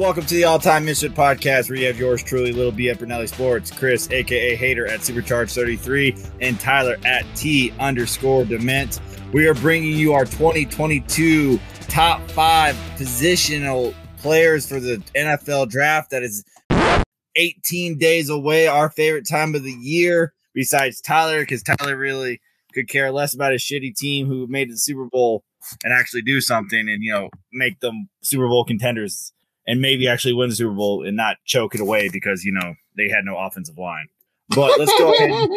Welcome 0.00 0.24
to 0.24 0.34
the 0.34 0.44
All 0.44 0.58
Time 0.58 0.86
Mission 0.86 1.12
Podcast, 1.12 1.68
where 1.68 1.78
you 1.78 1.86
have 1.86 1.98
yours 1.98 2.22
truly, 2.22 2.54
Little 2.54 2.72
B 2.72 2.88
at 2.88 2.96
Brunelli 2.96 3.28
Sports, 3.28 3.70
Chris, 3.70 4.10
aka 4.10 4.56
Hater 4.56 4.86
at 4.86 5.00
Supercharge 5.00 5.52
33, 5.52 6.16
and 6.40 6.58
Tyler 6.58 6.96
at 7.04 7.26
T 7.36 7.70
underscore 7.78 8.46
Dement. 8.46 8.98
We 9.34 9.46
are 9.46 9.52
bringing 9.52 9.92
you 9.92 10.14
our 10.14 10.24
2022 10.24 11.60
top 11.82 12.22
five 12.30 12.76
positional 12.96 13.94
players 14.16 14.66
for 14.66 14.80
the 14.80 15.02
NFL 15.14 15.68
draft. 15.68 16.12
That 16.12 16.22
is 16.22 16.44
18 17.36 17.98
days 17.98 18.30
away, 18.30 18.68
our 18.68 18.88
favorite 18.88 19.28
time 19.28 19.54
of 19.54 19.64
the 19.64 19.70
year, 19.70 20.32
besides 20.54 21.02
Tyler, 21.02 21.40
because 21.40 21.62
Tyler 21.62 21.98
really 21.98 22.40
could 22.72 22.88
care 22.88 23.12
less 23.12 23.34
about 23.34 23.52
his 23.52 23.60
shitty 23.60 23.94
team 23.94 24.28
who 24.28 24.46
made 24.46 24.70
the 24.70 24.78
Super 24.78 25.04
Bowl 25.04 25.44
and 25.84 25.92
actually 25.92 26.22
do 26.22 26.40
something 26.40 26.88
and 26.88 27.02
you 27.02 27.12
know 27.12 27.28
make 27.52 27.80
them 27.80 28.08
Super 28.22 28.48
Bowl 28.48 28.64
contenders 28.64 29.34
and 29.66 29.80
maybe 29.80 30.08
actually 30.08 30.34
win 30.34 30.50
the 30.50 30.56
Super 30.56 30.74
Bowl 30.74 31.06
and 31.06 31.16
not 31.16 31.36
choke 31.44 31.74
it 31.74 31.80
away 31.80 32.08
because 32.08 32.44
you 32.44 32.52
know 32.52 32.74
they 32.96 33.08
had 33.08 33.24
no 33.24 33.36
offensive 33.36 33.78
line. 33.78 34.06
But 34.50 34.80
let's 34.80 34.92
go 34.98 35.12
ahead. 35.12 35.48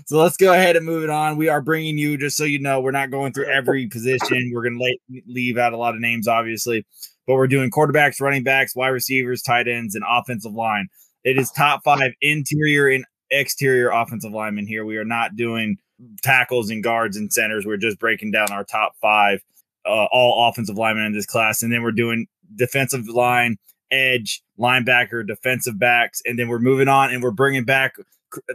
so 0.06 0.16
let's 0.16 0.38
go 0.38 0.54
ahead 0.54 0.74
and 0.74 0.86
move 0.86 1.04
it 1.04 1.10
on. 1.10 1.36
We 1.36 1.48
are 1.48 1.60
bringing 1.60 1.98
you 1.98 2.16
just 2.16 2.36
so 2.36 2.44
you 2.44 2.58
know 2.58 2.80
we're 2.80 2.92
not 2.92 3.10
going 3.10 3.34
through 3.34 3.46
every 3.46 3.86
position. 3.88 4.52
We're 4.54 4.62
going 4.62 4.78
to 4.78 5.20
leave 5.26 5.58
out 5.58 5.74
a 5.74 5.76
lot 5.76 5.94
of 5.94 6.00
names, 6.00 6.26
obviously, 6.26 6.86
but 7.26 7.34
we're 7.34 7.48
doing 7.48 7.70
quarterbacks, 7.70 8.22
running 8.22 8.42
backs, 8.42 8.74
wide 8.74 8.88
receivers, 8.88 9.42
tight 9.42 9.68
ends, 9.68 9.94
and 9.94 10.04
offensive 10.08 10.54
line. 10.54 10.88
It 11.24 11.38
is 11.38 11.50
top 11.50 11.82
five 11.84 12.12
interior 12.22 12.88
and 12.88 13.04
exterior 13.30 13.90
offensive 13.90 14.32
linemen 14.32 14.66
here. 14.66 14.84
We 14.84 14.96
are 14.96 15.04
not 15.04 15.36
doing 15.36 15.76
tackles 16.22 16.70
and 16.70 16.82
guards 16.82 17.16
and 17.16 17.32
centers. 17.32 17.66
We're 17.66 17.76
just 17.76 17.98
breaking 17.98 18.30
down 18.30 18.50
our 18.50 18.64
top 18.64 18.94
five, 19.00 19.40
uh, 19.86 20.06
all 20.10 20.48
offensive 20.48 20.76
linemen 20.76 21.04
in 21.04 21.12
this 21.12 21.26
class, 21.26 21.62
and 21.62 21.72
then 21.72 21.82
we're 21.82 21.92
doing 21.92 22.26
defensive 22.56 23.08
line, 23.08 23.56
edge, 23.90 24.42
linebacker, 24.58 25.26
defensive 25.26 25.78
backs, 25.78 26.22
and 26.24 26.38
then 26.38 26.48
we're 26.48 26.58
moving 26.58 26.88
on 26.88 27.12
and 27.12 27.22
we're 27.22 27.30
bringing 27.30 27.64
back 27.64 27.96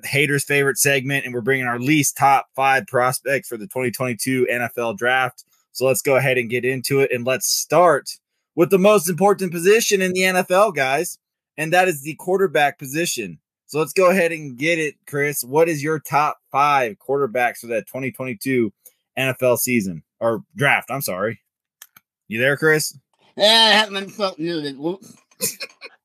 haters' 0.04 0.44
favorite 0.44 0.78
segment, 0.78 1.26
and 1.26 1.34
we're 1.34 1.42
bringing 1.42 1.68
our 1.68 1.80
least 1.80 2.18
top 2.18 2.48
five 2.56 2.88
prospects 2.88 3.48
for 3.48 3.58
the 3.58 3.68
2022 3.68 4.48
NFL 4.52 4.98
Draft. 4.98 5.46
So 5.72 5.86
let's 5.86 6.02
go 6.02 6.16
ahead 6.16 6.38
and 6.38 6.50
get 6.50 6.66
into 6.66 7.00
it, 7.02 7.12
and 7.12 7.26
let's 7.26 7.48
start 7.48 8.10
with 8.56 8.72
the 8.72 8.80
most 8.80 9.08
important 9.08 9.52
position 9.52 10.02
in 10.02 10.14
the 10.14 10.22
NFL, 10.22 10.76
guys, 10.76 11.20
and 11.58 11.72
that 11.74 11.88
is 11.88 12.02
the 12.02 12.16
quarterback 12.16 12.80
position. 12.80 13.40
So 13.68 13.80
let's 13.80 13.94
go 13.94 14.10
ahead 14.10 14.32
and 14.32 14.58
get 14.58 14.80
it, 14.80 14.96
Chris. 15.08 15.44
What 15.44 15.70
is 15.70 15.84
your 15.84 16.00
top 16.00 16.40
five 16.52 16.96
quarterbacks 16.98 17.58
for 17.58 17.68
that 17.68 17.86
2022 17.86 18.72
NFL 19.20 19.58
season 19.58 20.04
or 20.20 20.44
draft? 20.56 20.90
I'm 20.90 21.02
sorry. 21.02 21.42
You 22.28 22.40
there, 22.40 22.58
Chris? 22.58 22.98
Yeah, 23.38 23.46
I 23.46 23.74
haven't 23.74 24.10
felt 24.10 24.40
muted. 24.40 24.78
All 24.80 25.00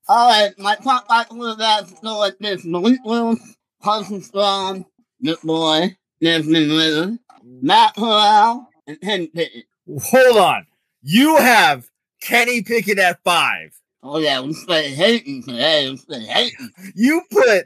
right, 0.09 0.53
my 0.59 0.77
top 0.77 1.09
five 1.09 1.31
quarterbacks 1.31 2.01
go 2.03 2.19
like 2.19 2.39
this: 2.39 2.63
Malik 2.63 3.01
Willis, 3.05 3.57
Carson 3.83 4.21
Strong, 4.21 4.85
Nick 5.19 5.41
Boy, 5.41 5.97
Desmond 6.21 6.71
Ridder, 6.71 7.19
Matt 7.43 7.95
Corral, 7.95 8.69
and 8.87 9.01
Kenny 9.01 9.29
Pickett. 9.29 9.65
Hold 9.89 10.37
on. 10.37 10.67
You 11.01 11.37
have 11.39 11.89
Kenny 12.21 12.63
Pickett 12.63 12.99
at 12.99 13.19
five. 13.25 13.73
Oh 14.03 14.19
yeah, 14.19 14.41
we 14.43 14.53
stay 14.53 14.91
hating 14.91 15.43
today. 15.43 15.89
We 15.89 15.97
stay 15.97 16.21
hating. 16.21 16.71
You 16.95 17.23
put. 17.31 17.65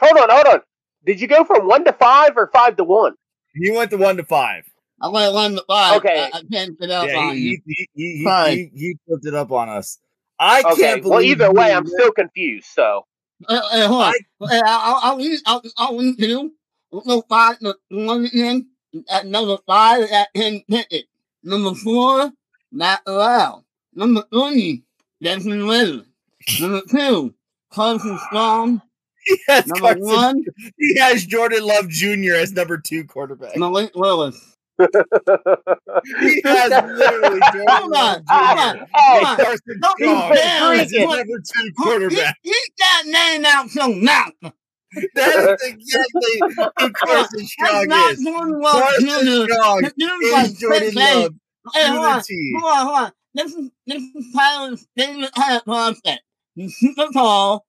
Hold 0.00 0.18
on, 0.18 0.30
hold 0.30 0.46
on. 0.46 0.60
Did 1.04 1.20
you 1.20 1.28
go 1.28 1.44
from 1.44 1.68
one 1.68 1.84
to 1.84 1.92
five 1.92 2.32
or 2.36 2.48
five 2.52 2.76
to 2.78 2.84
one? 2.84 3.14
You 3.54 3.74
went 3.74 3.90
to 3.90 3.98
one 3.98 4.16
to 4.16 4.24
five. 4.24 4.64
I 5.02 5.08
went 5.08 5.34
one 5.34 5.54
to 5.56 5.64
five. 5.66 5.96
Okay. 5.98 6.28
I, 6.32 6.38
I 6.38 6.42
can't 6.50 6.78
fit 6.78 6.90
up 6.90 7.08
Yeah, 7.08 7.16
on 7.18 7.34
he, 7.34 7.40
you. 7.40 7.60
he, 7.66 7.88
he, 7.94 8.16
he, 8.18 8.24
Fine. 8.24 8.56
he, 8.56 8.70
he 8.74 8.96
flipped 9.06 9.26
it 9.26 9.34
up 9.34 9.50
on 9.52 9.68
us. 9.68 9.98
I 10.38 10.62
Okay. 10.72 10.82
can't 10.82 11.02
believe. 11.02 11.12
Well, 11.12 11.22
either 11.48 11.52
way, 11.52 11.72
I'm 11.74 11.86
still 11.86 12.12
confused. 12.12 12.66
So 12.72 13.04
Uh, 13.48 13.60
uh, 13.72 13.88
hold 13.88 14.02
on. 14.04 14.14
Uh, 14.40 14.62
I'll, 14.64 15.00
I'll, 15.02 15.16
read- 15.18 15.40
I'll, 15.46 15.62
I'll 15.76 15.98
read 15.98 16.18
you. 16.20 16.54
Number 16.92 17.22
five, 17.28 17.58
the 17.60 17.74
one 17.90 18.24
again. 18.26 18.68
At 19.10 19.26
number 19.26 19.56
five, 19.66 20.02
at 20.10 20.28
Kenny 20.34 20.64
Pickett. 20.70 21.06
Number 21.42 21.74
four, 21.74 22.30
Matt 22.70 23.04
Corral. 23.04 23.64
Number 23.94 24.22
three, 24.32 24.82
Desmond 25.22 25.66
Ridder. 25.68 26.02
Number 26.60 26.82
two, 26.88 27.34
Carson 27.72 28.18
Strong. 28.26 28.82
He 29.24 29.38
has, 29.46 29.66
Number 29.68 29.80
Carson- 29.94 30.04
one, 30.04 30.44
he 30.78 30.98
has 30.98 31.24
Jordan 31.24 31.64
Love 31.64 31.88
Jr. 31.88 32.34
as 32.34 32.50
number 32.52 32.76
two 32.76 33.04
quarterback. 33.04 33.56
Malik 33.56 33.92
Willis. 33.94 34.51
He 36.20 36.42
has 36.44 36.70
literally 36.70 37.40
Jordan 37.52 37.66
Hold 37.68 37.90
Love 37.92 38.16
on, 38.16 38.24
hold 38.28 38.58
on, 38.58 38.76
Jr. 38.78 38.84
Hey, 38.84 38.88
hold 38.94 39.24
on. 39.26 39.36
Carson 39.36 39.80
Don't 39.80 39.98
be 39.98 40.04
Strong 40.04 40.34
fair. 40.34 40.72
as 40.74 40.90
He- 40.90 40.98
number 41.06 41.38
two 41.54 41.72
quarterback. 41.78 42.36
He, 42.42 42.50
he 42.50 42.56
got 42.78 43.06
name 43.06 43.44
out 43.46 43.70
so 43.70 43.86
now. 43.88 44.26
That 45.14 45.56
is 45.62 45.72
exactly 45.72 46.40
who 46.78 46.90
Carson 46.92 47.46
Strong 47.46 47.88
not 47.88 48.12
is. 48.12 48.24
Jordan 48.24 48.60
Love 48.60 48.82
Carson 48.82 49.08
Jr. 49.08 49.52
Strong 49.52 49.82
This 49.82 49.92
dude's 49.98 50.32
like 50.32 50.46
is 50.46 50.58
Jordan. 50.58 50.94
Love 50.94 51.34
Hey, 51.74 51.86
hold 51.88 52.04
on, 52.04 52.22
hold 52.22 52.64
on, 52.64 52.86
hold 52.86 52.98
on. 53.06 53.12
This 53.34 53.54
is 53.54 53.70
this 53.86 54.02
is 54.02 54.32
Tyler's 54.34 54.86
favorite 54.96 55.32
kind 55.32 55.56
of 55.56 55.64
prospect. 55.64 56.22
He's 56.54 56.76
super 56.76 57.06
tall 57.12 57.64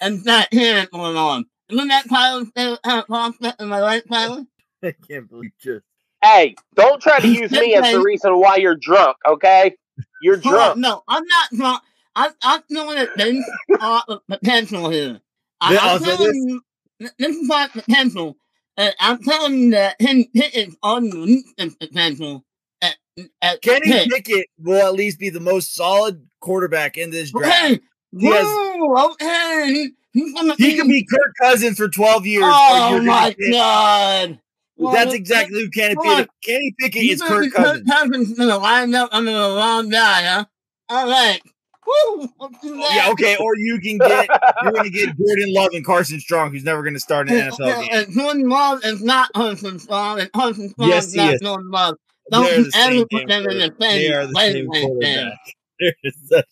and 0.00 0.24
fat 0.24 0.52
hair 0.52 0.86
going 0.90 1.16
on. 1.16 1.44
Isn't 1.68 1.88
that 1.88 2.08
Tyler's 2.08 2.48
favorite 2.56 2.80
kind 2.82 3.00
of 3.00 3.06
prospect? 3.06 3.60
Am 3.60 3.72
I 3.72 3.80
right, 3.82 4.02
Tyler? 4.10 4.44
I 4.82 4.94
can't 5.08 5.28
believe 5.28 5.52
just. 5.60 5.84
Hey, 6.22 6.54
don't 6.74 7.00
try 7.00 7.20
to 7.20 7.28
use 7.28 7.50
me 7.52 7.74
as 7.74 7.92
the 7.92 8.00
reason 8.00 8.38
why 8.38 8.56
you're 8.56 8.76
drunk. 8.76 9.16
Okay, 9.26 9.76
you're 10.22 10.38
Hold 10.40 10.54
on, 10.54 10.60
drunk. 10.60 10.78
no, 10.78 11.02
I'm 11.08 11.24
not 11.26 11.50
drunk. 11.56 11.82
I'm, 12.16 12.32
I'm 12.42 12.62
feeling 12.68 12.96
that 12.96 13.10
there's 13.16 13.44
a 13.80 13.88
lot 13.88 14.04
of 14.08 14.20
potential 14.26 14.90
here. 14.90 15.20
I, 15.60 15.72
Yeah, 15.74 15.78
I'm 15.80 15.88
also 15.90 16.04
telling 16.04 16.32
this- 16.46 16.60
you, 17.00 17.08
this 17.18 17.36
is 17.36 17.48
my 17.48 17.68
potential. 17.72 18.36
And 18.76 18.94
I'm 19.00 19.20
telling 19.22 19.58
you 19.58 19.70
that 19.72 20.00
him 20.00 20.24
Pickett's 20.34 20.76
unreached 20.84 21.48
his 21.56 21.74
potential 21.74 22.44
at, 22.80 22.96
at 23.42 23.60
Kenny 23.60 23.86
Pitt. 23.88 24.08
Pickett 24.08 24.46
will 24.60 24.86
at 24.86 24.94
least 24.94 25.18
be 25.18 25.30
the 25.30 25.40
most 25.40 25.74
solid 25.74 26.24
quarterback 26.40 26.96
in 26.96 27.10
this 27.10 27.32
draft. 27.32 27.72
Okay. 27.72 27.80
He 28.16 28.26
has- 28.26 28.46
Whoa, 28.46 29.10
okay. 29.12 29.64
He- 29.72 29.90
He's 30.12 30.32
gonna 30.32 30.54
He 30.56 30.76
could 30.76 30.88
be 30.88 31.04
Kirk 31.04 31.34
Cousins 31.40 31.76
for 31.76 31.88
12 31.88 32.26
years. 32.26 32.44
Oh 32.46 33.00
my 33.02 33.34
god. 33.52 34.40
Well, 34.78 34.92
That's 34.92 35.12
exactly 35.12 35.60
who 35.60 35.70
Kenny 35.70 35.96
Pickett. 36.00 36.30
Kenny 36.44 36.74
Pickett 36.78 37.02
You 37.02 37.12
is 37.12 37.22
Kirk 37.22 37.52
Cousins. 37.52 37.88
Cousins 37.90 38.38
gonna 38.38 38.58
line 38.58 38.94
up 38.94 39.08
under 39.12 39.32
the 39.32 39.38
wrong 39.38 39.88
guy, 39.88 40.22
huh? 40.22 40.44
All 40.88 41.08
right. 41.08 41.40
Woo, 41.86 42.28
that. 42.38 42.92
Yeah, 42.94 43.10
okay. 43.12 43.36
Or 43.40 43.56
you 43.56 43.80
can 43.80 43.98
get 43.98 44.28
you're 44.62 44.72
gonna 44.72 44.90
get 44.90 45.16
Jordan 45.16 45.52
Love 45.54 45.70
and 45.72 45.84
Carson 45.84 46.20
Strong, 46.20 46.52
who's 46.52 46.64
never 46.64 46.82
gonna 46.82 47.00
start 47.00 47.28
an 47.28 47.50
NFL 47.50 47.80
game. 47.80 47.88
And 47.90 48.12
Jordan 48.12 48.48
Love 48.48 48.84
is 48.84 49.02
not 49.02 49.32
Carson 49.32 49.78
Strong, 49.78 50.20
and 50.20 50.30
Carson 50.32 50.68
Strong 50.70 50.88
Yes, 50.88 51.06
is 51.06 51.14
not 51.16 51.34
is. 51.34 51.40
Jordan 51.40 51.70
Love. 51.70 51.96
Don't 52.30 52.72
same 52.72 52.92
ever 52.98 53.06
put 53.10 53.26
them 53.26 53.46
in 53.48 53.58
the 53.58 53.70
quarterback. 53.70 53.78
They 53.78 54.06
same 54.06 54.12
are 54.12 54.26
the 54.26 54.34
same 54.34 54.68
quarterback. 54.68 56.44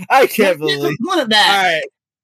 I 0.10 0.26
can't 0.26 0.58
believe. 0.58 0.96
Put 1.02 1.18
it 1.18 1.20
All 1.20 1.26
back. 1.26 1.48
right, 1.48 1.82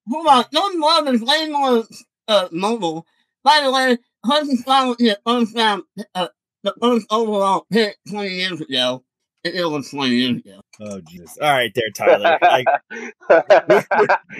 Hold 0.08 0.26
on. 0.26 0.44
Jordan 0.52 0.80
Love 0.80 1.08
is 1.08 1.22
way 1.22 1.48
more 1.48 1.84
uh, 2.28 2.48
mobile. 2.52 3.06
By 3.44 3.60
the 3.62 3.70
way, 3.70 3.98
Carson 4.24 4.56
Strong 4.56 4.88
was 4.88 4.96
the 4.98 5.18
first 5.26 5.54
round, 5.54 5.82
uh, 6.14 6.28
the 6.62 6.74
first 6.80 7.06
overall 7.10 7.66
pick 7.70 7.96
20 8.08 8.30
years 8.30 8.60
ago. 8.60 9.04
It, 9.44 9.54
it 9.56 9.64
was 9.66 9.90
20 9.90 10.10
years 10.14 10.38
ago. 10.38 10.60
oh 10.80 11.00
Jesus! 11.02 11.36
All 11.40 11.50
right, 11.52 11.70
there, 11.74 11.90
Tyler. 11.94 12.38
Like, 12.40 12.66
hey, 13.28 13.36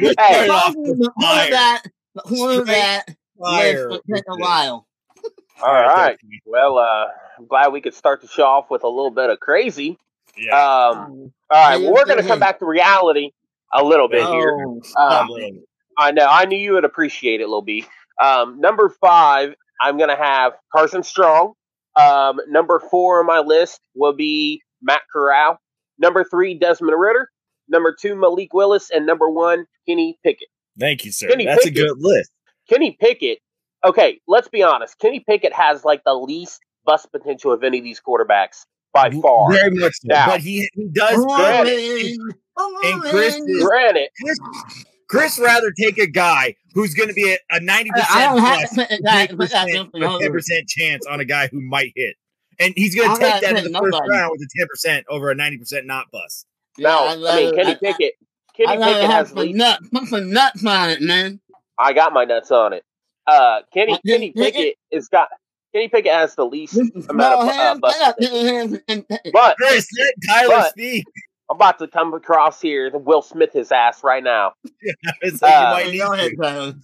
Right 0.09 0.51
off 0.51 0.73
the 0.75 0.95
the 0.99 1.13
fire. 1.21 1.37
quarterback, 1.45 1.93
the 2.15 2.23
quarterback 2.23 3.17
fire. 3.39 3.91
lives 3.91 4.03
to 4.07 4.15
take 4.15 4.25
a 4.29 4.37
while. 4.39 4.87
all 5.63 5.73
right. 5.73 6.17
Well, 6.47 6.79
uh, 6.79 7.07
I'm 7.39 7.47
glad 7.47 7.73
we 7.73 7.81
could 7.83 7.95
start 7.95 8.23
the 8.23 8.29
show 8.29 8.45
off 8.45 8.71
with 8.71 8.83
a 8.85 8.89
little 8.89 9.11
bit 9.11 9.29
of 9.31 9.39
crazy. 9.41 9.99
Yeah. 10.37 10.55
Um, 10.55 11.33
all 11.51 11.69
right. 11.69 11.81
Well, 11.81 11.93
we're 11.93 12.07
going 12.07 12.21
to 12.23 12.27
come 12.27 12.41
back 12.41 12.59
to 12.61 12.65
reality 12.67 13.31
a 13.73 13.85
little 13.85 14.09
bit 14.09 14.27
here. 14.27 14.57
Oh, 14.59 14.81
Um, 14.97 15.29
I 15.99 16.11
know. 16.13 16.27
I 16.29 16.47
knew 16.47 16.59
you 16.59 16.73
would 16.73 16.85
appreciate 16.85 17.41
it, 17.41 17.49
Lil 17.49 17.63
B. 17.63 17.85
Um, 18.23 18.61
number 18.61 18.89
five, 19.01 19.55
I'm 19.81 19.97
going 19.99 20.11
to 20.11 20.17
have 20.17 20.53
Carson 20.75 21.03
Strong. 21.03 21.55
Um, 21.97 22.41
number 22.49 22.81
four 22.91 23.21
on 23.21 23.27
my 23.27 23.41
list 23.41 23.81
will 23.95 24.15
be 24.15 24.63
Matt 24.83 25.03
Corral. 25.13 25.59
Number 25.99 26.25
three, 26.25 26.59
Desmond 26.59 26.99
Ridder. 26.99 27.29
Number 27.69 27.95
two, 27.99 28.15
Malik 28.17 28.53
Willis. 28.53 28.91
And 28.91 29.07
number 29.07 29.31
one, 29.31 29.67
Kenny 29.89 30.19
Pickett. 30.25 30.49
Thank 30.79 31.05
you, 31.05 31.13
sir. 31.13 31.29
Kenny 31.29 31.45
That's 31.47 31.65
Pickett. 31.65 31.79
a 31.85 31.87
good 31.87 31.97
list. 32.01 32.31
Kenny 32.69 32.97
Pickett, 33.01 33.39
okay, 33.85 34.21
let's 34.27 34.49
be 34.49 34.63
honest. 34.63 34.99
Kenny 34.99 35.21
Pickett 35.21 35.53
has 35.53 35.85
like 35.85 36.03
the 36.05 36.15
least 36.15 36.61
bust 36.85 37.11
potential 37.13 37.53
of 37.53 37.63
any 37.63 37.79
of 37.79 37.85
these 37.85 38.01
quarterbacks 38.01 38.65
by 38.93 39.11
far. 39.11 39.53
Very 39.53 39.71
much 39.77 39.93
so. 40.01 40.09
Now- 40.09 40.27
but 40.29 40.41
he 40.41 40.69
he 40.75 40.89
does. 40.93 41.25
Granted. 41.25 42.17
And 42.85 43.01
Chris 43.03 43.37
is- 43.37 43.65
Granted, 43.65 44.09
Chris, 45.09 45.37
Chris 45.37 45.47
rather 45.47 45.71
take 45.73 45.99
a 45.99 46.07
guy 46.07 46.55
who's 46.75 46.95
going 46.95 47.09
to 47.09 47.15
be 47.15 47.33
a, 47.33 47.39
a 47.57 47.61
90% 47.61 47.89
I 48.11 48.25
don't 48.27 48.39
have 48.39 48.71
plus 48.71 48.89
that, 49.03 49.31
10% 49.31 49.95
a 49.95 50.29
10% 50.29 50.69
chance 50.69 51.07
on 51.07 51.21
a 51.21 51.25
guy 51.25 51.49
who 51.49 51.61
might 51.61 51.93
hit. 51.95 52.17
And 52.61 52.73
he's 52.77 52.95
going 52.95 53.11
to 53.15 53.21
take 53.21 53.41
that 53.43 53.57
in 53.59 53.73
the 53.73 53.79
first 53.79 53.93
nobody. 53.93 54.11
round 54.11 54.31
with 54.33 54.43
a 54.43 54.89
10% 54.89 55.05
over 55.09 55.31
a 55.31 55.35
90% 55.35 55.85
not 55.87 56.11
bust. 56.11 56.47
No, 56.79 56.91
I'd 56.91 57.13
I 57.13 57.15
mean 57.17 57.25
rather- 57.25 57.57
Kenny 57.57 57.75
Pickett. 57.77 58.15
Kenny 58.57 58.69
I'd 58.69 58.79
rather 58.79 58.95
Pickett 58.95 59.11
have 59.11 59.19
has 59.27 59.29
some 59.31 59.39
least. 59.39 59.57
nuts. 59.57 59.89
Put 59.91 60.05
some 60.09 60.33
nuts 60.33 60.65
on 60.67 60.91
it, 60.91 61.01
man. 61.03 61.41
I 61.79 61.93
got 61.93 62.13
my 62.13 62.25
nuts 62.25 62.51
on 62.53 62.73
it. 62.73 62.85
Uh, 63.27 63.61
Kenny 63.73 63.99
Kenny 64.07 64.31
Pickett- 64.33 64.55
Pickett 64.55 64.77
is 64.93 65.09
got. 65.09 65.29
Kenny 65.73 65.89
Pickett 65.89 66.13
has 66.13 66.37
the 66.37 66.47
least 66.47 66.77
amount 66.77 67.11
of 67.35 67.49
uh, 67.49 67.53
hands. 67.53 67.79
I 67.79 67.81
bust. 67.81 67.99
got 67.99 68.21
little 68.21 68.45
hands 68.45 68.79
and 68.87 69.05
But 69.33 69.57
Chris, 69.57 69.89
let 69.99 70.15
Tyler 70.29 70.49
But- 70.51 70.71
speak. 70.71 71.05
I'm 71.51 71.57
about 71.57 71.79
to 71.81 71.89
come 71.89 72.15
across 72.15 72.61
here 72.61 72.91
to 72.91 72.99
Will 72.99 73.23
Smith 73.23 73.53
his 73.53 73.71
ass 73.71 74.03
right 74.03 74.23
now. 74.23 74.53
It's 75.23 75.43
like 75.43 75.53
Uh, 75.55 75.59
you 75.59 75.75
might 75.75 75.93
need 75.93 76.37
to. 76.37 76.75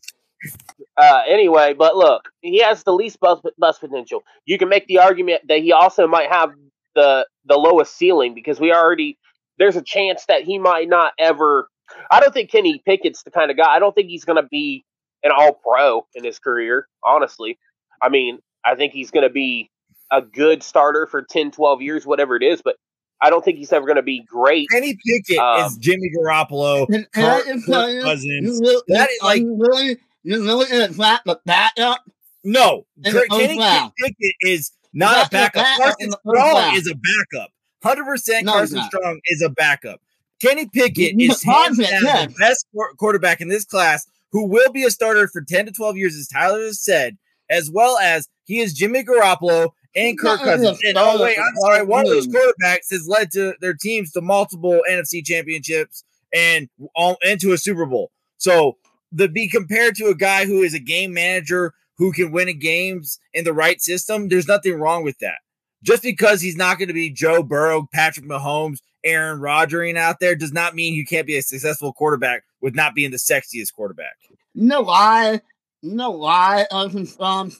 Uh, 0.96 1.20
anyway, 1.28 1.74
but 1.74 1.96
look, 1.96 2.28
he 2.40 2.60
has 2.62 2.82
the 2.82 2.92
least 2.92 3.20
bust, 3.20 3.42
bust 3.58 3.80
potential. 3.80 4.22
You 4.46 4.58
can 4.58 4.68
make 4.68 4.86
the 4.86 4.98
argument 4.98 5.42
that 5.48 5.58
he 5.58 5.72
also 5.72 6.06
might 6.06 6.30
have 6.30 6.50
the 6.94 7.26
the 7.44 7.56
lowest 7.56 7.96
ceiling 7.96 8.34
because 8.34 8.58
we 8.58 8.72
already 8.72 9.18
there's 9.58 9.76
a 9.76 9.82
chance 9.82 10.24
that 10.26 10.42
he 10.42 10.58
might 10.58 10.88
not 10.88 11.12
ever. 11.18 11.68
I 12.10 12.20
don't 12.20 12.32
think 12.32 12.50
Kenny 12.50 12.82
Pickett's 12.86 13.22
the 13.22 13.30
kind 13.30 13.50
of 13.50 13.56
guy. 13.56 13.74
I 13.74 13.78
don't 13.78 13.94
think 13.94 14.08
he's 14.08 14.24
going 14.24 14.42
to 14.42 14.48
be 14.48 14.84
an 15.22 15.30
All 15.36 15.52
Pro 15.54 16.06
in 16.14 16.24
his 16.24 16.38
career. 16.38 16.86
Honestly, 17.04 17.58
I 18.02 18.08
mean, 18.08 18.38
I 18.64 18.74
think 18.74 18.92
he's 18.92 19.10
going 19.10 19.26
to 19.26 19.32
be 19.32 19.70
a 20.10 20.22
good 20.22 20.62
starter 20.62 21.06
for 21.06 21.22
10, 21.22 21.52
12 21.52 21.82
years, 21.82 22.06
whatever 22.06 22.36
it 22.36 22.42
is. 22.42 22.62
But 22.62 22.76
I 23.22 23.31
don't 23.31 23.44
think 23.44 23.58
he's 23.58 23.72
ever 23.72 23.87
going 23.87 23.96
to 23.96 24.02
be 24.02 24.22
great. 24.22 24.69
Kenny 24.70 24.96
Pickett 25.06 25.38
Um, 25.38 25.67
is 25.67 25.76
Jimmy 25.76 26.11
Garoppolo. 26.17 26.87
And, 26.88 27.06
and 27.14 27.26
I 27.26 27.40
Kirk, 27.40 27.44
can 27.44 27.56
you, 27.94 28.02
Cousins. 28.02 28.26
you 28.43 28.61
really, 28.61 28.82
That 28.88 29.11
is 29.11 29.19
like- 29.22 29.40
you 29.43 29.56
really, 29.61 29.96
you 30.22 30.43
really 30.44 30.70
in 30.75 30.90
a 30.90 30.93
fact 30.93 31.25
the 31.26 31.38
backup. 31.46 32.00
No, 32.44 32.87
Kurt- 33.05 33.28
Kenny 33.31 33.58
round. 33.58 33.93
Pickett 33.99 34.34
is 34.43 34.70
not 34.94 35.14
That's 35.14 35.28
a 35.28 35.31
backup. 35.31 35.55
backup 35.64 35.82
Carson 35.99 36.12
Strong 36.12 36.55
round. 36.55 36.76
is 36.76 36.87
a 36.90 36.94
backup. 36.94 37.50
Hundred 37.82 38.05
percent. 38.05 38.46
No, 38.46 38.52
Carson. 38.52 38.82
Strong 38.84 39.20
is 39.26 39.43
a 39.43 39.50
backup. 39.50 40.00
Kenny 40.40 40.66
Pickett 40.66 41.14
He's 41.16 41.37
is 41.37 41.43
hands 41.43 41.76
down 41.78 42.02
yeah. 42.02 42.26
the 42.26 42.32
best 42.38 42.64
quar- 42.75 42.94
quarterback 42.94 43.43
in 43.43 43.49
this 43.49 43.66
class, 43.66 44.06
who 44.32 44.46
will 44.46 44.73
be 44.73 44.84
a 44.84 44.90
starter 44.90 45.28
for 45.28 45.43
ten 45.43 45.66
to 45.66 45.73
twelve 45.73 45.99
years, 45.99 46.16
as 46.16 46.28
Tyler 46.28 46.61
has 46.62 46.82
said, 46.82 47.19
as 47.50 47.70
well 47.70 47.99
as 47.99 48.26
he 48.44 48.61
is 48.61 48.73
Jimmy 48.73 49.05
Garoppolo 49.05 49.70
and 49.94 50.19
Kirk 50.19 50.40
Cousins. 50.40 50.78
And 50.84 50.96
oh 50.96 51.22
wait, 51.22 51.38
I'm 51.38 51.56
sorry, 51.56 51.84
one 51.84 52.06
of 52.06 52.10
those 52.10 52.28
quarterbacks 52.28 52.90
has 52.90 53.08
led 53.08 53.31
to 53.32 53.54
their 53.60 53.75
teams 53.75 54.12
to 54.12 54.20
multiple 54.20 54.81
NFC 54.90 55.25
championships 55.25 56.04
and 56.32 56.69
all 56.94 57.16
into 57.22 57.52
a 57.52 57.58
Super 57.58 57.87
Bowl. 57.87 58.10
So 58.38 58.76
to 59.16 59.28
be 59.28 59.48
compared 59.48 59.96
to 59.96 60.06
a 60.06 60.14
guy 60.14 60.46
who 60.46 60.62
is 60.62 60.75
a 60.75 60.78
game 60.78 61.12
manager 61.12 61.75
who 61.98 62.12
can 62.12 62.31
win 62.32 62.48
a 62.48 62.52
games 62.52 63.19
in 63.34 63.44
the 63.44 63.52
right 63.52 63.81
system, 63.81 64.28
there's 64.28 64.48
nothing 64.48 64.75
wrong 64.75 65.04
with 65.04 65.19
that. 65.19 65.38
Just 65.82 66.02
because 66.02 66.40
he's 66.40 66.56
not 66.56 66.78
going 66.78 66.88
to 66.88 66.94
be 66.94 67.10
Joe 67.10 67.42
Burrow, 67.42 67.88
Patrick 67.92 68.26
Mahomes, 68.26 68.78
Aaron 69.04 69.40
Rodgering 69.40 69.96
out 69.96 70.20
there 70.20 70.34
does 70.34 70.52
not 70.52 70.75
mean 70.75 70.94
you 70.94 71.06
can't 71.06 71.26
be 71.26 71.37
a 71.37 71.42
successful 71.42 71.92
quarterback 71.92 72.44
with 72.60 72.75
not 72.75 72.94
being 72.94 73.10
the 73.10 73.16
sexiest 73.16 73.72
quarterback. 73.72 74.16
No 74.54 74.81
lie. 74.81 75.40
No 75.82 76.10
lie. 76.10 76.10
know 76.10 76.10
why 76.10 76.66
Elton 76.70 77.06
Strong 77.06 77.50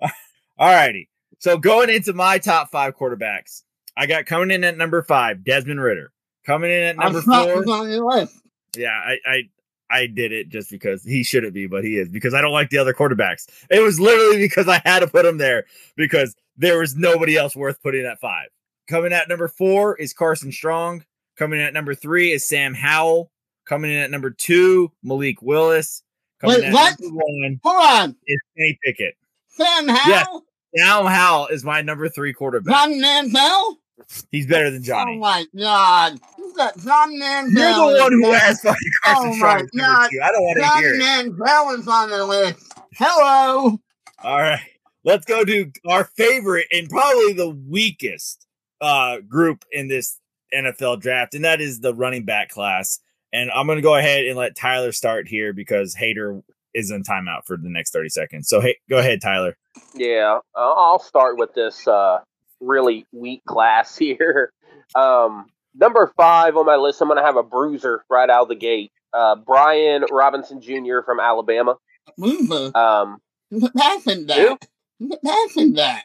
All 0.58 0.72
righty. 0.72 1.08
So 1.38 1.58
going 1.58 1.90
into 1.90 2.12
my 2.14 2.38
top 2.38 2.70
five 2.70 2.96
quarterbacks, 2.96 3.62
I 3.96 4.06
got 4.06 4.26
coming 4.26 4.50
in 4.50 4.64
at 4.64 4.76
number 4.76 5.02
five, 5.02 5.44
Desmond 5.44 5.80
Ridder. 5.80 6.12
Coming 6.46 6.70
in 6.70 6.82
at 6.82 6.96
number 6.98 7.22
four, 7.22 7.62
he's 7.62 7.70
on 7.70 7.90
your 7.90 8.04
list. 8.04 8.40
Yeah, 8.76 8.90
I, 8.90 9.18
I 9.26 9.42
I 9.90 10.06
did 10.06 10.32
it 10.32 10.48
just 10.48 10.70
because 10.70 11.04
he 11.04 11.22
shouldn't 11.24 11.54
be, 11.54 11.66
but 11.66 11.84
he 11.84 11.98
is 11.98 12.08
because 12.08 12.34
I 12.34 12.40
don't 12.40 12.52
like 12.52 12.70
the 12.70 12.78
other 12.78 12.94
quarterbacks. 12.94 13.46
It 13.70 13.80
was 13.80 14.00
literally 14.00 14.38
because 14.38 14.68
I 14.68 14.80
had 14.84 15.00
to 15.00 15.06
put 15.06 15.24
him 15.26 15.38
there 15.38 15.64
because 15.96 16.34
there 16.56 16.78
was 16.78 16.96
nobody 16.96 17.36
else 17.36 17.54
worth 17.54 17.82
putting 17.82 18.04
at 18.06 18.20
five. 18.20 18.48
Coming 18.88 19.12
at 19.12 19.28
number 19.28 19.48
four 19.48 19.96
is 19.96 20.12
Carson 20.12 20.52
Strong. 20.52 21.04
Coming 21.36 21.60
in 21.60 21.66
at 21.66 21.74
number 21.74 21.94
three 21.94 22.32
is 22.32 22.44
Sam 22.44 22.74
Howell. 22.74 23.30
Coming 23.66 23.90
in 23.90 23.98
at 23.98 24.10
number 24.10 24.30
two, 24.30 24.92
Malik 25.02 25.42
Willis. 25.42 26.02
Wait, 26.42 26.72
what? 26.72 26.96
one 27.00 27.60
Hold 27.64 27.76
on. 27.86 28.16
is 28.26 28.40
Kenny 28.56 28.78
Pickett. 28.84 29.14
Sam 29.48 29.88
Yes. 29.88 30.26
Howell? 30.26 30.44
Sam 30.76 31.06
Howell 31.06 31.46
is 31.48 31.64
my 31.64 31.80
number 31.82 32.08
three 32.08 32.32
quarterback. 32.32 32.74
John 32.74 32.92
Manziel? 32.94 33.76
He's 34.30 34.46
better 34.46 34.70
than 34.70 34.82
Johnny. 34.82 35.14
Oh 35.16 35.18
my 35.20 35.46
god. 35.58 36.20
Who's 36.36 36.52
that? 36.54 36.76
John 36.78 37.14
Manziel. 37.14 37.54
You're 37.54 37.72
the 37.96 38.02
one 38.02 38.12
who 38.12 38.32
has 38.32 38.60
fucking 38.60 38.90
Carson 39.02 39.30
Oh 39.30 39.34
Strong 39.34 39.68
my 39.72 39.80
God. 39.82 40.10
I 40.22 40.32
don't 40.32 40.42
want 40.42 40.58
to 40.58 40.78
hear 40.78 40.94
it. 40.94 41.00
Manziel 41.00 41.78
is 41.78 41.88
on 41.88 42.10
the 42.10 42.24
list. 42.26 42.72
Hello. 42.94 43.78
All 44.22 44.36
right. 44.38 44.60
Let's 45.04 45.24
go 45.24 45.44
to 45.44 45.70
our 45.88 46.04
favorite 46.04 46.66
and 46.72 46.88
probably 46.90 47.32
the 47.32 47.50
weakest 47.50 48.46
uh 48.82 49.20
group 49.20 49.64
in 49.72 49.88
this 49.88 50.20
NFL 50.54 51.00
draft, 51.00 51.34
and 51.34 51.44
that 51.46 51.60
is 51.62 51.80
the 51.80 51.94
running 51.94 52.24
back 52.24 52.50
class. 52.50 53.00
And 53.36 53.50
I'm 53.50 53.66
gonna 53.66 53.82
go 53.82 53.94
ahead 53.94 54.24
and 54.24 54.38
let 54.38 54.56
Tyler 54.56 54.92
start 54.92 55.28
here 55.28 55.52
because 55.52 55.94
Hater 55.94 56.42
is 56.72 56.90
in 56.90 57.02
timeout 57.02 57.44
for 57.44 57.58
the 57.58 57.68
next 57.68 57.92
30 57.92 58.08
seconds. 58.08 58.48
So 58.48 58.62
hey, 58.62 58.78
go 58.88 58.96
ahead, 58.96 59.20
Tyler. 59.20 59.58
Yeah, 59.94 60.38
uh, 60.54 60.72
I'll 60.72 60.98
start 60.98 61.36
with 61.36 61.52
this 61.52 61.86
uh, 61.86 62.20
really 62.60 63.04
weak 63.12 63.44
class 63.44 63.94
here. 63.98 64.52
Um, 64.94 65.50
number 65.74 66.10
five 66.16 66.56
on 66.56 66.64
my 66.64 66.76
list, 66.76 67.02
I'm 67.02 67.08
going 67.08 67.18
to 67.18 67.24
have 67.24 67.36
a 67.36 67.42
bruiser 67.42 68.04
right 68.08 68.30
out 68.30 68.44
of 68.44 68.48
the 68.48 68.54
gate. 68.54 68.90
Uh, 69.12 69.36
Brian 69.36 70.04
Robinson 70.10 70.62
Jr. 70.62 71.00
from 71.04 71.20
Alabama. 71.20 71.76
Mover. 72.16 72.74
Um, 72.74 73.18
passing 73.76 74.20
Who? 74.20 74.26
that? 74.26 74.68
Who's 74.98 75.18
passing 75.22 75.74
that? 75.74 76.04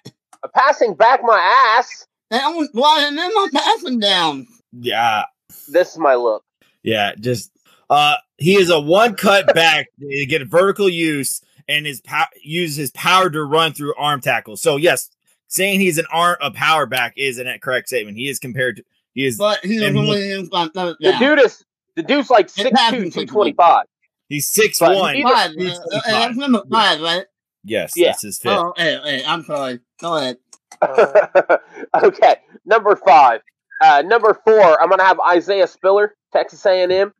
passing 0.53 0.95
back 0.95 1.21
my 1.23 1.39
ass. 1.77 2.05
That 2.29 2.49
was 2.49 2.67
why 2.73 3.05
and 3.07 3.17
then 3.17 3.31
I'm 3.37 3.51
passing 3.51 3.99
down. 3.99 4.47
Yeah, 4.73 5.23
This 5.69 5.93
is 5.93 5.97
my 5.97 6.15
look. 6.15 6.43
Yeah, 6.83 7.13
just 7.19 7.51
uh 7.89 8.15
he 8.37 8.55
is 8.55 8.69
a 8.69 8.79
one 8.79 9.15
cut 9.15 9.53
back 9.53 9.87
to 9.99 10.25
get 10.25 10.45
vertical 10.47 10.89
use 10.89 11.41
and 11.67 11.85
his 11.85 12.01
power 12.01 12.27
use 12.43 12.75
his 12.75 12.91
power 12.91 13.29
to 13.29 13.43
run 13.43 13.73
through 13.73 13.93
arm 13.95 14.21
tackles. 14.21 14.61
So 14.61 14.77
yes, 14.77 15.09
saying 15.47 15.79
he's 15.79 15.97
an 15.97 16.05
arm 16.11 16.37
a 16.41 16.51
power 16.51 16.85
back 16.85 17.13
is 17.17 17.37
an 17.37 17.47
correct 17.61 17.87
statement. 17.89 18.17
He 18.17 18.29
is 18.29 18.39
compared 18.39 18.77
to 18.77 18.83
he 19.13 19.25
is 19.25 19.37
But 19.37 19.59
he 19.63 19.75
was 19.79 19.83
And 19.89 19.97
only 19.97 20.31
in 20.31 20.47
front 20.47 20.75
of 20.77 20.95
The 20.99 21.13
dude 21.19 21.39
is 21.39 21.63
the 21.95 22.03
dude's 22.03 22.29
like 22.29 22.47
6'2", 22.47 22.71
passing 22.71 23.11
225. 23.11 23.85
he's 24.29 24.47
six 24.47 24.79
But 24.79 24.95
one. 24.95 25.15
he- 25.15 25.23
Five. 25.23 25.51
He's 25.57 25.77
Uh, 25.77 25.83
uh, 25.93 26.01
that's 26.05 26.37
number 26.37 26.63
five, 26.71 27.01
right? 27.01 27.25
Yes, 27.65 27.93
Yeah. 27.95 28.07
that's 28.07 28.21
his 28.23 28.39
fifth. 28.39 28.53
Oh, 28.57 28.73
hey, 28.77 28.99
hey, 29.03 29.23
I'm 29.25 29.43
sorry. 29.43 29.81
Go 29.99 30.15
ahead. 30.15 30.37
okay, 32.03 32.35
number 32.65 32.95
five. 32.95 33.41
Uh, 33.81 34.03
number 34.05 34.39
four, 34.45 34.81
I'm 34.81 34.89
gonna 34.89 35.03
have 35.03 35.19
Isaiah 35.19 35.67
Spiller, 35.67 36.15
Texas 36.31 36.63
A&M. 36.65 37.13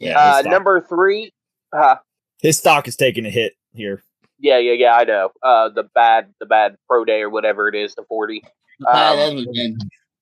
Yeah, 0.00 0.36
his, 0.38 0.46
Uh, 0.46 0.50
number 0.50 0.80
three, 0.80 1.32
uh, 1.72 1.96
his 2.42 2.58
stock 2.58 2.88
is 2.88 2.96
taking 2.96 3.24
a 3.24 3.30
hit 3.30 3.54
here. 3.72 4.02
yeah, 4.40 4.58
yeah, 4.58 4.72
yeah, 4.72 4.92
I 4.94 5.04
know. 5.04 5.30
Uh, 5.42 5.68
the 5.68 5.84
bad, 5.94 6.34
the 6.40 6.46
bad 6.46 6.76
pro 6.88 7.04
day 7.04 7.20
or 7.22 7.30
whatever 7.30 7.68
it 7.68 7.74
is, 7.74 7.94
the 7.94 8.02
forty. 8.08 8.42
Bad 8.80 9.18
Um, 9.18 9.38
everything. 9.38 9.78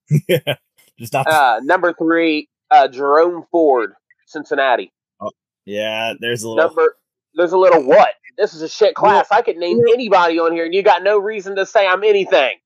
Just 0.98 1.12
not. 1.12 1.26
Uh, 1.26 1.60
number 1.62 1.92
three, 1.92 2.48
uh, 2.70 2.88
Jerome 2.88 3.44
Ford, 3.50 3.92
Cincinnati. 4.26 4.92
Oh, 5.20 5.30
yeah, 5.64 6.14
there's 6.20 6.42
a 6.42 6.48
little. 6.48 6.68
Number, 6.68 6.96
there's 7.34 7.52
a 7.52 7.58
little 7.58 7.82
what? 7.82 8.10
This 8.38 8.54
is 8.54 8.62
a 8.62 8.68
shit 8.68 8.94
class. 8.94 9.28
I 9.30 9.42
could 9.42 9.56
name 9.56 9.80
anybody 9.92 10.38
on 10.38 10.52
here, 10.52 10.64
and 10.66 10.74
you 10.74 10.82
got 10.82 11.02
no 11.02 11.18
reason 11.18 11.56
to 11.56 11.66
say 11.66 11.86
I'm 11.86 12.04
anything. 12.04 12.56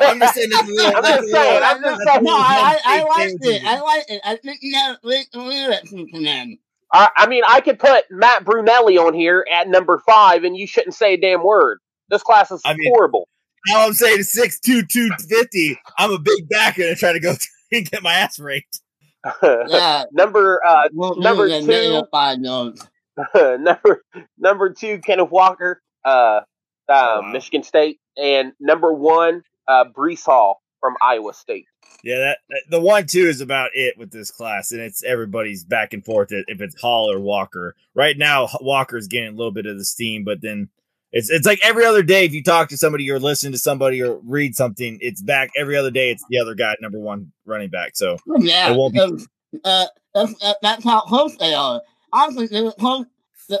I'm 0.00 0.18
just 0.20 0.34
saying. 0.34 0.50
That's 0.50 0.68
a 0.68 0.72
little, 0.72 0.96
I'm 0.96 1.02
that's 1.02 1.16
just 1.22 1.32
saying, 1.32 1.62
I'm 1.62 1.82
just 1.82 1.98
that's 1.98 2.00
a 2.00 2.12
saying. 2.12 2.24
No, 2.24 2.30
little 2.32 2.44
I, 2.46 2.78
I, 2.84 3.00
I 3.00 3.02
liked 3.04 3.44
it. 3.44 3.64
I 3.64 3.80
liked 3.80 4.10
it. 4.10 4.20
I 4.24 4.36
think 4.36 4.58
you 4.62 4.74
have 4.76 4.98
lyrics 5.02 5.90
from 5.90 6.22
them. 6.24 6.58
I, 6.92 7.08
I 7.16 7.26
mean, 7.26 7.42
I 7.46 7.60
could 7.60 7.78
put 7.78 8.04
Matt 8.10 8.44
Brunelli 8.44 8.98
on 8.98 9.12
here 9.14 9.44
at 9.52 9.68
number 9.68 9.98
five, 10.06 10.44
and 10.44 10.56
you 10.56 10.66
shouldn't 10.66 10.94
say 10.94 11.14
a 11.14 11.16
damn 11.16 11.42
word. 11.44 11.78
This 12.08 12.22
class 12.22 12.50
is 12.50 12.60
I 12.64 12.74
mean- 12.74 12.92
horrible. 12.92 13.28
All 13.74 13.88
I'm 13.88 13.94
saying 13.94 14.20
is 14.20 14.30
six 14.30 14.60
two 14.60 14.82
two 14.84 15.10
fifty. 15.28 15.76
I'm 15.98 16.12
a 16.12 16.18
big 16.20 16.48
backer 16.48 16.84
and 16.84 16.96
try 16.96 17.12
to 17.12 17.18
go 17.18 17.32
through 17.32 17.46
and 17.78 17.90
get 17.90 18.00
my 18.02 18.12
ass 18.14 18.38
raped. 18.38 18.80
Yeah. 19.42 20.04
number 20.12 20.64
uh, 20.64 20.88
Well, 20.92 21.16
Number 21.16 21.48
two. 21.48 22.04
five 22.12 22.38
notes. 22.38 22.86
number 23.34 24.04
number 24.38 24.70
two, 24.70 24.98
Kenneth 25.00 25.30
Walker, 25.30 25.82
uh, 26.04 26.08
uh, 26.08 26.42
wow. 26.88 27.22
Michigan 27.32 27.64
State, 27.64 27.98
and 28.16 28.52
number 28.60 28.92
one, 28.92 29.42
uh, 29.68 29.84
Breece 29.84 30.24
Hall 30.24 30.62
from 30.80 30.96
Iowa 31.02 31.32
State. 31.34 31.66
Yeah, 32.04 32.18
that, 32.18 32.38
that- 32.50 32.62
the 32.70 32.80
one 32.80 33.06
two 33.06 33.26
is 33.26 33.40
about 33.40 33.70
it 33.74 33.96
with 33.98 34.10
this 34.10 34.30
class, 34.30 34.70
and 34.72 34.80
it's 34.80 35.02
everybody's 35.04 35.64
back 35.64 35.92
and 35.92 36.04
forth 36.04 36.32
if 36.32 36.44
if 36.48 36.60
it's 36.60 36.80
Hall 36.80 37.10
or 37.10 37.18
Walker. 37.20 37.74
Right 37.94 38.16
now, 38.18 38.48
Walker's 38.60 39.06
getting 39.08 39.34
a 39.34 39.36
little 39.36 39.52
bit 39.52 39.66
of 39.66 39.78
the 39.78 39.84
steam, 39.84 40.22
but 40.24 40.40
then 40.42 40.68
it's 41.12 41.30
it's 41.30 41.46
like 41.46 41.60
every 41.64 41.84
other 41.84 42.02
day. 42.02 42.24
If 42.24 42.32
you 42.34 42.42
talk 42.42 42.68
to 42.68 42.76
somebody 42.76 43.10
or 43.10 43.18
listen 43.18 43.52
to 43.52 43.58
somebody 43.58 44.02
or 44.02 44.18
read 44.24 44.54
something, 44.54 44.98
it's 45.00 45.22
back 45.22 45.50
every 45.56 45.76
other 45.76 45.90
day. 45.90 46.10
It's 46.10 46.24
the 46.28 46.38
other 46.38 46.54
guy, 46.54 46.74
number 46.80 46.98
one 46.98 47.32
running 47.46 47.70
back. 47.70 47.96
So 47.96 48.18
Yeah. 48.38 48.72
It 48.72 48.76
won't 48.76 48.94
be- 48.94 49.26
uh, 49.64 49.86
that's, 50.14 50.34
that's 50.62 50.84
how 50.84 51.00
close 51.02 51.36
they 51.38 51.54
are. 51.54 51.80
Honestly, 52.12 52.46
they're 52.48 52.72
close. 52.72 53.06
They're 53.48 53.60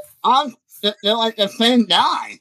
they're 1.02 1.14
like 1.16 1.36
the 1.36 1.48
same 1.48 1.86
guy. 1.86 2.38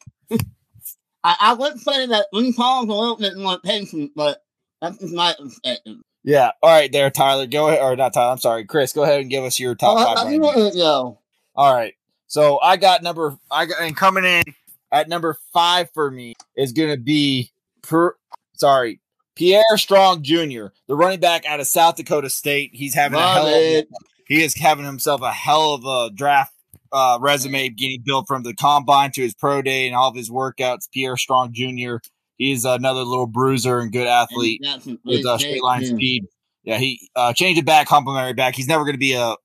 I, 1.25 1.35
I 1.39 1.53
would 1.53 1.79
say 1.79 2.05
that 2.05 2.27
Paul's 2.55 2.87
a 2.87 2.93
little 2.93 3.15
bit 3.17 3.35
more 3.35 3.57
patient, 3.59 4.11
but 4.15 4.43
that's 4.81 4.99
just 4.99 5.13
my 5.13 5.33
perspective. 5.39 5.97
Yeah. 6.23 6.51
All 6.61 6.69
right, 6.71 6.91
there, 6.91 7.09
Tyler. 7.09 7.47
Go 7.47 7.67
ahead, 7.67 7.81
or 7.81 7.95
not 7.95 8.13
Tyler. 8.13 8.31
I'm 8.31 8.37
sorry, 8.37 8.65
Chris. 8.65 8.93
Go 8.93 9.03
ahead 9.03 9.21
and 9.21 9.29
give 9.29 9.43
us 9.43 9.59
your 9.59 9.73
top 9.75 9.97
Oh, 9.97 10.05
five. 10.05 10.17
I- 10.17 10.21
I 10.21 10.23
running 10.25 10.41
want 10.41 10.55
backs. 10.57 10.75
to 10.75 10.81
go. 10.81 11.19
All 11.55 11.73
right. 11.73 11.93
So 12.27 12.59
I 12.59 12.77
got 12.77 13.01
number. 13.03 13.37
I 13.49 13.65
got 13.65 13.81
and 13.81 13.95
coming 13.97 14.23
in 14.23 14.43
at 14.91 15.07
number 15.09 15.37
five 15.53 15.89
for 15.93 16.09
me 16.11 16.33
is 16.55 16.73
going 16.73 16.89
to 16.91 16.97
be 17.01 17.51
per. 17.81 18.15
Sorry, 18.53 18.99
Pierre 19.35 19.63
Strong 19.77 20.23
Jr., 20.23 20.67
the 20.87 20.95
running 20.95 21.19
back 21.19 21.45
out 21.45 21.59
of 21.59 21.67
South 21.67 21.95
Dakota 21.95 22.29
State. 22.29 22.71
He's 22.73 22.93
having 22.95 23.17
a 23.17 23.21
Love 23.21 23.47
hell. 23.47 23.79
Of, 23.79 23.85
he 24.27 24.43
is 24.43 24.55
having 24.55 24.85
himself 24.85 25.21
a 25.21 25.31
hell 25.31 25.73
of 25.75 25.85
a 25.85 26.13
draft 26.13 26.53
uh, 26.95 27.17
resume 27.19 27.69
getting 27.69 28.01
built 28.05 28.25
from 28.27 28.43
the 28.43 28.53
combine 28.53 29.11
to 29.11 29.21
his 29.21 29.33
pro 29.33 29.61
day 29.61 29.85
and 29.85 29.95
all 29.95 30.09
of 30.09 30.15
his 30.15 30.29
workouts. 30.29 30.89
Pierre 30.93 31.17
Strong 31.17 31.51
Jr. 31.53 31.97
He's 32.37 32.63
another 32.65 33.01
little 33.03 33.27
bruiser 33.27 33.79
and 33.79 33.91
good 33.91 34.07
athlete 34.07 34.61
And 34.65 34.97
with 35.03 35.25
uh, 35.25 35.37
straight 35.37 35.63
line 35.63 35.81
too. 35.81 35.95
speed. 35.95 36.25
Yeah, 36.63 36.77
he 36.77 37.09
uh, 37.15 37.33
changed 37.33 37.59
it 37.59 37.65
back, 37.65 37.87
complimentary 37.87 38.33
back. 38.33 38.55
He's 38.55 38.67
never 38.67 38.83
going 38.83 38.95
to 38.95 38.99
be 38.99 39.13
a 39.13 39.35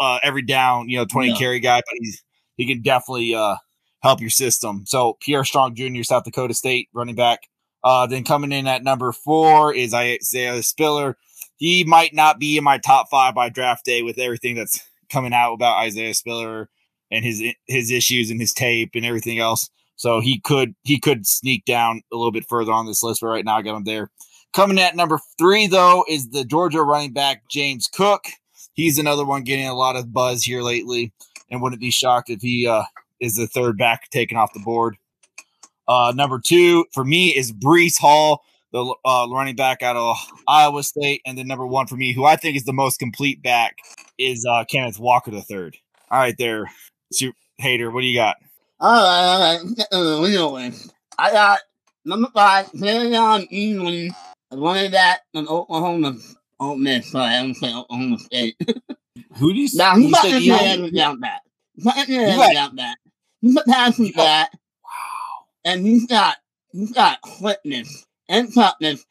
uh, 0.00 0.18
every 0.22 0.42
down, 0.42 0.88
you 0.88 0.96
know, 0.96 1.04
twenty 1.04 1.28
No. 1.30 1.36
carry 1.36 1.60
guy, 1.60 1.78
but 1.80 1.94
he's 2.00 2.22
he 2.56 2.66
can 2.66 2.80
definitely 2.82 3.34
uh, 3.34 3.56
help 4.02 4.20
your 4.20 4.30
system. 4.30 4.84
So 4.86 5.18
Pierre 5.20 5.44
Strong 5.44 5.74
Jr., 5.74 6.02
South 6.04 6.24
Dakota 6.24 6.54
State 6.54 6.88
running 6.94 7.16
back. 7.16 7.40
Uh, 7.82 8.06
then 8.06 8.24
coming 8.24 8.52
in 8.52 8.66
at 8.66 8.82
number 8.84 9.10
four 9.12 9.74
is 9.74 9.92
Isaiah 9.94 10.62
Spiller. 10.62 11.16
He 11.56 11.84
might 11.84 12.14
not 12.14 12.38
be 12.38 12.56
in 12.56 12.64
my 12.64 12.78
top 12.78 13.08
five 13.10 13.34
by 13.34 13.48
draft 13.48 13.84
day 13.84 14.02
with 14.02 14.18
everything 14.18 14.54
that's 14.54 14.80
coming 15.10 15.32
out 15.32 15.52
about 15.54 15.78
Isaiah 15.78 16.14
Spiller 16.14 16.68
and 17.10 17.24
his 17.24 17.42
his 17.66 17.90
issues 17.90 18.30
and 18.30 18.40
his 18.40 18.52
tape 18.52 18.90
and 18.94 19.04
everything 19.04 19.38
else. 19.38 19.68
So 19.96 20.20
he 20.20 20.40
could 20.40 20.74
he 20.82 20.98
could 20.98 21.26
sneak 21.26 21.64
down 21.64 22.02
a 22.12 22.16
little 22.16 22.32
bit 22.32 22.48
further 22.48 22.72
on 22.72 22.86
this 22.86 23.02
list, 23.02 23.20
but 23.20 23.28
right 23.28 23.44
now 23.44 23.58
I 23.58 23.62
got 23.62 23.76
him 23.76 23.84
there. 23.84 24.10
Coming 24.52 24.80
at 24.80 24.96
number 24.96 25.20
three, 25.38 25.66
though, 25.66 26.04
is 26.08 26.30
the 26.30 26.44
Georgia 26.44 26.82
running 26.82 27.12
back 27.12 27.42
James 27.50 27.86
Cook. 27.86 28.24
He's 28.72 28.98
another 28.98 29.24
one 29.24 29.44
getting 29.44 29.68
a 29.68 29.74
lot 29.74 29.96
of 29.96 30.12
buzz 30.12 30.42
here 30.42 30.62
lately, 30.62 31.12
and 31.50 31.62
wouldn't 31.62 31.80
be 31.80 31.90
shocked 31.90 32.30
if 32.30 32.40
he 32.40 32.66
uh, 32.66 32.82
is 33.20 33.36
the 33.36 33.46
third 33.46 33.78
back 33.78 34.10
taken 34.10 34.36
off 34.36 34.52
the 34.52 34.60
board. 34.60 34.96
Uh, 35.86 36.12
number 36.14 36.38
two 36.38 36.84
for 36.94 37.04
me 37.04 37.28
is 37.28 37.52
Breece 37.52 37.98
Hall, 37.98 38.42
the 38.72 38.94
uh, 39.04 39.26
running 39.30 39.56
back 39.56 39.82
out 39.82 39.96
of 39.96 40.16
Iowa 40.48 40.82
State, 40.82 41.20
and 41.26 41.36
then 41.36 41.46
number 41.46 41.66
one 41.66 41.86
for 41.86 41.96
me, 41.96 42.12
who 42.12 42.24
I 42.24 42.36
think 42.36 42.56
is 42.56 42.64
the 42.64 42.72
most 42.72 42.98
complete 42.98 43.42
back, 43.42 43.76
is 44.18 44.46
uh, 44.48 44.64
Kenneth 44.64 44.98
Walker 44.98 45.30
the 45.30 45.42
third. 45.42 45.76
All 46.10 46.18
right, 46.18 46.34
there, 46.38 46.70
Shoot, 47.12 47.34
hater. 47.58 47.90
What 47.90 48.02
do 48.02 48.06
you 48.06 48.16
got? 48.18 48.36
All 48.78 48.92
right, 48.92 49.24
all 49.26 49.40
right. 49.40 49.86
Uh, 49.92 50.04
the 50.16 50.22
real. 50.22 50.56
I 51.18 51.30
got 51.32 51.60
number 52.04 52.28
five, 52.32 52.72
Marion 52.74 53.42
England, 53.50 54.12
a 54.50 54.56
running 54.56 54.90
back 54.90 55.20
from 55.34 55.48
Oklahoma. 55.48 56.16
Oh, 56.58 56.76
Miss, 56.76 57.10
sorry, 57.10 57.34
I'm 57.34 57.54
saying 57.54 57.76
Oklahoma 57.76 58.18
State. 58.18 58.56
Who 59.38 59.52
do 59.52 59.58
you? 59.60 59.68
now, 59.74 59.96
you 59.96 60.08
he's 60.08 60.20
said 60.20 60.42
you- 60.42 60.82
the 60.86 60.90
down 60.90 61.20
back. 61.20 61.42
He's 61.74 61.84
not 61.84 62.08
in 62.08 62.14
You 62.14 62.26
the 62.36 62.50
down 62.54 62.76
back. 62.76 62.98
He's 63.40 63.56
a 63.56 63.62
passing 63.64 64.06
You 64.06 64.12
got- 64.12 64.24
back, 64.24 64.50
Wow. 64.84 65.44
and 65.64 65.86
he's 65.86 66.06
got, 66.06 66.36
he's 66.72 66.92
got 66.92 67.20
quickness 67.22 68.06
and 68.28 68.52
toughness. 68.54 69.04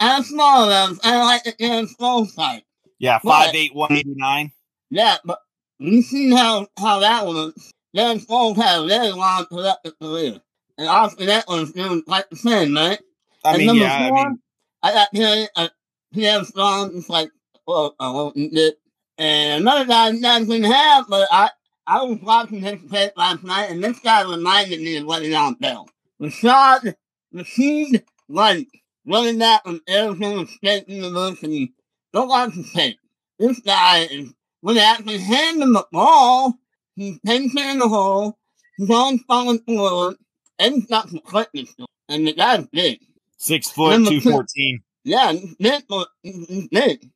As 0.00 0.26
small 0.26 0.68
as 0.70 0.98
I 1.04 1.22
like 1.24 1.44
the 1.44 1.54
damn 1.58 1.86
slow 1.86 2.24
side. 2.24 2.62
Yeah, 2.98 3.18
What? 3.22 3.46
five 3.46 3.54
eight 3.54 3.74
one 3.74 3.92
eighty 3.92 4.14
nine. 4.16 4.50
Yeah, 4.90 5.16
but 5.24 5.38
you 5.78 6.02
see 6.02 6.30
how, 6.30 6.66
how 6.78 7.00
that 7.00 7.26
works. 7.26 7.70
Dan 7.94 8.20
Foles 8.20 8.56
had 8.56 8.80
a 8.80 8.86
very 8.86 9.12
long 9.12 9.46
productive 9.46 9.98
career. 9.98 10.40
And 10.78 10.88
that 10.88 11.44
was 11.48 11.72
doing 11.72 12.02
quite 12.02 12.28
the 12.28 12.36
same, 12.36 12.74
right? 12.74 13.00
I 13.44 13.50
and 13.50 13.58
mean, 13.58 13.66
number 13.68 13.84
yeah, 13.84 13.96
I 13.96 14.10
mean, 14.10 14.38
I 14.82 14.92
got 14.92 15.12
Pierre, 15.12 15.48
uh, 15.56 15.68
Pierre 16.12 16.44
Strong, 16.44 16.96
it's 16.96 17.08
like, 17.08 17.30
well, 17.66 17.94
I 17.98 18.10
won't 18.10 18.36
it. 18.36 18.78
And 19.18 19.62
another 19.62 19.86
guy 19.86 20.10
that 20.12 20.46
didn't 20.46 20.70
have, 20.70 21.06
but 21.08 21.26
I, 21.30 21.50
I 21.86 22.02
was 22.02 22.18
watching 22.20 22.60
his 22.60 22.80
tape 22.90 23.12
last 23.16 23.42
night, 23.44 23.70
and 23.70 23.82
this 23.82 23.98
guy 24.00 24.22
reminded 24.28 24.80
me 24.80 24.96
of 24.96 25.04
Le'Veon 25.04 25.58
Bell. 25.58 25.88
Rachaad 26.20 26.94
Rashid 27.32 28.04
White, 28.26 28.66
running 29.06 29.38
back 29.38 29.64
from 29.64 29.80
Arizona 29.88 30.46
State 30.46 30.88
University. 30.88 31.72
Go 32.12 32.26
watch 32.26 32.54
his 32.54 32.72
tape. 32.72 32.98
This 33.38 33.60
guy 33.60 34.00
is, 34.10 34.34
when 34.66 34.74
they 34.74 34.82
actually 34.82 35.18
hand 35.18 35.62
him 35.62 35.74
the 35.74 35.86
ball, 35.92 36.54
he's 36.96 37.20
patient 37.24 37.60
in 37.60 37.78
the 37.78 37.88
hole, 37.88 38.36
he's 38.76 38.90
on 38.90 39.20
falling 39.20 39.60
forward, 39.60 40.16
and 40.58 40.74
he's 40.74 40.86
got 40.86 41.08
quickness. 41.22 41.72
And 42.08 42.26
the 42.26 42.32
guy's 42.32 42.66
big. 42.72 42.98
six 43.36 43.70
foot 43.70 43.92
Number 43.92 44.10
two 44.10 44.20
two. 44.20 44.78
Yeah, 45.04 45.30
he's 45.30 45.54
big, 45.54 45.84
but 45.88 46.08
he's 46.20 46.48
he's 46.48 46.66
big. 46.66 47.08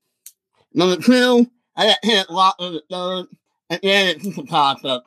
Number 0.72 1.02
two, 1.02 1.50
I 1.74 1.88
got 1.88 1.98
hit 2.04 2.28
a 2.28 2.32
lot 2.32 2.54
with 2.60 2.74
the 2.74 2.82
third. 2.88 3.26
And 3.68 3.80
then 3.82 4.06
it's 4.14 4.24
just 4.24 4.38
a 4.38 4.44
toss 4.44 4.84
up 4.84 5.06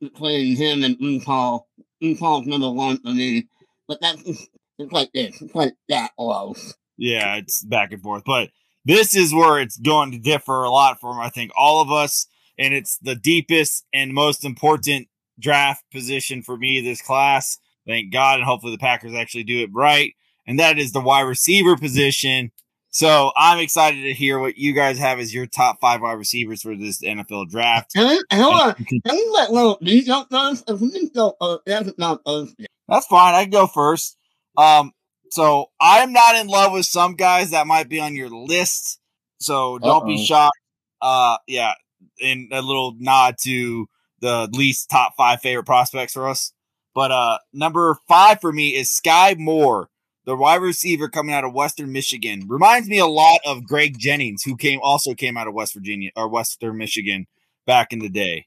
between 0.00 0.54
him 0.54 0.84
and. 0.84 0.96
Blue 1.00 1.18
Paul's 1.18 2.46
number 2.46 2.70
one 2.70 2.98
for 2.98 3.08
me. 3.08 3.48
But 3.88 4.00
that's 4.00 4.22
just, 4.22 4.50
it's 4.78 4.92
like 4.92 5.10
this. 5.12 5.42
It's 5.42 5.54
like 5.54 5.74
that 5.88 6.12
close. 6.16 6.76
Yeah, 6.96 7.34
it's 7.36 7.64
back 7.64 7.90
and 7.90 8.02
forth, 8.02 8.22
but 8.24 8.50
this 8.86 9.14
is 9.14 9.34
where 9.34 9.60
it's 9.60 9.76
going 9.76 10.12
to 10.12 10.18
differ 10.18 10.62
a 10.64 10.70
lot 10.70 11.00
from 11.00 11.18
I 11.18 11.28
think 11.28 11.50
all 11.56 11.82
of 11.82 11.90
us, 11.90 12.26
and 12.58 12.72
it's 12.72 12.96
the 12.98 13.14
deepest 13.16 13.84
and 13.92 14.14
most 14.14 14.44
important 14.44 15.08
draft 15.38 15.84
position 15.92 16.40
for 16.42 16.56
me 16.56 16.80
this 16.80 17.02
class. 17.02 17.58
Thank 17.86 18.12
God, 18.12 18.36
and 18.38 18.44
hopefully 18.44 18.72
the 18.72 18.78
Packers 18.78 19.12
actually 19.14 19.44
do 19.44 19.58
it 19.62 19.70
right, 19.74 20.14
and 20.46 20.58
that 20.58 20.78
is 20.78 20.92
the 20.92 21.00
wide 21.00 21.22
receiver 21.22 21.76
position. 21.76 22.50
So 22.90 23.30
I'm 23.36 23.58
excited 23.58 24.02
to 24.04 24.14
hear 24.14 24.38
what 24.38 24.56
you 24.56 24.72
guys 24.72 24.98
have 24.98 25.18
as 25.18 25.34
your 25.34 25.46
top 25.46 25.80
five 25.82 26.00
wide 26.00 26.14
receivers 26.14 26.62
for 26.62 26.74
this 26.74 27.02
NFL 27.02 27.50
draft. 27.50 27.92
And 27.94 28.08
then, 28.08 28.40
hold 28.40 28.54
on. 28.54 28.74
Can- 28.74 29.00
Can 29.02 29.16
you 29.18 29.32
let 29.34 29.52
little 29.52 29.78
D 29.82 30.02
jump 30.02 30.30
first? 30.30 30.64
If 30.66 30.80
we 30.80 30.90
can 30.90 31.10
go, 31.14 31.36
uh, 31.40 31.58
that's 31.66 31.92
not 31.98 32.22
first. 32.24 32.54
That's 32.88 33.06
fine. 33.06 33.34
I 33.34 33.42
can 33.42 33.50
go 33.50 33.66
first. 33.66 34.16
Um, 34.56 34.92
so 35.36 35.66
I'm 35.78 36.14
not 36.14 36.34
in 36.36 36.46
love 36.46 36.72
with 36.72 36.86
some 36.86 37.14
guys 37.14 37.50
that 37.50 37.66
might 37.66 37.90
be 37.90 38.00
on 38.00 38.16
your 38.16 38.30
list. 38.30 38.98
So 39.38 39.78
don't 39.78 40.06
be 40.06 40.14
Uh-oh. 40.14 40.24
shocked. 40.24 40.58
Uh, 41.02 41.36
yeah, 41.46 41.74
and 42.22 42.50
a 42.50 42.62
little 42.62 42.94
nod 42.98 43.34
to 43.42 43.86
the 44.22 44.48
least 44.54 44.88
top 44.88 45.12
five 45.14 45.42
favorite 45.42 45.66
prospects 45.66 46.14
for 46.14 46.26
us. 46.26 46.54
But 46.94 47.10
uh, 47.12 47.36
number 47.52 47.98
five 48.08 48.40
for 48.40 48.50
me 48.50 48.76
is 48.76 48.88
Skyy 48.88 49.36
Moore, 49.38 49.90
the 50.24 50.34
wide 50.34 50.62
receiver 50.62 51.10
coming 51.10 51.34
out 51.34 51.44
of 51.44 51.52
Western 51.52 51.92
Michigan. 51.92 52.46
Reminds 52.48 52.88
me 52.88 52.96
a 52.96 53.04
lot 53.04 53.40
of 53.44 53.66
Greg 53.66 53.98
Jennings, 53.98 54.42
who 54.42 54.56
came 54.56 54.80
also 54.82 55.12
came 55.12 55.36
out 55.36 55.48
of 55.48 55.52
West 55.52 55.74
Virginia 55.74 56.12
or 56.16 56.30
Western 56.30 56.78
Michigan 56.78 57.26
back 57.66 57.92
in 57.92 57.98
the 57.98 58.08
day. 58.08 58.46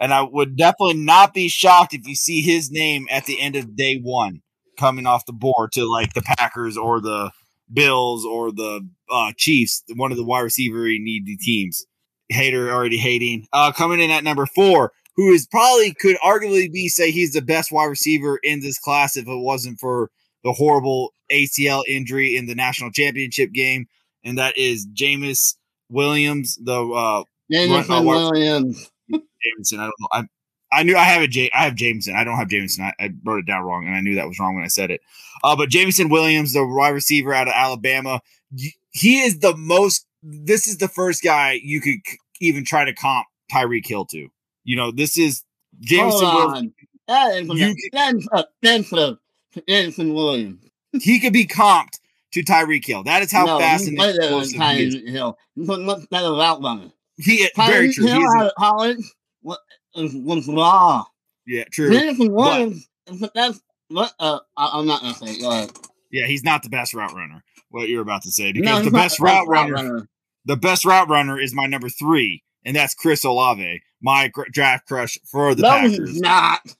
And 0.00 0.14
I 0.14 0.22
would 0.22 0.56
definitely 0.56 1.04
not 1.04 1.34
be 1.34 1.50
shocked 1.50 1.92
if 1.92 2.08
you 2.08 2.14
see 2.14 2.40
his 2.40 2.70
name 2.70 3.06
at 3.10 3.26
the 3.26 3.38
end 3.38 3.54
of 3.54 3.76
day 3.76 3.98
one 3.98 4.40
coming 4.82 5.06
off 5.06 5.26
the 5.26 5.32
board 5.32 5.70
to 5.70 5.88
like 5.88 6.12
the 6.12 6.22
Packers 6.22 6.76
or 6.76 7.00
the 7.00 7.30
Bills 7.72 8.26
or 8.26 8.50
the 8.50 8.88
uh, 9.08 9.32
Chiefs, 9.36 9.84
one 9.94 10.10
of 10.10 10.18
the 10.18 10.24
wide 10.24 10.40
receiver 10.40 10.82
needy 10.86 11.36
teams. 11.36 11.86
Hater 12.28 12.72
already 12.72 12.98
hating. 12.98 13.46
Uh, 13.52 13.70
coming 13.70 14.00
in 14.00 14.10
at 14.10 14.24
number 14.24 14.44
four, 14.44 14.90
who 15.14 15.30
is 15.30 15.46
probably 15.46 15.94
could 15.94 16.16
arguably 16.24 16.72
be 16.72 16.88
say 16.88 17.12
he's 17.12 17.32
the 17.32 17.42
best 17.42 17.70
wide 17.70 17.84
receiver 17.84 18.40
in 18.42 18.60
this 18.60 18.78
class 18.78 19.16
if 19.16 19.28
it 19.28 19.38
wasn't 19.38 19.78
for 19.78 20.10
the 20.42 20.52
horrible 20.52 21.12
ACL 21.30 21.82
injury 21.88 22.34
in 22.34 22.46
the 22.46 22.54
national 22.54 22.90
championship 22.90 23.52
game, 23.52 23.86
and 24.24 24.36
that 24.38 24.58
is 24.58 24.86
Jameis 24.92 25.54
Williams, 25.90 26.58
the 26.60 26.74
uh, 26.74 27.20
uh, 27.20 28.02
Williams. 28.02 28.90
Jameson. 29.10 29.78
I 29.78 29.84
don't 29.84 29.94
know. 30.00 30.08
I 30.10 30.24
I 30.72 30.82
knew 30.82 30.96
I 30.96 31.04
have 31.04 31.22
a 31.22 31.28
J. 31.28 31.50
I 31.52 31.64
have 31.64 31.74
Jameson. 31.74 32.16
I 32.16 32.24
don't 32.24 32.36
have 32.36 32.48
Jameson. 32.48 32.84
I, 32.84 32.94
I 32.98 33.10
wrote 33.24 33.40
it 33.40 33.46
down 33.46 33.62
wrong, 33.62 33.86
and 33.86 33.94
I 33.94 34.00
knew 34.00 34.14
that 34.14 34.26
was 34.26 34.38
wrong 34.38 34.54
when 34.54 34.64
I 34.64 34.68
said 34.68 34.90
it. 34.90 35.02
Uh, 35.44 35.54
but 35.54 35.68
Jameson 35.68 36.08
Williams, 36.08 36.52
the 36.52 36.66
wide 36.66 36.90
receiver 36.90 37.34
out 37.34 37.48
of 37.48 37.54
Alabama, 37.54 38.20
he 38.90 39.20
is 39.20 39.40
the 39.40 39.56
most. 39.56 40.06
This 40.22 40.66
is 40.66 40.78
the 40.78 40.88
first 40.88 41.22
guy 41.22 41.60
you 41.62 41.80
could 41.80 41.98
c- 42.06 42.18
even 42.40 42.64
try 42.64 42.84
to 42.84 42.94
comp 42.94 43.26
Tyreek 43.52 43.86
Hill 43.86 44.06
to. 44.06 44.28
You 44.64 44.76
know, 44.76 44.90
this 44.90 45.18
is 45.18 45.44
Jameson. 45.80 46.26
Hold 46.26 46.52
Williams. 46.52 46.56
on. 46.56 46.74
That 47.08 47.36
is 47.36 47.48
You 47.48 47.90
that's 47.92 48.28
offensive 48.32 49.18
to 49.54 49.64
Jameson 49.68 50.14
Williams. 50.14 50.64
He 50.92 51.20
could 51.20 51.32
be 51.32 51.46
comped 51.46 51.98
to 52.32 52.42
Tyreek 52.42 52.86
Hill. 52.86 53.02
That 53.02 53.22
is 53.22 53.32
how 53.32 53.44
no, 53.44 53.58
fast 53.58 53.88
and 53.88 54.00
explosive 54.00 54.60
he 54.60 54.84
is. 54.84 55.10
Hill. 55.10 55.36
He's 55.54 55.68
a 55.68 55.78
much 55.78 56.08
better 56.08 56.30
route 56.30 56.62
runner. 56.62 56.92
He 57.18 57.48
very 57.56 57.92
true. 57.92 58.06
Hill 58.06 58.22
out 58.38 58.46
of 58.46 58.52
college 58.56 59.04
was, 59.94 60.14
was 60.14 60.48
raw. 60.48 61.04
yeah, 61.46 61.64
true. 61.70 61.90
Williams 61.90 62.88
is 63.08 63.20
the 63.20 63.30
best. 63.34 63.62
What? 63.88 64.12
Uh, 64.18 64.38
I, 64.56 64.70
I'm 64.74 64.86
not 64.86 65.02
gonna 65.02 65.14
say. 65.14 65.40
Go. 65.40 65.66
Yeah, 66.10 66.26
he's 66.26 66.44
not 66.44 66.62
the 66.62 66.70
best 66.70 66.94
route 66.94 67.14
runner. 67.14 67.42
What 67.70 67.88
you're 67.88 68.02
about 68.02 68.22
to 68.22 68.30
say 68.30 68.52
because 68.52 68.78
he's 68.78 68.84
the 68.84 68.90
best 68.90 69.18
route 69.18 69.48
runner 69.48 70.08
the 70.44 70.56
best 70.56 70.84
route 70.84 71.08
runner 71.08 71.38
is 71.40 71.54
my 71.54 71.66
number 71.66 71.88
three, 71.88 72.42
and 72.64 72.76
that's 72.76 72.94
Chris 72.94 73.24
Olave, 73.24 73.82
my 74.00 74.28
gr- 74.28 74.48
draft 74.50 74.86
crush 74.86 75.18
for 75.24 75.54
the 75.54 75.62
no, 75.62 75.70
Packers. 75.70 76.10
he's 76.10 76.20
not. 76.20 76.60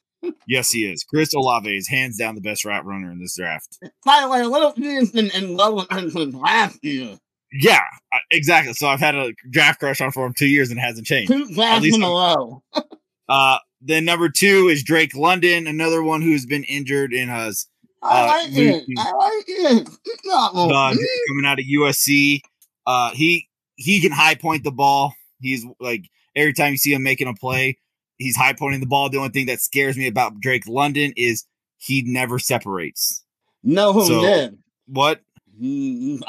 Yes, 0.46 0.70
he 0.70 0.84
is. 0.84 1.02
Chris 1.02 1.34
Olave 1.34 1.68
is 1.76 1.88
hands 1.88 2.16
down 2.16 2.36
the 2.36 2.40
best 2.40 2.64
route 2.64 2.86
runner 2.86 3.10
in 3.10 3.18
this 3.18 3.34
draft. 3.34 3.80
By 4.04 4.20
the 4.20 4.28
way, 4.28 4.42
a 4.42 4.46
Little 4.46 4.70
Peter's 4.72 5.10
been 5.10 5.32
in 5.32 5.56
love 5.56 5.74
with 5.74 5.90
him 5.90 6.10
since 6.10 6.32
last 6.36 6.78
year. 6.84 7.18
Yeah, 7.52 7.82
uh, 8.12 8.18
exactly. 8.30 8.72
So 8.74 8.86
I've 8.86 9.00
had 9.00 9.16
a 9.16 9.32
draft 9.50 9.80
crush 9.80 10.00
on 10.00 10.12
for 10.12 10.24
him 10.24 10.32
two 10.32 10.46
years 10.46 10.70
and 10.70 10.78
it 10.78 10.82
hasn't 10.82 11.08
changed. 11.08 11.32
Two 11.32 11.52
drafts 11.52 11.92
in 11.92 12.04
a 12.04 12.06
row. 12.06 12.62
Uh, 13.28 13.58
then 13.80 14.04
number 14.04 14.28
two 14.28 14.68
is 14.68 14.82
Drake 14.82 15.14
London, 15.14 15.66
another 15.66 16.02
one 16.02 16.22
who's 16.22 16.46
been 16.46 16.64
injured 16.64 17.12
and 17.12 17.30
has 17.30 17.66
I 18.02 18.22
Uh, 18.22 18.26
like 18.26 18.50
we- 18.52 18.68
it. 18.68 18.84
I 18.98 19.12
like 19.12 19.44
it. 19.46 19.88
It's 20.04 20.24
not 20.26 20.52
uh, 20.54 20.94
coming 21.28 21.44
out 21.46 21.58
of 21.58 21.64
USC. 21.64 22.40
Uh, 22.86 23.10
he 23.12 23.48
he 23.76 24.00
can 24.00 24.12
high 24.12 24.34
point 24.34 24.64
the 24.64 24.72
ball. 24.72 25.14
He's 25.40 25.64
like 25.80 26.04
every 26.36 26.52
time 26.52 26.72
you 26.72 26.78
see 26.78 26.92
him 26.92 27.02
making 27.02 27.28
a 27.28 27.34
play, 27.34 27.78
he's 28.18 28.36
high 28.36 28.52
pointing 28.54 28.80
the 28.80 28.86
ball. 28.86 29.08
The 29.08 29.18
only 29.18 29.30
thing 29.30 29.46
that 29.46 29.60
scares 29.60 29.96
me 29.96 30.06
about 30.08 30.40
Drake 30.40 30.66
London 30.66 31.12
is 31.16 31.44
he 31.78 32.02
never 32.02 32.38
separates. 32.38 33.24
No, 33.62 33.92
who 33.92 34.04
So- 34.06 34.22
did? 34.22 34.58
What? 34.86 35.20
He, 35.60 36.18
he's. 36.18 36.22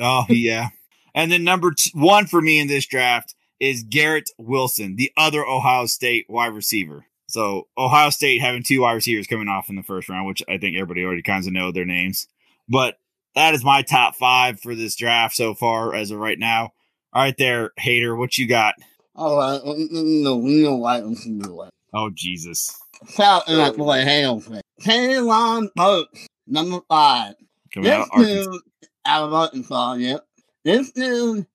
Oh 0.00 0.24
yeah. 0.28 0.68
and 1.14 1.30
then 1.32 1.44
number 1.44 1.72
t- 1.72 1.90
one 1.94 2.26
for 2.26 2.40
me 2.40 2.58
in 2.58 2.66
this 2.68 2.86
draft 2.86 3.34
is 3.60 3.82
Garrett 3.82 4.30
Wilson, 4.38 4.96
the 4.96 5.12
other 5.16 5.44
Ohio 5.44 5.86
State 5.86 6.26
wide 6.28 6.54
receiver. 6.54 7.06
So 7.28 7.66
Ohio 7.76 8.10
State 8.10 8.40
having 8.40 8.62
two 8.62 8.82
wide 8.82 8.94
receivers 8.94 9.26
coming 9.26 9.48
off 9.48 9.68
in 9.68 9.76
the 9.76 9.82
first 9.82 10.08
round, 10.08 10.26
which 10.26 10.42
I 10.48 10.58
think 10.58 10.76
everybody 10.76 11.04
already 11.04 11.22
kind 11.22 11.44
of 11.46 11.52
know 11.52 11.72
their 11.72 11.84
names. 11.84 12.28
But 12.68 12.98
that 13.34 13.54
is 13.54 13.64
my 13.64 13.82
top 13.82 14.14
five 14.16 14.60
for 14.60 14.74
this 14.74 14.96
draft 14.96 15.34
so 15.36 15.54
far 15.54 15.94
as 15.94 16.10
of 16.10 16.18
right 16.18 16.38
now. 16.38 16.72
All 17.12 17.22
right, 17.22 17.36
there, 17.36 17.72
hater, 17.76 18.14
what 18.14 18.38
you 18.38 18.46
got? 18.46 18.74
Oh, 19.14 19.40
All 19.40 19.60
right. 19.64 19.88
No, 19.90 20.36
why. 20.76 21.02
We 21.02 21.16
can 21.16 21.38
do 21.38 21.62
it. 21.62 21.70
Oh 21.94 22.10
Jesus, 22.10 22.78
Shout 23.08 23.48
out 23.48 23.56
that 23.56 23.76
boy 23.76 24.02
Hale. 24.02 24.42
Treylon 24.82 25.68
Burks, 25.74 26.26
number 26.46 26.80
five. 26.88 27.34
coming 27.72 27.90
This 27.90 28.08
out 28.12 28.20
of 28.20 28.26
dude 28.26 28.62
out 29.06 29.24
of 29.24 29.34
Arkansas, 29.34 29.94
yep. 29.94 30.26
This 30.64 30.90
dude, 30.92 31.46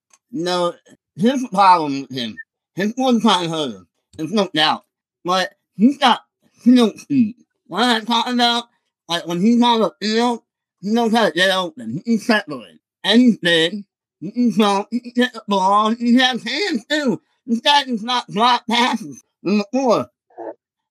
his 1.16 1.48
problem 1.50 2.02
with 2.02 2.12
him, 2.12 2.38
his 2.76 2.94
one 2.96 3.20
time 3.22 3.50
hurdle, 3.50 3.86
there's 4.18 4.32
no 4.32 4.50
doubt. 4.54 4.86
But 5.24 5.54
he's 5.76 5.98
got 5.98 6.22
field 6.54 7.00
speed. 7.00 7.36
What 7.68 7.84
I'm 7.84 8.06
talking 8.06 8.34
about, 8.34 8.66
like 9.08 9.28
when 9.28 9.42
he's 9.42 9.62
on 9.62 9.82
the 9.82 9.92
field, 10.02 10.44
he 10.82 10.90
knows 10.92 11.12
how 11.12 11.28
to 11.28 11.32
get 11.32 11.56
open. 11.56 11.94
He 11.94 12.02
can 12.02 12.18
separate. 12.20 12.80
And 13.04 13.22
he's 13.22 13.38
big. 13.38 13.84
He 14.20 14.32
can 14.32 14.52
jump. 14.52 14.88
He 14.92 15.00
can 15.00 15.12
get 15.16 15.34
the 15.34 15.44
ball. 15.48 15.92
He 15.96 16.16
has 16.16 16.44
hands 16.44 16.86
too. 16.86 17.22
This 17.46 17.60
guy 17.60 17.84
does 17.84 18.04
not 18.04 18.30
drop 18.30 18.66
passes. 18.68 19.24
Number 19.44 19.66
four, 19.72 20.08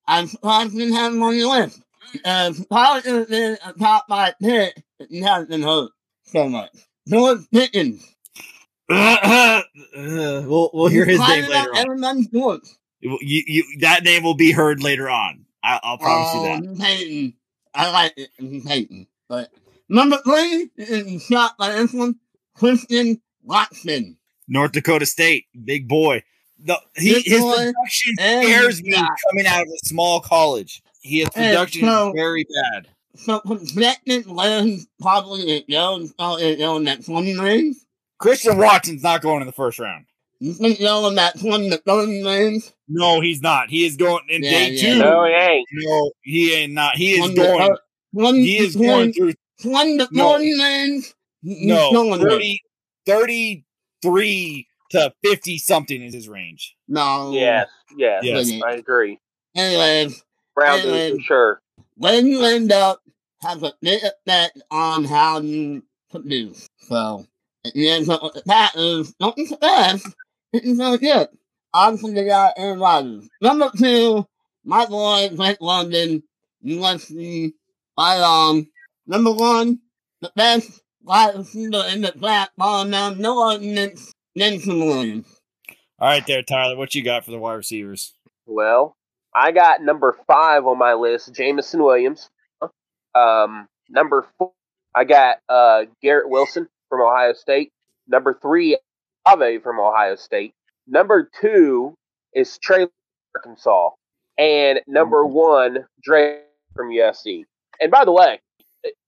I'm 0.06 0.26
surprised 0.26 0.72
he 0.72 0.78
didn't 0.78 0.94
have 0.94 1.12
him 1.12 1.22
on 1.22 1.36
your 1.36 1.56
list. 1.56 1.82
Probably 2.68 3.02
could 3.02 3.14
have 3.14 3.28
been 3.28 3.58
a 3.64 3.72
top 3.74 4.06
five 4.08 4.34
pick 4.40 4.82
if 4.98 5.08
he 5.08 5.20
hasn't 5.20 5.50
been 5.50 5.62
hurt 5.62 5.90
so 6.24 6.48
much. 6.48 6.70
George 7.08 7.48
Pickens. 7.52 8.04
We'll 9.94 10.70
we'll 10.72 10.88
hear 10.88 11.04
his 11.04 11.20
name 11.20 11.48
later 11.48 11.70
on. 11.70 12.62
You, 13.00 13.18
you, 13.22 13.64
that 13.80 14.02
name 14.04 14.24
will 14.24 14.34
be 14.34 14.50
heard 14.52 14.82
later 14.82 15.08
on. 15.08 15.46
I, 15.62 15.78
I'll 15.82 15.98
promise 15.98 16.34
you 16.34 16.40
oh, 16.40 16.44
that. 16.44 16.68
Oh, 16.68 16.74
Peyton. 16.78 17.34
I 17.74 17.90
like 17.90 18.14
it. 18.16 18.30
Peyton. 18.66 19.06
But 19.28 19.50
number 19.88 20.18
three 20.24 20.70
is 20.76 21.24
shot 21.24 21.56
by 21.56 21.72
this 21.72 21.92
one. 21.92 22.16
Christian 22.54 23.20
Watson. 23.44 24.16
North 24.48 24.72
Dakota 24.72 25.06
State, 25.06 25.46
big 25.64 25.86
boy. 25.86 26.22
The, 26.58 26.78
he, 26.96 27.14
Big 27.14 27.24
his 27.24 27.40
boy. 27.40 27.56
production 27.56 28.14
scares 28.18 28.82
me 28.82 28.92
coming 28.92 29.46
out 29.46 29.62
of 29.62 29.68
a 29.68 29.86
small 29.86 30.20
college. 30.20 30.82
He 31.00 31.20
has 31.20 31.30
production 31.30 31.82
so- 31.82 32.12
very 32.14 32.44
bad. 32.44 32.88
So 33.16 33.40
projected 33.40 34.26
where 34.28 34.62
he's 34.62 34.86
probably 35.00 35.42
it 35.50 35.68
goes, 35.68 36.12
probably 36.12 36.56
going 36.56 36.84
that 36.84 37.04
20 37.04 37.38
range. 37.38 37.76
Christian 38.20 38.58
Watson's 38.58 39.02
not 39.02 39.22
going 39.22 39.40
in 39.40 39.46
the 39.46 39.52
first 39.52 39.78
round. 39.78 40.06
You 40.38 40.54
think 40.54 40.78
going 40.78 41.16
that 41.16 41.38
20 41.38 41.70
to 41.70 41.76
30 41.78 42.24
range? 42.24 42.64
No, 42.88 43.20
he's 43.20 43.42
not. 43.42 43.68
He 43.68 43.84
is 43.84 43.96
going 43.96 44.24
in 44.28 44.42
Yeah, 44.42 44.50
day 44.50 44.70
yeah. 44.70 44.92
two. 44.94 44.98
No, 44.98 45.24
he 45.24 45.32
ain't. 45.32 45.68
No, 45.72 46.10
he 46.22 46.54
ain't 46.54 46.72
not. 46.72 46.96
He 46.96 47.12
is 47.12 47.18
20 47.18 47.34
to 47.34 47.40
going. 47.42 47.58
30 47.68 47.80
20 48.14 48.38
He 48.42 48.58
is 48.58 48.72
to 48.72 48.78
going 48.78 49.12
through 49.12 49.34
20 49.62 49.98
to 49.98 50.08
No. 50.12 50.28
40 50.30 50.58
range. 50.62 51.14
He's 51.42 51.66
no 51.66 52.16
30, 52.16 52.60
33 53.06 54.66
to 54.90 55.12
50 55.22 55.58
something 55.58 56.02
is 56.02 56.14
his 56.14 56.28
range. 56.28 56.74
No. 56.88 57.32
Yes, 57.32 57.68
yes, 57.96 58.24
Yes. 58.24 58.62
I 58.64 58.72
agree. 58.72 59.18
Anyways, 59.54 60.22
Round 60.56 60.82
two 60.82 60.88
Anyway. 60.88 61.16
for 61.16 61.22
sure. 61.22 61.60
when 61.96 62.26
you 62.26 62.44
end 62.44 62.72
up 62.72 63.00
has 63.42 63.62
a 63.62 63.72
big 63.80 64.02
effect 64.02 64.60
on 64.70 65.04
how 65.04 65.40
you 65.40 65.82
produce. 66.10 66.66
So, 66.78 67.26
if 67.64 67.74
you 67.74 67.90
end 67.90 68.08
up 68.08 68.22
with 68.22 68.34
the 68.34 69.14
don't 69.18 69.36
be 69.36 69.46
surprised. 69.46 70.06
It's 70.52 70.66
really 70.66 70.98
good. 70.98 71.28
Obviously, 71.72 72.14
they 72.14 72.26
got 72.26 72.54
Aaron 72.56 72.80
Rodgers. 72.80 73.28
Number 73.40 73.70
two, 73.76 74.26
my 74.64 74.86
boy, 74.86 75.30
Drake 75.34 75.58
London, 75.60 76.22
USC, 76.64 77.52
right 77.96 78.20
on. 78.20 78.66
Number 79.06 79.32
one, 79.32 79.78
the 80.20 80.32
best 80.34 80.80
wide 81.02 81.36
receiver 81.36 81.84
in 81.92 82.00
the 82.02 82.12
draft, 82.18 82.52
ball 82.56 82.84
now, 82.84 83.10
no 83.10 83.48
arguments, 83.48 84.12
Jason 84.36 84.80
Williams. 84.84 85.26
All 86.00 86.08
right, 86.08 86.26
there, 86.26 86.42
Tyler. 86.42 86.76
What 86.76 86.94
you 86.94 87.04
got 87.04 87.24
for 87.24 87.30
the 87.30 87.38
wide 87.38 87.54
receivers? 87.54 88.14
Well, 88.46 88.96
I 89.34 89.52
got 89.52 89.82
number 89.82 90.16
five 90.26 90.66
on 90.66 90.78
my 90.78 90.94
list, 90.94 91.32
Jameson 91.34 91.82
Williams. 91.82 92.28
Um, 93.14 93.68
number 93.88 94.26
four, 94.38 94.52
I 94.94 95.04
got 95.04 95.36
uh, 95.48 95.82
Garrett 96.02 96.28
Wilson 96.28 96.68
from 96.90 97.00
Ohio 97.00 97.32
State. 97.32 97.72
Number 98.06 98.38
three, 98.42 98.78
Ave 99.24 99.60
from 99.60 99.80
Ohio 99.80 100.16
State. 100.16 100.52
Number 100.86 101.30
two 101.40 101.94
is 102.34 102.58
Trey 102.58 102.84
from 102.84 102.90
Arkansas, 103.34 103.90
and 104.36 104.80
number 104.86 105.24
one, 105.24 105.86
Dre 106.02 106.40
from 106.74 106.90
USC. 106.90 107.44
And 107.80 107.90
by 107.90 108.04
the 108.04 108.12
way, 108.12 108.40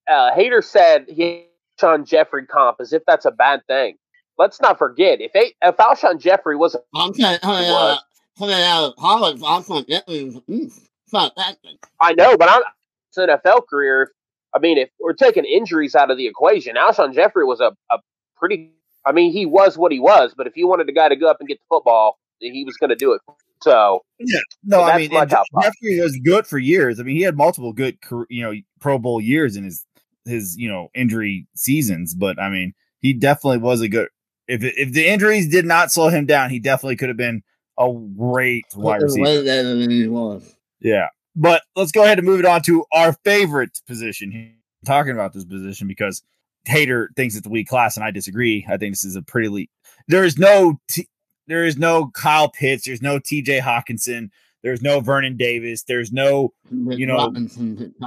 uh, 0.09 0.33
Hater 0.33 0.63
said 0.63 1.05
he 1.07 1.45
Sean 1.79 2.05
Jeffery 2.05 2.45
comp 2.45 2.77
as 2.79 2.93
if 2.93 3.03
that's 3.05 3.25
a 3.25 3.31
bad 3.31 3.61
thing. 3.67 3.97
Let's 4.37 4.61
not 4.61 4.77
forget 4.77 5.21
if 5.21 5.35
a, 5.35 5.53
if 5.61 5.77
Alshon 5.77 6.19
Jeffery 6.19 6.55
was 6.55 6.75
a 6.75 6.79
I'm 6.95 7.13
saying, 7.13 7.39
coming 7.39 7.65
out, 7.69 7.99
coming 8.37 8.55
out 8.55 8.85
of 8.85 8.95
college, 8.95 9.41
I'm 9.45 9.61
going 9.63 9.85
to 9.85 10.01
it's 10.47 10.89
not 11.11 11.35
that 11.35 11.61
thing. 11.61 11.77
I 12.01 12.13
know, 12.13 12.37
but 12.37 12.49
I'm 12.49 12.61
it's 13.09 13.17
NFL 13.17 13.67
career. 13.67 14.11
I 14.55 14.59
mean, 14.59 14.77
if 14.77 14.89
we're 14.99 15.13
taking 15.13 15.45
injuries 15.45 15.95
out 15.95 16.11
of 16.11 16.17
the 16.17 16.27
equation, 16.27 16.75
Alshon 16.75 17.13
Jeffery 17.13 17.45
was 17.45 17.59
a, 17.59 17.71
a 17.91 17.99
pretty. 18.37 18.71
I 19.05 19.11
mean, 19.11 19.33
he 19.33 19.45
was 19.45 19.77
what 19.77 19.91
he 19.91 19.99
was, 19.99 20.33
but 20.35 20.47
if 20.47 20.55
you 20.55 20.67
wanted 20.67 20.87
a 20.87 20.93
guy 20.93 21.09
to 21.09 21.15
go 21.15 21.29
up 21.29 21.37
and 21.39 21.49
get 21.49 21.59
the 21.59 21.65
football, 21.69 22.17
he 22.39 22.63
was 22.63 22.77
going 22.77 22.89
to 22.89 22.95
do 22.95 23.13
it. 23.13 23.21
So 23.61 24.01
yeah, 24.19 24.39
No, 24.63 24.77
So 24.77 24.83
I 24.83 24.97
mean, 24.97 25.11
my 25.11 25.25
top 25.25 25.45
five. 25.53 25.63
Jeffery 25.63 25.99
was 26.01 26.17
good 26.23 26.45
for 26.45 26.57
years. 26.57 26.99
I 26.99 27.03
mean, 27.03 27.15
he 27.15 27.21
had 27.21 27.35
multiple 27.35 27.73
good, 27.73 27.97
you 28.29 28.43
know, 28.43 28.53
Pro 28.79 28.97
Bowl 28.99 29.21
years 29.21 29.55
in 29.55 29.63
his 29.63 29.85
his 30.25 30.55
you 30.57 30.69
know 30.69 30.89
injury 30.93 31.47
seasons. 31.55 32.13
But 32.13 32.39
I 32.39 32.49
mean, 32.49 32.73
he 32.99 33.13
definitely 33.13 33.59
was 33.59 33.81
a 33.81 33.89
good. 33.89 34.09
If 34.47 34.63
if 34.63 34.93
the 34.93 35.07
injuries 35.07 35.49
did 35.49 35.65
not 35.65 35.91
slow 35.91 36.09
him 36.09 36.25
down, 36.25 36.49
he 36.49 36.59
definitely 36.59 36.97
could 36.97 37.09
have 37.09 37.17
been 37.17 37.41
a 37.79 37.91
great 38.17 38.65
wide 38.75 39.01
receiver. 39.01 39.23
way 39.23 39.45
better 39.45 39.75
than 39.75 39.89
he 39.89 40.07
was. 40.07 40.55
Yeah. 40.79 41.07
But 41.35 41.63
let's 41.75 41.91
go 41.91 42.03
ahead 42.03 42.19
and 42.19 42.27
move 42.27 42.39
it 42.39 42.45
on 42.45 42.61
to 42.63 42.85
our 42.91 43.13
favorite 43.23 43.79
position. 43.87 44.31
here. 44.31 44.51
Talking 44.85 45.13
about 45.13 45.33
this 45.33 45.45
position 45.45 45.87
because 45.87 46.21
Hater 46.65 47.09
thinks 47.15 47.35
it's 47.35 47.47
a 47.47 47.49
weak 47.49 47.67
class, 47.67 47.95
and 47.95 48.03
I 48.03 48.11
disagree. 48.11 48.65
I 48.69 48.77
think 48.77 48.93
this 48.93 49.05
is 49.05 49.15
a 49.15 49.21
pretty 49.21 49.47
le 49.47 49.61
There 50.07 50.25
is 50.25 50.37
no 50.37 50.79
T- 50.89 51.07
there 51.47 51.65
is 51.65 51.77
no 51.77 52.07
Kyle 52.13 52.49
Pitts. 52.49 52.85
There's 52.85 53.01
no 53.01 53.19
T.J. 53.19 53.59
Hockenson. 53.59 54.29
There's 54.61 54.81
no 54.81 54.99
Vernon 55.01 55.35
Davis. 55.37 55.83
There's 55.83 56.11
no 56.11 56.53
You 56.99 57.05
know, 57.05 57.17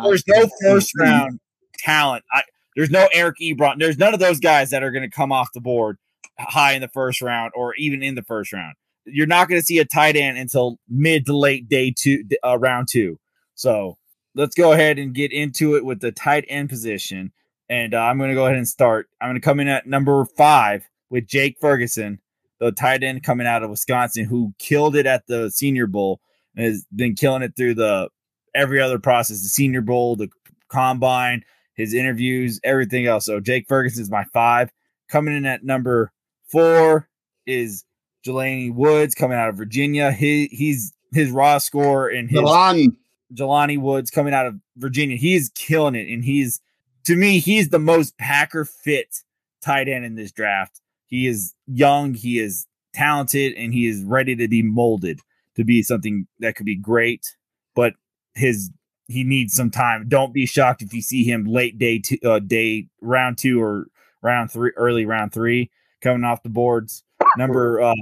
there's 0.04 0.24
no 0.26 0.48
first 0.62 0.92
round 0.98 1.40
talent. 1.78 2.24
I, 2.32 2.42
there's 2.76 2.90
no 2.90 3.08
Eric 3.12 3.36
Ebron. 3.42 3.78
There's 3.78 3.98
none 3.98 4.14
of 4.14 4.20
those 4.20 4.40
guys 4.40 4.70
that 4.70 4.82
are 4.82 4.90
going 4.90 5.08
to 5.08 5.14
come 5.14 5.32
off 5.32 5.52
the 5.52 5.60
board 5.60 5.98
high 6.38 6.72
in 6.72 6.82
the 6.82 6.88
first 6.88 7.22
round 7.22 7.52
or 7.54 7.74
even 7.76 8.02
in 8.02 8.14
the 8.14 8.22
first 8.22 8.52
round. 8.52 8.74
You're 9.06 9.26
not 9.26 9.48
going 9.48 9.60
to 9.60 9.64
see 9.64 9.78
a 9.78 9.84
tight 9.84 10.16
end 10.16 10.36
until 10.38 10.78
mid 10.88 11.26
to 11.26 11.36
late 11.36 11.68
day 11.68 11.94
two, 11.96 12.24
uh, 12.44 12.58
round 12.58 12.88
two. 12.90 13.18
So 13.54 13.96
let's 14.34 14.54
go 14.54 14.72
ahead 14.72 14.98
and 14.98 15.14
get 15.14 15.32
into 15.32 15.76
it 15.76 15.84
with 15.84 16.00
the 16.00 16.12
tight 16.12 16.44
end 16.48 16.68
position. 16.68 17.32
And 17.68 17.94
uh, 17.94 17.98
I'm 17.98 18.18
going 18.18 18.30
to 18.30 18.34
go 18.34 18.46
ahead 18.46 18.58
and 18.58 18.68
start. 18.68 19.08
I'm 19.20 19.28
going 19.30 19.40
to 19.40 19.44
come 19.44 19.60
in 19.60 19.68
at 19.68 19.86
number 19.86 20.24
five 20.36 20.88
with 21.10 21.26
Jake 21.26 21.56
Ferguson, 21.60 22.20
the 22.60 22.72
tight 22.72 23.02
end 23.02 23.22
coming 23.22 23.46
out 23.46 23.62
of 23.62 23.70
Wisconsin, 23.70 24.24
who 24.24 24.54
killed 24.58 24.94
it 24.96 25.06
at 25.06 25.26
the 25.26 25.50
Senior 25.50 25.86
Bowl 25.86 26.20
and 26.54 26.64
has 26.64 26.86
been 26.94 27.14
killing 27.14 27.42
it 27.42 27.54
through 27.56 27.74
the 27.74 28.08
every 28.54 28.80
other 28.80 28.98
process, 28.98 29.42
the 29.42 29.48
Senior 29.48 29.82
Bowl, 29.82 30.16
the 30.16 30.28
combine, 30.68 31.42
his 31.74 31.94
interviews, 31.94 32.60
everything 32.64 33.06
else. 33.06 33.26
So 33.26 33.40
Jake 33.40 33.66
Ferguson 33.68 34.02
is 34.02 34.10
my 34.10 34.24
five. 34.32 34.70
Coming 35.08 35.36
in 35.36 35.46
at 35.46 35.64
number 35.64 36.12
four 36.50 37.08
is 37.46 37.84
Jelani 38.26 38.72
Woods 38.72 39.14
coming 39.14 39.38
out 39.38 39.48
of 39.48 39.56
Virginia. 39.56 40.12
He 40.12 40.48
he's 40.50 40.92
his 41.12 41.30
raw 41.30 41.58
score 41.58 42.08
and 42.08 42.30
his 42.30 42.40
Jelani. 42.40 42.96
Jelani 43.34 43.78
Woods 43.78 44.10
coming 44.10 44.34
out 44.34 44.46
of 44.46 44.56
Virginia. 44.76 45.16
He's 45.16 45.50
killing 45.50 45.94
it. 45.94 46.08
And 46.08 46.24
he's, 46.24 46.60
to 47.04 47.16
me, 47.16 47.38
he's 47.38 47.70
the 47.70 47.78
most 47.78 48.16
Packer 48.18 48.64
fit 48.64 49.22
tight 49.62 49.88
end 49.88 50.04
in 50.04 50.14
this 50.14 50.32
draft. 50.32 50.80
He 51.06 51.26
is 51.26 51.54
young, 51.66 52.14
he 52.14 52.38
is 52.38 52.66
talented, 52.92 53.54
and 53.54 53.72
he 53.72 53.86
is 53.86 54.02
ready 54.02 54.34
to 54.36 54.48
be 54.48 54.62
molded 54.62 55.20
to 55.56 55.64
be 55.64 55.82
something 55.82 56.26
that 56.40 56.56
could 56.56 56.66
be 56.66 56.76
great. 56.76 57.36
But 57.74 57.94
his 58.34 58.70
he 59.08 59.22
needs 59.22 59.54
some 59.54 59.70
time. 59.70 60.08
Don't 60.08 60.34
be 60.34 60.46
shocked 60.46 60.82
if 60.82 60.92
you 60.92 61.00
see 61.00 61.22
him 61.22 61.44
late 61.44 61.78
day 61.78 62.00
two, 62.00 62.18
uh, 62.24 62.40
day 62.40 62.88
round 63.00 63.38
two 63.38 63.62
or 63.62 63.86
round 64.20 64.50
three, 64.50 64.72
early 64.76 65.06
round 65.06 65.32
three 65.32 65.70
coming 66.00 66.24
off 66.24 66.42
the 66.42 66.48
boards. 66.48 67.04
Number 67.36 67.80
uh, 67.80 67.94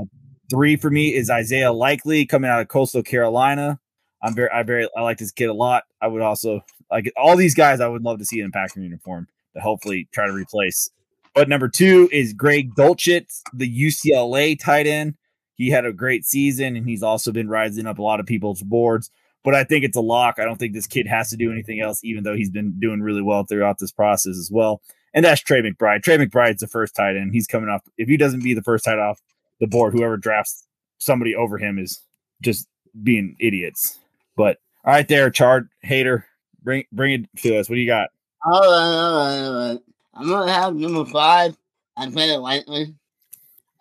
three 0.54 0.76
for 0.76 0.88
me 0.88 1.12
is 1.12 1.30
Isaiah 1.30 1.72
Likely 1.72 2.24
coming 2.26 2.48
out 2.48 2.60
of 2.60 2.68
Coastal 2.68 3.02
Carolina. 3.02 3.80
I'm 4.22 4.36
very, 4.36 4.48
I 4.50 4.62
very, 4.62 4.88
I 4.96 5.00
like 5.00 5.18
this 5.18 5.32
kid 5.32 5.46
a 5.46 5.52
lot. 5.52 5.82
I 6.00 6.06
would 6.06 6.22
also 6.22 6.60
like 6.92 7.12
all 7.16 7.36
these 7.36 7.56
guys. 7.56 7.80
I 7.80 7.88
would 7.88 8.02
love 8.02 8.18
to 8.20 8.24
see 8.24 8.38
in 8.38 8.52
Packer 8.52 8.78
uniform 8.78 9.26
to 9.54 9.60
hopefully 9.60 10.08
try 10.12 10.26
to 10.26 10.32
replace. 10.32 10.90
But 11.34 11.48
number 11.48 11.68
two 11.68 12.08
is 12.12 12.32
Greg 12.32 12.72
Dulcich, 12.76 13.42
the 13.52 13.68
UCLA 13.68 14.56
tight 14.56 14.86
end. 14.86 15.14
He 15.54 15.70
had 15.70 15.84
a 15.84 15.92
great 15.92 16.24
season, 16.24 16.76
and 16.76 16.88
he's 16.88 17.02
also 17.02 17.32
been 17.32 17.48
rising 17.48 17.86
up 17.86 17.98
a 17.98 18.02
lot 18.02 18.20
of 18.20 18.26
people's 18.26 18.62
boards. 18.62 19.10
But 19.42 19.56
I 19.56 19.64
think 19.64 19.84
it's 19.84 19.96
a 19.96 20.00
lock. 20.00 20.38
I 20.38 20.44
don't 20.44 20.56
think 20.56 20.72
this 20.72 20.86
kid 20.86 21.08
has 21.08 21.30
to 21.30 21.36
do 21.36 21.50
anything 21.50 21.80
else, 21.80 22.02
even 22.04 22.22
though 22.22 22.36
he's 22.36 22.50
been 22.50 22.78
doing 22.78 23.02
really 23.02 23.22
well 23.22 23.42
throughout 23.42 23.78
this 23.80 23.92
process 23.92 24.38
as 24.38 24.50
well. 24.52 24.80
And 25.12 25.24
that's 25.24 25.40
Trey 25.40 25.62
McBride. 25.62 26.04
Trey 26.04 26.16
McBride's 26.16 26.60
the 26.60 26.68
first 26.68 26.94
tight 26.94 27.16
end. 27.16 27.32
He's 27.32 27.48
coming 27.48 27.68
off. 27.68 27.82
If 27.98 28.08
he 28.08 28.16
doesn't 28.16 28.44
be 28.44 28.54
the 28.54 28.62
first 28.62 28.84
tight 28.84 28.98
off 28.98 29.20
the 29.64 29.68
board, 29.68 29.94
whoever 29.94 30.18
drafts 30.18 30.66
somebody 30.98 31.35
over 31.35 31.57
him 31.57 31.79
is 31.79 32.00
just 32.42 32.68
being 33.03 33.35
idiots. 33.40 33.98
But 34.37 34.59
all 34.85 34.92
right, 34.92 35.09
there, 35.09 35.31
Chard 35.31 35.70
Hater, 35.81 36.27
bring 36.62 36.85
bring 36.92 37.22
it 37.22 37.40
to 37.42 37.59
us. 37.59 37.70
What 37.70 37.77
do 37.77 37.81
you 37.81 37.87
got? 37.87 38.11
All 38.44 38.61
right, 38.61 38.68
all 38.68 39.16
right, 39.16 39.46
all 39.46 39.68
right. 39.70 39.81
I'm 40.12 40.29
gonna 40.29 40.53
have 40.53 40.74
number 40.74 41.11
five. 41.11 41.57
I 41.96 42.11
played 42.11 42.31
it 42.31 42.38
lightly, 42.38 42.94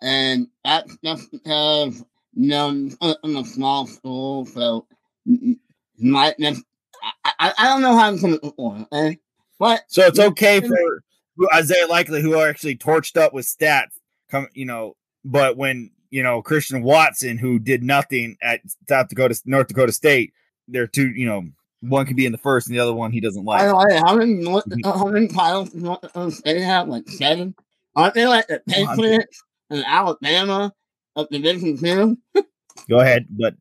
and 0.00 0.48
that's 0.64 0.96
just 1.04 1.30
because 1.30 2.00
uh, 2.00 2.04
you 2.34 2.48
know 2.48 2.88
I'm 3.22 3.36
a 3.36 3.44
small 3.44 3.86
school, 3.86 4.46
so 4.46 4.86
might 5.98 6.38
just 6.38 6.62
I, 7.24 7.32
I, 7.38 7.52
I 7.58 7.68
don't 7.68 7.82
know 7.82 7.94
how 7.94 8.08
I'm 8.08 8.18
gonna 8.18 8.38
perform. 8.38 8.86
Okay? 8.90 9.18
But 9.58 9.84
So 9.88 10.02
it's 10.06 10.18
okay 10.18 10.60
for 10.60 11.02
Isaiah 11.54 11.86
Likely, 11.88 12.22
who 12.22 12.38
are 12.38 12.48
actually 12.48 12.76
torched 12.76 13.20
up 13.20 13.34
with 13.34 13.44
stats, 13.44 13.98
come 14.30 14.48
you 14.54 14.64
know, 14.64 14.96
but 15.24 15.56
when 15.56 15.90
you 16.10 16.22
know 16.22 16.42
Christian 16.42 16.82
Watson, 16.82 17.38
who 17.38 17.58
did 17.58 17.82
nothing 17.82 18.36
at 18.42 18.60
South 18.88 19.08
Dakota, 19.08 19.40
North 19.46 19.68
Dakota 19.68 19.92
State, 19.92 20.32
they're 20.68 20.86
two, 20.86 21.10
you 21.10 21.26
know, 21.26 21.42
one 21.80 22.06
could 22.06 22.16
be 22.16 22.26
in 22.26 22.32
the 22.32 22.38
first 22.38 22.66
and 22.66 22.76
the 22.76 22.80
other 22.80 22.94
one 22.94 23.12
he 23.12 23.20
doesn't 23.20 23.46
I 23.48 23.68
like. 23.68 23.88
don't 23.88 23.88
know 23.88 24.06
how 24.06 24.16
many 24.16 24.34
North, 24.34 24.64
how 24.84 25.06
many 25.06 25.28
titles 25.28 25.70
does 25.70 25.82
North 25.82 26.34
State 26.34 26.62
have? 26.62 26.88
Like 26.88 27.08
seven? 27.08 27.54
Aren't 27.96 28.14
they 28.14 28.26
like 28.26 28.46
the 28.48 28.60
Come 28.72 28.88
on. 28.88 28.96
Patriots 28.96 29.42
and 29.70 29.84
Alabama 29.86 30.72
of 31.16 31.28
the 31.30 31.38
Division 31.38 31.78
Two? 31.78 32.42
Go 32.88 33.00
ahead, 33.00 33.26
but 33.30 33.54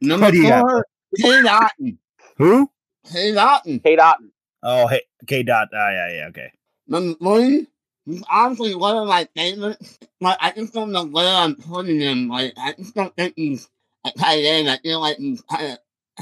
Number 0.00 0.26
What 0.26 0.32
do 0.32 0.38
you 0.38 0.48
four, 0.48 0.86
Cade 1.18 1.44
Otton. 1.46 1.98
who? 2.36 2.70
Cade 3.10 3.36
Otton. 3.36 3.82
Cade 3.82 3.98
Otton. 3.98 4.30
Oh, 4.62 4.86
hey, 4.86 5.02
K. 5.26 5.42
Dot. 5.42 5.68
Ah, 5.74 5.90
yeah, 5.90 6.12
yeah, 6.16 6.26
okay. 6.28 6.50
Number 6.86 7.14
three, 7.18 7.66
he's 8.06 8.22
honestly 8.30 8.74
one 8.74 8.96
of 8.96 9.08
my 9.08 9.28
favorites. 9.36 9.98
But 10.20 10.38
I 10.40 10.52
just 10.52 10.72
don't 10.72 10.92
know 10.92 11.04
where 11.04 11.34
I'm 11.34 11.56
putting 11.56 12.00
him. 12.00 12.28
Like 12.28 12.54
I 12.56 12.72
just 12.72 12.94
don't 12.94 13.14
think 13.16 13.34
he's 13.36 13.68
a 14.04 14.12
tight 14.12 14.44
end. 14.44 14.70
I 14.70 14.78
feel 14.78 15.00
like 15.00 15.18
he's 15.18 15.42
kind 15.42 15.78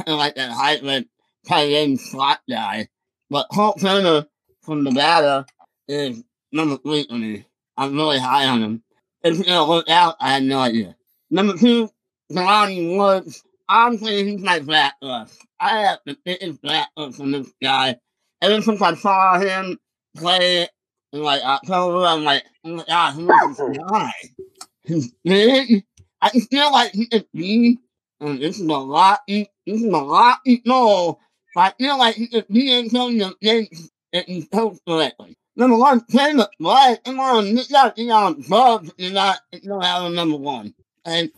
of, 0.07 0.19
like 0.19 0.37
that 0.37 0.51
hybrid 0.53 1.09
tight 1.47 1.73
end 1.73 2.01
slot 2.01 2.41
guy. 2.49 2.89
But 3.31 3.49
Cole 3.53 3.75
Turner 3.75 4.27
from 4.63 4.85
Nevada 4.85 5.47
is 5.89 6.23
number 6.53 6.77
three 6.77 7.07
for 7.09 7.15
me. 7.15 7.47
I'm 7.77 7.97
really 7.97 8.19
high 8.19 8.47
on 8.47 8.63
him. 8.63 8.83
If 9.23 9.37
he's 9.37 9.47
gonna 9.47 9.69
work 9.69 9.89
out, 9.89 10.17
I 10.21 10.35
have 10.35 10.43
no 10.43 10.59
idea. 10.59 10.97
Number 11.31 11.57
two, 11.57 11.91
Jelani 12.31 12.97
Woods. 12.97 13.43
Honestly, 13.69 14.25
he's 14.25 14.41
my 14.41 14.61
black. 14.61 14.95
I 15.03 15.29
have 15.61 16.01
the 16.05 16.17
biggest 16.25 16.61
black 16.61 16.91
rush 16.99 17.15
from 17.15 17.33
this 17.33 17.51
guy. 17.63 17.97
Ever 18.43 18.61
since 18.61 18.83
I 18.83 18.95
saw 18.95 19.39
him 19.39 19.79
play 20.17 20.69
in 21.13 21.23
like 21.23 21.43
October, 21.43 22.05
I'm 22.07 22.25
like, 22.25 22.45
oh 22.65 22.77
my 22.77 22.85
god, 22.87 23.13
who 23.15 23.33
is 23.51 23.57
this 23.57 23.79
guy? 23.91 24.13
He's 24.85 25.13
big. 25.25 25.85
I 26.21 26.31
just 26.31 26.51
feel 26.51 26.73
like 26.73 26.93
he 26.93 27.07
could 27.07 27.27
be, 27.33 27.79
and 28.21 28.41
this 28.41 28.57
is 28.61 28.67
a 28.67 28.73
lot, 28.73 29.21
this 29.27 29.49
is 29.67 29.83
a 29.85 29.89
lot 29.89 30.39
no, 30.65 31.19
but 31.55 31.61
I 31.61 31.71
feel 31.83 31.99
like 31.99 32.15
he 32.15 32.29
could 32.29 32.49
be 32.49 32.73
in 32.73 32.91
some 32.91 33.13
of 33.13 33.19
the 33.19 33.37
things 33.43 33.91
that 34.13 34.29
he's 34.29 34.49
coached 34.49 34.81
correctly. 34.87 35.37
Number 35.55 35.77
one, 35.77 36.01
Ken 36.11 36.39
McBride, 36.39 37.05
come 37.05 37.21
on, 37.21 37.47
you 37.47 37.63
gotta 37.71 37.93
be 37.95 38.11
on 38.11 38.41
bugs, 38.43 38.93
you're 38.97 39.13
not, 39.13 39.41
you 39.53 39.61
don't 39.69 39.85
have 39.85 40.05
a 40.05 40.11
number 40.11 40.37
one. 40.37 40.75
And 41.05 41.31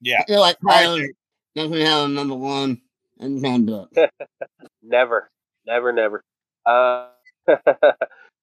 Yeah. 0.00 0.20
I 0.20 0.24
feel 0.24 0.40
like 0.40 0.56
Right 0.62 0.84
Tyler 0.84 1.08
doesn't 1.56 1.80
have 1.80 2.04
a 2.06 2.08
number 2.08 2.36
one, 2.36 2.80
and 3.18 3.34
he's 3.34 3.42
gonna 3.42 3.58
do 3.66 3.86
it. 3.92 4.10
Never, 4.82 5.30
never, 5.66 5.92
never. 5.92 6.24
Uh, 6.64 7.08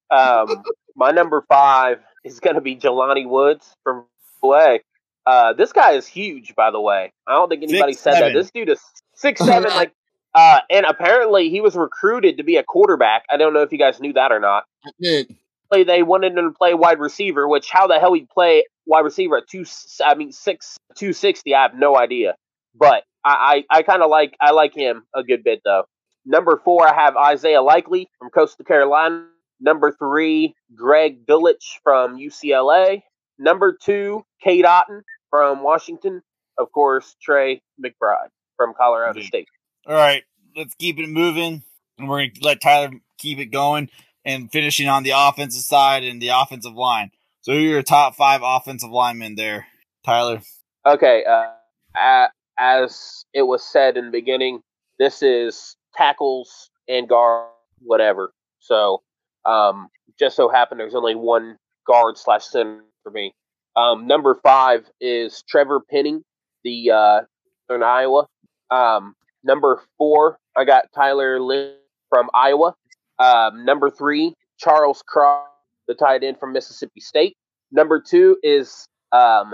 um, 0.10 0.64
my 0.96 1.12
number 1.12 1.44
five 1.48 2.00
is 2.24 2.40
going 2.40 2.56
to 2.56 2.62
be 2.62 2.76
Jelani 2.76 3.28
Woods 3.28 3.76
from 3.84 4.06
Play. 4.42 4.82
Uh, 5.26 5.54
this 5.54 5.74
guy 5.74 5.92
is 5.92 6.08
huge, 6.08 6.56
by 6.56 6.72
the 6.72 6.80
way. 6.80 7.12
I 7.28 7.34
don't 7.34 7.50
think 7.50 7.64
anybody 7.64 7.94
Six, 7.94 8.02
said 8.02 8.14
seven. 8.14 8.34
that. 8.34 8.40
This 8.40 8.52
dude 8.52 8.70
is 8.70 8.82
six 9.14 9.42
seven, 9.46 9.70
like, 9.72 9.92
uh, 10.34 10.60
and 10.70 10.86
apparently 10.86 11.50
he 11.50 11.60
was 11.60 11.76
recruited 11.76 12.38
to 12.38 12.44
be 12.44 12.56
a 12.56 12.64
quarterback. 12.64 13.24
I 13.30 13.38
don't 13.38 13.54
know 13.54 13.62
if 13.62 13.72
you 13.72 13.78
guys 13.78 14.00
knew 14.00 14.14
that 14.14 14.32
or 14.32 14.40
not. 14.40 14.64
I 14.86 14.92
did. 15.02 15.36
Play 15.70 15.84
they 15.84 16.02
wanted 16.02 16.38
him 16.38 16.50
to 16.50 16.58
play 16.58 16.74
wide 16.74 17.00
receiver, 17.00 17.46
which 17.46 17.70
how 17.70 17.88
the 17.88 18.00
hell 18.00 18.14
he'd 18.14 18.30
play 18.30 18.64
wide 18.86 19.02
receiver 19.02 19.38
at 19.38 19.50
two? 19.50 19.66
I 20.06 20.16
mean 20.16 20.32
six 20.32 20.78
two 20.96 21.12
sixty. 21.12 21.54
I 21.54 21.64
have 21.64 21.76
no 21.76 21.98
idea, 21.98 22.36
but 22.74 23.04
I 23.26 23.64
I, 23.70 23.80
I 23.80 23.84
kind 23.84 24.02
of 24.02 24.10
like 24.10 24.38
I 24.40 24.52
like 24.52 24.74
him 24.74 25.04
a 25.14 25.24
good 25.24 25.44
bit 25.44 25.60
though. 25.66 25.84
Number 26.26 26.62
four, 26.64 26.88
I 26.88 26.94
have 26.94 27.18
Isaiah 27.18 27.62
Likely 27.62 28.08
from 28.18 28.30
Coastal 28.30 28.64
Carolina. 28.64 29.26
Number 29.60 29.92
three, 29.92 30.56
Greg 30.76 31.26
Dulcich 31.26 31.80
from 31.84 32.18
UCLA. 32.18 33.02
Number 33.40 33.78
two, 33.80 34.26
Cade 34.42 34.66
Otton 34.66 35.02
from 35.30 35.64
Washington. 35.64 36.22
Of 36.58 36.72
course, 36.72 37.16
Trey 37.22 37.62
McBride 37.84 38.30
from 38.56 38.74
Colorado 38.76 39.20
Indeed. 39.20 39.28
State. 39.28 39.48
All 39.86 39.96
right, 39.96 40.24
let's 40.56 40.76
keep 40.76 41.00
it 41.00 41.08
moving, 41.08 41.64
and 41.98 42.10
we're 42.10 42.28
gonna 42.28 42.32
let 42.42 42.62
Tyler 42.62 42.92
keep 43.18 43.40
it 43.40 43.48
going 43.48 43.90
and 44.26 44.52
finishing 44.52 44.88
on 44.90 45.04
the 45.04 45.14
offensive 45.16 45.64
side 45.64 46.04
and 46.04 46.22
the 46.22 46.30
offensive 46.30 46.76
line. 46.76 47.12
So, 47.42 47.54
who 47.54 47.60
are 47.60 47.62
your 47.62 47.84
top 47.84 48.16
five 48.16 48.42
offensive 48.44 48.90
linemen 48.90 49.36
there, 49.36 49.68
Tyler? 50.04 50.42
Okay, 50.86 51.24
uh, 51.26 52.28
as 52.60 53.24
it 53.34 53.44
was 53.44 53.64
said 53.64 53.98
in 53.98 54.06
the 54.06 54.12
beginning, 54.12 54.62
this 55.00 55.22
is 55.22 55.78
tackles 55.96 56.70
and 56.88 57.08
guard, 57.08 57.50
whatever. 57.80 58.34
So, 58.60 59.02
um, 59.48 59.88
just 60.20 60.36
so 60.36 60.50
happened 60.50 60.80
there's 60.80 60.96
only 60.96 61.16
one 61.16 61.58
guard 61.86 62.18
slash 62.18 62.46
center 62.46 62.84
for 63.04 63.12
me. 63.12 63.34
Um, 63.76 64.08
number 64.08 64.36
five 64.44 64.86
is 65.00 65.44
Trevor 65.48 65.82
Penning, 65.90 66.24
the 66.64 66.92
uh, 66.92 67.20
from 67.68 67.84
Iowa. 67.84 68.26
Um, 68.72 69.14
number 69.44 69.82
four, 69.98 70.38
I 70.56 70.66
got 70.66 70.86
Tyler 70.94 71.40
Lynn 71.40 71.76
from 72.10 72.30
Iowa. 72.34 72.74
Um, 73.20 73.66
number 73.66 73.90
three, 73.90 74.34
Charles 74.58 75.04
Cross, 75.08 75.48
the 75.88 75.94
tight 75.94 76.24
end 76.24 76.40
from 76.40 76.54
Mississippi 76.54 77.00
State. 77.00 77.38
Number 77.72 78.02
two 78.02 78.38
is 78.44 78.88
um, 79.12 79.54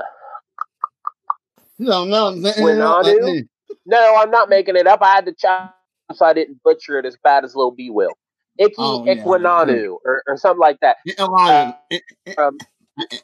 No, 1.80 2.06
no, 2.06 2.32
Winanu? 2.32 3.44
No, 3.86 4.16
I'm 4.18 4.32
not 4.32 4.50
making 4.50 4.76
it 4.76 4.88
up. 4.88 5.02
I 5.02 5.16
had 5.16 5.26
to 5.26 5.34
chop 5.34 5.76
so 6.14 6.26
I 6.26 6.34
didn't 6.34 6.62
butcher 6.64 7.00
it 7.00 7.06
as 7.06 7.18
bad 7.24 7.44
as 7.44 7.56
Lil 7.56 7.72
B 7.72 7.90
will. 7.90 8.12
Icky 8.58 8.76
Oh, 8.78 9.06
yeah. 9.06 9.16
Iquinanu 9.16 9.98
or, 10.06 10.24
or 10.28 10.38
something 10.38 10.60
like 10.60 10.80
that. 10.82 10.98
Get 11.06 11.20
a 11.20 11.26
line. 11.26 11.76
It- 11.90 12.04
it- 12.26 12.38
Um, 12.38 12.58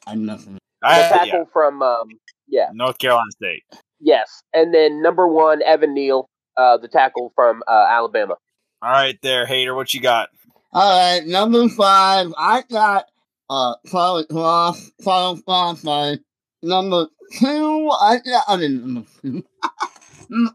I'm 0.08 0.26
nothing. 0.26 0.54
the 0.56 0.60
I, 0.88 1.02
tackle 1.02 1.28
yeah, 1.28 1.44
from 1.54 1.82
um, 1.84 2.08
yeah, 2.48 2.70
North 2.74 2.98
Carolina 2.98 3.30
State. 3.32 3.64
yes, 4.00 4.42
and 4.54 4.74
then 4.74 5.02
number 5.02 5.28
one 5.28 5.62
Evan 5.62 5.94
Neal, 5.94 6.28
uh, 6.58 6.78
the 6.78 6.88
tackle 6.88 7.32
from 7.36 7.62
uh, 7.68 7.86
Alabama. 7.90 8.36
All 8.82 8.90
right, 8.92 9.18
there, 9.22 9.46
hater. 9.46 9.76
What 9.76 9.94
you 9.94 10.02
got? 10.02 10.30
All 10.74 10.98
right, 11.20 11.26
number 11.28 11.68
five. 11.70 12.34
I 12.38 12.64
got 12.70 13.06
uh 13.50 13.76
Charlie 13.92 14.26
Cross, 14.26 14.92
Charles 15.04 15.42
Cross. 15.44 15.82
Sorry. 15.82 16.20
Number 16.64 17.08
two, 17.40 17.90
I 17.92 18.18
got. 18.26 18.44
I 18.48 18.56
mean, 18.58 18.94
number 18.94 19.10
two. 19.22 19.44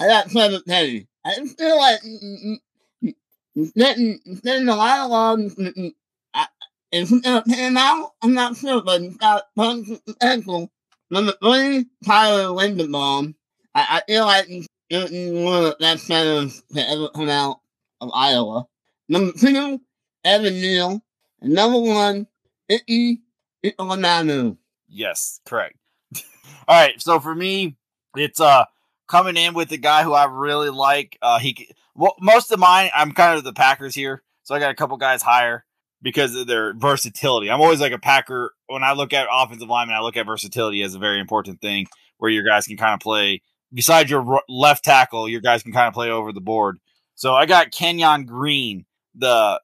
I 0.00 0.06
got 0.06 0.30
Trevor 0.30 0.60
Penny. 0.66 1.06
I 1.24 1.34
feel 1.34 1.76
like 1.78 2.00
mm, 2.02 2.18
mm, 2.24 2.36
mm, 2.44 2.56
he's 3.00 3.14
getting 3.72 4.20
he's 4.24 4.40
getting 4.40 4.68
a 4.68 4.76
lot 4.76 5.10
of. 5.44 5.56
Mm, 5.56 5.74
mm, 5.76 7.22
gonna 7.22 7.42
pan 7.42 7.76
out, 7.76 8.12
I'm 8.22 8.34
not 8.34 8.56
sure, 8.56 8.82
but 8.82 9.00
he's 9.00 9.16
got 9.16 9.44
tons 9.56 9.90
of 9.90 10.04
potential. 10.04 10.70
Number 11.10 11.32
three, 11.42 11.86
Tyler 12.04 12.44
Linderbaum. 12.54 13.34
I, 13.74 13.86
I 13.90 14.02
feel 14.06 14.24
like 14.24 14.46
he's 14.46 14.66
one 14.90 15.02
of 15.02 15.64
the 15.64 15.76
best 15.80 16.06
centers 16.06 16.62
to 16.74 16.88
ever 16.88 17.08
come 17.08 17.28
out 17.28 17.60
of 18.00 18.10
Iowa. 18.14 18.66
Number 19.08 19.32
two, 19.38 19.80
Evan 20.24 20.54
Neal. 20.54 21.02
And 21.40 21.54
number 21.54 21.80
one, 21.80 22.26
Icky 22.68 23.22
Ikamanu. 23.64 24.56
Yes, 24.88 25.40
correct. 25.46 25.76
All 26.68 26.80
right, 26.80 27.00
so 27.00 27.20
for 27.20 27.34
me, 27.34 27.76
it's 28.16 28.40
uh 28.40 28.64
coming 29.08 29.36
in 29.36 29.54
with 29.54 29.68
the 29.68 29.78
guy 29.78 30.02
who 30.02 30.12
I 30.12 30.24
really 30.24 30.70
like. 30.70 31.18
Uh, 31.20 31.38
he 31.38 31.68
well, 31.94 32.14
most 32.20 32.52
of 32.52 32.58
mine, 32.58 32.90
I'm 32.94 33.12
kind 33.12 33.36
of 33.36 33.44
the 33.44 33.52
Packers 33.52 33.94
here, 33.94 34.22
so 34.42 34.54
I 34.54 34.58
got 34.58 34.70
a 34.70 34.74
couple 34.74 34.96
guys 34.96 35.22
higher 35.22 35.64
because 36.00 36.34
of 36.34 36.46
their 36.46 36.74
versatility. 36.74 37.50
I'm 37.50 37.60
always 37.60 37.80
like 37.80 37.92
a 37.92 37.98
Packer 37.98 38.52
when 38.66 38.82
I 38.82 38.92
look 38.92 39.12
at 39.12 39.28
offensive 39.30 39.68
lineman. 39.68 39.96
I 39.96 40.00
look 40.00 40.16
at 40.16 40.26
versatility 40.26 40.82
as 40.82 40.94
a 40.94 40.98
very 40.98 41.20
important 41.20 41.60
thing, 41.60 41.86
where 42.18 42.30
your 42.30 42.44
guys 42.44 42.66
can 42.66 42.76
kind 42.76 42.94
of 42.94 43.00
play. 43.00 43.42
Besides 43.72 44.10
your 44.10 44.42
left 44.48 44.84
tackle, 44.84 45.28
your 45.28 45.40
guys 45.40 45.62
can 45.62 45.72
kind 45.72 45.88
of 45.88 45.94
play 45.94 46.10
over 46.10 46.32
the 46.32 46.40
board. 46.40 46.78
So 47.14 47.34
I 47.34 47.46
got 47.46 47.70
Kenyon 47.70 48.26
Green, 48.26 48.84
the 49.14 49.60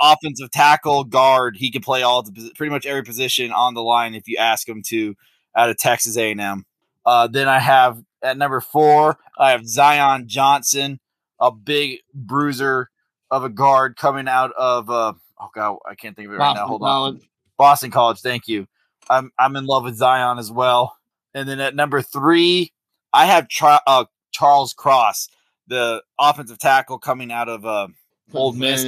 offensive 0.00 0.50
tackle 0.50 1.04
guard. 1.04 1.56
He 1.56 1.70
can 1.70 1.82
play 1.82 2.02
all 2.02 2.22
the, 2.22 2.52
pretty 2.56 2.70
much 2.70 2.86
every 2.86 3.02
position 3.02 3.52
on 3.52 3.74
the 3.74 3.82
line 3.82 4.14
if 4.14 4.28
you 4.28 4.36
ask 4.38 4.68
him 4.68 4.82
to. 4.86 5.14
Out 5.56 5.70
of 5.70 5.78
Texas 5.78 6.16
A&M. 6.16 6.64
Uh, 7.06 7.28
then 7.28 7.46
I 7.46 7.60
have 7.60 8.02
at 8.24 8.36
number 8.36 8.60
four, 8.60 9.18
I 9.38 9.52
have 9.52 9.68
Zion 9.68 10.26
Johnson, 10.26 10.98
a 11.40 11.50
big 11.50 12.00
bruiser 12.12 12.90
of 13.30 13.44
a 13.44 13.48
guard 13.48 13.96
coming 13.96 14.28
out 14.28 14.52
of 14.52 14.90
uh, 14.90 15.12
oh 15.40 15.50
god, 15.54 15.78
I 15.88 15.94
can't 15.94 16.16
think 16.16 16.28
of 16.28 16.34
it 16.34 16.38
right 16.38 16.48
Boston 16.48 16.62
now. 16.62 16.68
Hold 16.68 16.80
College. 16.82 17.14
on, 17.14 17.20
Boston 17.56 17.90
College. 17.90 18.20
Thank 18.20 18.48
you. 18.48 18.66
I'm 19.08 19.32
I'm 19.38 19.56
in 19.56 19.66
love 19.66 19.84
with 19.84 19.96
Zion 19.96 20.38
as 20.38 20.50
well. 20.50 20.96
And 21.34 21.48
then 21.48 21.60
at 21.60 21.74
number 21.74 22.00
three, 22.00 22.72
I 23.12 23.26
have 23.26 23.48
Char- 23.48 23.82
uh, 23.86 24.04
Charles 24.30 24.72
Cross, 24.72 25.28
the 25.66 26.02
offensive 26.18 26.58
tackle 26.58 26.98
coming 26.98 27.32
out 27.32 27.48
of 27.48 27.66
uh, 27.66 27.88
Ole 28.32 28.52
Miss. 28.52 28.84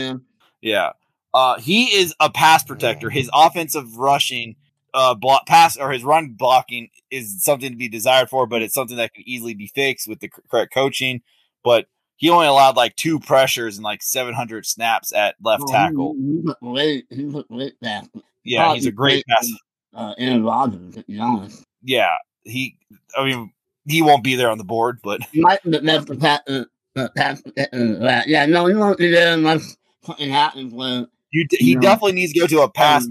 Yeah, 0.61 0.93
uh, 1.35 1.59
he 1.59 1.87
is 1.95 2.15
a 2.21 2.31
pass 2.31 2.63
protector. 2.65 3.11
His 3.11 3.29
offensive 3.35 3.97
rushing 3.97 4.57
uh, 4.95 5.15
block 5.15 5.47
pass 5.47 5.77
or 5.77 5.91
his 5.93 6.03
run 6.03 6.31
blocking 6.31 6.89
is 7.11 7.45
something 7.45 7.71
to 7.71 7.77
be 7.77 7.89
desired 7.89 8.31
for, 8.31 8.47
but 8.47 8.63
it's 8.63 8.75
something 8.75 8.97
that 8.97 9.13
can 9.13 9.25
easily 9.29 9.55
be 9.55 9.67
fixed 9.67 10.09
with 10.09 10.21
the 10.21 10.31
correct 10.51 10.73
coaching. 10.73 11.21
But 11.63 11.87
he 12.17 12.31
only 12.31 12.47
allowed 12.47 12.77
like 12.77 12.97
two 12.97 13.21
pressures 13.21 13.77
and 13.77 13.85
like 13.85 14.03
700 14.03 14.67
snaps 14.67 15.13
at 15.13 15.37
left 15.43 15.65
oh, 15.67 15.73
tackle. 15.73 16.15
He, 16.15 17.05
he, 17.11 17.45
he, 17.51 17.73
yeah, 18.45 18.75
he's 18.75 18.87
a 18.87 18.93
great 18.93 19.25
pass. 19.29 19.51
Uh, 19.95 20.15
Aaron 20.19 20.45
Rodgers, 20.45 20.95
to 20.95 21.05
be 21.05 21.19
honest. 21.19 21.65
Yeah, 21.83 22.17
he. 22.45 22.77
I 23.17 23.25
mean, 23.25 23.53
he 23.87 24.03
won't 24.03 24.25
be 24.25 24.37
there 24.37 24.51
on 24.51 24.59
the 24.59 24.65
board, 24.65 24.99
but 25.03 25.23
he 25.33 25.41
might 25.41 25.63
be 25.63 25.71
the 25.71 26.19
pass. 26.21 26.41
Uh, 26.49 26.65
uh, 26.97 27.09
pass 27.17 27.43
uh, 27.59 28.23
yeah, 28.27 28.47
no, 28.47 28.67
he 28.67 28.75
won't 28.75 28.99
be 28.99 29.11
there 29.11 29.35
unless 29.35 29.77
something 30.03 30.31
happens 30.31 30.73
where 30.73 31.07
you, 31.31 31.47
he 31.51 31.75
yeah. 31.75 31.81
definitely 31.81 32.13
needs 32.13 32.33
to 32.33 32.41
go 32.41 32.47
to 32.47 32.61
a 32.61 32.71
pass 32.71 33.07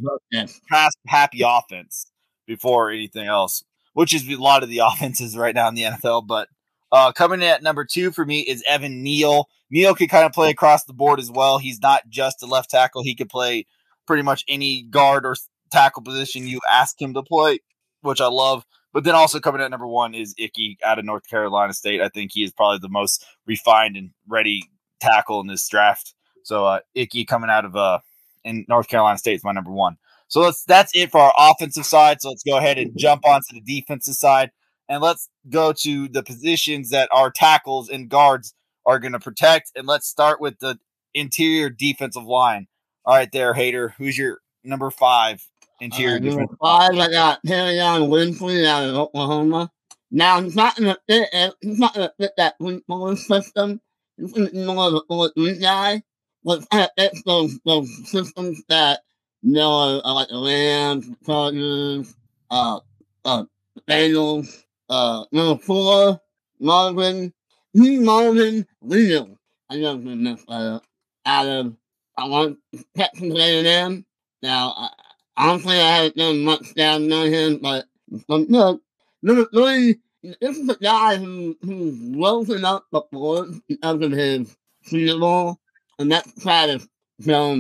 pass 0.69 0.93
happy 1.07 1.41
offense 1.45 2.11
before 2.47 2.89
anything 2.89 3.27
else, 3.27 3.63
which 3.93 4.13
is 4.13 4.27
a 4.27 4.35
lot 4.35 4.63
of 4.63 4.69
the 4.69 4.77
offenses 4.83 5.37
right 5.37 5.53
now 5.53 5.67
in 5.67 5.75
the 5.75 5.83
NFL. 5.83 6.25
But 6.25 6.49
uh, 6.91 7.11
coming 7.11 7.41
in 7.41 7.47
at 7.47 7.63
number 7.63 7.85
two 7.85 8.11
for 8.11 8.25
me 8.25 8.39
is 8.41 8.63
Evan 8.67 9.03
Neal. 9.03 9.49
Neal 9.69 9.95
can 9.95 10.07
kind 10.07 10.25
of 10.25 10.33
play 10.33 10.49
across 10.49 10.83
the 10.83 10.93
board 10.93 11.19
as 11.19 11.31
well. 11.31 11.57
He's 11.57 11.81
not 11.81 12.07
just 12.09 12.43
a 12.43 12.45
left 12.45 12.69
tackle; 12.69 13.03
he 13.03 13.15
could 13.15 13.29
play 13.29 13.65
pretty 14.05 14.23
much 14.23 14.43
any 14.47 14.83
guard 14.83 15.25
or 15.25 15.35
tackle 15.71 16.03
position 16.03 16.47
you 16.47 16.59
ask 16.69 17.01
him 17.01 17.13
to 17.13 17.23
play, 17.23 17.59
which 18.01 18.21
I 18.21 18.27
love. 18.27 18.65
But 18.93 19.03
then 19.03 19.15
also 19.15 19.39
coming 19.39 19.61
at 19.61 19.71
number 19.71 19.87
one 19.87 20.13
is 20.13 20.33
Icky 20.37 20.77
out 20.83 20.99
of 20.99 21.05
North 21.05 21.27
Carolina 21.27 21.73
State. 21.73 22.01
I 22.01 22.07
think 22.09 22.31
he 22.33 22.43
is 22.43 22.53
probably 22.53 22.79
the 22.79 22.89
most 22.89 23.25
refined 23.45 23.97
and 23.97 24.11
ready 24.27 24.63
tackle 25.01 25.41
in 25.41 25.47
this 25.47 25.67
draft. 25.67 26.13
So 26.43 26.65
uh, 26.65 26.79
Icky 26.93 27.25
coming 27.25 27.49
out 27.49 27.65
of 27.65 27.75
uh, 27.75 27.99
in 28.45 28.65
North 28.69 28.87
Carolina 28.87 29.17
State 29.17 29.35
is 29.35 29.43
my 29.43 29.51
number 29.51 29.71
one. 29.71 29.97
So 30.27 30.41
let's 30.41 30.63
that's 30.63 30.95
it 30.95 31.11
for 31.11 31.19
our 31.19 31.33
offensive 31.37 31.85
side. 31.85 32.21
So 32.21 32.29
let's 32.29 32.43
go 32.43 32.57
ahead 32.57 32.77
and 32.77 32.97
jump 32.97 33.25
onto 33.25 33.53
the 33.53 33.61
defensive 33.61 34.15
side, 34.15 34.51
and 34.89 35.01
let's 35.01 35.29
go 35.49 35.73
to 35.73 36.07
the 36.07 36.23
positions 36.23 36.89
that 36.89 37.09
our 37.11 37.31
tackles 37.31 37.89
and 37.89 38.09
guards 38.09 38.53
are 38.85 38.99
going 38.99 39.13
to 39.13 39.19
protect. 39.19 39.71
And 39.75 39.87
let's 39.87 40.07
start 40.07 40.39
with 40.39 40.59
the 40.59 40.79
interior 41.13 41.69
defensive 41.69 42.25
line. 42.25 42.67
All 43.05 43.15
right, 43.15 43.31
there, 43.31 43.53
hater. 43.53 43.93
Who's 43.97 44.17
your 44.17 44.39
number 44.63 44.91
five 44.91 45.47
interior? 45.79 46.17
Uh, 46.17 46.19
number 46.19 46.55
five, 46.61 46.91
I 46.91 47.09
got 47.09 47.43
Perrion 47.45 48.09
Winfrey 48.09 48.65
out 48.65 48.89
of 48.89 48.95
Oklahoma. 48.95 49.71
Now 50.11 50.41
he's 50.41 50.55
not 50.55 50.75
going 50.75 50.95
to 50.95 50.99
fit. 51.07 51.55
He's 51.61 51.79
not 51.79 51.93
going 51.93 52.07
to 52.07 52.13
fit 52.19 52.31
that 52.37 52.59
Winfrey 52.59 53.17
system. 53.17 53.81
He's 54.17 54.53
more 54.53 54.87
of 54.87 54.93
a 54.93 55.01
four 55.07 55.29
guy 55.59 56.01
well, 56.45 56.63
that's 56.71 57.23
those, 57.23 57.59
those 57.65 57.89
systems 58.07 58.61
that 58.69 59.01
you 59.41 59.53
know, 59.53 59.99
uh, 60.05 60.13
like 60.13 60.29
the 60.29 60.39
Rams, 60.39 61.07
Chargers, 61.25 62.15
uh, 62.51 62.79
uh, 63.25 63.45
Bengals, 63.89 64.63
uh, 64.89 65.25
number 65.31 65.61
four, 65.61 66.19
Marvin, 66.59 67.33
Marvin 67.73 68.65
Leo. 68.81 69.37
I 69.69 69.77
know 69.77 69.93
I'm 69.93 70.23
mess 70.23 70.43
that. 70.47 70.81
Out 71.25 71.47
of, 71.47 71.75
I 72.17 72.27
want 72.27 72.59
Texas 72.95 73.33
A&M. 73.35 74.05
Now, 74.41 74.73
I, 74.77 74.89
honestly, 75.37 75.79
I 75.79 75.97
haven't 75.97 76.15
done 76.15 76.43
much 76.43 76.75
down 76.75 77.11
on 77.11 77.27
him, 77.27 77.59
but, 77.61 77.85
but 78.27 78.49
no, 78.49 78.79
number 79.23 79.45
three, 79.45 79.97
this 80.21 80.57
is 80.57 80.69
a 80.69 80.77
guy 80.77 81.17
who, 81.17 81.57
who's 81.61 81.97
risen 81.99 82.65
up 82.65 82.85
before 82.91 83.47
because 83.67 84.01
of 84.01 84.11
his 84.11 84.55
Bowl 84.91 85.59
and 85.99 86.11
that's 86.11 86.31
kind 86.43 86.71
of 86.71 86.87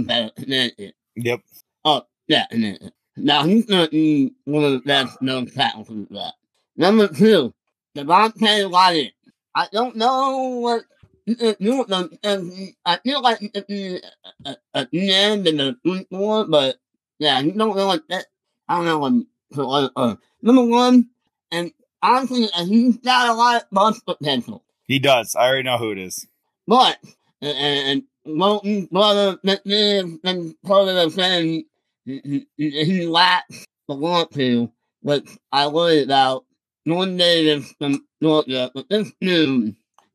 better 0.03 0.31
than 0.37 0.71
it. 0.77 0.95
Yep. 1.15 1.41
Oh, 1.85 2.03
yeah, 2.27 2.45
and 2.51 2.63
then 2.63 2.91
now 3.15 3.43
he's 3.43 3.65
gonna 3.65 3.87
be 3.87 4.33
one 4.45 4.63
of 4.63 4.73
the 4.73 4.79
best 4.79 5.21
known 5.21 5.47
tackles 5.47 5.89
in 5.89 6.07
that. 6.11 6.33
Number 6.77 7.07
two, 7.07 7.53
Devonte 7.95 8.69
Wyatt. 8.69 9.13
I 9.53 9.67
don't 9.71 9.95
know 9.95 10.59
what 10.59 10.83
uh, 11.27 11.53
you 11.57 11.85
know, 11.87 12.09
uh, 12.23 12.39
I 12.85 12.97
feel 12.97 13.21
like 13.21 13.41
uh, 13.43 14.53
at 14.73 14.91
the 14.91 15.13
end 15.13 15.47
in 15.47 15.57
the 15.57 15.75
week 15.83 16.07
four, 16.11 16.45
but 16.45 16.75
yeah, 17.17 17.39
you 17.39 17.51
don't 17.51 17.75
know 17.75 17.87
what 17.87 18.07
that. 18.09 18.25
I 18.67 18.75
don't 18.75 18.85
know 18.85 18.99
what. 18.99 19.13
So, 19.53 19.69
uh, 19.69 19.89
uh, 19.95 20.15
number 20.41 20.65
one, 20.65 21.09
and 21.51 21.71
honestly, 22.01 22.47
he's 22.65 22.97
got 22.97 23.29
a 23.29 23.33
lot 23.33 23.63
of 23.63 23.69
bust 23.71 24.05
potential. 24.05 24.63
He 24.83 24.99
does. 24.99 25.35
I 25.35 25.47
already 25.47 25.63
know 25.63 25.77
who 25.77 25.91
it 25.91 25.97
is. 25.97 26.27
But 26.67 26.99
and, 27.41 28.03
and 28.25 28.37
Moulton 28.37 28.87
brother 28.91 29.37
and 29.43 30.55
part 30.63 30.87
of 30.89 30.95
the 30.95 31.11
fan 31.15 31.43
he, 31.43 31.65
he, 32.13 32.45
he 32.57 33.07
lacks 33.07 33.65
the 33.87 33.95
want 33.95 34.31
to, 34.33 34.71
which 35.01 35.27
I 35.51 35.67
worry 35.67 36.03
about. 36.03 36.45
One 36.85 37.17
Davis 37.17 37.73
from 37.79 38.05
Georgia, 38.21 38.71
but 38.73 38.87
this 38.89 39.11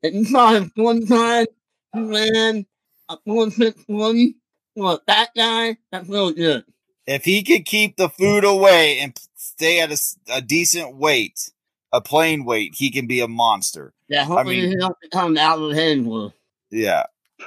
you 0.02 0.24
saw 0.24 0.52
him 0.52 0.72
one 0.76 1.06
time, 1.06 1.46
he 1.94 2.00
ran 2.00 2.66
a 3.08 3.18
461. 3.26 4.34
Well, 4.76 5.02
that 5.06 5.30
guy, 5.36 5.76
that's 5.90 6.08
really 6.08 6.34
good. 6.34 6.64
If 7.06 7.24
he 7.24 7.42
could 7.42 7.64
keep 7.64 7.96
the 7.96 8.08
food 8.08 8.44
away 8.44 9.00
and 9.00 9.18
stay 9.34 9.80
at 9.80 9.90
a, 9.90 9.98
a 10.32 10.40
decent 10.40 10.96
weight, 10.96 11.50
a 11.92 12.00
plain 12.00 12.44
weight, 12.44 12.74
he 12.76 12.90
can 12.90 13.06
be 13.06 13.20
a 13.20 13.28
monster. 13.28 13.92
Yeah, 14.08 14.24
hopefully 14.24 14.58
I 14.58 14.60
mean, 14.62 14.70
he 14.70 14.76
don't 14.76 14.96
become 15.00 15.36
out 15.36 15.58
of 15.58 15.72
hand 15.72 16.32
Yeah. 16.70 17.04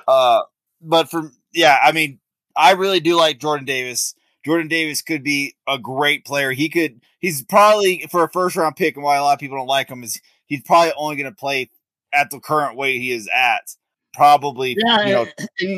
Uh, 0.08 0.42
but 0.82 1.10
for 1.10 1.32
yeah, 1.54 1.78
I 1.82 1.92
mean, 1.92 2.20
I 2.56 2.72
really 2.72 3.00
do 3.00 3.16
like 3.16 3.40
Jordan 3.40 3.66
Davis. 3.66 4.16
Jordan 4.46 4.68
Davis 4.68 5.02
could 5.02 5.24
be 5.24 5.56
a 5.68 5.78
great 5.78 6.26
player. 6.26 6.52
He 6.52 6.70
could. 6.70 7.02
He's 7.20 7.44
probably 7.44 8.06
for 8.12 8.24
a 8.24 8.30
first 8.30 8.56
round 8.56 8.76
pick, 8.76 8.96
and 8.96 9.04
why 9.04 9.18
a 9.18 9.24
lot 9.24 9.34
of 9.34 9.40
people 9.40 9.58
don't 9.58 9.68
like 9.68 9.90
him 9.90 10.04
is 10.04 10.20
he's 10.48 10.62
probably 10.62 10.94
only 10.98 11.16
going 11.16 11.32
to 11.32 11.36
play 11.36 11.70
at 12.14 12.30
the 12.30 12.40
current 12.40 12.78
weight 12.78 13.02
he 13.02 13.12
is 13.12 13.30
at. 13.34 13.76
Probably, 14.14 14.78
yeah, 14.78 15.08
you 15.08 15.14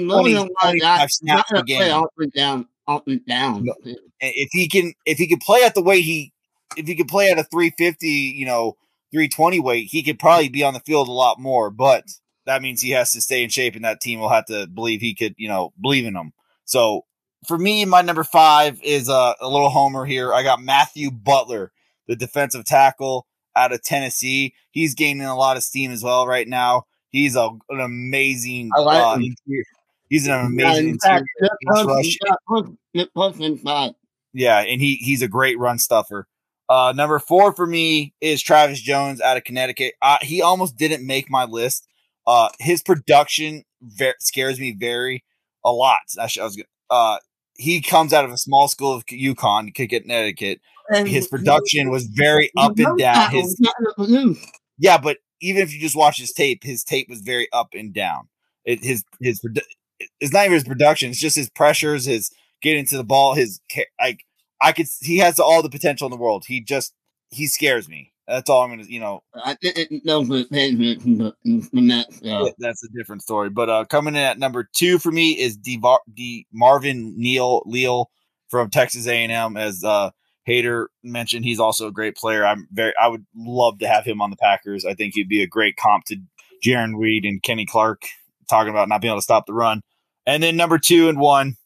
know, 0.07 0.17
20, 0.21 0.49
25 0.61 1.09
snaps 1.09 1.51
a 1.53 1.63
game. 1.63 1.93
Up 1.93 2.11
and 2.17 2.33
down, 2.33 2.67
up 2.85 3.07
and 3.07 3.25
down. 3.25 3.65
If 4.19 4.49
he 4.51 4.67
can, 4.67 4.93
if 5.05 5.17
he 5.17 5.25
can 5.25 5.39
play 5.39 5.63
at 5.63 5.73
the 5.73 5.81
weight 5.81 6.03
he, 6.03 6.33
if 6.75 6.85
he 6.85 6.95
could 6.95 7.07
play 7.07 7.31
at 7.31 7.39
a 7.39 7.45
350, 7.45 8.07
you 8.07 8.45
know, 8.45 8.75
320 9.11 9.61
weight, 9.61 9.87
he 9.89 10.03
could 10.03 10.19
probably 10.19 10.49
be 10.49 10.65
on 10.65 10.73
the 10.73 10.81
field 10.81 11.07
a 11.07 11.13
lot 11.13 11.39
more. 11.39 11.69
But 11.69 12.03
that 12.45 12.61
means 12.61 12.81
he 12.81 12.89
has 12.89 13.13
to 13.13 13.21
stay 13.21 13.41
in 13.41 13.49
shape, 13.49 13.73
and 13.73 13.85
that 13.85 14.01
team 14.01 14.19
will 14.19 14.27
have 14.27 14.47
to 14.47 14.67
believe 14.67 14.99
he 14.99 15.15
could, 15.15 15.35
you 15.37 15.47
know, 15.47 15.71
believe 15.81 16.05
in 16.05 16.17
him. 16.17 16.33
So 16.65 17.04
for 17.47 17.57
me, 17.57 17.85
my 17.85 18.01
number 18.01 18.23
five 18.23 18.81
is 18.83 19.09
uh, 19.09 19.33
a 19.39 19.47
little 19.47 19.69
homer 19.69 20.05
here. 20.05 20.33
I 20.33 20.43
got 20.43 20.61
Matthew 20.61 21.11
Butler, 21.11 21.71
the 22.07 22.15
defensive 22.15 22.65
tackle 22.65 23.27
out 23.55 23.71
of 23.71 23.81
Tennessee. 23.83 24.53
He's 24.71 24.93
gaining 24.93 25.25
a 25.25 25.35
lot 25.35 25.57
of 25.57 25.63
steam 25.63 25.91
as 25.91 26.03
well 26.03 26.27
right 26.27 26.47
now. 26.47 26.85
He's 27.09 27.35
a, 27.35 27.49
an 27.69 27.79
amazing. 27.79 28.71
I 28.75 28.79
like 28.81 29.03
uh. 29.03 29.19
He's 30.09 30.27
an 30.27 30.33
amazing. 30.33 30.99
Yeah, 31.03 31.09
fact, 31.09 31.25
yeah, 34.33 34.59
and 34.59 34.81
he 34.81 34.95
he's 34.95 35.21
a 35.21 35.27
great 35.27 35.57
run 35.57 35.79
stuffer. 35.79 36.27
Uh, 36.67 36.93
number 36.95 37.19
four 37.19 37.53
for 37.53 37.65
me 37.65 38.13
is 38.21 38.41
Travis 38.41 38.81
Jones 38.81 39.21
out 39.21 39.37
of 39.37 39.43
Connecticut. 39.43 39.93
Uh, 40.01 40.17
he 40.21 40.41
almost 40.41 40.77
didn't 40.77 41.05
make 41.05 41.29
my 41.29 41.45
list. 41.45 41.87
Uh, 42.27 42.49
his 42.59 42.83
production 42.83 43.63
ver- 43.81 44.15
scares 44.19 44.59
me 44.59 44.75
very 44.77 45.23
a 45.63 45.71
lot. 45.71 45.99
I 46.19 46.23
was 46.23 46.61
uh, 46.89 47.17
he 47.57 47.81
comes 47.81 48.13
out 48.13 48.25
of 48.25 48.31
a 48.31 48.37
small 48.37 48.67
school 48.67 48.93
of 48.93 49.05
UConn, 49.05 49.73
Connecticut. 49.73 50.61
And 50.93 51.07
His 51.07 51.27
production 51.27 51.89
was 51.89 52.05
very 52.05 52.51
up 52.57 52.77
and 52.77 52.97
down. 52.97 53.31
His 53.31 53.59
yeah, 54.77 54.97
but 54.97 55.17
even 55.41 55.61
if 55.61 55.73
you 55.73 55.79
just 55.79 55.95
watch 55.95 56.17
his 56.17 56.31
tape, 56.31 56.63
his 56.63 56.83
tape 56.83 57.09
was 57.09 57.21
very 57.21 57.47
up 57.51 57.69
and 57.73 57.93
down. 57.93 58.27
It, 58.65 58.83
his 58.83 59.03
his 59.19 59.41
it's 60.19 60.33
not 60.33 60.45
even 60.45 60.53
his 60.53 60.63
production; 60.63 61.09
it's 61.09 61.19
just 61.19 61.35
his 61.35 61.49
pressures, 61.49 62.05
his 62.05 62.31
getting 62.61 62.85
to 62.87 62.97
the 62.97 63.03
ball, 63.03 63.33
his 63.33 63.59
like 63.99 64.25
I 64.61 64.71
could. 64.71 64.87
He 65.01 65.17
has 65.17 65.39
all 65.39 65.61
the 65.61 65.69
potential 65.69 66.05
in 66.05 66.11
the 66.11 66.17
world. 66.17 66.45
He 66.47 66.61
just 66.61 66.93
he 67.31 67.47
scares 67.47 67.89
me. 67.89 68.11
That's 68.27 68.49
all 68.49 68.63
I'm 68.63 68.71
gonna. 68.71 68.83
You 68.87 68.99
know, 68.99 69.23
I 69.35 69.55
didn't 69.61 70.03
know 70.05 70.23
the. 70.23 70.47
Uh, 72.23 72.45
that's 72.57 72.83
a 72.83 72.87
different 72.89 73.21
story. 73.21 73.49
But 73.49 73.69
uh 73.69 73.85
coming 73.85 74.15
in 74.15 74.21
at 74.21 74.39
number 74.39 74.67
two 74.73 74.97
for 74.99 75.11
me 75.11 75.33
is 75.33 75.57
DeVar- 75.57 75.99
DeMarvin 76.13 77.15
Neal 77.15 77.61
Leal 77.65 78.09
from 78.49 78.69
Texas 78.69 79.07
A&M. 79.07 79.57
As 79.57 79.83
uh 79.83 80.09
Hater 80.45 80.89
mentioned, 81.03 81.43
he's 81.45 81.59
also 81.59 81.87
a 81.87 81.91
great 81.91 82.15
player. 82.15 82.45
I'm 82.45 82.67
very. 82.71 82.93
I 83.01 83.07
would 83.07 83.25
love 83.35 83.79
to 83.79 83.87
have 83.87 84.05
him 84.05 84.21
on 84.21 84.29
the 84.29 84.37
Packers. 84.37 84.85
I 84.85 84.93
think 84.93 85.13
he'd 85.15 85.29
be 85.29 85.41
a 85.41 85.47
great 85.47 85.75
comp 85.75 86.05
to 86.05 86.17
Jarran 86.65 86.97
Reed 86.97 87.25
and 87.25 87.41
Kenny 87.41 87.65
Clark. 87.65 88.03
Talking 88.49 88.69
about 88.69 88.87
not 88.89 89.01
being 89.01 89.11
able 89.11 89.19
to 89.19 89.23
stop 89.23 89.47
the 89.47 89.53
run. 89.53 89.81
And 90.27 90.41
then 90.41 90.55
number 90.55 90.77
two 90.77 91.09
and 91.09 91.19
one, 91.19 91.57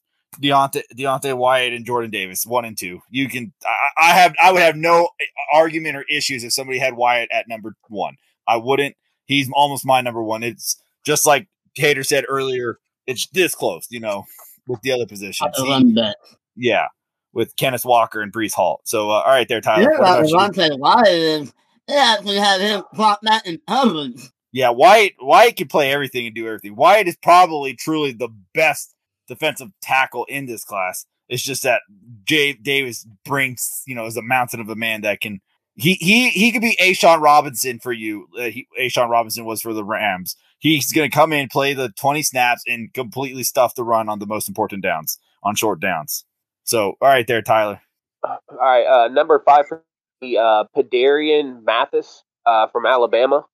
Devonte, 0.41 0.83
Devonte 0.95 1.35
Wyatt 1.35 1.73
and 1.73 1.85
Jordan 1.85 2.11
Davis, 2.11 2.45
one 2.45 2.65
and 2.65 2.77
two. 2.77 3.01
You 3.09 3.27
can, 3.27 3.53
I, 3.65 4.09
I 4.09 4.11
have, 4.13 4.35
I 4.41 4.51
would 4.51 4.61
have 4.61 4.75
no 4.75 5.09
argument 5.53 5.97
or 5.97 6.03
issues 6.09 6.43
if 6.43 6.53
somebody 6.53 6.79
had 6.79 6.95
Wyatt 6.95 7.29
at 7.31 7.47
number 7.47 7.75
one. 7.87 8.15
I 8.47 8.57
wouldn't. 8.57 8.95
He's 9.25 9.49
almost 9.53 9.85
my 9.85 10.01
number 10.01 10.23
one. 10.23 10.43
It's 10.43 10.81
just 11.05 11.25
like 11.25 11.47
Hater 11.75 12.03
said 12.03 12.25
earlier. 12.27 12.79
It's 13.05 13.27
this 13.27 13.53
close, 13.55 13.87
you 13.89 13.99
know, 13.99 14.25
with 14.67 14.81
the 14.81 14.91
other 14.91 15.05
positions. 15.05 15.51
I 15.57 15.79
He- 15.79 16.13
yeah, 16.55 16.87
with 17.33 17.55
Kenneth 17.55 17.85
Walker 17.85 18.21
and 18.21 18.33
Breece 18.33 18.53
Hall. 18.53 18.81
So, 18.85 19.09
uh, 19.09 19.21
all 19.21 19.27
right, 19.27 19.47
there, 19.47 19.61
Tyler. 19.61 19.91
About? 19.91 20.25
Devonte 20.25 20.77
Wyatt 20.79 21.07
is 21.07 21.53
they 21.87 21.95
actually 21.95 22.37
had 22.37 22.61
him 22.61 22.83
plot 22.93 23.19
that 23.23 23.45
in 23.47 23.59
heaven. 23.67 24.15
Yeah, 24.51 24.69
Wyatt 24.69 25.13
Wyatt 25.19 25.57
can 25.57 25.67
play 25.67 25.91
everything 25.91 26.25
and 26.25 26.35
do 26.35 26.47
everything. 26.47 26.75
Wyatt 26.75 27.07
is 27.07 27.17
probably 27.17 27.75
truly 27.75 28.13
the 28.13 28.29
best 28.53 28.95
defensive 29.29 29.69
tackle 29.81 30.25
in 30.25 30.45
this 30.45 30.65
class. 30.65 31.05
It's 31.29 31.43
just 31.43 31.63
that 31.63 31.81
Jay 32.25 32.53
Davis 32.53 33.07
brings, 33.23 33.83
you 33.85 33.95
know, 33.95 34.05
is 34.05 34.17
a 34.17 34.21
mountain 34.21 34.59
of 34.59 34.67
a 34.67 34.75
man 34.75 35.01
that 35.01 35.21
can 35.21 35.39
he 35.75 35.93
he 35.93 36.29
he 36.29 36.51
could 36.51 36.61
be 36.61 36.75
a 36.79 36.93
Sean 36.93 37.21
Robinson 37.21 37.79
for 37.79 37.93
you. 37.93 38.27
Uh, 38.37 38.45
he, 38.45 38.67
a 38.77 38.89
Sean 38.89 39.09
Robinson 39.09 39.45
was 39.45 39.61
for 39.61 39.73
the 39.73 39.83
Rams. 39.83 40.35
He's 40.57 40.91
going 40.91 41.09
to 41.09 41.15
come 41.15 41.31
in, 41.31 41.47
play 41.47 41.73
the 41.73 41.89
twenty 41.89 42.23
snaps, 42.23 42.63
and 42.67 42.93
completely 42.93 43.43
stuff 43.43 43.75
the 43.75 43.85
run 43.85 44.09
on 44.09 44.19
the 44.19 44.25
most 44.25 44.49
important 44.49 44.83
downs, 44.83 45.19
on 45.41 45.55
short 45.55 45.79
downs. 45.79 46.25
So, 46.65 46.97
all 46.99 47.07
right, 47.07 47.25
there, 47.25 47.41
Tyler. 47.41 47.81
All 48.23 48.39
right, 48.59 48.85
uh, 48.85 49.07
number 49.07 49.41
five 49.45 49.67
for 49.67 49.83
the 50.19 50.37
uh, 50.37 50.63
Phidarian 50.75 51.63
Mathis 51.63 52.23
uh, 52.45 52.67
from 52.67 52.85
Alabama. 52.85 53.45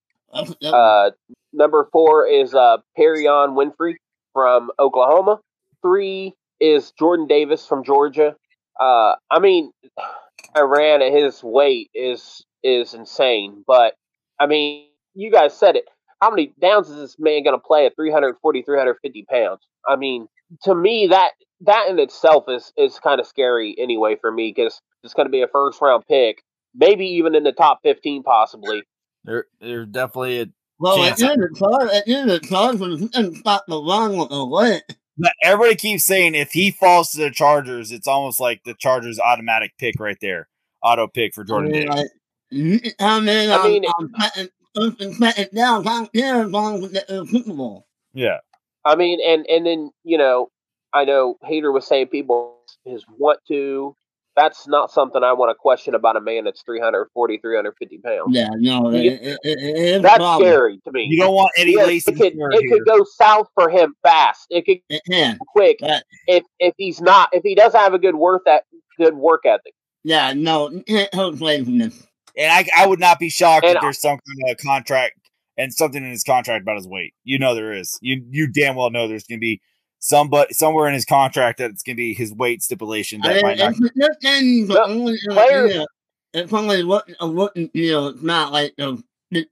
Uh, 0.63 1.11
number 1.53 1.87
four 1.91 2.27
is 2.27 2.53
uh, 2.53 2.77
Perrion 2.97 3.55
Winfrey 3.55 3.95
from 4.33 4.71
Oklahoma. 4.79 5.39
Three 5.85 6.33
is 6.59 6.91
Jordan 6.97 7.27
Davis 7.27 7.67
from 7.67 7.83
Georgia. 7.83 8.35
Uh, 8.79 9.13
I 9.29 9.37
mean, 9.39 9.71
Iran 10.57 11.03
at 11.03 11.13
his 11.13 11.43
weight 11.43 11.91
is 11.93 12.43
is 12.63 12.95
insane, 12.95 13.63
but 13.67 13.93
I 14.39 14.47
mean, 14.47 14.87
you 15.13 15.31
guys 15.31 15.55
said 15.55 15.75
it. 15.75 15.85
How 16.21 16.31
many 16.31 16.53
downs 16.59 16.89
is 16.89 16.95
this 16.95 17.15
man 17.19 17.43
going 17.43 17.55
to 17.55 17.63
play 17.63 17.85
at 17.85 17.95
340, 17.95 18.63
350 18.63 19.25
pounds? 19.29 19.59
I 19.87 19.95
mean, 19.95 20.27
to 20.63 20.73
me, 20.73 21.07
that 21.11 21.31
that 21.61 21.87
in 21.87 21.99
itself 21.99 22.45
is 22.47 22.73
is 22.75 22.97
kind 22.99 23.19
of 23.19 23.27
scary 23.27 23.75
anyway 23.77 24.15
for 24.19 24.31
me 24.31 24.51
because 24.55 24.81
it's 25.03 25.13
going 25.13 25.27
to 25.27 25.31
be 25.31 25.43
a 25.43 25.47
first 25.47 25.79
round 25.81 26.03
pick, 26.07 26.41
maybe 26.73 27.05
even 27.05 27.35
in 27.35 27.43
the 27.43 27.51
top 27.51 27.81
15 27.83 28.23
possibly. 28.23 28.81
They're 29.23 29.45
they're 29.61 29.85
definitely 29.85 30.41
a 30.41 30.45
well, 30.79 31.03
at 31.03 31.09
chance. 31.09 31.19
the 31.19 31.31
end 31.31 31.43
of 31.43 31.53
the 31.53 31.59
charge, 31.59 31.89
at 31.91 32.05
the 32.05 32.15
end 32.15 32.31
of 32.31 32.41
the 32.41 32.47
charge, 32.47 32.79
didn't 32.79 33.35
stop 33.35 33.65
the 33.67 33.81
run 33.81 34.17
with 34.17 34.29
the 34.29 34.45
weight. 34.45 34.81
But 35.17 35.33
everybody 35.41 35.75
keeps 35.75 36.03
saying 36.03 36.35
if 36.35 36.51
he 36.51 36.71
falls 36.71 37.11
to 37.11 37.19
the 37.19 37.31
Chargers, 37.31 37.91
it's 37.91 38.07
almost 38.07 38.39
like 38.39 38.63
the 38.63 38.73
Chargers 38.73 39.19
automatic 39.19 39.71
pick 39.77 39.95
right 39.99 40.17
there, 40.19 40.49
auto 40.83 41.07
pick 41.07 41.33
for 41.33 41.43
Jordan 41.43 41.71
mm-hmm. 41.71 41.75
I 41.75 41.79
mean, 41.79 41.89
Davis. 41.89 42.01
like, 42.01 42.11
you 42.51 42.79
can 42.79 42.91
come 42.99 43.29
in 43.29 43.49
I 43.49 43.55
on, 43.55 43.69
mean, 43.69 43.85
on 43.85 44.13
second, 44.19 44.49
first 44.75 45.01
and 45.01 45.15
second 45.15 45.49
down, 45.55 45.87
I 45.87 45.91
don't 45.91 46.13
care 46.13 46.43
as 46.43 46.51
long 46.51 46.83
as 46.83 46.93
it's 46.93 47.09
a 47.09 47.21
uh, 47.21 47.25
Super 47.25 47.53
Bowl. 47.53 47.87
Yeah, 48.13 48.37
I 48.83 48.95
mean, 48.95 49.19
and 49.25 49.45
and 49.47 49.65
then 49.65 49.91
you 50.03 50.17
know, 50.17 50.49
I 50.93 51.05
know 51.05 51.37
Hater 51.43 51.71
was 51.71 51.87
saying 51.87 52.07
people 52.07 52.57
his 52.85 53.03
want 53.17 53.39
to. 53.47 53.95
That's 54.35 54.67
not 54.67 54.91
something 54.91 55.23
I 55.23 55.31
want 55.33 55.49
to 55.51 55.55
question 55.55 55.95
about 55.95 56.17
a 56.17 56.21
man 56.21 56.43
that's 56.43 56.61
340, 56.63 57.37
350 57.37 57.97
pounds. 57.99 58.27
Yeah, 58.35 58.49
no, 58.57 58.89
it, 58.91 59.05
it, 59.05 59.21
it, 59.21 59.39
it 59.43 59.77
is 59.77 59.99
a 59.99 60.01
That's 60.01 60.17
problem. 60.17 60.47
scary 60.49 60.79
to 60.83 60.91
me. 60.91 61.07
you 61.09 61.17
don't 61.19 61.33
want 61.33 61.51
any 61.57 61.71
Yes, 61.73 61.87
Lacy. 61.87 62.11
it 62.11 62.15
could 62.17 62.33
it 62.35 62.69
could 62.69 62.85
go 62.85 63.05
south 63.17 63.47
for 63.53 63.69
him 63.69 63.95
fast. 64.03 64.47
It 64.49 64.65
could 64.65 64.79
It 64.89 65.01
can. 65.09 65.37
quick 65.47 65.77
That, 65.79 66.03
if 66.27 66.43
if 66.59 66.73
he's 66.77 66.99
not 67.01 67.29
if 67.31 67.43
he 67.43 67.55
doesn't 67.55 67.79
have 67.79 67.93
a 67.93 67.99
good 67.99 68.15
work 68.15 68.41
that 68.45 68.63
good 68.99 69.15
work 69.15 69.43
ethic. 69.45 69.73
yeah, 70.03 70.33
no, 70.33 70.69
you 70.69 70.83
can't 70.83 71.13
hold 71.13 71.39
away 71.39 71.63
from 71.63 71.77
this. 71.77 72.05
and 72.37 72.51
I, 72.51 72.83
I 72.83 72.87
would 72.87 72.99
not 72.99 73.19
be 73.19 73.29
shocked 73.29 73.65
And 73.65 73.77
if 73.77 73.81
there's 73.81 74.01
some 74.01 74.17
kind 74.19 74.51
of 74.51 74.57
contract 74.57 75.13
and 75.57 75.73
something 75.73 76.03
in 76.03 76.09
his 76.11 76.23
contract 76.23 76.63
about 76.63 76.75
his 76.75 76.87
weight. 76.89 77.13
You 77.23 77.39
know 77.39 77.55
there 77.55 77.71
is. 77.71 77.97
You 78.01 78.21
you 78.29 78.51
damn 78.51 78.75
well 78.75 78.89
know 78.91 79.07
there's 79.07 79.23
going 79.23 79.39
to 79.39 79.41
be 79.41 79.61
some 79.99 80.29
but 80.29 80.53
somewhere 80.55 80.87
in 80.87 80.93
his 80.93 81.05
contract 81.05 81.57
that 81.59 81.71
it's 81.71 81.81
going 81.83 81.95
to 81.95 81.97
be 81.97 82.13
his 82.13 82.33
weight 82.33 82.61
stipulation 82.61 83.21
I 83.23 83.27
that 83.27 83.33
mean, 83.35 83.43
might 83.43 83.57
not. 83.57 83.73
it's 84.21 84.67
but 84.67 84.75
No, 84.75 84.83
only 84.93 85.13
in 85.23 85.31
a 85.31 85.33
players- 85.33 85.85
It's 86.33 86.53
only 86.53 86.83
what 86.83 87.09
a 87.19 87.25
looking 87.25 87.67
deal. 87.73 88.07
It's 88.07 88.21
not 88.21 88.51
like 88.51 88.73
the 88.77 89.01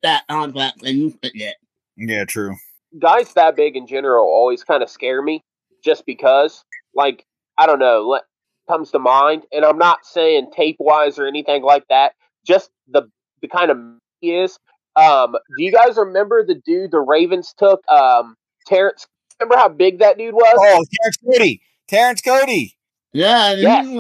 that 0.04 0.28
contract 0.28 0.82
they 0.82 0.92
used 0.92 1.22
to 1.24 1.30
get. 1.32 1.56
Yeah, 1.98 2.26
true. 2.26 2.56
Guys 3.00 3.34
that 3.34 3.56
big 3.56 3.76
in 3.76 3.88
general 3.88 4.26
always 4.26 4.64
kind 4.64 4.84
of 4.84 4.90
scare 4.90 5.22
me, 5.22 5.42
just 5.84 6.06
because. 6.06 6.64
Like 6.96 7.26
I 7.58 7.66
don't 7.66 7.80
know, 7.80 8.06
what 8.08 8.26
comes 8.70 8.92
to 8.92 9.00
mind, 9.00 9.44
and 9.52 9.66
I'm 9.66 9.78
not 9.78 10.06
saying 10.06 10.52
tape 10.56 10.76
wise 10.80 11.18
or 11.18 11.26
anything 11.26 11.64
like 11.64 11.86
that. 11.90 12.14
Just 12.46 12.70
the 12.88 13.04
the 13.42 13.48
kind 13.48 13.72
of 13.72 13.78
he 14.22 14.36
is. 14.36 14.60
Um, 14.96 15.32
do 15.58 15.64
you 15.64 15.72
guys 15.72 15.98
remember 15.98 16.46
the 16.46 16.56
dude 16.66 16.92
the 16.92 17.00
Ravens 17.00 17.54
took? 17.58 17.82
Um, 17.90 18.36
Terrence. 18.68 19.08
Remember 19.40 19.58
how 19.58 19.70
big 19.70 20.00
that 20.00 20.18
dude 20.18 20.34
was? 20.34 20.56
Oh, 20.58 20.86
Terrence 21.02 21.18
Cody. 21.26 21.62
Terrence 21.88 22.22
Cody. 22.22 22.78
Yeah, 23.12 23.52
and 23.52 23.62
Yes. 23.62 23.86
he, 23.88 23.94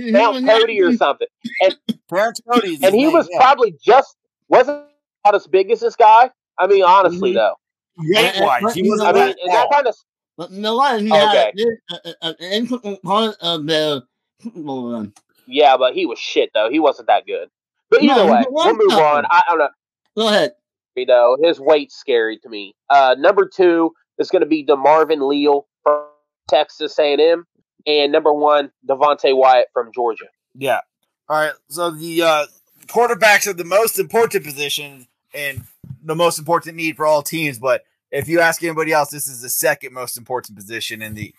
he, 0.00 0.04
he 0.06 0.12
Mount 0.12 0.34
was 0.34 0.44
Cody 0.44 0.80
or 0.80 0.86
actually- 0.86 0.96
something. 0.96 1.26
Terrence 2.08 2.40
Cody. 2.48 2.78
and 2.82 2.94
he 2.94 3.04
name, 3.04 3.12
was 3.12 3.28
yeah. 3.30 3.38
probably 3.40 3.74
just 3.84 4.16
wasn't 4.48 4.84
about 5.24 5.34
as 5.34 5.46
big 5.46 5.70
as 5.70 5.80
this 5.80 5.96
guy. 5.96 6.30
I 6.58 6.66
mean, 6.66 6.82
honestly 6.84 7.32
Mhm. 7.32 7.34
though, 7.34 7.54
weight 7.98 8.34
wise. 8.40 8.74
He 8.74 8.82
was 8.88 9.00
I 9.00 9.06
mean, 9.12 9.14
that 9.14 9.36
and 9.42 9.52
that 9.52 9.62
tall. 9.62 9.70
kind 9.70 9.86
of 9.86 9.96
But 10.36 10.50
you 10.50 10.60
know 10.60 10.76
what? 10.76 11.00
He 11.00 11.08
Okay. 11.12 11.52
had 11.90 12.14
an 12.22 12.34
integral 12.40 12.98
part 13.04 13.36
of 13.40 13.66
the 13.66 14.02
Super 14.40 14.60
Bowl 14.60 14.92
run. 14.92 15.12
yeah, 15.46 15.76
but 15.76 15.94
he 15.94 16.06
was 16.06 16.18
shit 16.18 16.50
though. 16.54 16.68
He 16.70 16.78
wasn't 16.80 17.08
that 17.08 17.26
good. 17.26 17.48
But 17.90 18.02
either 18.02 18.24
he 18.24 18.30
way, 18.30 18.44
was 18.50 18.66
we'll 18.66 18.74
move 18.76 18.92
on. 18.98 19.24
I, 19.30 19.42
I 19.46 19.50
don't 19.50 19.58
know. 19.58 19.68
Go 20.16 20.28
ahead. 20.28 20.52
You 20.94 21.06
know, 21.06 21.38
his 21.42 21.58
weight's 21.58 21.94
scary 21.96 22.38
to 22.38 22.48
me. 22.50 22.74
Uh, 22.90 23.14
number 23.18 23.46
two 23.48 23.92
is 24.22 24.30
going 24.30 24.40
to 24.40 24.46
be 24.46 24.64
DeMarvin 24.64 25.28
Leal 25.28 25.66
from 25.82 26.06
Texas 26.48 26.98
A&M, 26.98 27.46
and 27.86 28.12
number 28.12 28.32
one 28.32 28.70
Devonte 28.88 29.36
Wyatt 29.36 29.66
from 29.74 29.90
Georgia. 29.94 30.26
Yeah. 30.54 30.80
All 31.28 31.38
right. 31.38 31.52
So 31.68 31.90
the 31.90 32.22
uh, 32.22 32.46
quarterbacks 32.86 33.46
are 33.46 33.52
the 33.52 33.64
most 33.64 33.98
important 33.98 34.44
position 34.44 35.06
and 35.34 35.62
the 36.02 36.14
most 36.14 36.38
important 36.38 36.76
need 36.76 36.96
for 36.96 37.06
all 37.06 37.22
teams. 37.22 37.58
But 37.58 37.82
if 38.10 38.28
you 38.28 38.40
ask 38.40 38.62
anybody 38.62 38.92
else, 38.92 39.10
this 39.10 39.26
is 39.26 39.40
the 39.40 39.48
second 39.48 39.92
most 39.92 40.16
important 40.16 40.56
position 40.56 41.02
in 41.02 41.14
the 41.14 41.34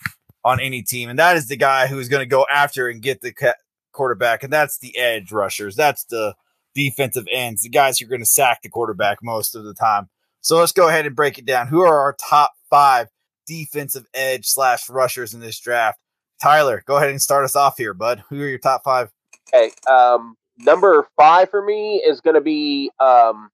on 0.46 0.60
any 0.60 0.82
team, 0.82 1.10
and 1.10 1.18
that 1.20 1.38
is 1.38 1.48
the 1.48 1.56
guy 1.56 1.88
who 1.88 1.98
is 2.00 2.10
going 2.10 2.22
to 2.22 2.30
go 2.30 2.46
after 2.52 2.90
and 2.90 3.02
get 3.02 3.22
the 3.22 3.32
ca- 3.32 3.54
quarterback, 3.94 4.44
and 4.44 4.52
that's 4.52 4.78
the 4.78 4.98
edge 4.98 5.32
rushers. 5.32 5.76
That's 5.76 6.04
the 6.04 6.36
defensive 6.76 7.28
ends, 7.32 7.62
the 7.62 7.70
guys 7.70 8.00
who 8.00 8.06
are 8.06 8.10
going 8.10 8.22
to 8.22 8.26
sack 8.26 8.62
the 8.62 8.70
quarterback 8.70 9.20
most 9.24 9.56
of 9.56 9.64
the 9.64 9.74
time. 9.74 10.10
So 10.42 10.58
let's 10.58 10.74
go 10.74 10.90
ahead 10.90 11.06
and 11.06 11.16
break 11.16 11.38
it 11.38 11.46
down. 11.46 11.68
Who 11.68 11.82
are 11.82 12.00
our 12.02 12.18
top 12.20 12.52
five 12.74 13.08
defensive 13.46 14.06
edge 14.16 14.48
slash 14.48 14.90
rushers 14.90 15.36
in 15.36 15.40
this 15.40 15.60
draft? 15.60 16.00
Tyler, 16.42 16.82
go 16.88 16.98
ahead 16.98 17.12
and 17.12 17.22
start 17.22 17.46
us 17.46 17.56
off 17.56 17.78
here, 17.78 17.94
bud. 17.94 18.24
Who 18.30 18.42
are 18.42 18.48
your 18.48 18.58
top 18.58 18.84
five? 18.84 19.12
Okay. 19.54 19.72
Um, 19.88 20.36
number 20.58 21.08
five 21.16 21.52
for 21.52 21.64
me 21.64 22.02
is 22.04 22.20
going 22.20 22.34
to 22.34 22.42
be 22.42 22.90
um, 23.00 23.50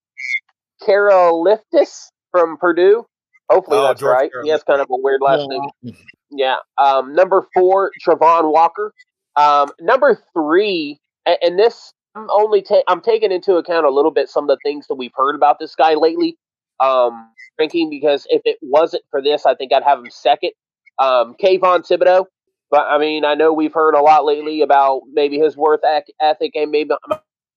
Karlaftis 0.81 2.07
from 2.31 2.57
Purdue. 2.57 3.05
Hopefully 3.49 3.79
Oh, 3.79 3.87
that's 3.87 3.99
George 3.99 4.13
right. 4.13 4.31
He 4.43 4.49
has 4.49 4.63
kind 4.63 4.79
of 4.79 4.87
a 4.89 4.95
weird 4.95 5.21
last 5.21 5.47
name. 5.49 5.61
Yeah. 5.81 5.93
Yeah. 6.31 6.55
Um, 6.77 7.13
number 7.13 7.45
four, 7.53 7.91
Travon 8.05 8.51
Walker. 8.53 8.93
Um, 9.35 9.69
number 9.81 10.17
three, 10.33 10.97
and, 11.25 11.37
and 11.41 11.59
this 11.59 11.91
I'm 12.15 12.27
only 12.31 12.61
ta- 12.61 12.83
I'm 12.87 13.01
taking 13.01 13.31
into 13.31 13.55
account 13.55 13.85
a 13.85 13.89
little 13.89 14.11
bit 14.11 14.29
some 14.29 14.43
of 14.45 14.47
the 14.49 14.57
things 14.63 14.87
that 14.87 14.95
we've 14.95 15.11
heard 15.15 15.35
about 15.35 15.57
this 15.59 15.75
guy 15.75 15.95
lately. 15.95 16.37
Um, 16.79 17.31
thinking 17.57 17.89
because 17.89 18.25
if 18.29 18.41
it 18.45 18.57
wasn't 18.61 19.03
for 19.11 19.21
this, 19.21 19.45
I 19.45 19.53
think 19.55 19.73
I'd 19.73 19.83
have 19.83 19.99
him 19.99 20.09
second. 20.09 20.51
Um, 20.97 21.35
Kayvon 21.41 21.87
Thibodeaux, 21.87 22.25
but 22.71 22.87
I 22.87 22.97
mean, 22.97 23.25
I 23.25 23.35
know 23.35 23.53
we've 23.53 23.73
heard 23.73 23.95
a 23.95 24.01
lot 24.01 24.25
lately 24.25 24.61
about 24.61 25.01
maybe 25.11 25.39
his 25.39 25.57
worth 25.57 25.81
ethic 26.21 26.51
and 26.55 26.71
maybe 26.71 26.91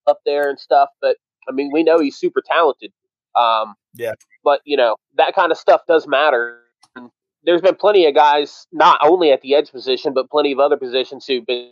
up 0.07 0.20
there 0.25 0.49
and 0.49 0.59
stuff, 0.59 0.89
but 1.01 1.16
I 1.49 1.53
mean, 1.53 1.70
we 1.73 1.83
know 1.83 1.99
he's 1.99 2.16
super 2.16 2.43
talented. 2.45 2.93
Um, 3.39 3.75
yeah. 3.95 4.12
But 4.45 4.61
you 4.64 4.77
know 4.77 4.97
that 5.16 5.35
kind 5.35 5.53
of 5.53 5.59
stuff 5.59 5.83
does 5.87 6.07
matter. 6.07 6.59
And 6.97 7.11
there's 7.45 7.62
been 7.62 7.77
plenty 7.77 8.07
of 8.07 8.14
guys, 8.14 8.66
not 8.73 8.99
only 9.03 9.31
at 9.33 9.43
the 9.43 9.55
edge 9.55 9.70
position, 9.70 10.12
but 10.14 10.31
plenty 10.31 10.53
of 10.53 10.59
other 10.59 10.77
positions 10.77 11.27
who've 11.27 11.47
been. 11.47 11.70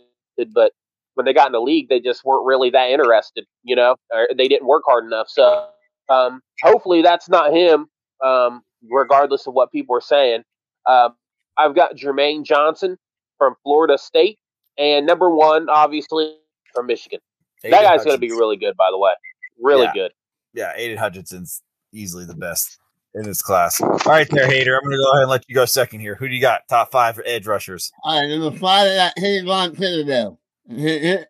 But 0.53 0.71
when 1.15 1.25
they 1.25 1.33
got 1.33 1.47
in 1.47 1.51
the 1.51 1.61
league, 1.61 1.89
they 1.89 1.99
just 1.99 2.23
weren't 2.23 2.45
really 2.45 2.69
that 2.71 2.89
interested. 2.89 3.45
You 3.63 3.75
know, 3.75 3.95
or 4.13 4.29
they 4.35 4.47
didn't 4.47 4.67
work 4.67 4.83
hard 4.85 5.05
enough. 5.05 5.27
So 5.29 5.67
um, 6.11 6.41
hopefully 6.61 7.01
that's 7.01 7.29
not 7.29 7.53
him. 7.53 7.87
Um, 8.23 8.61
regardless 8.89 9.47
of 9.47 9.53
what 9.53 9.71
people 9.71 9.95
are 9.95 10.01
saying, 10.01 10.43
um, 10.87 11.15
I've 11.57 11.75
got 11.75 11.95
Jermaine 11.95 12.43
Johnson 12.43 12.97
from 13.37 13.55
Florida 13.63 13.97
State, 13.97 14.37
and 14.77 15.05
number 15.05 15.29
one, 15.29 15.69
obviously 15.69 16.35
from 16.73 16.87
Michigan. 16.87 17.19
Aidan 17.63 17.71
that 17.71 17.89
guy's 17.89 18.05
going 18.05 18.15
to 18.15 18.21
be 18.21 18.31
really 18.31 18.57
good, 18.57 18.75
by 18.77 18.89
the 18.91 18.97
way. 18.97 19.11
Really 19.59 19.83
yeah. 19.83 19.93
good. 19.93 20.11
Yeah, 20.53 20.73
Aidan 20.75 20.97
Hutchinson's 20.97 21.61
easily 21.93 22.25
the 22.25 22.35
best 22.35 22.79
in 23.13 23.23
this 23.23 23.41
class. 23.41 23.81
All 23.81 23.97
right, 24.05 24.29
there, 24.29 24.47
hater. 24.47 24.75
I'm 24.75 24.83
going 24.83 24.93
to 24.93 24.97
go 24.97 25.11
ahead 25.11 25.23
and 25.23 25.29
let 25.29 25.45
you 25.47 25.55
go 25.55 25.65
second 25.65 25.99
here. 25.99 26.15
Who 26.15 26.27
do 26.27 26.35
you 26.35 26.41
got? 26.41 26.67
Top 26.69 26.91
five 26.91 27.15
for 27.15 27.23
edge 27.25 27.47
rushers. 27.47 27.91
All 28.03 28.19
right, 28.19 28.27
number 28.27 28.57
five, 28.57 28.87
I 28.87 28.95
got 28.95 29.15
Kayvon 29.17 29.75
Thibodeaux. 29.75 30.37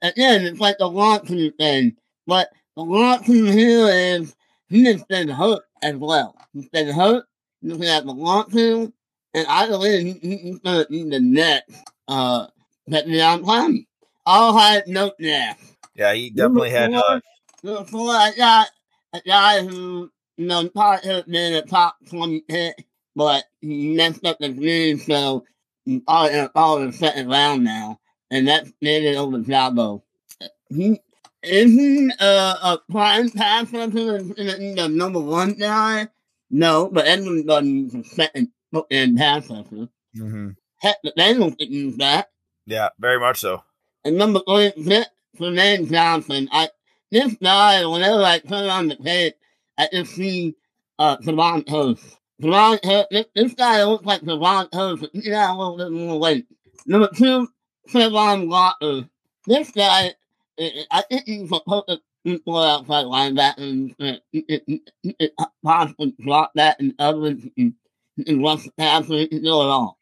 Again, 0.02 0.46
it's 0.46 0.60
like 0.60 0.78
the 0.78 0.90
launching 0.90 1.52
thing, 1.54 1.96
but 2.28 2.50
the 2.76 2.84
launching 2.84 3.46
here 3.46 3.88
is 3.88 4.36
he 4.72 4.86
has 4.86 5.04
been 5.04 5.28
hurt 5.28 5.64
as 5.84 5.96
well. 5.96 6.36
He's 6.54 6.70
been 6.70 6.88
hurt. 6.88 7.26
Looking 7.62 7.86
at 7.86 8.06
the 8.06 8.12
launching, 8.12 8.92
and 9.36 9.48
I 9.48 9.68
believe 9.68 10.20
he, 10.22 10.38
he's 10.38 10.60
going 10.60 10.84
to 10.84 10.92
need 10.92 11.12
the 11.12 11.20
next 11.20 11.76
uh, 12.08 12.48
touchdown 12.90 13.44
plan. 13.44 13.86
I'll 14.26 14.58
have 14.58 14.88
note 14.88 15.14
there. 15.20 15.56
Yeah, 15.96 16.14
he 16.14 16.32
definitely 16.32 16.72
had. 16.72 16.92
Uh, 16.92 17.20
before 17.62 18.10
I 18.10 18.32
got 18.36 18.70
a 19.14 19.22
guy 19.22 19.64
who, 19.64 20.10
you 20.38 20.48
know, 20.48 20.68
probably 20.70 21.08
have 21.08 21.28
been 21.28 21.54
a 21.54 21.62
top 21.62 21.98
20 22.10 22.46
hit, 22.48 22.84
but 23.16 23.44
he 23.60 23.94
messed 23.96 24.26
up 24.26 24.40
the 24.40 24.50
green, 24.50 24.98
so 24.98 25.44
he's 25.86 26.02
probably 26.02 26.36
in 26.36 26.50
the 26.88 26.94
second 26.94 27.30
round 27.30 27.64
now. 27.64 28.00
And 28.32 28.48
that's 28.48 28.72
made 28.82 29.04
it 29.04 29.18
over 29.18 29.38
Jabo. 29.40 30.02
He 30.70 31.00
isn't 31.44 32.14
uh, 32.20 32.56
a 32.62 32.80
prime 32.92 33.30
pass 33.30 33.72
rusher 33.72 34.18
in, 34.18 34.34
in 34.38 34.76
the 34.76 34.88
number 34.90 35.20
one 35.20 35.54
guy. 35.54 36.08
No, 36.50 36.90
but 36.92 37.08
Edmund 37.08 37.48
doesn't 37.48 37.92
the 37.92 38.04
second 38.04 38.50
in 38.90 39.16
pass 39.16 39.50
rusher. 39.50 39.90
Mm-hmm. 40.18 40.50
Heck, 40.80 40.98
the 41.04 41.14
Bengals 41.18 41.58
could 41.58 41.70
use 41.70 41.98
that. 41.98 42.30
Yeah, 42.66 42.90
very 43.00 43.20
much 43.20 43.40
so. 43.40 43.64
And 44.04 44.18
number 44.18 44.42
three, 44.48 44.72
Jermaine 45.40 45.90
Johnson. 45.90 46.50
I 46.52 46.70
this 47.12 47.36
guy, 47.36 47.86
whenever 47.86 48.24
I 48.24 48.40
turn 48.40 48.70
on 48.70 48.88
the 48.88 48.96
tape, 48.96 49.36
I 49.78 49.88
just 49.92 50.16
see 50.16 50.56
uh 51.00 51.18
Javon 51.18 51.68
Hurst. 51.70 52.18
Javon 52.42 52.84
Hurst, 52.84 53.08
this, 53.12 53.26
this 53.36 53.54
guy 53.54 53.84
looks 53.84 54.06
like 54.06 54.22
Javon 54.22 54.74
Hurst, 54.74 55.02
but 55.02 55.10
he 55.14 55.30
got 55.30 55.56
a 55.56 55.58
little 55.58 55.78
bit 55.78 55.92
more 55.92 56.20
weight. 56.20 56.48
Number 56.86 57.10
two, 57.16 57.48
Travon 57.90 58.50
Walker. 58.50 59.08
This 59.48 59.72
guy, 59.72 60.14
I 60.92 61.02
think 61.10 61.24
he's 61.26 61.50
supposed 61.50 61.88
to 61.88 62.40
play 62.40 62.70
outside 62.70 63.06
linebacker 63.06 63.96
and 63.98 65.42
possibly 65.64 66.14
drop 66.20 66.52
that 66.56 66.80
and 66.80 66.94
others 67.00 67.40
and, 67.58 67.74
and 68.28 68.44
rush 68.44 68.64
the 68.64 68.72
passer. 68.78 69.14
He 69.16 69.28
can 69.28 69.44
do 69.44 69.50
it 69.50 69.66
all. 69.66 69.98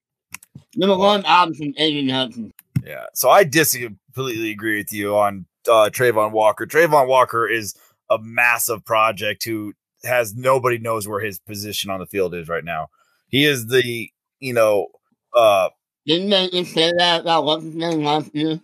Number 0.76 0.98
one, 0.98 1.24
option, 1.26 1.74
Aidan 1.78 2.10
Hudson. 2.10 2.54
Yeah, 2.86 3.06
so 3.14 3.30
I 3.30 3.44
disagree 3.44 3.96
completely 4.14 4.52
agree 4.52 4.78
with 4.78 4.92
you 4.92 5.16
on 5.16 5.46
uh, 5.68 5.90
Travon 5.92 6.32
Walker. 6.32 6.66
Travon 6.66 7.08
Walker 7.08 7.48
is 7.48 7.76
a 8.10 8.18
massive 8.20 8.84
project 8.84 9.46
who 9.46 9.74
has 10.04 10.36
nobody 10.36 10.78
knows 10.78 11.08
where 11.08 11.22
his 11.22 11.40
position 11.40 11.90
on 11.90 12.00
the 12.00 12.06
field 12.06 12.34
is 12.34 12.50
right 12.50 12.64
now. 12.64 12.88
He 13.28 13.46
is 13.46 13.68
the 13.68 14.10
you 14.40 14.54
know 14.54 14.88
uh 15.36 15.70
didn't 16.06 16.30
they 16.30 16.50
just 16.50 16.74
say 16.74 16.92
that 16.98 17.22
about 17.22 17.46
what's 17.46 17.64
his 17.64 17.76
name 17.76 18.04
last 18.04 18.34
year? 18.34 18.60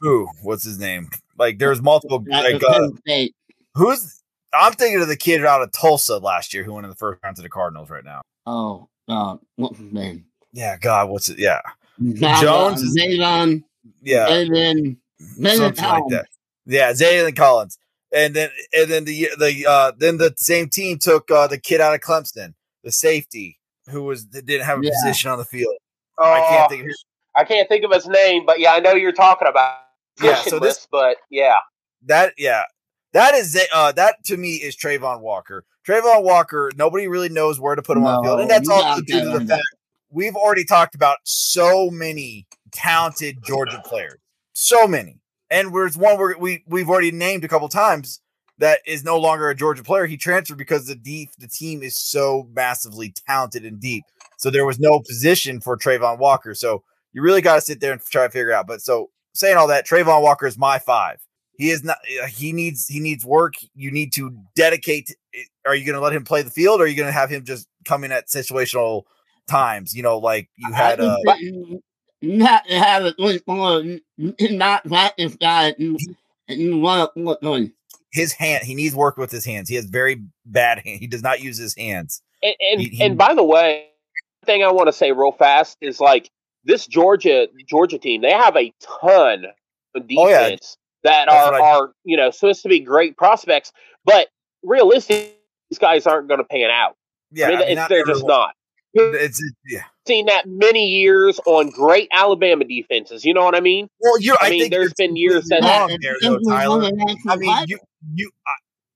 Who? 0.00 0.28
What's 0.42 0.64
his 0.64 0.78
name? 0.78 1.10
Like 1.38 1.58
there's 1.58 1.82
multiple 1.82 2.24
like 2.28 2.62
uh, 2.62 2.88
who's 3.74 4.22
I'm 4.52 4.72
thinking 4.72 5.00
of 5.00 5.08
the 5.08 5.16
kid 5.16 5.44
out 5.44 5.62
of 5.62 5.72
Tulsa 5.72 6.18
last 6.18 6.52
year 6.52 6.62
who 6.62 6.74
went 6.74 6.84
in 6.84 6.90
the 6.90 6.96
first 6.96 7.22
round 7.22 7.36
to 7.36 7.42
the 7.42 7.48
Cardinals 7.48 7.90
right 7.90 8.04
now. 8.04 8.20
Oh, 8.46 8.88
uh, 9.08 9.36
what's 9.56 9.78
his 9.78 9.92
name? 9.92 10.26
Yeah, 10.52 10.76
God, 10.76 11.08
what's 11.08 11.28
it? 11.28 11.38
Yeah, 11.38 11.60
Jones 12.00 12.82
is 12.82 12.96
Zavon 12.96 13.64
yeah, 14.02 14.28
and 14.28 14.54
then 14.54 14.96
something 15.56 15.84
like 15.84 16.02
that. 16.10 16.26
Yeah, 16.66 16.92
Zaven 16.92 17.34
Collins, 17.34 17.78
and 18.14 18.34
then 18.34 18.50
and 18.72 18.90
then 18.90 19.04
the 19.04 19.30
the 19.38 19.66
uh 19.68 19.92
then 19.96 20.18
the 20.18 20.34
same 20.36 20.68
team 20.68 20.98
took 20.98 21.30
uh 21.30 21.46
the 21.46 21.58
kid 21.58 21.80
out 21.80 21.94
of 21.94 22.00
Clemson, 22.00 22.54
the 22.84 22.92
safety 22.92 23.58
who 23.88 24.02
was 24.04 24.24
didn't 24.24 24.62
have 24.62 24.80
a 24.80 24.84
yeah. 24.84 24.90
position 24.90 25.30
on 25.30 25.38
the 25.38 25.44
field. 25.44 25.74
Oh, 26.18 26.30
I 26.30 26.40
can't 26.40 26.70
think 26.70 26.80
of 26.82 26.86
his. 26.88 27.04
I 27.34 27.44
can't 27.44 27.68
think 27.68 27.84
of 27.84 27.92
his 27.92 28.06
name, 28.06 28.44
but 28.46 28.60
yeah, 28.60 28.72
I 28.72 28.80
know 28.80 28.92
you're 28.92 29.12
talking 29.12 29.48
about. 29.48 29.78
Yeah, 30.20 30.42
so 30.42 30.58
this, 30.58 30.86
but 30.90 31.16
yeah, 31.30 31.54
that 32.06 32.34
yeah, 32.36 32.64
that 33.12 33.34
is 33.34 33.58
uh 33.72 33.92
that 33.92 34.22
to 34.24 34.36
me 34.36 34.56
is 34.56 34.76
Travon 34.76 35.20
Walker. 35.20 35.64
Travon 35.86 36.22
Walker, 36.22 36.70
nobody 36.76 37.08
really 37.08 37.28
knows 37.28 37.58
where 37.58 37.74
to 37.74 37.82
put 37.82 37.96
him 37.96 38.04
no, 38.04 38.10
on 38.10 38.22
the 38.22 38.28
field, 38.28 38.40
and 38.40 38.50
that's 38.50 38.68
all 38.68 39.00
due 39.00 39.20
to 39.20 39.38
the 39.38 39.46
fact 39.46 39.62
we've 40.12 40.36
already 40.36 40.64
talked 40.64 40.94
about 40.94 41.18
so 41.24 41.90
many 41.90 42.46
talented 42.70 43.38
Georgia 43.42 43.82
players, 43.84 44.18
so 44.52 44.86
many, 44.86 45.18
and 45.50 45.74
there's 45.74 45.96
one 45.96 46.18
where 46.18 46.36
we 46.38 46.62
we've 46.66 46.88
already 46.88 47.10
named 47.10 47.44
a 47.44 47.48
couple 47.48 47.68
times 47.68 48.20
that 48.58 48.80
is 48.86 49.02
no 49.02 49.18
longer 49.18 49.48
a 49.48 49.54
Georgia 49.54 49.82
player. 49.82 50.06
He 50.06 50.16
transferred 50.16 50.58
because 50.58 50.86
the 50.86 50.94
deep 50.94 51.30
the 51.38 51.48
team 51.48 51.82
is 51.82 51.96
so 51.96 52.48
massively 52.54 53.12
talented 53.26 53.64
and 53.64 53.80
deep. 53.80 54.04
So 54.36 54.50
there 54.50 54.66
was 54.66 54.78
no 54.78 55.00
position 55.00 55.60
for 55.60 55.76
Travon 55.76 56.18
Walker. 56.18 56.54
So 56.54 56.84
you 57.12 57.22
really 57.22 57.40
got 57.40 57.56
to 57.56 57.60
sit 57.60 57.80
there 57.80 57.92
and 57.92 58.00
try 58.00 58.26
to 58.26 58.30
figure 58.30 58.52
out. 58.52 58.66
But 58.66 58.80
so 58.80 59.10
saying 59.32 59.56
all 59.56 59.68
that, 59.68 59.86
Travon 59.86 60.22
Walker 60.22 60.46
is 60.46 60.58
my 60.58 60.78
five. 60.78 61.18
He 61.56 61.70
is 61.70 61.84
not. 61.84 61.98
Uh, 62.22 62.26
he 62.26 62.52
needs. 62.52 62.88
He 62.88 63.00
needs 63.00 63.24
work. 63.24 63.54
You 63.74 63.90
need 63.90 64.12
to 64.14 64.36
dedicate. 64.56 65.14
Eh, 65.34 65.42
are 65.66 65.74
you 65.74 65.84
going 65.84 65.94
to 65.94 66.00
let 66.00 66.14
him 66.14 66.24
play 66.24 66.42
the 66.42 66.50
field, 66.50 66.80
or 66.80 66.84
are 66.84 66.86
you 66.86 66.96
going 66.96 67.08
to 67.08 67.12
have 67.12 67.30
him 67.30 67.44
just 67.44 67.68
coming 67.84 68.10
at 68.10 68.28
situational 68.28 69.04
times? 69.48 69.94
You 69.94 70.02
know, 70.02 70.18
like 70.18 70.48
you 70.56 70.72
had. 70.72 71.00
Uh, 71.00 71.16
not 72.22 72.66
to 72.68 72.78
have 72.78 73.04
it 73.04 73.42
more, 73.46 73.82
not 74.16 74.84
practice 74.84 75.36
guy, 75.36 75.74
and 75.78 75.98
you 76.48 76.78
want 76.78 77.12
to 77.14 77.22
look 77.22 77.42
on. 77.42 77.72
His 78.12 78.32
hand. 78.32 78.64
He 78.64 78.74
needs 78.74 78.94
work 78.94 79.16
with 79.16 79.30
his 79.30 79.44
hands. 79.44 79.68
He 79.68 79.74
has 79.74 79.86
very 79.86 80.22
bad 80.44 80.80
hand. 80.84 81.00
He 81.00 81.06
does 81.06 81.22
not 81.22 81.40
use 81.40 81.58
his 81.58 81.74
hands. 81.74 82.22
And 82.42 82.54
and, 82.60 82.80
he, 82.80 82.88
he, 82.88 83.04
and 83.04 83.16
by 83.16 83.34
the 83.34 83.42
way, 83.42 83.86
thing 84.44 84.62
I 84.62 84.70
want 84.70 84.88
to 84.88 84.92
say 84.92 85.12
real 85.12 85.32
fast 85.32 85.78
is 85.80 86.00
like 86.00 86.30
this 86.64 86.86
Georgia 86.86 87.48
Georgia 87.68 87.98
team. 87.98 88.22
They 88.22 88.32
have 88.32 88.56
a 88.56 88.72
ton 89.00 89.46
of 89.94 90.08
defense 90.08 90.76
oh, 90.76 91.00
yeah. 91.04 91.10
that 91.10 91.26
That's 91.28 91.48
are 91.48 91.54
I... 91.54 91.70
are 91.76 91.92
you 92.04 92.16
know 92.16 92.30
supposed 92.30 92.62
to 92.62 92.68
be 92.68 92.80
great 92.80 93.16
prospects, 93.16 93.72
but 94.04 94.28
realistically, 94.62 95.34
these 95.70 95.78
guys 95.78 96.06
aren't 96.06 96.28
going 96.28 96.38
to 96.38 96.44
pan 96.44 96.70
out. 96.70 96.96
Yeah, 97.30 97.46
I 97.46 97.50
mean, 97.50 97.58
I 97.58 97.66
mean, 97.66 97.84
they're 97.88 98.06
just 98.06 98.26
not. 98.26 98.54
It's 98.94 99.42
yeah. 99.66 99.84
Seen 100.06 100.26
that 100.26 100.46
many 100.46 100.86
years 100.86 101.40
on 101.46 101.70
great 101.70 102.08
Alabama 102.12 102.64
defenses. 102.64 103.24
You 103.24 103.32
know 103.32 103.44
what 103.44 103.54
I 103.54 103.60
mean? 103.60 103.88
Well, 104.00 104.20
you. 104.20 104.36
I, 104.40 104.48
I 104.48 104.50
mean, 104.50 104.70
there's 104.70 104.92
been 104.92 105.16
years 105.16 105.46
that 105.46 105.62
wrong 105.62 105.96
there, 106.02 106.16
though, 106.20 106.38
Tyler. 106.46 106.90
I 107.26 107.36
mean, 107.36 107.56
you 107.68 107.78
you. 108.14 108.30
I, 108.46 108.52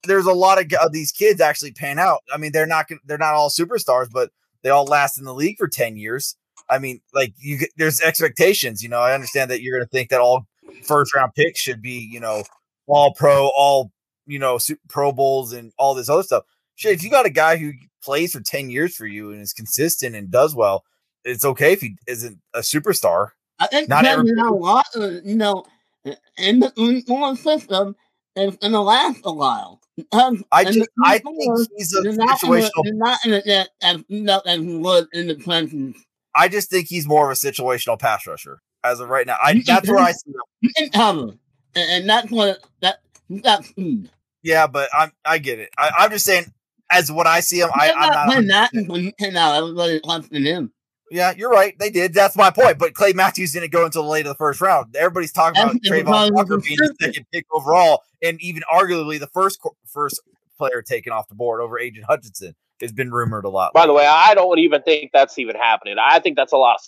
there's 0.07 0.27
a 0.27 0.33
lot 0.33 0.61
of, 0.61 0.71
of 0.81 0.93
these 0.93 1.13
kids 1.13 1.41
actually 1.41 1.73
pan 1.73 1.99
out. 1.99 2.21
I 2.33 2.37
mean, 2.37 2.53
they're 2.53 2.67
not 2.67 2.87
they're 3.07 3.19
not 3.19 3.35
all 3.35 3.49
superstars, 3.49 4.09
but 4.13 4.31
they 4.63 4.71
all 4.71 4.85
last 4.85 5.19
in 5.19 5.25
the 5.25 5.35
league 5.35 5.59
for 5.59 5.69
10 5.69 5.97
years. 5.97 6.37
I 6.69 6.79
mean, 6.79 7.01
like 7.15 7.33
you 7.39 7.59
there's 7.77 8.01
expectations, 8.01 8.83
you 8.83 8.89
know. 8.89 9.01
I 9.01 9.15
understand 9.15 9.51
that 9.51 9.63
you're 9.63 9.77
going 9.79 9.87
to 9.87 9.91
think 9.91 10.11
that 10.11 10.21
all 10.21 10.47
first 10.83 11.15
round 11.15 11.33
picks 11.35 11.61
should 11.61 11.81
be, 11.83 12.09
you 12.11 12.21
know, 12.21 12.43
all 12.87 13.13
pro, 13.15 13.49
all, 13.57 13.93
you 14.27 14.39
know, 14.39 14.59
pro 14.89 15.13
bowls 15.13 15.53
and 15.53 15.73
all 15.79 15.95
this 15.95 16.09
other 16.09 16.23
stuff. 16.23 16.45
Shit, 16.75 16.93
if 16.93 17.03
you 17.03 17.11
got 17.11 17.27
a 17.27 17.31
guy 17.31 17.57
who 17.57 17.73
plays 18.03 18.33
for 18.33 18.41
10 18.41 18.71
years 18.71 18.95
for 18.95 19.07
you 19.07 19.33
and 19.33 19.41
is 19.41 19.53
consistent 19.53 20.15
and 20.15 20.31
does 20.31 20.55
well, 20.55 20.85
it's 21.25 21.45
okay 21.45 21.73
if 21.73 21.81
he 21.81 21.97
isn't 22.07 22.39
a 22.55 22.61
superstar. 22.61 23.31
I 23.59 23.67
think 23.67 23.89
not 23.89 24.05
every- 24.05 24.31
a 24.31 24.51
lot, 24.51 24.87
uh, 24.97 25.21
you 25.25 25.37
know, 25.37 25.65
in 26.39 26.61
the 26.61 27.37
system, 27.41 27.97
it's 28.37 28.57
going 28.59 28.73
to 28.73 28.81
last 28.81 29.21
a 29.25 29.33
while. 29.33 29.81
Um, 30.13 30.45
I 30.53 30.65
just, 30.65 30.91
I 31.05 31.19
think 31.19 31.69
he's 31.77 31.95
a 31.95 32.03
situational. 32.03 32.71
not 32.85 33.19
in 33.25 33.67
as 33.81 34.05
not 34.11 34.47
as 34.47 34.61
would 34.61 35.09
in 35.15 35.29
the 35.29 35.35
Clemson. 35.37 35.95
I 36.37 36.49
just 36.49 36.71
think 36.71 36.89
he's 36.89 37.07
more 37.07 37.31
of 37.31 37.37
a 37.37 37.41
situational 37.41 37.99
pass 37.99 38.27
rusher 38.27 38.61
as 38.85 39.01
of 39.01 39.09
right 39.09 39.27
now. 39.27 39.37
I 39.43 39.63
that's 39.67 39.89
where 39.89 39.99
I 39.99 40.13
see 40.13 40.33
him. 40.77 41.39
And, 41.75 42.09
that's 42.09 42.31
what 42.31 42.59
that 42.81 43.01
He's. 43.29 43.43
Hmm. 43.77 44.05
Yeah, 44.43 44.67
but 44.67 44.89
I'm 44.95 45.13
I 45.25 45.39
get 45.39 45.59
it. 45.59 45.71
I, 45.77 45.91
I'm 45.99 46.11
just 46.11 46.25
saying, 46.25 46.53
as 46.91 47.11
what 47.11 47.27
I 47.27 47.41
see 47.41 47.61
him, 47.61 47.71
I, 47.75 47.93
I'm 47.93 48.47
not. 48.47 48.71
that 48.73 48.87
when 48.87 49.01
he 49.03 49.13
came 49.13 49.37
out. 49.37 49.57
Everybody 49.57 50.01
wants 50.05 50.29
to 50.29 50.41
him. 50.41 50.73
Yeah, 51.11 51.33
you're 51.37 51.51
right. 51.51 51.77
They 51.79 51.91
did. 51.91 52.15
That's 52.15 52.37
my 52.37 52.51
point. 52.51 52.79
But 52.79 52.95
Clay 52.95 53.13
Matthews 53.13 53.53
didn't 53.53 53.73
go 53.73 53.85
until 53.85 54.03
the 54.03 54.09
late 54.09 54.27
of 54.27 54.31
the 54.31 54.37
first 54.37 54.61
round. 54.61 54.95
Everybody's 54.97 55.33
talking 55.33 55.61
about 55.61 55.75
That's 55.83 55.89
Travon 55.89 56.33
Walker 56.33 56.59
being 56.59 56.77
the 56.79 56.95
second 57.01 57.27
pick 57.33 57.47
overall, 57.53 58.03
and 58.23 58.41
even 58.41 58.63
arguably 58.73 59.19
the 59.19 59.29
first 59.29 59.61
first 59.87 60.21
player 60.59 60.83
taken 60.83 61.13
off 61.13 61.29
the 61.29 61.35
board 61.35 61.61
over 61.61 61.79
Aidan 61.79 62.05
Hutchinson 62.05 62.55
has 62.81 62.93
been 62.93 63.11
rumored 63.11 63.45
a 63.45 63.49
lot. 63.49 63.73
By 63.73 63.87
the 63.87 63.93
way, 63.93 64.07
I 64.07 64.35
don't 64.35 64.59
even 64.59 64.83
think 64.83 65.11
that's 65.13 65.39
even 65.39 65.57
happening. 65.57 65.97
I 66.03 66.19
think 66.19 66.37
that's 66.37 66.53
a 66.53 66.57
lot. 66.57 66.79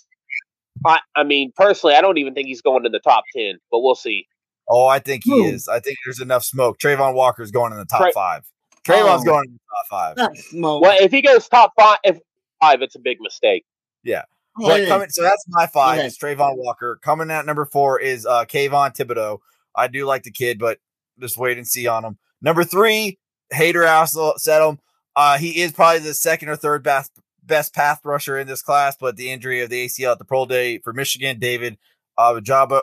I, 0.85 0.99
I 1.15 1.23
mean, 1.23 1.51
personally, 1.55 1.95
I 1.95 2.01
don't 2.01 2.17
even 2.17 2.33
think 2.33 2.47
he's 2.47 2.61
going 2.61 2.83
to 2.83 2.89
the 2.89 2.99
top 2.99 3.23
ten, 3.35 3.57
but 3.71 3.79
we'll 3.81 3.95
see. 3.95 4.27
oh, 4.69 4.85
I 4.87 4.99
think 4.99 5.23
he 5.25 5.31
is. 5.33 5.67
I 5.67 5.79
think 5.79 5.97
there's 6.05 6.21
enough 6.21 6.43
smoke. 6.43 6.77
Travon 6.79 7.13
Walker's 7.15 7.51
going 7.51 7.73
in 7.73 7.79
the 7.79 7.85
top 7.85 8.01
Tra- 8.01 8.11
five. 8.13 8.43
Travon's 8.87 9.21
Oh. 9.23 9.25
going 9.25 9.45
in 9.45 9.53
the 9.53 9.59
top 9.93 10.17
five. 10.27 10.37
Smoke. 10.37 10.81
Well, 10.83 10.97
if 11.01 11.11
he 11.11 11.21
goes 11.21 11.47
top 11.49 11.73
five, 11.77 11.97
if 12.03 12.19
five, 12.61 12.81
it's 12.81 12.95
a 12.95 12.99
big 12.99 13.17
mistake. 13.19 13.65
Oh, 14.07 14.67
But 14.67 14.81
yeah. 14.81 14.87
coming, 14.87 15.09
so 15.09 15.21
that's 15.23 15.43
my 15.49 15.67
five. 15.67 15.97
Okay. 15.99 16.07
Is 16.07 16.17
Travon 16.17 16.55
Walker 16.57 16.99
coming 17.01 17.29
at 17.31 17.45
number 17.45 17.65
four 17.65 17.99
is 17.99 18.25
uh 18.25 18.45
Kayvon 18.45 18.95
Thibodeaux. 18.95 19.39
I 19.75 19.87
do 19.87 20.05
like 20.05 20.23
the 20.23 20.31
kid, 20.31 20.59
but 20.59 20.79
just 21.19 21.37
wait 21.37 21.57
and 21.57 21.67
see 21.67 21.87
on 21.87 22.03
him. 22.03 22.17
Number 22.41 22.63
three, 22.63 23.19
Hater 23.51 23.85
also 23.87 24.33
said 24.37 24.65
him. 24.67 24.79
Uh, 25.15 25.37
he 25.37 25.61
is 25.61 25.71
probably 25.71 25.99
the 25.99 26.13
second 26.13 26.49
or 26.49 26.55
third 26.55 26.83
best 26.83 27.11
best 27.43 27.73
path 27.73 27.99
rusher 28.03 28.37
in 28.37 28.47
this 28.47 28.61
class, 28.61 28.95
but 28.99 29.17
the 29.17 29.31
injury 29.31 29.61
of 29.61 29.69
the 29.69 29.85
ACL 29.85 30.13
at 30.13 30.19
the 30.19 30.25
Pro 30.25 30.45
Day 30.45 30.77
for 30.79 30.93
Michigan, 30.93 31.39
David 31.39 31.77
uh, 32.17 32.33
Ojabo, 32.33 32.81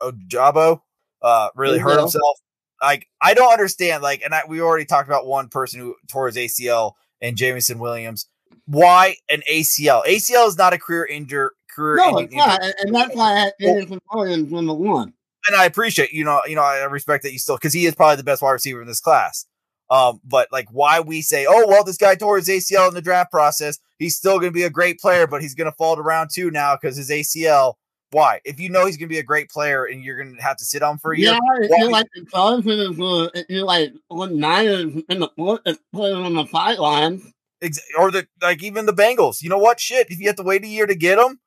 Ojabo, 0.00 0.80
uh, 1.20 1.48
really 1.54 1.78
hurt 1.78 2.00
himself. 2.00 2.38
Like 2.80 3.06
I 3.20 3.34
don't 3.34 3.52
understand. 3.52 4.02
Like, 4.02 4.22
and 4.24 4.34
I, 4.34 4.42
we 4.48 4.60
already 4.60 4.84
talked 4.84 5.08
about 5.08 5.26
one 5.26 5.48
person 5.48 5.78
who 5.80 5.94
tore 6.08 6.26
his 6.26 6.36
ACL 6.36 6.92
and 7.20 7.36
Jameson 7.36 7.78
Williams. 7.78 8.26
Why 8.66 9.16
an 9.30 9.42
ACL? 9.50 10.04
ACL 10.04 10.48
is 10.48 10.58
not 10.58 10.72
a 10.72 10.78
career 10.78 11.04
injure 11.06 11.52
career. 11.74 11.96
no, 11.96 12.18
it's 12.18 12.34
not. 12.34 12.60
And, 12.80 12.94
that's 12.94 13.14
why 13.14 13.32
I 13.32 13.38
had 13.38 13.52
Well- 13.60 14.00
Williams 14.14 14.50
number 14.50 14.74
one. 14.74 15.14
and 15.46 15.56
I 15.56 15.64
appreciate 15.64 16.12
you 16.12 16.24
know 16.24 16.40
you 16.46 16.56
know 16.56 16.62
I 16.62 16.82
respect 16.84 17.22
that 17.24 17.32
you 17.32 17.38
still 17.38 17.56
because 17.56 17.72
he 17.72 17.86
is 17.86 17.94
probably 17.94 18.16
the 18.16 18.24
best 18.24 18.42
wide 18.42 18.52
receiver 18.52 18.80
in 18.80 18.88
this 18.88 19.00
class. 19.00 19.46
Um, 19.92 20.20
but 20.24 20.48
like 20.50 20.68
why 20.70 21.00
we 21.00 21.20
say, 21.20 21.44
oh 21.46 21.66
well, 21.68 21.84
this 21.84 21.98
guy 21.98 22.14
tore 22.14 22.38
his 22.38 22.48
ACL 22.48 22.88
in 22.88 22.94
the 22.94 23.02
draft 23.02 23.30
process. 23.30 23.78
He's 23.98 24.16
still 24.16 24.38
going 24.38 24.50
to 24.50 24.56
be 24.56 24.62
a 24.62 24.70
great 24.70 24.98
player, 24.98 25.26
but 25.26 25.42
he's 25.42 25.54
going 25.54 25.70
to 25.70 25.76
fall 25.76 25.96
to 25.96 26.02
round 26.02 26.30
two 26.32 26.50
now 26.50 26.76
because 26.80 26.96
his 26.96 27.10
ACL. 27.10 27.74
Why? 28.10 28.40
If 28.44 28.58
you 28.58 28.68
know 28.70 28.86
he's 28.86 28.96
going 28.96 29.08
to 29.08 29.12
be 29.14 29.18
a 29.18 29.22
great 29.22 29.50
player 29.50 29.84
and 29.84 30.02
you're 30.02 30.16
going 30.22 30.34
to 30.36 30.42
have 30.42 30.56
to 30.58 30.64
sit 30.64 30.82
on 30.82 30.96
for 30.98 31.12
a 31.12 31.18
year, 31.18 31.32
Yeah, 31.32 31.38
if 31.64 31.70
why- 31.70 31.76
you 31.78 31.90
like 31.90 32.06
the 32.14 32.22
Dolphins, 32.24 33.00
uh, 33.00 33.28
if 33.34 33.46
you 33.50 33.64
like 33.64 33.92
one 34.08 34.38
Niners 34.38 35.02
in 35.08 35.20
the 35.20 35.28
fourth 35.36 35.60
and 35.66 35.78
put 35.92 36.12
him 36.12 36.24
on 36.24 36.34
the 36.34 36.46
sidelines. 36.46 37.22
ex- 37.62 37.80
or 37.98 38.10
the 38.10 38.26
like 38.40 38.62
even 38.62 38.86
the 38.86 38.92
Bengals. 38.94 39.42
You 39.42 39.50
know 39.50 39.58
what? 39.58 39.78
Shit, 39.78 40.10
if 40.10 40.18
you 40.20 40.26
have 40.26 40.36
to 40.36 40.42
wait 40.42 40.64
a 40.64 40.68
year 40.68 40.86
to 40.86 40.94
get 40.94 41.18
him, 41.18 41.38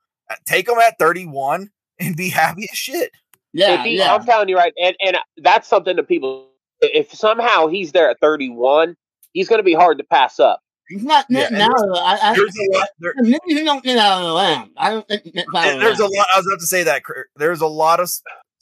take 0.45 0.67
him 0.69 0.77
at 0.79 0.97
31 0.99 1.69
and 1.99 2.15
be 2.15 2.29
happy 2.41 2.67
as 2.71 2.77
shit. 2.77 3.11
Yeah, 3.53 3.79
if 3.79 3.85
he, 3.85 3.97
yeah. 3.97 4.13
I'm 4.13 4.23
telling 4.25 4.49
you 4.49 4.57
right, 4.57 4.73
and 4.81 4.95
and 5.03 5.17
that's 5.37 5.67
something 5.67 5.95
that 5.95 6.07
people. 6.07 6.47
If 6.81 7.13
somehow 7.13 7.67
he's 7.67 7.91
there 7.91 8.09
at 8.09 8.19
31, 8.19 8.95
he's 9.33 9.47
going 9.47 9.59
to 9.59 9.63
be 9.63 9.73
hard 9.73 9.97
to 9.99 10.03
pass 10.03 10.39
up. 10.39 10.59
He's 10.87 11.03
not 11.03 11.25
Yeah, 11.29 11.49
getting 11.49 11.61
out 11.61 11.71
of 11.71 11.89
it. 11.95 11.99
I, 11.99 12.31
I, 12.31 12.35
There's 12.35 12.55
a 12.55 12.77
lot. 12.77 12.87
There, 12.99 13.13
maybe 13.17 13.63
don't 13.65 13.83
get 13.83 13.97
out 13.97 14.19
of 14.21 14.27
the 14.27 14.33
land. 14.33 14.69
I 14.77 14.89
don't 14.91 15.07
think 15.07 15.23
he 15.23 15.31
gets 15.31 15.47
out 15.55 15.65
of 15.65 15.71
And 15.71 15.81
the 15.81 15.85
there's 15.85 15.99
a 15.99 16.05
lot. 16.07 16.27
I 16.35 16.37
was 16.39 16.45
about 16.47 16.59
to 16.59 16.67
say 16.67 16.83
that 16.83 17.01
there's 17.37 17.61
a 17.61 17.67
lot 17.67 17.99
of 17.99 18.09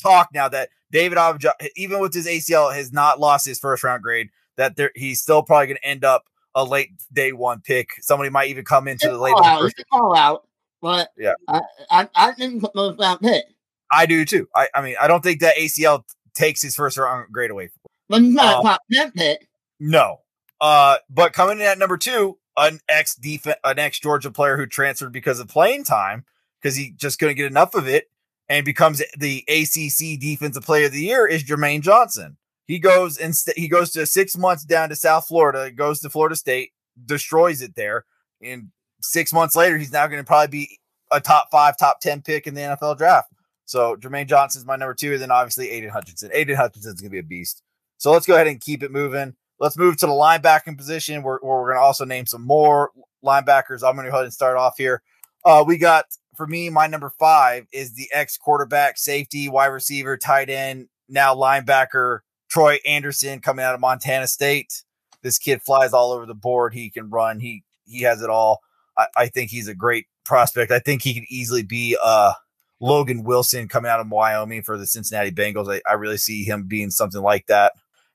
talk 0.02 0.30
now 0.34 0.48
that 0.50 0.70
David 0.92 1.18
Ojabo, 1.18 1.52
even 1.76 2.00
with 2.00 2.14
his 2.14 2.26
ACL, 2.28 2.74
has 2.74 2.94
not 2.94 3.20
lost 3.20 3.46
his 3.46 3.60
first 3.60 3.84
round 3.84 4.04
grade. 4.04 4.30
That 4.56 4.76
there, 4.78 4.92
he's 4.96 5.22
still 5.22 5.44
probably 5.44 5.68
going 5.68 5.78
to 5.84 5.88
end 5.88 6.06
up 6.06 6.24
a 6.56 6.64
late 6.64 6.92
day 7.12 7.32
one 7.34 7.60
pick. 7.62 7.90
Somebody 8.02 8.30
might 8.30 8.50
even 8.50 8.64
come 8.64 8.88
into 8.88 9.08
the 9.08 9.14
It's 9.16 9.22
late. 9.22 9.34
all 9.34 9.44
out. 9.46 9.66
It's 9.66 9.84
all 9.92 10.16
out. 10.16 10.48
But 10.82 11.10
Yeah. 11.18 11.34
I, 11.48 11.62
I, 11.90 12.10
I 12.16 12.32
think 12.34 12.54
he's 12.62 12.70
most 12.76 13.00
round 13.00 13.20
pick. 13.22 13.44
I 13.92 14.06
do 14.06 14.24
too. 14.26 14.48
I, 14.56 14.70
I 14.74 14.82
mean, 14.82 14.96
I 15.02 15.08
don't 15.08 15.22
think 15.24 15.42
that 15.42 15.56
ACL 15.58 16.04
takes 16.36 16.62
his 16.62 16.76
first 16.76 16.98
round 16.98 17.32
grade 17.34 17.52
away. 17.52 17.68
From 17.68 17.80
But 18.10 18.22
he's 18.22 18.34
not 18.34 18.60
a 18.60 18.64
top 18.64 18.82
pick. 19.16 19.48
No. 19.80 20.20
Uh, 20.60 20.98
but 21.10 21.34
coming 21.34 21.60
in 21.60 21.66
at 21.66 21.78
number 21.78 21.98
two, 21.98 22.38
an 22.56 22.80
ex 22.88 23.16
defense, 23.16 23.58
an 23.64 23.80
ex 23.80 24.00
Georgia 24.00 24.32
player 24.32 24.58
who 24.58 24.66
transferred 24.66 25.12
because 25.12 25.40
of 25.40 25.48
playing 25.48 25.84
time 25.84 26.26
because 26.62 26.76
he 26.76 26.92
just 26.92 27.20
couldn't 27.20 27.36
get 27.36 27.48
enough 27.48 27.76
of 27.76 27.88
it 27.88 28.10
and 28.50 28.66
becomes 28.66 29.02
the 29.18 29.44
ACC 29.48 30.20
Defensive 30.20 30.64
Player 30.64 30.86
of 30.86 30.92
the 30.92 31.02
Year 31.02 31.28
is 31.28 31.44
Jermaine 31.44 31.82
Johnson. 31.82 32.38
He 32.66 32.80
goes 32.80 33.18
and 33.18 33.36
st- 33.36 33.58
he 33.58 33.68
goes 33.68 33.92
to 33.92 34.06
six 34.06 34.38
months 34.38 34.64
down 34.64 34.90
to 34.90 34.96
South 34.96 35.28
Florida, 35.28 35.72
goes 35.72 36.00
to 36.02 36.10
Florida 36.10 36.36
State, 36.36 36.72
destroys 37.06 37.62
it 37.62 37.76
there, 37.76 38.06
and 38.42 38.70
six 39.02 39.34
months 39.34 39.56
later 39.56 39.78
he's 39.78 39.92
now 39.92 40.08
going 40.08 40.22
to 40.22 40.28
probably 40.28 40.48
be 40.48 40.80
a 41.12 41.20
top 41.20 41.50
five, 41.52 41.78
top 41.78 42.00
ten 42.00 42.22
pick 42.22 42.48
in 42.48 42.54
the 42.54 42.62
NFL 42.62 42.98
draft. 42.98 43.34
So 43.66 43.96
Jermaine 43.96 44.28
Johnson's 44.28 44.66
my 44.66 44.76
number 44.76 44.94
two, 44.94 45.14
and 45.14 45.22
then 45.22 45.32
obviously 45.32 45.70
Aidan 45.72 45.90
Hutchinson. 45.90 46.30
Aidan 46.34 46.56
Hutchinson's 46.56 47.02
going 47.02 47.10
to 47.10 47.14
be 47.14 47.20
a 47.20 47.24
beast. 47.24 47.64
So 48.04 48.12
let's 48.12 48.26
go 48.26 48.36
ahead 48.36 48.48
and 48.48 48.60
keep 48.60 48.84
it 48.84 48.92
moving. 48.92 49.34
Let's 49.62 49.78
move 49.78 49.96
to 49.96 50.08
the 50.08 50.12
linebacking 50.12 50.78
position 50.78 51.24
where, 51.24 51.40
where 51.42 51.62
we're 51.62 51.70
going 51.70 51.78
to 51.78 51.86
also 51.86 52.04
name 52.04 52.26
some 52.26 52.46
more 52.46 52.92
linebackers. 53.24 53.82
I'm 53.82 53.96
going 53.96 54.04
to 54.04 54.12
go 54.12 54.18
ahead 54.18 54.26
and 54.26 54.34
start 54.34 54.58
off 54.58 54.74
here. 54.78 55.02
Uh, 55.46 55.64
we 55.66 55.78
got, 55.78 56.04
for 56.36 56.46
me, 56.46 56.70
my 56.70 56.86
number 56.86 57.14
five 57.18 57.66
is 57.72 57.94
the 57.94 58.10
ex 58.12 58.38
quarterback, 58.38 58.98
safety, 58.98 59.48
wide 59.48 59.68
receiver, 59.68 60.18
tight 60.18 60.50
end, 60.50 60.90
now 61.08 61.34
linebacker, 61.34 62.20
Troy 62.50 62.78
Andersen 62.86 63.40
coming 63.40 63.64
out 63.64 63.74
of 63.74 63.80
Montana 63.80 64.28
State. 64.28 64.84
This 65.22 65.40
kid 65.40 65.62
flies 65.62 65.94
all 65.94 66.12
over 66.12 66.26
the 66.26 66.36
board. 66.36 66.74
He 66.74 66.90
can 66.90 67.10
run. 67.10 67.40
He 67.40 67.64
he 67.86 68.02
has 68.02 68.22
it 68.22 68.30
all. 68.30 68.60
I, 68.98 69.08
I 69.16 69.28
think 69.28 69.50
he's 69.50 69.70
a 69.70 69.76
great 69.76 70.08
prospect. 70.26 70.74
I 70.74 70.80
think 70.80 71.04
he 71.04 71.14
could 71.14 71.30
easily 71.30 71.64
be 71.64 71.96
uh 72.04 72.34
Logan 72.82 73.24
Wilson 73.24 73.70
coming 73.70 73.90
out 73.90 74.02
of 74.02 74.12
Wyoming 74.12 74.62
for 74.62 74.78
the 74.78 74.86
Cincinnati 74.86 75.32
Bengals. 75.32 75.74
I, 75.74 75.80
I 75.90 75.94
really 75.94 76.18
see 76.18 76.44
him 76.44 76.64
being 76.68 76.90
something 76.90 77.22
like 77.22 77.46
that 77.48 77.72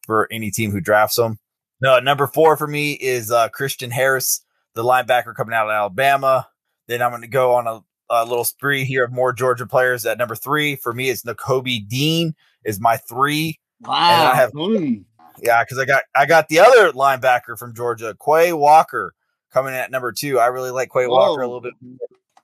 for 0.08 0.26
any 0.32 0.50
team 0.50 0.70
who 0.72 0.80
drafts 0.80 1.18
him. 1.18 1.38
No, 1.82 2.00
number 2.00 2.26
four 2.26 2.56
for 2.56 2.66
me 2.66 2.94
is 2.94 3.30
uh, 3.30 3.48
Christian 3.50 3.90
Harris, 3.92 4.40
the 4.74 4.82
linebacker 4.82 5.34
coming 5.34 5.54
out 5.54 5.66
of 5.68 5.70
Alabama. 5.72 6.48
Then 6.88 7.02
I'm 7.02 7.10
going 7.10 7.20
to 7.22 7.28
go 7.28 7.54
on 7.54 7.66
a, 7.68 7.80
a 8.10 8.24
little 8.24 8.42
spree 8.44 8.84
here 8.84 9.04
of 9.04 9.12
more 9.12 9.34
Georgia 9.34 9.66
players. 9.66 10.06
At 10.06 10.16
number 10.18 10.34
three 10.34 10.76
for 10.76 10.94
me 10.94 11.10
is 11.10 11.22
Nakobe 11.24 11.86
Dean 11.86 12.34
is 12.64 12.80
my 12.80 12.96
three. 12.96 13.60
Wow. 13.82 14.30
I 14.32 14.34
have- 14.34 14.52
Mm. 14.52 15.04
Yeah, 15.40 15.62
because 15.62 15.78
I 15.78 15.84
got 15.84 16.02
I 16.16 16.26
got 16.26 16.48
the 16.48 16.58
other 16.58 16.90
linebacker 16.92 17.56
from 17.56 17.72
Georgia, 17.74 18.16
Quay 18.26 18.52
Walker, 18.54 19.14
coming 19.52 19.72
at 19.74 19.90
number 19.92 20.10
two. 20.10 20.40
I 20.40 20.46
really 20.46 20.72
like 20.72 20.90
Quay 20.92 21.06
Walker 21.06 21.42
a 21.42 21.46
little 21.46 21.60
bit, 21.60 21.74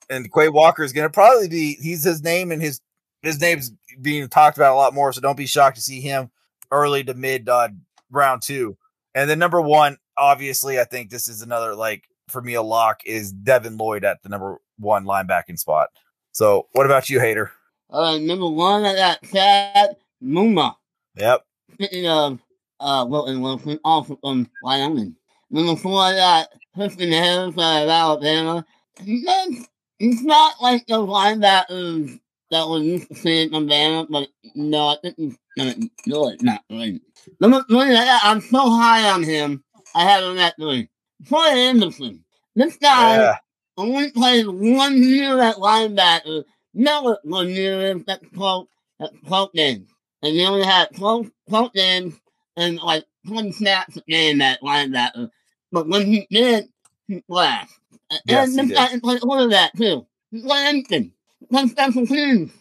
and 0.08 0.32
Quay 0.32 0.48
Walker 0.50 0.84
is 0.84 0.92
going 0.92 1.06
to 1.08 1.10
probably 1.12 1.48
be 1.48 1.74
he's 1.80 2.04
his 2.04 2.22
name 2.22 2.52
and 2.52 2.62
his 2.62 2.80
his 3.22 3.40
name's 3.40 3.72
being 4.00 4.28
talked 4.28 4.56
about 4.58 4.74
a 4.74 4.76
lot 4.76 4.94
more. 4.94 5.12
So 5.12 5.20
don't 5.20 5.36
be 5.36 5.46
shocked 5.46 5.74
to 5.74 5.82
see 5.82 6.00
him 6.00 6.30
early 6.74 7.04
to 7.04 7.14
mid 7.14 7.48
uh, 7.48 7.68
round 8.10 8.42
two. 8.42 8.76
And 9.14 9.30
then 9.30 9.38
number 9.38 9.60
one, 9.60 9.96
obviously, 10.18 10.80
I 10.80 10.84
think 10.84 11.08
this 11.08 11.28
is 11.28 11.40
another 11.40 11.74
like 11.74 12.04
for 12.28 12.42
me 12.42 12.54
a 12.54 12.62
lock 12.62 13.02
is 13.06 13.32
Devin 13.32 13.76
Lloyd 13.76 14.04
at 14.04 14.22
the 14.22 14.28
number 14.28 14.58
one 14.78 15.04
linebacking 15.04 15.58
spot. 15.58 15.88
So 16.32 16.66
what 16.72 16.86
about 16.86 17.08
you, 17.08 17.20
Hater? 17.20 17.52
Uh, 17.90 18.18
number 18.18 18.48
one, 18.48 18.84
I 18.84 18.94
got 18.94 19.22
Chad 19.32 19.96
Muma. 20.22 20.74
Yep. 21.16 21.44
Speaking 21.74 22.08
of 22.08 22.40
uh, 22.80 23.06
Wilton 23.08 23.40
Wilson, 23.40 23.78
also 23.84 24.18
from 24.20 24.50
Wyoming. 24.62 25.14
Number 25.50 25.76
four, 25.76 26.00
I 26.00 26.14
got 26.14 26.48
Christian 26.74 27.12
Harris 27.12 27.56
out 27.56 27.84
of 27.84 27.88
Alabama. 27.88 28.66
He's 29.04 30.22
not, 30.22 30.54
like 30.60 30.86
the 30.86 30.94
linebackers 30.94 32.18
that 32.50 32.68
we 32.68 32.78
used 32.80 33.14
to 33.22 33.50
Alabama, 33.54 34.06
but 34.10 34.28
no, 34.56 34.88
I 34.88 34.96
think 35.00 35.14
he's 35.16 35.36
gonna 35.56 35.74
be 35.76 35.90
good, 36.08 36.42
not 36.42 36.62
great. 36.70 37.02
Number 37.40 37.64
three, 37.68 37.94
I 37.96 38.04
got, 38.04 38.20
I'm 38.24 38.40
so 38.40 38.70
high 38.70 39.10
on 39.10 39.22
him, 39.22 39.62
I 39.94 40.02
have 40.04 40.24
him 40.24 40.38
at 40.38 40.56
three. 40.56 40.88
Troy 41.26 41.46
Andersen. 41.48 42.24
This 42.56 42.76
guy 42.76 43.16
Yeah. 43.16 43.36
only 43.76 44.10
played 44.10 44.46
one 44.46 45.02
year 45.02 45.40
at 45.40 45.56
linebacker, 45.56 46.44
never 46.74 47.18
one 47.24 47.48
year 47.48 47.96
at 48.08 48.32
close 48.34 48.66
at 49.00 49.10
close 49.26 49.50
games. 49.54 49.88
And 50.22 50.32
he 50.34 50.44
only 50.44 50.64
had 50.64 50.90
close 50.94 51.28
close 51.48 51.70
games 51.74 52.14
and 52.56 52.78
like 52.78 53.04
twenty 53.26 53.52
snaps 53.52 53.96
a 53.96 54.02
game 54.08 54.40
at 54.40 54.60
linebacker. 54.62 55.30
But 55.72 55.88
when 55.88 56.06
he 56.06 56.26
did, 56.30 56.68
he 57.08 57.22
flashed. 57.26 57.72
And 58.10 58.20
Yes, 58.26 58.50
he 58.50 58.56
this 58.56 58.72
guy 58.72 58.88
can 58.88 59.00
play 59.00 59.18
quarterback 59.18 59.72
too. 59.76 60.06
He 60.30 60.40
can 60.40 60.48
play 60.48 60.64
anything. 60.66 61.12
He 61.40 61.46
can 61.46 61.68
play 61.68 61.68
special 61.68 62.06
teams. 62.06 62.52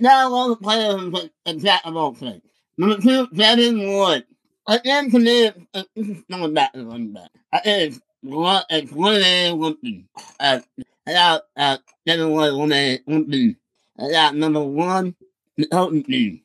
Not 0.00 0.32
all 0.32 0.48
the 0.50 0.56
players 0.56 1.00
who 1.00 1.10
play 1.10 1.30
a 1.46 1.54
jack 1.54 1.82
of 1.84 1.96
all 1.96 2.14
trades. 2.14 2.42
Number 2.78 3.00
two, 3.00 3.26
Devin 3.28 3.78
Lloyd. 3.78 4.24
Again, 4.66 5.10
to 5.10 5.18
me, 5.18 5.50
this 5.74 6.08
is 6.08 6.22
going 6.30 6.54
back 6.54 6.72
to 6.72 6.84
running 6.84 7.12
back. 7.12 7.30
I 7.52 7.58
think 7.58 7.92
it's 7.92 8.00
one, 8.22 8.62
it's 8.70 8.92
A 8.92 9.52
Lumpy. 9.52 10.06
Uh, 10.40 10.60
I 11.06 11.12
got, 11.12 11.42
uh, 11.56 11.76
Devin 12.06 12.26
A 12.26 12.50
Lumpy. 13.06 13.56
I 13.98 14.10
got 14.10 14.34
number 14.34 14.62
one, 14.62 15.14
Hilton 15.56 16.02
Dean. 16.02 16.42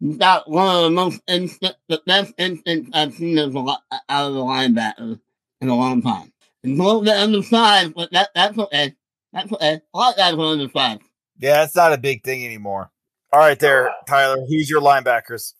He's 0.00 0.16
got 0.16 0.50
one 0.50 0.76
of 0.76 0.82
the 0.82 0.90
most 0.90 1.20
instant, 1.28 1.76
the 1.88 2.02
best 2.04 2.34
instinct 2.36 2.90
I've 2.94 3.14
seen 3.14 3.38
as 3.38 3.54
a, 3.54 3.58
out 3.58 4.28
of 4.28 4.34
the 4.34 4.40
linebacker 4.40 5.20
in 5.60 5.68
a 5.68 5.76
long 5.76 6.02
time. 6.02 6.32
He's 6.62 6.78
a 6.78 6.82
little 6.82 7.02
bit 7.02 7.16
undersized, 7.16 7.94
but 7.94 8.10
that, 8.12 8.30
that's 8.34 8.58
okay. 8.58 8.94
That's 9.32 9.52
okay. 9.52 9.80
A 9.94 9.98
lot 9.98 10.12
of 10.12 10.18
guys 10.18 10.34
are 10.34 10.40
undersized. 10.40 11.02
Yeah, 11.38 11.64
it's 11.64 11.76
not 11.76 11.92
a 11.92 11.98
big 11.98 12.24
thing 12.24 12.44
anymore. 12.44 12.90
All 13.32 13.40
right, 13.40 13.58
there, 13.58 13.90
Tyler. 14.06 14.38
Who's 14.48 14.70
your 14.70 14.80
linebackers? 14.80 15.52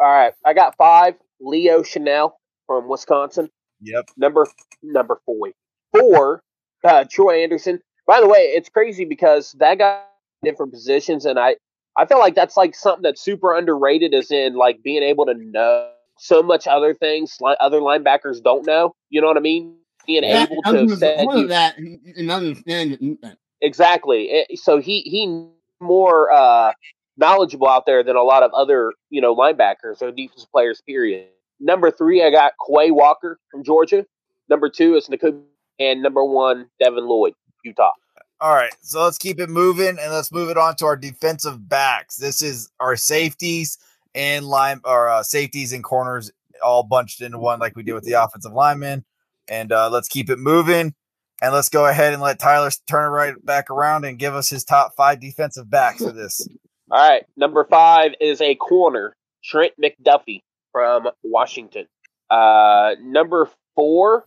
All 0.00 0.02
right, 0.06 0.32
I 0.44 0.52
got 0.54 0.76
five. 0.76 1.14
Leo 1.40 1.82
Chenal 1.82 2.32
from 2.66 2.88
Wisconsin. 2.88 3.50
Yep. 3.82 4.10
Number 4.16 4.46
number 4.82 5.20
four. 5.26 5.50
Four, 5.92 6.42
uh, 6.84 7.04
Troy 7.10 7.42
Andersen. 7.42 7.80
By 8.06 8.20
the 8.20 8.28
way, 8.28 8.38
it's 8.54 8.68
crazy 8.68 9.04
because 9.04 9.52
that 9.58 9.78
guy 9.78 10.02
different 10.42 10.72
positions, 10.72 11.24
and 11.26 11.38
I 11.38 11.56
I 11.96 12.06
feel 12.06 12.18
like 12.18 12.34
that's 12.34 12.56
like 12.56 12.74
something 12.74 13.02
that's 13.02 13.20
super 13.20 13.54
underrated, 13.54 14.14
as 14.14 14.30
in 14.30 14.54
like 14.54 14.82
being 14.82 15.02
able 15.02 15.26
to 15.26 15.34
know 15.34 15.90
so 16.18 16.42
much 16.42 16.66
other 16.66 16.94
things 16.94 17.36
like 17.40 17.56
other 17.60 17.80
linebackers 17.80 18.42
don't 18.42 18.64
know. 18.66 18.94
You 19.10 19.20
know 19.20 19.26
what 19.26 19.36
I 19.36 19.40
mean? 19.40 19.76
Being 20.06 20.24
Yeah, 20.24 20.44
able 20.44 20.58
I 20.64 20.72
to 20.72 20.76
gonna 20.84 20.96
set 20.96 21.20
you- 21.20 21.48
that 21.48 21.76
and 21.78 21.98
and 22.16 22.30
understand 22.30 22.92
the 22.92 22.96
defense. 22.98 23.36
Exactly. 23.60 24.30
Eh, 24.30 24.44
So 24.54 24.78
he 24.78 25.00
he 25.00 25.46
more 25.80 26.32
uh, 26.32 26.72
knowledgeable 27.16 27.68
out 27.68 27.86
there 27.86 28.02
than 28.02 28.16
a 28.16 28.22
lot 28.22 28.42
of 28.42 28.50
other 28.52 28.92
you 29.10 29.20
know 29.20 29.34
linebackers 29.34 30.02
or 30.02 30.10
defensive 30.10 30.50
players. 30.52 30.80
Period. 30.82 31.28
Number 31.58 31.90
three, 31.90 32.22
I 32.22 32.30
got 32.30 32.52
Quay 32.68 32.90
Walker 32.90 33.38
from 33.50 33.64
Georgia. 33.64 34.04
Number 34.48 34.68
two 34.68 34.94
is 34.94 35.08
Nakobe, 35.08 35.42
and 35.78 36.02
number 36.02 36.24
one, 36.24 36.68
Devin 36.80 37.06
Lloyd, 37.06 37.34
Utah. 37.64 37.92
All 38.38 38.54
right, 38.54 38.72
so 38.82 39.02
let's 39.02 39.16
keep 39.16 39.40
it 39.40 39.48
moving 39.48 39.96
and 39.98 40.12
let's 40.12 40.30
move 40.30 40.50
it 40.50 40.58
on 40.58 40.76
to 40.76 40.84
our 40.84 40.96
defensive 40.96 41.70
backs. 41.70 42.16
This 42.16 42.42
is 42.42 42.68
our 42.78 42.94
safeties 42.94 43.78
and 44.14 44.44
line 44.44 44.80
or 44.84 45.08
uh, 45.08 45.22
safeties 45.22 45.72
and 45.72 45.82
corners 45.82 46.30
all 46.62 46.82
bunched 46.82 47.22
into 47.22 47.38
one, 47.38 47.60
like 47.60 47.74
we 47.76 47.82
did 47.82 47.94
with 47.94 48.04
the 48.04 48.12
offensive 48.12 48.52
linemen. 48.52 49.06
And 49.48 49.72
uh, 49.72 49.88
let's 49.88 50.08
keep 50.08 50.28
it 50.28 50.38
moving. 50.38 50.94
And 51.42 51.52
let's 51.52 51.68
go 51.68 51.86
ahead 51.86 52.12
and 52.12 52.22
let 52.22 52.38
Tyler 52.38 52.70
turn 52.88 53.04
it 53.04 53.08
right 53.08 53.34
back 53.44 53.70
around 53.70 54.04
and 54.04 54.18
give 54.18 54.34
us 54.34 54.48
his 54.48 54.64
top 54.64 54.94
five 54.96 55.20
defensive 55.20 55.68
backs 55.68 56.02
for 56.02 56.12
this. 56.12 56.48
All 56.90 57.08
right, 57.08 57.24
number 57.36 57.64
five 57.64 58.12
is 58.20 58.40
a 58.40 58.54
corner, 58.54 59.16
Trent 59.44 59.72
McDuffie 59.82 60.42
from 60.72 61.08
Washington. 61.24 61.86
Uh, 62.30 62.94
number 63.02 63.50
four, 63.74 64.24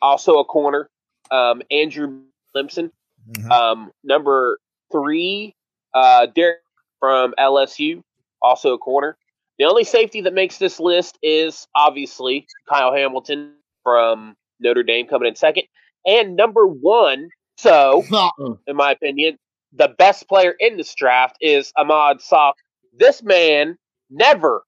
also 0.00 0.38
a 0.38 0.44
corner, 0.44 0.88
um, 1.30 1.60
Andrew 1.70 2.20
Limson. 2.54 2.92
Mhm. 3.30 3.50
Um, 3.50 3.92
number 4.04 4.58
three, 4.92 5.54
uh, 5.92 6.26
Derek 6.26 6.60
from 7.00 7.34
LSU, 7.38 8.02
also 8.40 8.74
a 8.74 8.78
corner. 8.78 9.16
The 9.58 9.64
only 9.64 9.84
safety 9.84 10.20
that 10.22 10.34
makes 10.34 10.58
this 10.58 10.80
list 10.80 11.18
is 11.22 11.66
obviously 11.74 12.46
Kyle 12.68 12.92
Hamilton 12.92 13.54
from 13.82 14.36
Notre 14.60 14.82
Dame 14.82 15.06
coming 15.06 15.28
in 15.28 15.34
second. 15.34 15.64
And 16.06 16.36
number 16.36 16.66
one, 16.66 17.28
so 17.56 18.04
uh-uh. 18.12 18.54
in 18.66 18.76
my 18.76 18.92
opinion, 18.92 19.38
the 19.72 19.88
best 19.98 20.28
player 20.28 20.54
in 20.58 20.76
this 20.76 20.94
draft 20.94 21.36
is 21.40 21.72
Ahmad 21.76 22.18
Saq. 22.18 22.54
This 22.92 23.22
man 23.22 23.78
never, 24.10 24.64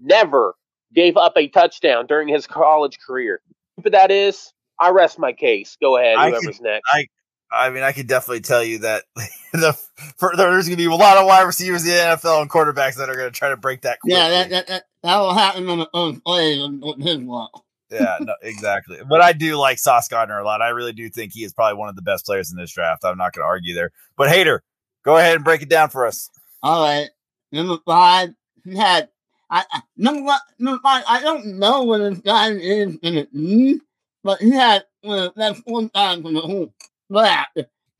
never 0.00 0.54
gave 0.94 1.16
up 1.16 1.34
a 1.36 1.48
touchdown 1.48 2.06
during 2.06 2.28
his 2.28 2.46
college 2.46 2.98
career. 3.04 3.40
But 3.82 3.92
that 3.92 4.10
is, 4.10 4.52
I 4.80 4.90
rest 4.90 5.18
my 5.18 5.32
case. 5.32 5.76
Go 5.80 5.98
ahead, 5.98 6.16
I 6.16 6.30
whoever's 6.30 6.60
next. 6.60 6.84
I 6.92 7.06
I 7.54 7.70
mean, 7.70 7.82
I 7.82 7.92
could 7.92 8.06
definitely 8.06 8.40
tell 8.40 8.64
you 8.64 8.78
that 8.78 9.04
the 9.52 9.78
for, 10.16 10.32
there's 10.36 10.66
going 10.66 10.76
to 10.76 10.76
be 10.76 10.86
a 10.86 10.94
lot 10.94 11.18
of 11.18 11.26
wide 11.26 11.42
receivers 11.42 11.84
in 11.84 11.90
the 11.90 11.96
NFL 11.96 12.42
and 12.42 12.50
quarterbacks 12.50 12.96
that 12.96 13.08
are 13.08 13.16
going 13.16 13.30
to 13.30 13.38
try 13.38 13.50
to 13.50 13.56
break 13.56 13.82
that. 13.82 13.98
Yeah, 14.04 14.28
that, 14.28 14.50
that, 14.50 14.66
that, 14.66 14.84
that 15.02 15.18
will 15.18 15.34
happen 15.34 15.68
on 15.68 15.78
the 15.78 15.88
first 15.92 16.24
play 16.24 16.60
on 16.60 16.82
on 16.82 17.00
his 17.00 17.18
luck. 17.18 17.63
Yeah, 17.94 18.18
no, 18.20 18.34
exactly. 18.42 18.98
But 19.08 19.20
I 19.20 19.32
do 19.32 19.56
like 19.56 19.78
Sauce 19.78 20.08
Gardner 20.08 20.38
a 20.38 20.44
lot. 20.44 20.60
I 20.62 20.68
really 20.68 20.92
do 20.92 21.08
think 21.08 21.32
he 21.32 21.44
is 21.44 21.52
probably 21.52 21.78
one 21.78 21.88
of 21.88 21.96
the 21.96 22.02
best 22.02 22.26
players 22.26 22.50
in 22.50 22.56
this 22.56 22.72
draft. 22.72 23.04
I'm 23.04 23.16
not 23.16 23.32
going 23.32 23.42
to 23.42 23.48
argue 23.48 23.74
there. 23.74 23.90
But 24.16 24.28
Hater, 24.30 24.62
go 25.04 25.16
ahead 25.16 25.36
and 25.36 25.44
break 25.44 25.62
it 25.62 25.68
down 25.68 25.90
for 25.90 26.06
us. 26.06 26.30
All 26.62 26.84
right. 26.84 27.08
Number 27.52 27.78
five, 27.86 28.30
he 28.64 28.76
had 28.76 29.08
I, 29.50 29.64
I 29.70 29.82
number 29.96 30.22
one 30.22 30.40
number 30.58 30.80
five, 30.82 31.04
I 31.06 31.20
don't 31.20 31.58
know 31.58 31.82
what 31.84 31.98
this 31.98 32.18
guy 32.18 32.50
is 32.52 32.96
in 33.02 33.26
knee, 33.32 33.72
hmm, 33.72 33.76
but 34.22 34.40
he 34.40 34.50
had 34.50 34.84
one 35.02 35.18
of 35.18 35.34
the 35.34 35.38
best 35.38 35.62
one 35.66 35.88
times 35.90 36.26
in 36.26 36.34
the 36.34 36.40
whole 36.40 36.74
draft. 37.10 37.58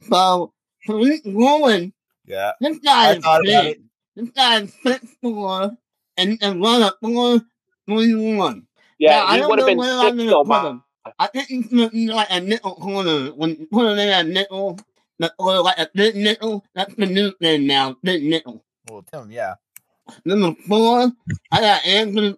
So 0.09 0.53
Tariq 0.89 1.21
Rowan, 1.27 1.93
Yeah, 2.25 2.53
this 2.61 2.79
guy 2.79 3.11
I 3.11 3.13
is 3.15 3.23
thought 3.23 3.43
big. 3.45 3.83
This 4.17 4.31
guy 4.31 4.61
is 4.63 4.73
six 4.83 5.07
four 5.23 5.77
and, 6.17 6.39
and 6.41 6.63
run 6.63 6.83
a 6.83 6.93
four 7.03 7.41
three 7.87 8.35
one. 8.37 8.67
Yeah, 9.05 9.11
Now, 9.21 9.27
I 9.27 9.35
he 9.35 9.41
don't 9.41 9.51
would 9.51 9.59
have 9.59 9.67
know 9.67 9.71
been 9.73 9.79
where 9.79 9.99
I'm 9.99 10.19
six 10.19 10.33
on 10.33 10.45
put 10.45 10.49
my. 10.49 10.69
him. 10.71 10.83
I 11.19 11.27
think 11.27 11.49
he's 11.49 11.67
gonna 11.69 12.15
like 12.15 12.29
a 12.31 12.41
nickel 12.41 12.75
corner. 12.77 13.27
When 13.35 13.51
you 13.51 13.67
put 13.71 13.87
him 13.93 13.99
in 13.99 14.09
a 14.09 14.23
nickel, 14.25 14.79
that- 15.19 15.33
or 15.39 15.57
oh, 15.57 15.63
like 15.63 15.79
a 15.79 15.89
big 15.95 16.17
nickel, 16.17 16.65
that's 16.75 16.95
the 16.95 17.07
new 17.07 17.33
thing 17.41 17.67
now, 17.67 17.97
big 18.03 18.23
nickel. 18.25 18.65
well, 18.91 19.03
Tim, 19.13 19.31
yeah, 19.31 19.55
Number 20.25 20.55
four, 20.67 21.13
I 21.53 21.61
got 21.61 21.85
Anthony 21.87 22.37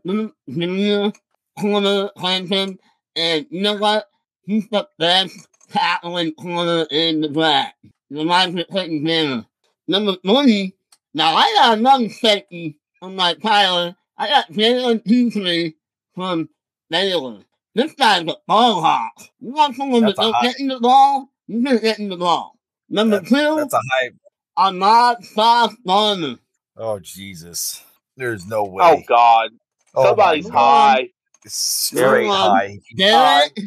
Jr. 0.48 1.16
corner 1.60 2.10
Clinton, 2.18 2.78
and 3.14 3.46
you 3.50 3.62
know 3.62 3.76
what? 3.76 4.06
He's 4.44 4.68
the 4.68 4.88
best 4.98 5.48
tackling 5.70 6.32
corner 6.34 6.86
in 6.90 7.20
the 7.20 7.28
draft. 7.28 7.74
Reminds 8.10 8.54
me 8.54 8.62
of 8.62 8.68
Clinton 8.68 9.06
Jr. 9.06 9.46
Number 9.88 10.16
three, 10.24 10.74
now 11.14 11.34
I 11.36 11.52
got 11.60 11.78
another 11.78 12.08
safety 12.08 12.78
on 13.02 13.14
my 13.16 13.34
Tyler. 13.34 13.94
I 14.18 14.28
got 14.28 14.50
Jalen 14.50 15.04
Peasley 15.04 15.76
from 16.14 16.48
Baylor. 16.90 17.40
This 17.74 17.92
guy's 17.92 18.22
a 18.22 18.36
ball 18.46 18.80
hawk. 18.80 19.12
You 19.40 19.52
want 19.52 19.76
someone 19.76 20.02
That's 20.02 20.18
get 20.42 20.58
in 20.58 20.68
the 20.68 20.80
ball? 20.80 21.30
You 21.46 21.62
can 21.62 21.78
get 21.78 21.98
in 21.98 22.08
the 22.08 22.16
ball. 22.16 22.58
Number 22.88 23.20
two, 23.20 23.56
that's 23.56 23.74
a 23.74 23.80
high. 23.92 24.10
Ahmad 24.56 25.24
Sauce 25.24 25.74
Gardner. 25.86 26.36
Oh 26.76 26.98
Jesus, 26.98 27.82
there's 28.16 28.46
no 28.46 28.64
way. 28.64 28.84
Oh 28.84 29.02
God, 29.06 29.50
Oh, 29.94 30.04
somebody's 30.04 30.48
high. 30.48 31.08
straight 31.46 32.26
Um, 32.28 32.32
high. 32.32 32.78
Derek, 32.96 33.58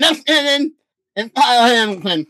Justin, 0.00 0.74
and 1.16 1.34
Tyler 1.34 1.68
Hamilton. 1.74 2.26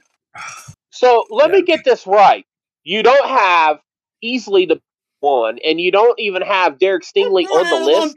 So 0.90 1.26
let 1.30 1.50
me 1.50 1.62
get 1.62 1.84
this 1.84 2.06
right. 2.06 2.44
You 2.84 3.02
don't 3.02 3.28
have 3.28 3.80
easily 4.22 4.66
the 4.66 4.80
one, 5.20 5.58
and 5.64 5.80
you 5.80 5.90
don't 5.90 6.18
even 6.18 6.42
have 6.42 6.78
Derek 6.78 7.02
Stingley 7.04 7.44
on 7.44 7.68
the 7.68 7.86
list. 7.86 8.16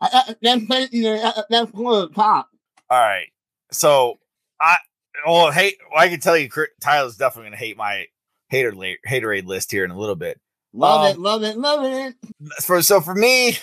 Thing, 0.00 0.10
bro. 0.10 0.28
What 0.28 0.30
anyone 0.30 0.30
been? 0.30 0.30
I, 0.30 0.30
I, 0.30 0.34
that's 0.42 0.64
basically 0.66 1.44
that's 1.50 1.72
one 1.72 2.02
of 2.02 2.08
the 2.08 2.14
top. 2.14 2.48
All 2.90 2.98
right, 3.00 3.26
so 3.72 4.18
I 4.60 4.76
well, 5.26 5.50
hate. 5.50 5.76
Well, 5.90 6.00
I 6.02 6.08
can 6.08 6.20
tell 6.20 6.36
you, 6.36 6.48
Tyler's 6.80 7.16
definitely 7.16 7.50
going 7.50 7.58
to 7.58 7.64
hate 7.64 7.76
my 7.76 8.06
hater 8.48 8.72
haterade 8.72 9.46
list 9.46 9.70
here 9.70 9.84
in 9.84 9.90
a 9.90 9.98
little 9.98 10.16
bit. 10.16 10.40
Love 10.72 11.04
Um, 11.04 11.12
it, 11.12 11.18
love 11.18 11.42
it, 11.42 11.56
love 11.58 11.84
it. 11.84 12.14
For 12.62 12.82
so 12.82 13.00
for 13.00 13.14
me, 13.14 13.58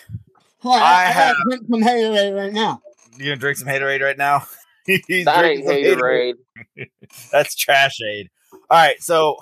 Well, 0.64 0.74
I, 0.74 0.78
I 0.80 1.04
I, 1.06 1.12
have- 1.12 1.36
drink 1.50 1.64
some 1.70 1.82
Haterade 1.82 2.36
right 2.36 2.54
now. 2.54 2.82
you 3.18 3.26
gonna 3.26 3.36
drink 3.38 3.58
some 3.58 3.68
haterade 3.68 4.02
right 4.02 4.18
now? 4.18 4.46
He's 4.86 5.26
That 5.26 5.40
drinking 5.40 5.68
ain't 5.68 5.68
some 5.68 5.76
Haterade. 5.78 6.34
haterade. 6.78 6.90
That's 7.32 7.56
trash 7.56 7.98
aid. 8.02 8.30
All 8.54 8.60
right, 8.72 9.02
so 9.02 9.38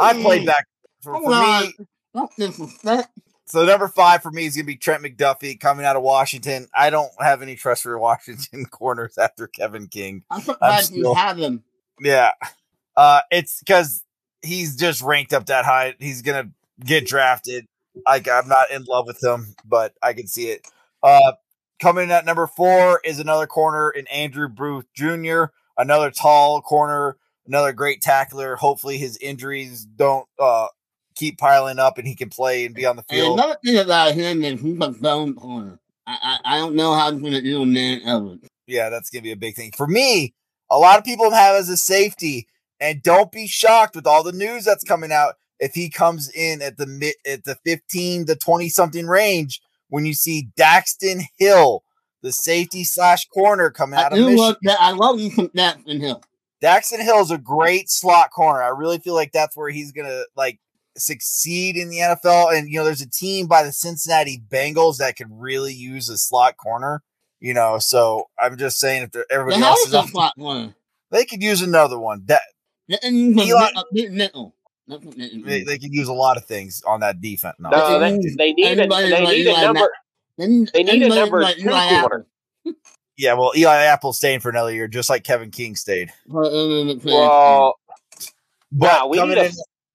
I 0.00 0.12
played 0.12 0.42
Hmm, 0.42 0.46
back 0.46 0.66
for, 1.00 1.20
for 1.20 1.30
me. 1.30 1.74
Don't 2.14 2.30
disrespect. 2.36 3.08
So 3.54 3.64
number 3.64 3.86
five 3.86 4.20
for 4.20 4.32
me 4.32 4.46
is 4.46 4.56
gonna 4.56 4.66
be 4.66 4.74
Trent 4.74 5.04
McDuffie 5.04 5.60
coming 5.60 5.86
out 5.86 5.94
of 5.94 6.02
Washington. 6.02 6.66
I 6.74 6.90
don't 6.90 7.12
have 7.20 7.40
any 7.40 7.54
trust 7.54 7.84
for 7.84 7.96
Washington 7.96 8.66
corners 8.72 9.16
after 9.16 9.46
Kevin 9.46 9.86
King. 9.86 10.24
I'm 10.28 10.40
surprised 10.40 10.86
still- 10.86 11.10
you 11.10 11.14
have 11.14 11.38
him. 11.38 11.62
Yeah, 12.00 12.32
uh, 12.96 13.20
it's 13.30 13.60
because 13.60 14.02
he's 14.42 14.74
just 14.74 15.02
ranked 15.02 15.32
up 15.32 15.46
that 15.46 15.64
high. 15.64 15.94
He's 16.00 16.20
gonna 16.22 16.50
get 16.84 17.06
drafted. 17.06 17.68
Like 18.04 18.28
I'm 18.28 18.48
not 18.48 18.72
in 18.72 18.82
love 18.88 19.06
with 19.06 19.22
him, 19.22 19.54
but 19.64 19.94
I 20.02 20.14
can 20.14 20.26
see 20.26 20.48
it. 20.48 20.66
Uh, 21.00 21.34
coming 21.80 22.02
in 22.02 22.10
at 22.10 22.24
number 22.24 22.48
four 22.48 23.00
is 23.04 23.20
another 23.20 23.46
corner 23.46 23.88
in 23.88 24.08
Andrew 24.08 24.48
Booth 24.48 24.86
Jr., 24.96 25.44
another 25.78 26.10
tall 26.10 26.60
corner, 26.60 27.18
another 27.46 27.72
great 27.72 28.02
tackler. 28.02 28.56
Hopefully 28.56 28.98
his 28.98 29.16
injuries 29.18 29.84
don't 29.84 30.26
uh 30.40 30.66
keep 31.14 31.38
piling 31.38 31.78
up 31.78 31.98
and 31.98 32.06
he 32.06 32.14
can 32.14 32.28
play 32.30 32.66
and 32.66 32.74
be 32.74 32.86
on 32.86 32.96
the 32.96 33.04
And 33.08 33.18
field. 33.20 33.38
another 33.38 33.56
thing 33.64 33.78
about 33.78 34.14
him 34.14 34.42
is 34.44 34.60
he's 34.60 34.78
a 34.80 34.90
bone 34.90 35.34
corner. 35.34 35.78
I, 36.06 36.38
I, 36.44 36.54
I 36.54 36.58
don't 36.58 36.74
know 36.74 36.94
how 36.94 37.10
he's 37.12 37.20
going 37.20 37.32
to 37.32 37.40
do 37.42 37.64
man. 37.64 38.40
Yeah, 38.66 38.88
that's 38.90 39.10
gonna 39.10 39.22
be 39.22 39.32
a 39.32 39.36
big 39.36 39.54
thing 39.56 39.72
for 39.76 39.86
me. 39.86 40.34
A 40.70 40.78
lot 40.78 40.98
of 40.98 41.04
people 41.04 41.30
have 41.30 41.56
as 41.56 41.68
a 41.68 41.76
safety, 41.76 42.48
and 42.80 43.02
don't 43.02 43.30
be 43.30 43.46
shocked 43.46 43.94
with 43.94 44.06
all 44.06 44.22
the 44.22 44.32
news 44.32 44.64
that's 44.64 44.84
coming 44.84 45.12
out 45.12 45.34
if 45.60 45.74
he 45.74 45.90
comes 45.90 46.30
in 46.30 46.62
at 46.62 46.78
the 46.78 46.86
mid 46.86 47.14
at 47.26 47.44
the 47.44 47.56
fifteen 47.64 48.24
to 48.26 48.34
twenty 48.36 48.68
something 48.70 49.06
range. 49.06 49.60
When 49.90 50.06
you 50.06 50.14
see 50.14 50.48
Daxton 50.58 51.22
Hill, 51.38 51.84
the 52.22 52.32
safety 52.32 52.84
slash 52.84 53.26
corner 53.28 53.70
coming 53.70 53.98
I 53.98 54.04
out 54.04 54.12
of 54.12 54.18
do 54.18 54.30
Michigan, 54.30 54.56
that. 54.62 54.80
I 54.80 54.92
love 54.92 55.20
from 55.34 55.50
Jackson 55.54 56.00
Hill. 56.00 56.22
Daxton 56.62 57.02
Hill 57.02 57.20
is 57.20 57.30
a 57.30 57.38
great 57.38 57.90
slot 57.90 58.30
corner. 58.30 58.62
I 58.62 58.68
really 58.68 58.98
feel 58.98 59.14
like 59.14 59.32
that's 59.32 59.56
where 59.56 59.68
he's 59.68 59.92
gonna 59.92 60.22
like 60.36 60.58
succeed 60.96 61.76
in 61.76 61.88
the 61.88 61.98
NFL. 61.98 62.56
And 62.56 62.68
you 62.68 62.78
know, 62.78 62.84
there's 62.84 63.00
a 63.00 63.08
team 63.10 63.46
by 63.46 63.62
the 63.62 63.72
Cincinnati 63.72 64.42
Bengals 64.48 64.98
that 64.98 65.16
could 65.16 65.28
really 65.30 65.72
use 65.74 66.08
a 66.08 66.16
slot 66.18 66.56
corner. 66.56 67.02
You 67.40 67.52
know, 67.52 67.78
so 67.78 68.28
I'm 68.40 68.56
just 68.56 68.78
saying 68.78 69.02
if 69.02 69.10
they're- 69.10 69.26
everybody 69.30 69.60
The 69.60 69.66
else 69.66 69.78
house 69.80 69.86
is 69.86 69.88
is 69.88 69.94
off, 69.94 70.08
spot 70.08 70.32
one. 70.36 70.74
they 71.10 71.24
could 71.26 71.42
use 71.42 71.60
another 71.62 71.98
one. 71.98 72.22
That 72.26 72.40
Eli, 73.04 73.70
nickel. 73.92 74.54
That's 74.86 75.04
what 75.04 75.14
it 75.18 75.44
they, 75.44 75.60
is. 75.60 75.66
they 75.66 75.78
could 75.78 75.92
use 75.92 76.08
a 76.08 76.12
lot 76.12 76.36
of 76.36 76.44
things 76.44 76.82
on 76.86 77.00
that 77.00 77.20
defense. 77.20 77.56
No, 77.58 77.70
No, 77.70 77.98
they, 78.00 78.18
they 78.36 78.52
need 78.52 78.64
a, 78.66 78.70
Everybody 78.70 79.10
they 79.10 79.24
like 79.24 79.36
need 79.36 79.46
a 79.46 79.60
number. 79.62 79.88
Then 80.38 80.68
They 80.74 80.82
need 80.82 81.02
a 81.02 81.08
number 81.08 81.40
like 81.42 81.56
two 81.56 81.68
Eli 81.68 82.00
corner. 82.00 82.26
Apple. 82.66 82.74
yeah, 83.16 83.32
well, 83.34 83.52
Eli 83.56 83.74
Apple's 83.84 84.18
staying 84.18 84.40
for 84.40 84.50
another 84.50 84.72
year, 84.72 84.88
just 84.88 85.08
like 85.08 85.24
Kevin 85.24 85.50
King 85.50 85.74
stayed. 85.76 86.10
For, 86.30 86.44
uh, 86.44 86.48
the 86.50 87.00
playoff 87.02 87.04
Well, 87.04 87.68
uh, 87.68 87.72
But 88.72 88.92
wow, 89.00 89.06
we 89.08 89.22
need 89.22 89.38
a 89.38 89.50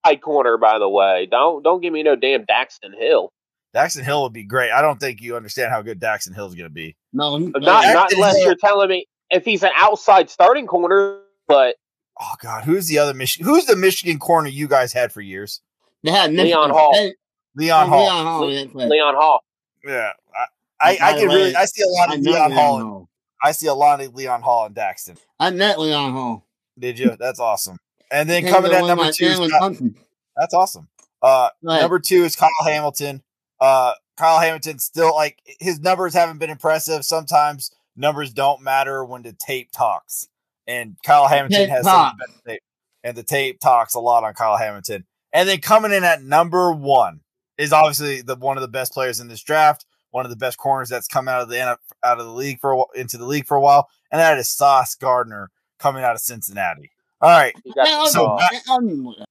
in, 0.10 0.16
side 0.18 0.22
corner. 0.22 0.58
By 0.58 0.80
the 0.80 0.90
way, 0.90 1.28
don't 1.30 1.64
don't 1.64 1.82
give 1.82 1.94
me 1.94 2.04
no 2.04 2.16
damn 2.16 2.46
Daxton 2.46 2.98
Hill. 2.98 3.32
Daxton 3.76 4.04
Hill 4.04 4.24
would 4.24 4.34
be 4.34 4.44
great. 4.44 4.72
I 4.72 4.82
don't 4.82 5.00
think 5.00 5.22
you 5.22 5.36
understand 5.36 5.72
how 5.72 5.82
good 5.82 6.00
Daxton 6.00 6.34
Hill 6.34 6.48
is 6.48 6.56
going 6.56 6.70
to 6.70 6.74
be. 6.74 6.86
game. 6.88 6.96
No, 7.14 7.38
Not 7.38 7.84
Daxton 7.86 7.94
not 7.94 8.14
unless 8.14 8.36
Hill- 8.38 8.46
you're 8.46 8.56
telling 8.56 8.90
me 8.90 9.06
if 9.30 9.46
he's 9.46 9.62
an 9.64 9.72
outside 9.76 10.30
starting 10.30 10.66
corner. 10.68 11.20
But 11.48 11.76
Oh 12.22 12.34
God, 12.42 12.64
who's 12.64 12.88
the 12.88 12.98
other 13.00 13.14
Michigan? 13.14 13.48
Who's 13.48 13.66
the 13.66 13.76
Michigan 13.76 14.20
corner 14.20 14.50
you 14.50 14.68
guys 14.68 14.92
had 14.94 15.12
for 15.12 15.22
years? 15.22 15.62
they 16.04 16.12
had 16.12 16.34
Leon 16.34 16.70
Hall. 16.72 16.94
State. 16.94 17.16
Leon 17.56 17.86
Oh, 17.86 17.90
Hall. 17.90 18.04
Leon 18.04 18.26
Hall. 18.26 18.52
yeah, 18.52 18.66
but 18.74 18.88
Leon 18.90 19.16
Hall. 19.16 19.44
Yeah, 19.86 20.10
I, 20.36 20.46
I, 20.82 20.98
I 21.02 21.14
can 21.14 21.28
really, 21.28 21.56
I 21.56 21.66
see 21.66 21.82
a 21.84 21.88
lot 21.88 22.14
of 22.14 22.22
know 22.22 22.32
Leon 22.32 22.52
Hall. 22.52 22.80
and- 22.80 22.88
Hall. 22.90 23.10
I 23.44 23.52
see 23.54 23.68
a 23.68 23.74
lot 23.74 24.02
of 24.02 24.14
Leon 24.16 24.42
Hall 24.42 24.66
and 24.66 24.76
Daxton. 24.76 25.18
I 25.40 25.50
met 25.52 25.80
Leon 25.80 26.12
Hall. 26.14 26.46
Did 26.78 27.00
you? 27.00 27.16
That's 27.20 27.40
awesome. 27.40 27.78
And 28.12 28.30
then 28.30 28.44
coming 28.52 28.72
at 28.74 28.82
number 28.88 29.04
two, 29.16 29.26
is 29.26 29.40
Kyle- 29.52 29.70
that's 30.36 30.54
awesome. 30.54 30.88
Uh, 31.22 31.50
number 31.82 32.00
two 32.00 32.24
is 32.24 32.36
Kyle 32.36 32.50
Hamilton. 32.64 33.22
Uh, 33.60 33.94
Kyle 34.18 34.40
Hamilton 34.40 34.80
still 34.80 35.14
like 35.16 35.40
his 35.60 35.80
numbers 35.80 36.14
haven't 36.14 36.38
been 36.40 36.50
impressive. 36.50 37.06
Sometimes 37.06 37.72
numbers 37.96 38.32
don't 38.34 38.62
matter 38.62 39.04
when 39.06 39.22
the 39.22 39.34
tape 39.34 39.72
talks, 39.72 40.28
and 40.68 40.96
Kyle 41.04 41.28
Hamilton 41.28 41.58
tape 41.62 41.70
has 41.70 41.86
some 41.86 41.94
of 42.08 42.18
the 42.18 42.26
best 42.26 42.46
tape, 42.46 42.62
and 43.04 43.18
the 43.18 43.24
tape 43.24 43.60
talks 43.60 43.94
a 43.96 44.00
lot 44.00 44.24
on 44.24 44.34
Kyle 44.34 44.58
Hamilton. 44.58 45.06
And 45.34 45.48
then 45.48 45.60
coming 45.62 45.92
in 45.92 46.04
at 46.04 46.24
number 46.24 46.72
one 46.72 47.22
is 47.58 47.72
obviously 47.74 48.22
the 48.22 48.36
one 48.36 48.58
of 48.58 48.62
the 48.62 48.68
best 48.68 48.94
players 48.94 49.20
in 49.20 49.28
this 49.28 49.44
draft, 49.44 49.86
one 50.12 50.26
of 50.26 50.32
the 50.32 50.38
best 50.38 50.58
corners 50.58 50.90
that's 50.90 51.08
come 51.08 51.28
out 51.28 51.42
of 51.42 51.50
the 51.50 51.62
out 51.62 51.80
of 52.04 52.26
the 52.26 52.32
league 52.32 52.60
for 52.60 52.74
a, 52.74 53.00
into 53.00 53.18
the 53.18 53.26
league 53.26 53.46
for 53.46 53.58
a 53.58 53.62
while, 53.62 53.90
and 54.12 54.20
that 54.20 54.38
is 54.38 54.50
Sauce 54.50 54.96
Gardner 54.96 55.52
coming 55.80 56.04
out 56.04 56.16
of 56.16 56.22
Cincinnati. 56.22 56.92
All 57.22 57.30
right, 57.30 57.54
He 57.64 57.72
got 57.74 57.88
Yeah, 57.88 57.98
the 57.98 58.10
so 58.10 58.26
ball. 58.26 58.40
I- 58.40 58.62
I- 58.68 59.26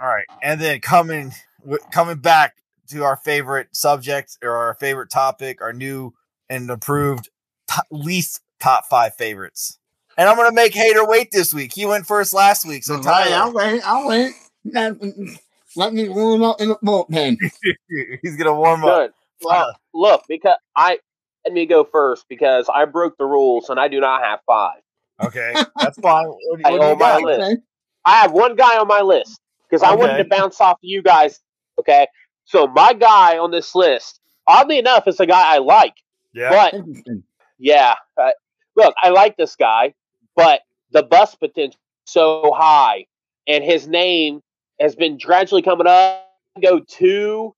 all 0.00 0.06
right, 0.08 0.26
and 0.42 0.60
then 0.60 0.80
coming 0.80 1.32
wi- 1.62 1.84
coming 1.90 2.18
back 2.18 2.54
to 2.90 3.02
our 3.04 3.16
favorite 3.16 3.68
subject 3.74 4.38
or 4.42 4.52
our 4.52 4.74
favorite 4.74 5.10
topic, 5.10 5.60
our 5.60 5.72
new 5.72 6.12
and 6.48 6.70
approved 6.70 7.28
to- 7.68 7.82
least 7.90 8.40
top 8.60 8.86
five 8.86 9.14
favorites. 9.16 9.78
And 10.16 10.28
I'm 10.28 10.36
gonna 10.36 10.52
make 10.52 10.74
Hater 10.74 11.04
wait 11.06 11.30
this 11.32 11.52
week. 11.52 11.72
He 11.74 11.84
went 11.86 12.06
first 12.06 12.32
last 12.32 12.64
week, 12.64 12.84
so 12.84 12.94
All 12.94 13.00
right, 13.02 13.32
I'll 13.32 13.52
wait. 13.52 13.82
I'll 13.84 14.06
wait. 14.08 14.32
Let 15.76 15.92
me 15.92 16.08
warm 16.08 16.42
up 16.42 16.60
in 16.60 16.68
the 16.70 16.76
bullpen. 16.76 17.36
he's 18.22 18.36
gonna 18.36 18.54
warm 18.54 18.84
up. 18.84 18.90
Good. 18.90 19.12
Well, 19.42 19.76
look, 19.94 20.22
because 20.28 20.56
I 20.76 20.98
let 21.44 21.52
me 21.54 21.66
go 21.66 21.84
first 21.84 22.26
because 22.28 22.68
I 22.72 22.84
broke 22.84 23.16
the 23.18 23.24
rules 23.26 23.68
and 23.70 23.78
I 23.78 23.88
do 23.88 24.00
not 24.00 24.22
have 24.24 24.40
five. 24.46 24.80
Okay, 25.20 25.54
that's 25.76 25.98
fine. 25.98 26.26
What, 26.26 26.60
Hey, 26.64 26.72
what 26.72 26.80
do 26.80 26.86
you 26.86 26.92
oh, 26.92 26.96
my 26.96 27.16
list. 27.18 27.40
Okay. 27.40 27.56
I 28.04 28.16
have 28.16 28.32
one 28.32 28.56
guy 28.56 28.78
on 28.78 28.86
my 28.86 29.00
list 29.00 29.40
because 29.68 29.82
I 29.82 29.94
wanted 29.94 30.18
to 30.18 30.24
bounce 30.24 30.60
off 30.60 30.78
you 30.80 31.02
guys. 31.02 31.40
Okay, 31.78 32.06
so 32.44 32.66
my 32.66 32.92
guy 32.92 33.38
on 33.38 33.50
this 33.50 33.74
list, 33.74 34.20
oddly 34.46 34.78
enough, 34.78 35.06
is 35.06 35.20
a 35.20 35.26
guy 35.26 35.54
I 35.54 35.58
like. 35.58 35.94
Yeah, 36.32 36.70
But 36.72 36.84
yeah, 37.58 37.94
uh, 38.16 38.30
look, 38.76 38.94
I 39.02 39.10
like 39.10 39.36
this 39.36 39.56
guy, 39.56 39.94
but 40.36 40.60
the 40.92 41.02
bust 41.02 41.38
potential 41.40 41.78
so 42.04 42.52
high, 42.56 43.06
and 43.46 43.62
his 43.62 43.86
name 43.86 44.40
has 44.80 44.96
been 44.96 45.18
gradually 45.18 45.62
coming 45.62 45.86
up. 45.86 46.24
Go 46.62 46.80
to 46.80 47.54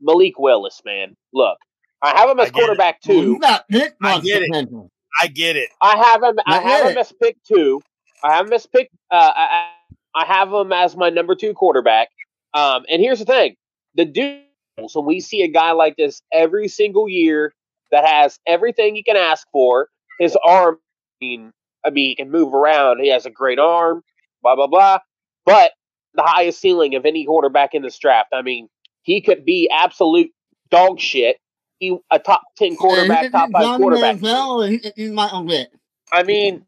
Malik 0.00 0.38
Willis, 0.38 0.82
man. 0.84 1.16
Look, 1.32 1.58
I 2.02 2.18
have 2.18 2.28
him 2.28 2.40
as 2.40 2.50
get 2.50 2.58
it. 2.58 2.66
quarterback 2.66 2.98
Well, 3.06 3.20
two. 3.20 3.22
you 3.22 3.38
got 3.38 3.64
I 4.02 4.20
get 4.20 4.42
it. 4.42 4.90
Potential. 5.20 5.32
I 5.32 5.34
get 5.34 5.56
it. 5.56 5.70
I 5.80 5.96
have 5.96 6.22
him. 6.22 6.38
I 6.46 6.58
I 6.58 6.60
have 6.60 6.82
get 6.84 6.92
him 6.92 6.98
as 6.98 7.12
pick 7.12 7.36
two. 7.44 7.80
I 8.22 8.34
have 8.34 8.46
him 8.46 8.52
as 8.52 8.66
pick. 8.66 8.90
Uh, 9.10 9.32
I, 9.34 9.68
I 10.14 10.22
I 10.22 10.24
have 10.26 10.52
him 10.52 10.72
as 10.72 10.96
my 10.96 11.10
number 11.10 11.34
two 11.34 11.54
quarterback. 11.54 12.08
Um, 12.54 12.84
and 12.88 13.00
here's 13.00 13.18
the 13.18 13.24
thing: 13.24 13.56
the 13.94 14.04
dude. 14.04 14.42
So 14.88 15.00
we 15.00 15.20
see 15.20 15.42
a 15.42 15.48
guy 15.48 15.70
like 15.72 15.96
this 15.96 16.20
every 16.32 16.66
single 16.66 17.08
year 17.08 17.52
that 17.92 18.04
has 18.04 18.38
everything 18.46 18.96
you 18.96 19.04
can 19.04 19.16
ask 19.16 19.46
for. 19.52 19.88
His 20.18 20.36
arm, 20.44 20.78
I 20.80 21.24
mean, 21.24 21.52
I 21.84 21.90
mean, 21.90 22.10
he 22.10 22.16
can 22.16 22.30
move 22.30 22.54
around. 22.54 23.00
He 23.00 23.08
has 23.10 23.26
a 23.26 23.30
great 23.30 23.58
arm. 23.58 24.02
Blah 24.42 24.56
blah 24.56 24.66
blah. 24.66 24.98
But 25.46 25.72
the 26.14 26.22
highest 26.22 26.60
ceiling 26.60 26.94
of 26.94 27.04
any 27.04 27.24
quarterback 27.24 27.74
in 27.74 27.82
this 27.82 27.98
draft. 27.98 28.30
I 28.32 28.42
mean, 28.42 28.68
he 29.02 29.20
could 29.20 29.44
be 29.44 29.68
absolute 29.72 30.30
dog 30.70 30.98
shit. 30.98 31.36
He 31.84 31.98
a 32.10 32.18
top 32.18 32.42
ten 32.56 32.76
quarterback, 32.80 33.30
top 33.30 33.50
five 33.52 33.78
quarterback. 33.78 34.18
He, 34.18 34.80
he 34.96 35.10
might 35.10 35.32
not 35.32 35.46
get. 35.46 35.70
I 36.12 36.22
mean, 36.22 36.64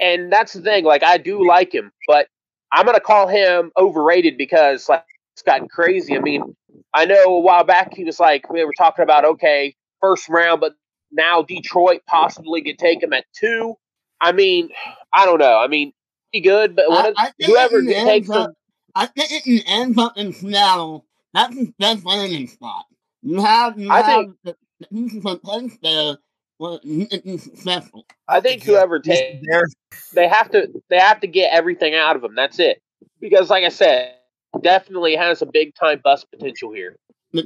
and 0.00 0.32
that's 0.32 0.52
the 0.52 0.60
thing. 0.60 0.84
Like, 0.84 1.02
I 1.02 1.18
do 1.18 1.46
like 1.46 1.74
him, 1.74 1.92
but 2.06 2.28
I'm 2.72 2.86
gonna 2.86 3.00
call 3.00 3.26
him 3.26 3.72
overrated 3.76 4.36
because 4.38 4.88
like 4.88 5.04
it's 5.34 5.42
gotten 5.42 5.68
crazy. 5.68 6.16
I 6.16 6.20
mean, 6.20 6.54
I 6.94 7.04
know 7.06 7.24
a 7.24 7.40
while 7.40 7.64
back 7.64 7.94
he 7.94 8.04
was 8.04 8.20
like 8.20 8.50
we 8.50 8.64
were 8.64 8.72
talking 8.76 9.02
about 9.02 9.24
okay, 9.24 9.74
first 10.00 10.28
round, 10.28 10.60
but 10.60 10.74
now 11.10 11.42
Detroit 11.42 12.02
possibly 12.06 12.62
could 12.62 12.78
take 12.78 13.02
him 13.02 13.12
at 13.12 13.24
two. 13.34 13.74
I 14.20 14.32
mean, 14.32 14.68
I 15.12 15.24
don't 15.24 15.38
know. 15.38 15.58
I 15.58 15.66
mean, 15.66 15.92
he 16.30 16.40
good, 16.40 16.76
but 16.76 16.88
one 16.88 17.14
I, 17.16 17.32
I 17.40 17.44
whoever 17.44 17.82
takes 17.82 18.30
up, 18.30 18.50
him, 18.50 18.54
I 18.94 19.06
think 19.06 19.32
it 19.32 19.44
can 19.44 19.60
end 19.66 19.98
up 19.98 20.16
in 20.16 20.32
Seattle. 20.32 21.06
That's 21.32 21.56
his 21.56 21.70
best 21.78 22.04
landing 22.04 22.48
spot. 22.48 22.84
You 23.22 23.40
have, 23.42 23.78
you 23.78 23.90
I 23.90 24.02
have 24.02 24.24
think- 24.24 24.36
the, 24.44 24.56
the 24.90 25.78
there 25.82 26.16
where 26.58 26.78
you 26.82 27.06
can 27.06 27.20
be 27.20 27.38
successful. 27.38 28.04
I 28.28 28.40
think 28.40 28.62
whoever 28.62 29.00
takes 29.00 29.44
there. 29.46 29.64
they 30.12 30.28
have 30.28 30.50
to 30.50 30.68
they 30.90 30.98
have 30.98 31.20
to 31.20 31.26
get 31.26 31.52
everything 31.52 31.94
out 31.94 32.16
of 32.16 32.24
him. 32.24 32.34
That's 32.34 32.58
it. 32.58 32.80
Because 33.20 33.48
like 33.48 33.64
I 33.64 33.70
said, 33.70 34.14
definitely 34.62 35.16
has 35.16 35.40
a 35.42 35.46
big 35.46 35.74
time 35.74 36.00
bust 36.04 36.26
potential 36.30 36.72
here. 36.72 36.96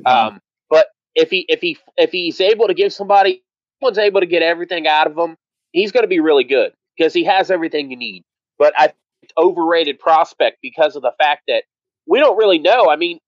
Um, 0.05 0.41
but 0.69 0.89
if 1.15 1.31
he 1.31 1.47
if 1.49 1.61
he 1.61 1.79
if 1.97 2.11
he's 2.11 2.41
able 2.41 2.67
to 2.67 2.75
give 2.75 2.93
somebody, 2.93 3.43
someone's 3.81 3.99
able 3.99 4.21
to 4.21 4.27
get 4.27 4.43
everything 4.43 4.89
out 4.89 5.07
of 5.07 5.17
him, 5.17 5.37
he's 5.73 5.93
going 5.93 6.05
to 6.05 6.09
be 6.09 6.21
really 6.21 6.45
good 6.45 6.73
because 6.97 7.13
he 7.13 7.23
has 7.25 7.51
everything 7.51 7.91
you 7.91 7.97
need. 7.97 8.25
But 8.59 8.75
I 8.77 8.93
overrated 9.39 9.99
prospect 9.99 10.59
because 10.61 10.97
of 10.97 11.03
the 11.03 11.13
fact 11.19 11.43
that 11.49 11.65
we 12.07 12.19
don't 12.19 12.37
really 12.37 12.59
know. 12.59 12.91
I 12.91 12.97
mean, 12.97 13.19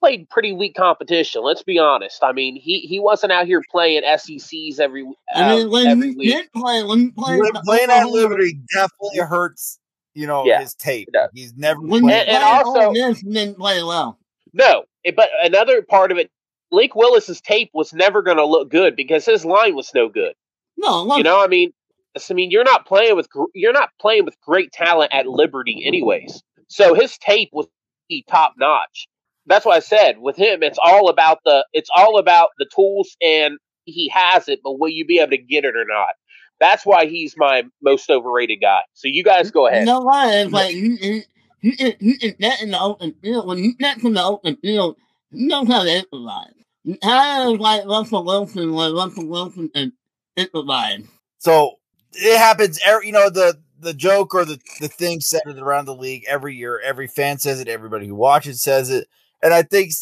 played 0.00 0.28
pretty 0.30 0.52
weak 0.52 0.74
competition. 0.74 1.42
Let's 1.42 1.62
be 1.62 1.78
honest. 1.78 2.22
I 2.24 2.32
mean, 2.32 2.56
he 2.56 2.80
he 2.80 2.98
wasn't 2.98 3.32
out 3.32 3.46
here 3.46 3.62
playing 3.70 4.02
SECs 4.04 4.80
every 4.80 5.02
I 5.34 5.54
mean, 5.54 5.66
um, 5.66 5.70
when 5.70 5.86
every 5.86 6.10
he 6.10 6.16
week. 6.16 6.28
did 6.32 6.52
play, 6.52 6.82
when 6.82 6.98
he 6.98 7.10
played, 7.10 7.40
When 7.40 7.52
playing 7.64 7.90
at 7.90 8.08
Liberty 8.08 8.58
definitely 8.74 9.18
hurts. 9.20 9.78
You 10.14 10.26
know 10.26 10.44
Yeah, 10.44 10.60
his 10.60 10.74
tape. 10.74 11.08
He's 11.34 11.54
never 11.56 11.80
when 11.80 12.02
played. 12.02 12.26
And- 12.26 12.30
and 12.30 12.44
also- 12.44 12.86
Ole 12.88 12.92
Miss, 12.92 13.20
he 13.20 13.30
didn't 13.30 13.58
play 13.58 13.80
well. 13.82 14.18
No, 14.52 14.84
it- 15.04 15.14
but 15.14 15.30
another 15.42 15.82
part 15.82 16.10
of 16.10 16.18
it, 16.18 16.30
Lake 16.72 16.96
Willis's 16.96 17.40
tape 17.40 17.70
was 17.74 17.92
never 17.92 18.20
going 18.20 18.36
to 18.36 18.44
look 18.44 18.68
good 18.70 18.96
because 18.96 19.24
his 19.24 19.44
line 19.44 19.76
was 19.76 19.92
no 19.94 20.08
good. 20.08 20.34
No, 20.76 21.04
look, 21.04 21.18
You 21.18 21.22
know, 21.24 21.42
I 21.42 21.46
mean, 21.46 21.72
I 22.28 22.32
mean, 22.34 22.50
you're 22.50 22.64
not 22.64 22.86
playing 22.86 23.14
with 23.14 23.28
you're 23.54 23.72
not 23.72 23.90
playing 24.00 24.24
with 24.24 24.34
great 24.40 24.72
talent 24.72 25.12
at 25.14 25.28
Liberty, 25.28 25.84
anyways. 25.86 26.42
So 26.66 26.94
his 26.94 27.16
tape 27.18 27.50
was 27.52 27.68
top 28.28 28.54
notch. 28.58 29.06
That's 29.50 29.66
why 29.66 29.76
I 29.76 29.80
said 29.80 30.18
with 30.18 30.36
him, 30.36 30.62
it's 30.62 30.78
all 30.84 31.08
about 31.08 31.38
the 31.44 31.66
it's 31.72 31.90
all 31.94 32.18
about 32.18 32.48
the 32.58 32.66
tools, 32.74 33.16
and 33.20 33.58
he 33.84 34.08
has 34.08 34.48
it, 34.48 34.60
but 34.64 34.78
will 34.78 34.88
you 34.88 35.04
be 35.04 35.18
able 35.18 35.30
to 35.30 35.38
get 35.38 35.64
it 35.64 35.76
or 35.76 35.84
not? 35.86 36.14
That's 36.60 36.84
why 36.84 37.06
he's 37.06 37.34
my 37.36 37.64
most 37.82 38.10
overrated 38.10 38.60
guy. 38.60 38.80
So 38.94 39.08
you 39.08 39.24
guys 39.24 39.50
go 39.50 39.66
You 39.66 39.72
ahead. 39.72 39.86
know 39.86 40.00
what? 40.00 40.32
It's 40.34 40.52
like 40.52 40.74
he 40.74 40.96
can 41.72 42.34
get 42.38 42.62
in 42.62 42.70
the 42.70 42.78
open 42.80 43.14
field. 43.22 43.46
When 43.46 43.58
he 43.58 43.72
gets 43.74 44.04
in 44.04 44.14
the 44.14 44.22
open 44.24 44.56
field, 44.56 44.96
he 45.32 45.46
knows 45.46 45.68
how 45.68 45.84
to 45.84 45.98
improvise. 45.98 46.52
He 46.84 46.96
kind 46.96 47.54
of 47.54 47.60
like 47.60 47.84
Russell 47.86 48.24
Wilson, 48.24 48.72
where 48.72 48.92
Russell 48.92 49.26
Wilson 49.26 49.68
can 49.74 49.92
improvise. 50.36 51.02
So 51.38 51.76
it 52.12 52.38
happens. 52.38 52.78
Every, 52.84 53.06
you 53.06 53.12
know 53.12 53.30
the 53.30 53.58
the 53.78 53.94
joke 53.94 54.34
or 54.34 54.44
the 54.44 54.58
the 54.80 54.88
thing 54.88 55.20
said 55.20 55.40
it 55.46 55.58
around 55.58 55.86
the 55.86 55.94
league 55.94 56.24
every 56.28 56.54
year. 56.54 56.80
Every 56.80 57.06
fan 57.06 57.38
says 57.38 57.60
it. 57.60 57.68
Everybody 57.68 58.06
who 58.06 58.14
watches 58.14 58.62
says 58.62 58.90
it. 58.90 59.08
And 59.42 59.52
I 59.54 59.62
think 59.62 59.92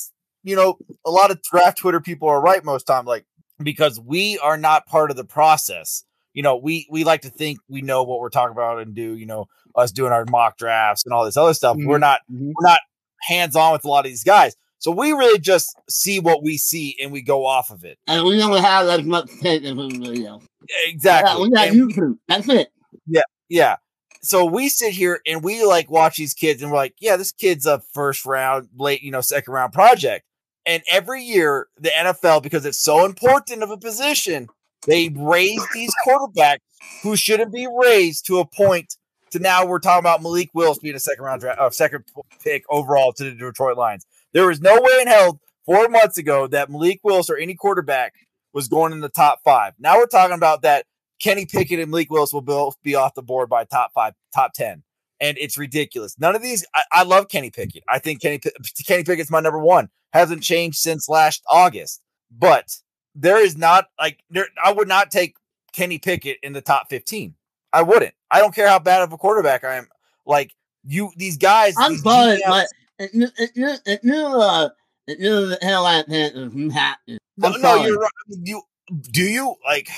you 0.45 0.57
know 0.57 0.78
a 1.05 1.11
lot 1.11 1.30
of 1.30 1.41
draft 1.43 1.78
Twitter 1.78 2.01
people 2.01 2.28
are 2.28 2.41
right 2.41 2.64
most 2.64 2.84
time. 2.84 3.05
Like 3.05 3.24
because 3.62 3.99
we 4.01 4.39
are 4.39 4.57
not 4.57 4.86
part 4.86 5.11
of 5.11 5.16
the 5.16 5.24
process. 5.24 6.05
You 6.34 6.43
know, 6.43 6.57
we 6.57 6.86
we 6.91 7.05
like 7.05 7.22
to 7.22 7.30
think 7.30 7.59
we 7.68 7.82
know 7.82 8.03
what 8.05 8.20
we're 8.20 8.28
talking 8.30 8.53
about 8.53 8.80
and 8.80 8.95
do. 8.95 9.16
You 9.16 9.26
know, 9.26 9.47
us 9.74 9.91
doing 9.93 10.12
our 10.12 10.24
mock 10.30 10.57
drafts 10.59 11.05
and 11.05 11.12
all 11.12 11.24
this 11.24 11.36
other 11.36 11.55
stuff. 11.55 11.76
We're 11.78 11.97
Mhm. 11.99 12.01
not 12.01 12.20
Mhm. 12.32 12.53
we're 12.55 12.68
not 12.68 12.80
hands 13.22 13.57
on 13.57 13.72
with 13.72 13.84
a 13.84 13.89
lot 13.89 14.05
of 14.07 14.11
these 14.11 14.22
guys. 14.24 14.55
So 14.80 14.93
we 14.93 15.11
really 15.11 15.41
just 15.41 15.74
see 15.91 16.20
what 16.20 16.45
we 16.45 16.57
see 16.57 16.97
and 17.03 17.11
we 17.11 17.20
go 17.20 17.45
off 17.45 17.70
of 17.70 17.84
it. 17.84 17.99
And 18.07 18.24
we 18.24 18.36
don't 18.39 18.57
have 18.62 18.86
as 18.86 19.03
much 19.03 19.28
tape 19.41 19.64
as. 19.64 20.39
Exactly. 20.86 21.30
Yeah, 21.32 21.39
we 21.41 21.51
got 21.51 21.68
And- 21.68 21.76
YouTube. 21.93 22.18
That's 22.28 22.49
it. 22.49 22.68
Yeah. 23.07 23.22
yeah. 23.49 23.76
So 24.20 24.44
we 24.44 24.68
sit 24.68 24.92
here 24.92 25.20
and 25.26 25.42
we 25.42 25.64
like 25.64 25.90
watch 25.90 26.16
these 26.16 26.34
kids 26.34 26.62
and 26.62 26.70
we're 26.70 26.78
like, 26.78 26.94
yeah, 27.00 27.16
this 27.16 27.32
kid's 27.32 27.66
a 27.66 27.80
first 27.92 28.26
round, 28.26 28.68
late, 28.76 29.02
you 29.02 29.10
know, 29.10 29.20
second 29.20 29.52
round 29.52 29.72
project. 29.72 30.24
And 30.66 30.82
every 30.88 31.22
year, 31.22 31.68
the 31.78 31.90
NFL, 31.90 32.42
because 32.42 32.66
it's 32.66 32.78
so 32.82 33.04
important 33.04 33.62
of 33.62 33.70
a 33.70 33.78
position, 33.78 34.48
they 34.86 35.08
raise 35.08 35.64
these 35.72 35.94
quarterbacks 36.06 36.58
who 37.02 37.16
shouldn't 37.16 37.52
be 37.52 37.66
raised 37.66 38.26
to 38.26 38.38
a 38.38 38.44
point 38.44 38.96
to 39.30 39.38
now 39.38 39.66
we're 39.66 39.78
talking 39.78 40.00
about 40.00 40.22
Malik 40.22 40.50
Willis 40.54 40.78
being 40.78 40.94
a 40.94 41.00
second 41.00 41.24
round 41.24 41.40
draft, 41.40 41.58
uh, 41.58 41.70
second 41.70 42.04
pick 42.42 42.64
overall 42.70 43.12
to 43.12 43.24
the 43.24 43.30
Detroit 43.32 43.76
Lions. 43.76 44.06
There 44.32 44.46
was 44.46 44.60
no 44.60 44.80
way 44.80 45.00
in 45.00 45.06
hell 45.06 45.40
four 45.66 45.88
months 45.88 46.18
ago 46.18 46.46
that 46.46 46.70
Malik 46.70 47.00
Willis 47.02 47.30
or 47.30 47.36
any 47.36 47.54
quarterback 47.54 48.14
was 48.52 48.68
going 48.68 48.92
in 48.92 49.00
the 49.00 49.08
top 49.08 49.40
five. 49.44 49.74
Now 49.78 49.96
we're 49.96 50.06
talking 50.06 50.36
about 50.36 50.62
that 50.62 50.86
Kenny 51.20 51.46
Pickett 51.46 51.80
and 51.80 51.90
Malik 51.90 52.10
Willis 52.10 52.32
will 52.32 52.40
both 52.40 52.80
be 52.82 52.94
off 52.94 53.14
the 53.14 53.22
board 53.22 53.48
by 53.48 53.64
top 53.64 53.92
five, 53.92 54.14
top 54.34 54.52
10. 54.54 54.82
And 55.20 55.36
it's 55.38 55.58
ridiculous. 55.58 56.16
None 56.18 56.36
of 56.36 56.42
these, 56.42 56.64
I, 56.74 56.82
I 56.92 57.02
love 57.02 57.28
Kenny 57.28 57.50
Pickett. 57.50 57.82
I 57.88 57.98
think 57.98 58.22
Kenny, 58.22 58.40
Kenny 58.86 59.04
Pickett's 59.04 59.30
my 59.30 59.40
number 59.40 59.58
one. 59.58 59.88
Hasn't 60.12 60.42
changed 60.42 60.78
since 60.78 61.08
last 61.08 61.42
August. 61.50 62.00
But 62.30 62.68
there 63.14 63.42
is 63.42 63.56
not 63.56 63.86
like, 63.98 64.22
there, 64.30 64.46
I 64.62 64.72
would 64.72 64.86
not 64.86 65.10
take 65.10 65.36
Kenny 65.72 65.98
Pickett 65.98 66.38
in 66.42 66.52
the 66.52 66.60
top 66.60 66.88
15. 66.88 67.34
I 67.72 67.82
wouldn't. 67.82 68.14
I 68.30 68.38
don't 68.38 68.54
care 68.54 68.68
how 68.68 68.78
bad 68.78 69.02
of 69.02 69.12
a 69.12 69.18
quarterback 69.18 69.64
I 69.64 69.76
am. 69.76 69.88
Like, 70.24 70.54
you, 70.84 71.10
these 71.16 71.36
guys, 71.36 71.74
I'm 71.76 71.92
these 71.92 72.02
sorry, 72.02 72.40
GMs 72.40 72.46
but 72.46 72.66
uh, 73.00 74.68
if 75.06 75.18
you're 75.18 75.46
the 75.46 75.56
Carolina 75.58 76.04
Panthers, 76.04 76.72
have 76.72 76.96
to. 77.06 77.18
no, 77.36 77.50
no, 77.50 77.84
you're 77.84 77.98
right. 77.98 78.10
You, 78.28 78.62
do 79.10 79.22
you? 79.22 79.54
Like, 79.64 79.88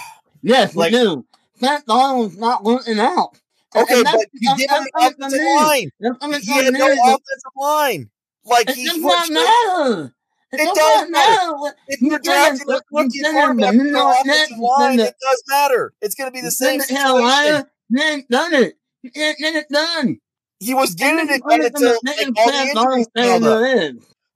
Yes, 0.42 0.74
like- 0.74 0.92
you 0.92 0.98
do. 0.98 1.26
Sam 1.60 1.82
Darnold's 1.82 2.38
not 2.38 2.64
working 2.64 2.98
out. 2.98 3.32
Okay, 3.76 4.02
but 4.02 4.26
you 4.32 4.56
give 4.56 4.70
him 4.70 4.82
an 4.82 4.88
offensive 4.96 5.40
line. 5.56 5.90
He 6.42 6.52
had 6.52 6.72
no 6.72 6.86
offensive 6.86 7.52
line. 7.56 8.10
Like, 8.44 8.68
It 8.70 8.76
he 8.76 8.86
does 8.86 8.98
not 9.00 9.30
matter. 9.30 10.14
It, 10.52 10.60
It 10.60 10.74
does 10.74 11.10
matter. 11.10 11.56
what- 11.56 11.76
If 11.86 12.00
You 12.00 12.10
you're 12.10 12.18
drafting 12.18 12.68
a 12.68 12.80
rookie 12.90 13.20
quarterback 13.30 13.72
with 13.74 13.86
no 13.92 14.10
offensive 14.10 14.58
line, 14.58 14.98
it 15.00 15.14
does 15.22 15.42
matter. 15.48 15.92
It's 16.00 16.14
going 16.16 16.28
to 16.28 16.32
be 16.32 16.40
the 16.40 16.50
same 16.50 16.80
situation. 16.80 17.66
Ain't 17.96 18.28
done 18.28 18.54
it. 18.54 18.76
You 19.02 19.10
can't 19.12 19.36
it 19.40 19.68
done. 19.68 20.18
He 20.58 20.74
was 20.74 20.94
getting 20.94 21.28
it 21.28 21.42
then 21.48 21.60
done 21.60 21.66
until 21.66 21.92
it 21.92 22.00
like, 22.04 22.26
in 22.26 22.34
all 22.36 22.46
the 22.50 22.52
injuries. 22.52 23.06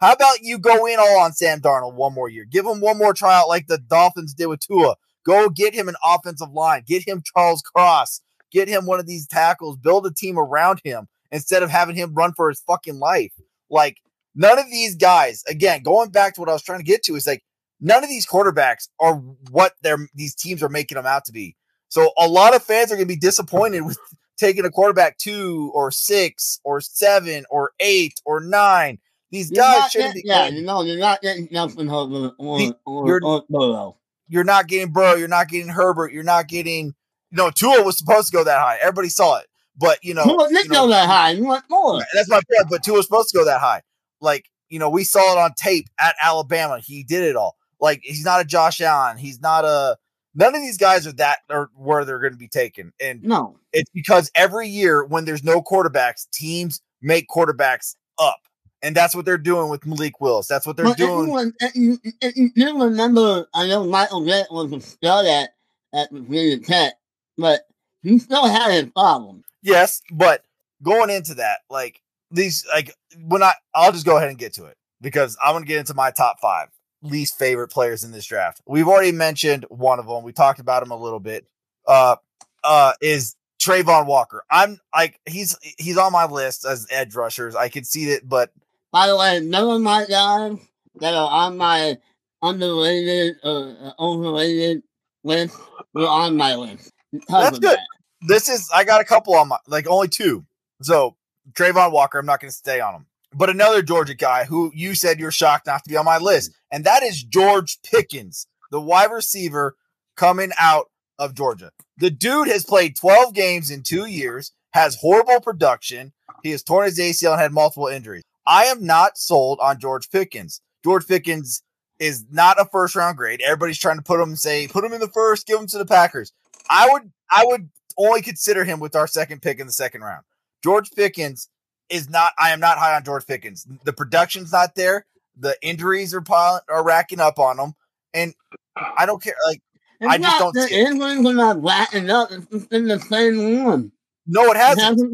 How 0.01 0.13
about 0.13 0.43
you 0.43 0.59
go 0.59 0.87
in 0.87 0.99
all 0.99 1.19
on 1.21 1.33
Sam 1.33 1.61
Darnold 1.61 1.95
one 1.95 2.15
more 2.15 2.29
year? 2.29 2.45
Give 2.45 2.67
him 2.67 2.81
one 2.81 2.99
more 2.99 3.13
tryout 3.15 3.49
like 3.49 3.67
the 3.67 3.79
Dolphins 3.79 4.35
did 4.35 4.47
with 4.47 4.61
Tua. 4.61 4.97
Go 5.25 5.49
get 5.49 5.75
him 5.75 5.89
an 5.89 5.97
offensive 6.05 6.51
line. 6.53 6.85
Get 6.87 7.07
him 7.07 7.23
Charles 7.35 7.63
Cross. 7.63 8.21
Get 8.51 8.69
him 8.69 8.87
one 8.87 9.01
of 9.01 9.07
these 9.07 9.27
tackles. 9.27 9.77
Build 9.77 10.07
a 10.07 10.13
team 10.13 10.39
around 10.39 10.81
him 10.85 11.09
instead 11.33 11.63
of 11.63 11.71
having 11.71 11.97
him 11.97 12.15
run 12.15 12.33
for 12.35 12.49
his 12.49 12.61
fucking 12.61 12.99
life. 12.99 13.33
Like 13.71 13.99
none 14.35 14.59
of 14.59 14.67
these 14.71 14.95
guys, 14.95 15.43
again, 15.49 15.83
going 15.83 16.11
back 16.11 16.35
to 16.35 16.41
what 16.41 16.49
I 16.49 16.53
was 16.53 16.63
trying 16.63 16.81
to 16.81 16.85
get 16.85 17.03
to, 17.05 17.17
is 17.17 17.27
like 17.27 17.43
none 17.81 18.05
of 18.05 18.11
these 18.11 18.27
quarterbacks 18.27 18.89
are 19.01 19.17
what 19.51 19.75
they're 19.83 20.09
these 20.15 20.35
teams 20.35 20.63
are 20.63 20.69
making 20.69 20.97
them 20.97 21.07
out 21.07 21.25
to 21.27 21.33
be. 21.33 21.57
So 21.89 22.11
a 22.19 22.29
lot 22.29 22.55
of 22.55 22.63
fans 22.63 22.91
are 22.93 22.97
going 22.97 23.09
to 23.09 23.15
be 23.15 23.19
disappointed 23.19 23.83
with 23.83 23.99
taking 24.37 24.65
a 24.65 24.71
quarterback 24.71 25.19
two 25.19 25.71
or 25.75 25.91
six 25.91 26.61
or 26.65 26.81
seven 26.81 27.45
or 27.51 27.73
eight 27.81 28.21
or 28.25 28.41
nine. 28.41 28.99
These 29.31 29.51
You're 29.51 29.65
guys 29.65 29.91
shouldn't 29.91 30.15
getting, 30.15 30.23
be. 30.23 30.29
yeah, 30.29 30.61
know, 30.61 30.83
you're 30.83 30.99
not 30.99 31.21
getting 31.21 31.49
Justin 31.49 31.89
Herbert 31.89 32.35
or, 32.39 32.75
or, 32.85 33.21
or 33.23 33.45
Burrow. 33.49 33.97
You're 34.29 34.45
not 34.45 34.67
getting 34.69 34.93
Burrow. 34.93 35.15
You're 35.17 35.29
not 35.29 35.49
getting 35.49 35.69
Herbert. 35.69 36.13
You're 36.13 36.23
not 36.23 36.49
getting. 36.49 36.95
You 37.31 37.37
know, 37.39 37.51
Tua 37.51 37.83
was 37.83 37.99
supposed 37.99 38.29
to 38.31 38.37
go 38.37 38.45
that 38.45 38.61
high. 38.61 38.79
Everybody 38.81 39.09
saw 39.09 39.39
it, 39.39 39.47
but 39.77 39.99
you 40.03 40.15
know, 40.15 40.25
didn't 40.25 40.65
you 40.65 40.69
know 40.71 40.83
go 40.87 40.89
that 40.89 41.09
high? 41.09 41.31
You 41.31 41.45
want 41.45 41.65
more? 41.69 42.01
that's 42.15 42.29
my 42.29 42.37
point. 42.37 42.69
But 42.71 42.83
Tua 42.85 42.97
was 42.99 43.07
supposed 43.07 43.31
to 43.31 43.39
go 43.39 43.45
that 43.45 43.61
high. 43.61 43.83
Like 44.21 44.47
you 44.69 44.79
know, 44.79 44.89
we 44.89 45.05
saw 45.05 45.33
it 45.33 45.39
on 45.39 45.53
tape 45.57 45.87
at 46.01 46.15
Alabama. 46.23 46.79
He 46.79 47.03
did 47.03 47.25
it 47.25 47.37
all. 47.37 47.57
Like 47.81 48.01
he's 48.03 48.25
not 48.25 48.41
a 48.41 48.45
Josh 48.45 48.81
Allen. 48.81 49.19
He's 49.19 49.41
not 49.41 49.65
a. 49.65 49.97
None 50.37 50.55
of 50.55 50.61
these 50.63 50.79
guys 50.79 51.07
are 51.07 51.13
that 51.13 51.39
or 51.51 51.71
where 51.77 52.05
they're 52.05 52.19
going 52.19 52.33
to 52.33 52.39
be 52.39 52.49
taken, 52.49 52.93
and 53.01 53.23
No. 53.23 53.57
it's 53.73 53.91
because 53.91 54.31
every 54.35 54.69
year 54.69 55.05
when 55.05 55.25
there's 55.27 55.45
no 55.45 55.61
quarterbacks, 55.63 56.29
teams 56.33 56.81
make 57.03 57.29
quarterbacks 57.29 57.95
up, 58.19 58.41
and 58.85 58.95
that's 58.95 59.17
what 59.17 59.25
they're 59.25 59.39
doing 59.39 59.71
with 59.71 59.87
Malik 59.87 60.21
Willis. 60.21 60.47
That's 60.47 60.67
what 60.67 60.77
they're 60.77 60.85
But 60.85 60.99
doing. 60.99 61.21
everyone, 61.21 61.55
if 61.61 61.75
you, 61.75 61.99
you 62.37 62.51
do 62.55 62.83
remember, 62.85 63.47
I 63.55 63.67
know 63.67 63.85
Michael 63.85 64.23
Vick 64.25 64.51
was 64.51 64.71
a 64.73 64.81
stud 64.81 65.25
at, 65.27 65.51
at 65.95 66.11
Virginia 66.13 66.59
Tech, 66.59 66.93
but 67.39 67.63
he 68.03 68.19
still 68.19 68.47
had 68.47 68.73
his 68.73 68.93
problems. 68.93 69.45
Yes, 69.63 70.03
but 70.13 70.45
going 70.83 71.09
into 71.09 71.35
that, 71.37 71.61
like 71.71 72.03
these, 72.31 72.67
like 72.75 72.93
when 73.27 73.43
I, 73.43 73.53
I'll 73.75 73.91
just 73.93 74.05
go 74.05 74.19
ahead 74.19 74.29
and 74.29 74.39
get 74.39 74.53
to 74.55 74.67
it 74.67 74.77
because 75.01 75.37
I'm 75.43 75.55
gonna 75.55 75.65
get 75.65 75.79
into 75.79 75.95
my 75.95 76.11
top 76.11 76.39
five 76.41 76.69
least 77.03 77.39
favorite 77.39 77.69
players 77.69 78.05
in 78.05 78.13
this 78.13 78.27
draft. 78.27 78.61
We've 78.67 78.89
already 78.89 79.13
mentioned 79.13 79.65
one 79.69 79.99
of 79.99 80.07
them. 80.07 80.23
We 80.25 80.33
talked 80.33 80.59
about 80.61 80.83
him 80.83 80.91
a 80.91 80.97
little 80.97 81.21
bit. 81.21 81.47
Uh, 81.87 82.17
uh, 82.63 82.93
is 83.01 83.37
Trayvon 83.61 84.07
Walker? 84.07 84.45
I'm 84.51 84.79
like 84.95 85.21
he's 85.27 85.57
he's 85.79 85.97
on 85.97 86.13
my 86.13 86.27
list 86.27 86.67
as 86.67 86.87
edge 86.91 87.15
rushers. 87.15 87.55
I 87.57 87.69
can 87.69 87.85
see 87.85 88.11
it, 88.11 88.29
but 88.29 88.51
By 88.95 89.09
the 89.09 89.17
way, 89.17 89.41
none 89.41 89.69
of 89.69 89.81
my 89.81 90.07
guys 90.07 90.57
that 91.01 91.15
are 91.15 91.29
on 91.29 91.57
my 91.57 91.99
underrated 92.41 93.35
or 93.43 93.77
uh, 93.83 93.91
overrated 93.99 94.85
list 95.25 95.59
were 95.93 96.07
on 96.07 96.37
my 96.37 96.55
list. 96.55 96.93
That's 97.29 97.59
good. 97.59 97.77
that. 97.77 97.87
this 98.21 98.49
is 98.49 98.71
I 98.73 98.85
got 98.85 99.01
a 99.01 99.05
couple 99.05 99.35
on 99.35 99.49
my 99.49 99.57
like 99.67 99.89
only 99.89 100.07
two. 100.07 100.47
So 100.81 101.17
Trayvon 101.55 101.91
Walker, 101.91 102.21
I'm 102.21 102.27
not 102.27 102.39
going 102.39 102.53
to 102.53 102.57
stay 102.57 102.79
on 102.79 102.95
him. 102.95 103.07
But 103.33 103.51
another 103.51 103.83
Georgia 103.83 104.15
guy 104.15 104.45
who 104.45 104.71
you 104.73 104.95
said 104.95 105.19
you're 105.19 105.33
shocked 105.33 105.67
not 105.67 105.83
to 105.83 105.91
be 105.91 105.97
on 105.97 106.05
my 106.05 106.19
list, 106.19 106.53
and 106.71 106.85
that 106.85 107.03
is 107.03 107.21
George 107.21 107.83
Pickens, 107.83 108.47
the 108.71 108.81
wide 108.81 109.11
receiver 109.11 109.75
coming 110.17 110.53
out 110.57 110.87
of 111.19 111.35
Georgia. 111.35 111.73
The 111.99 112.11
dude 112.11 112.47
has 112.47 112.65
played 112.65 112.95
12 112.95 113.35
games 113.35 113.73
in 113.73 113.83
two 113.83 114.07
years, 114.07 114.53
has 114.73 114.95
horrible 114.95 115.41
production. 115.41 116.13
He 116.45 116.53
has 116.53 116.63
torn 116.63 116.85
his 116.85 117.01
ACL 117.01 117.33
and 117.33 117.41
had 117.41 117.53
multiple 117.53 117.89
injuries. 117.89 118.23
I 118.47 118.65
am 118.65 118.85
not 118.85 119.19
sold 119.19 119.59
on 119.61 119.79
George 119.79 120.11
Pickens. 120.11 120.61
George 120.85 121.07
Pickens 121.07 121.63
is 121.99 122.25
not 122.31 122.61
a 122.61 122.67
first 122.67 122.95
round 122.97 123.17
grade. 123.17 123.41
Everybody's 123.41 123.79
trying 123.79 123.97
to 123.97 124.03
put 124.03 124.21
him 124.21 124.31
and 124.31 124.39
say 124.39 124.69
put 124.69 124.85
him 124.85 124.93
in 124.93 125.01
the 125.01 125.09
first, 125.09 125.47
give 125.47 125.59
him 125.59 125.67
to 125.69 125.79
the 125.79 125.87
Packers. 125.87 126.33
I 126.69 126.89
would 126.91 127.11
I 127.31 127.45
would 127.47 127.71
only 127.97 128.23
consider 128.23 128.65
him 128.65 128.81
with 128.81 128.97
our 128.97 129.07
second 129.07 129.43
pick 129.43 129.61
in 129.61 129.67
the 129.67 129.73
second 129.73 130.03
round. 130.03 130.25
George 130.63 130.91
Pickens 130.91 131.49
is 131.89 132.09
not. 132.11 132.33
I 132.39 132.51
am 132.51 132.61
not 132.61 132.79
high 132.79 132.97
on 132.97 133.05
George 133.05 133.27
Pickens. 133.27 133.67
The 133.85 133.93
production's 133.93 134.53
not 134.53 134.75
there. 134.75 135.07
The 135.37 135.57
injuries 135.63 136.15
are 136.15 136.21
piling, 136.21 136.63
are 136.69 136.85
racking 136.85 137.21
up 137.21 137.39
on 137.39 137.59
him, 137.59 137.75
and 138.13 138.35
I 138.77 139.07
don't 139.07 139.23
care. 139.23 139.37
Like 139.47 139.61
It's 140.01 140.13
I 140.13 140.19
just 140.19 140.39
don't 140.39 140.55
the 140.55 140.63
see 140.69 140.75
it. 140.75 140.89
injuries 140.89 141.27
are 141.27 141.35
not 141.35 141.63
racking 141.63 142.11
up. 142.11 142.31
In 142.71 142.89
the 142.89 142.99
same 143.09 143.65
one. 143.65 143.93
No, 144.27 144.45
it 144.47 144.51
It 144.51 144.57
hasn't. 144.57 144.81
hasn't 144.83 145.13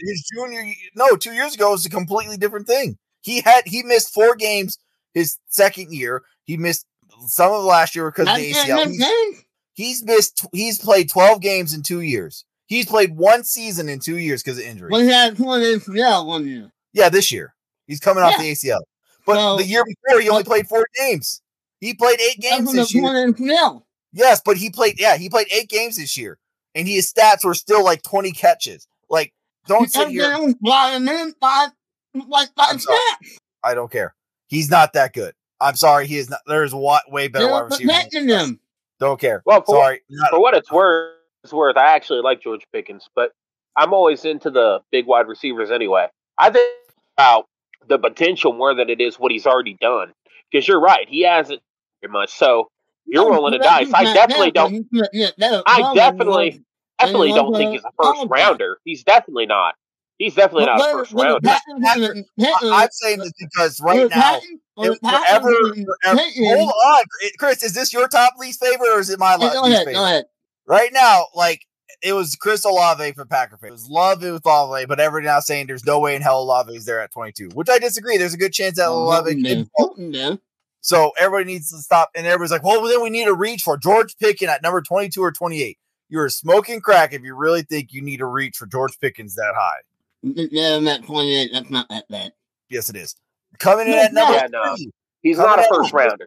His- 0.00 0.30
junior, 0.34 0.74
no, 0.94 1.16
two 1.16 1.32
years 1.32 1.54
ago 1.54 1.70
was 1.70 1.86
a 1.86 1.90
completely 1.90 2.36
different 2.36 2.66
thing. 2.66 2.98
He 3.22 3.40
had 3.40 3.62
he 3.66 3.82
missed 3.82 4.12
four 4.12 4.34
games 4.34 4.78
his 5.14 5.38
second 5.48 5.92
year. 5.92 6.22
He 6.44 6.56
missed 6.56 6.84
some 7.26 7.52
of 7.52 7.64
last 7.64 7.94
year 7.94 8.10
because 8.10 8.28
of 8.28 8.36
the 8.36 8.52
ACL. 8.52 8.76
He's, 8.90 8.98
he's 9.74 10.04
missed. 10.04 10.46
He's 10.52 10.78
played 10.78 11.08
twelve 11.08 11.40
games 11.40 11.72
in 11.72 11.82
two 11.82 12.00
years. 12.00 12.44
He's 12.66 12.86
played 12.86 13.16
one 13.16 13.44
season 13.44 13.88
in 13.88 14.00
two 14.00 14.16
years 14.18 14.42
because 14.42 14.58
of 14.58 14.64
injury. 14.64 14.90
Well, 14.90 15.00
he 15.02 15.08
had 15.08 15.36
two 15.36 15.44
ACL 15.44 16.26
one 16.26 16.46
year. 16.46 16.70
Yeah, 16.92 17.08
this 17.08 17.30
year. 17.32 17.54
He's 17.86 18.00
coming 18.00 18.22
off 18.22 18.38
the 18.38 18.50
ACL. 18.50 18.80
But 19.26 19.36
Well, 19.36 19.56
the 19.56 19.64
year 19.64 19.84
before, 19.84 20.20
he 20.20 20.28
only 20.28 20.44
played 20.44 20.66
four 20.68 20.86
games. 20.98 21.40
He 21.80 21.94
played 21.94 22.20
eight 22.20 22.40
games 22.40 22.72
this 22.72 22.94
year. 22.94 23.02
ACL. 23.04 23.82
Yes, 24.12 24.40
but 24.44 24.56
he 24.56 24.70
played, 24.70 24.98
yeah, 24.98 25.16
he 25.16 25.28
played 25.28 25.48
eight 25.50 25.68
games 25.68 25.96
this 25.96 26.16
year. 26.16 26.38
And 26.74 26.88
his 26.88 27.12
stats 27.12 27.44
were 27.44 27.54
still 27.54 27.84
like 27.84 28.02
20 28.02 28.32
catches. 28.32 28.86
Like, 29.08 29.32
don't 29.66 29.90
sit 29.90 30.08
here. 30.08 30.24
Everything 30.24 30.56
flying 30.64 31.06
in 31.08 31.34
five, 31.40 31.70
like 32.28 32.48
I'm 32.56 32.74
five 32.74 32.80
sorry. 32.82 32.98
snaps. 33.20 33.38
I 33.62 33.74
don't 33.74 33.90
care. 33.90 34.14
He's 34.48 34.70
not 34.70 34.92
that 34.94 35.12
good. 35.14 35.34
I'm 35.60 35.76
sorry. 35.76 36.06
He 36.06 36.18
is 36.18 36.28
not. 36.28 36.40
There's 36.46 36.72
a 36.72 36.76
wa- 36.76 37.00
way 37.08 37.28
better 37.28 37.44
They're 37.46 37.52
wide 37.52 37.64
receivers. 37.70 37.86
than 38.12 38.26
protecting 38.28 38.58
Don't 39.00 39.20
care. 39.20 39.42
Well, 39.46 39.62
for, 39.62 39.76
Sorry. 39.76 40.00
Not- 40.10 40.30
for 40.30 40.40
what 40.40 40.54
it's 40.54 40.70
worth, 40.70 41.14
it's 41.42 41.52
worth. 41.52 41.76
I 41.76 41.94
actually 41.94 42.20
like 42.20 42.42
George 42.42 42.66
Pickens, 42.72 43.08
but 43.14 43.30
I'm 43.76 43.92
always 43.94 44.24
into 44.24 44.50
the 44.50 44.80
big 44.90 45.06
wide 45.06 45.26
receivers 45.28 45.70
anyway. 45.70 46.08
I 46.38 46.50
think 46.50 46.70
about 47.16 47.46
the 47.88 47.98
potential 47.98 48.52
more 48.52 48.74
than 48.74 48.90
it 48.90 49.00
is 49.00 49.16
what 49.18 49.30
he's 49.32 49.46
already 49.46 49.76
done. 49.80 50.12
Because 50.50 50.68
you're 50.68 50.80
right, 50.80 51.08
he 51.08 51.22
hasn't 51.22 51.62
very 52.02 52.12
much. 52.12 52.30
So 52.32 52.68
you're 53.06 53.24
No, 53.24 53.30
rolling 53.34 53.52
the 53.52 53.58
but 53.58 53.64
dice. 53.64 53.92
I 53.92 54.04
definitely 54.14 54.52
there, 54.54 54.68
don't. 54.68 54.86
not 54.92 55.08
yet. 55.12 55.34
I 55.66 55.92
definitely, 55.94 56.50
he 56.50 56.64
definitely 56.98 57.32
don't 57.32 57.54
think 57.54 57.72
he's 57.72 57.80
a 57.80 57.90
first 57.96 58.14
college 58.16 58.30
rounder. 58.30 58.78
He's 58.84 59.02
definitely 59.04 59.46
not. 59.46 59.74
He's 60.18 60.34
definitely 60.34 60.66
not 60.66 60.80
a 60.80 60.92
first 60.92 61.14
but 61.14 61.22
rounder. 61.24 61.40
Patton 61.40 61.82
wasn't 61.82 62.26
Pittman- 62.38 62.72
I, 62.72 62.82
am 62.84 62.88
saying 62.92 63.18
this 63.18 63.32
because 63.38 63.80
right 63.80 64.08
now, 64.08 64.08
Patton- 64.08 64.60
but 64.76 64.92
if 64.92 64.98
forever, 65.00 65.50
forever 66.02 66.20
hold 66.56 66.70
on, 66.70 67.04
eh, 67.24 67.28
Chris. 67.38 67.62
Is 67.62 67.74
this 67.74 67.92
your 67.92 68.08
top 68.08 68.34
least 68.38 68.60
favorite 68.60 68.88
or 68.90 69.00
is 69.00 69.10
it 69.10 69.18
my 69.18 69.36
least 69.36 69.54
favorite? 69.54 69.92
go 69.92 70.04
ahead. 70.04 70.24
Right 70.66 70.90
now, 70.92 71.26
like 71.34 71.66
it 72.02 72.12
was 72.12 72.36
Chris 72.36 72.64
Olave 72.64 73.12
for 73.12 73.24
Packer 73.24 73.56
fans. 73.56 73.68
It 73.68 73.72
was 73.72 73.88
love 73.88 74.24
it 74.24 74.32
with 74.32 74.46
Olave, 74.46 74.86
but 74.86 75.00
everybody 75.00 75.26
now 75.26 75.40
saying 75.40 75.66
there's 75.66 75.84
no 75.84 75.98
way 76.00 76.14
in 76.16 76.22
hell 76.22 76.40
Olave 76.42 76.74
is 76.74 76.84
there 76.84 77.00
at 77.00 77.12
22, 77.12 77.50
which 77.54 77.68
I 77.68 77.78
disagree. 77.78 78.18
There's 78.18 78.34
a 78.34 78.38
good 78.38 78.52
chance 78.52 78.76
that 78.76 78.88
Olave. 78.88 79.66
Hilton 79.76 80.12
can- 80.84 80.92
did. 80.92 80.98
Hilton 81.00 81.08
did. 81.08 81.12
So 81.12 81.12
everybody 81.18 81.52
needs 81.54 81.70
to 81.70 81.78
stop, 81.78 82.10
and 82.14 82.26
everybody's 82.26 82.50
like, 82.52 82.62
"Well, 82.62 82.82
then 82.82 83.02
we 83.02 83.10
need 83.10 83.24
to 83.24 83.34
reach 83.34 83.62
for 83.62 83.76
George 83.76 84.16
Pickens 84.18 84.50
at 84.50 84.62
number 84.62 84.82
22 84.82 85.22
or 85.22 85.32
28." 85.32 85.78
You're 86.10 86.28
smoking 86.28 86.80
crack 86.80 87.12
if 87.14 87.22
you 87.22 87.34
really 87.34 87.62
think 87.62 87.92
you 87.92 88.02
need 88.02 88.18
to 88.18 88.26
reach 88.26 88.56
for 88.56 88.66
George 88.66 88.98
Pickens 89.00 89.34
that 89.36 89.54
high. 89.56 89.80
No, 90.22 90.76
I'm 90.76 90.86
at 90.88 91.04
28. 91.04 91.50
That's 91.52 91.70
not 91.70 91.88
that 91.88 92.04
bad. 92.08 92.32
Yes, 92.68 92.88
it 92.90 92.96
is. 92.96 93.14
Coming 93.58 93.86
in 93.88 93.92
No, 93.94 93.98
at 94.02 94.12
number 94.12 94.34
yeah, 94.34 94.46
no. 94.50 94.76
three, 94.76 94.90
He's 95.22 95.38
not 95.38 95.58
a 95.58 95.66
first 95.70 95.92
rounder. 95.92 96.26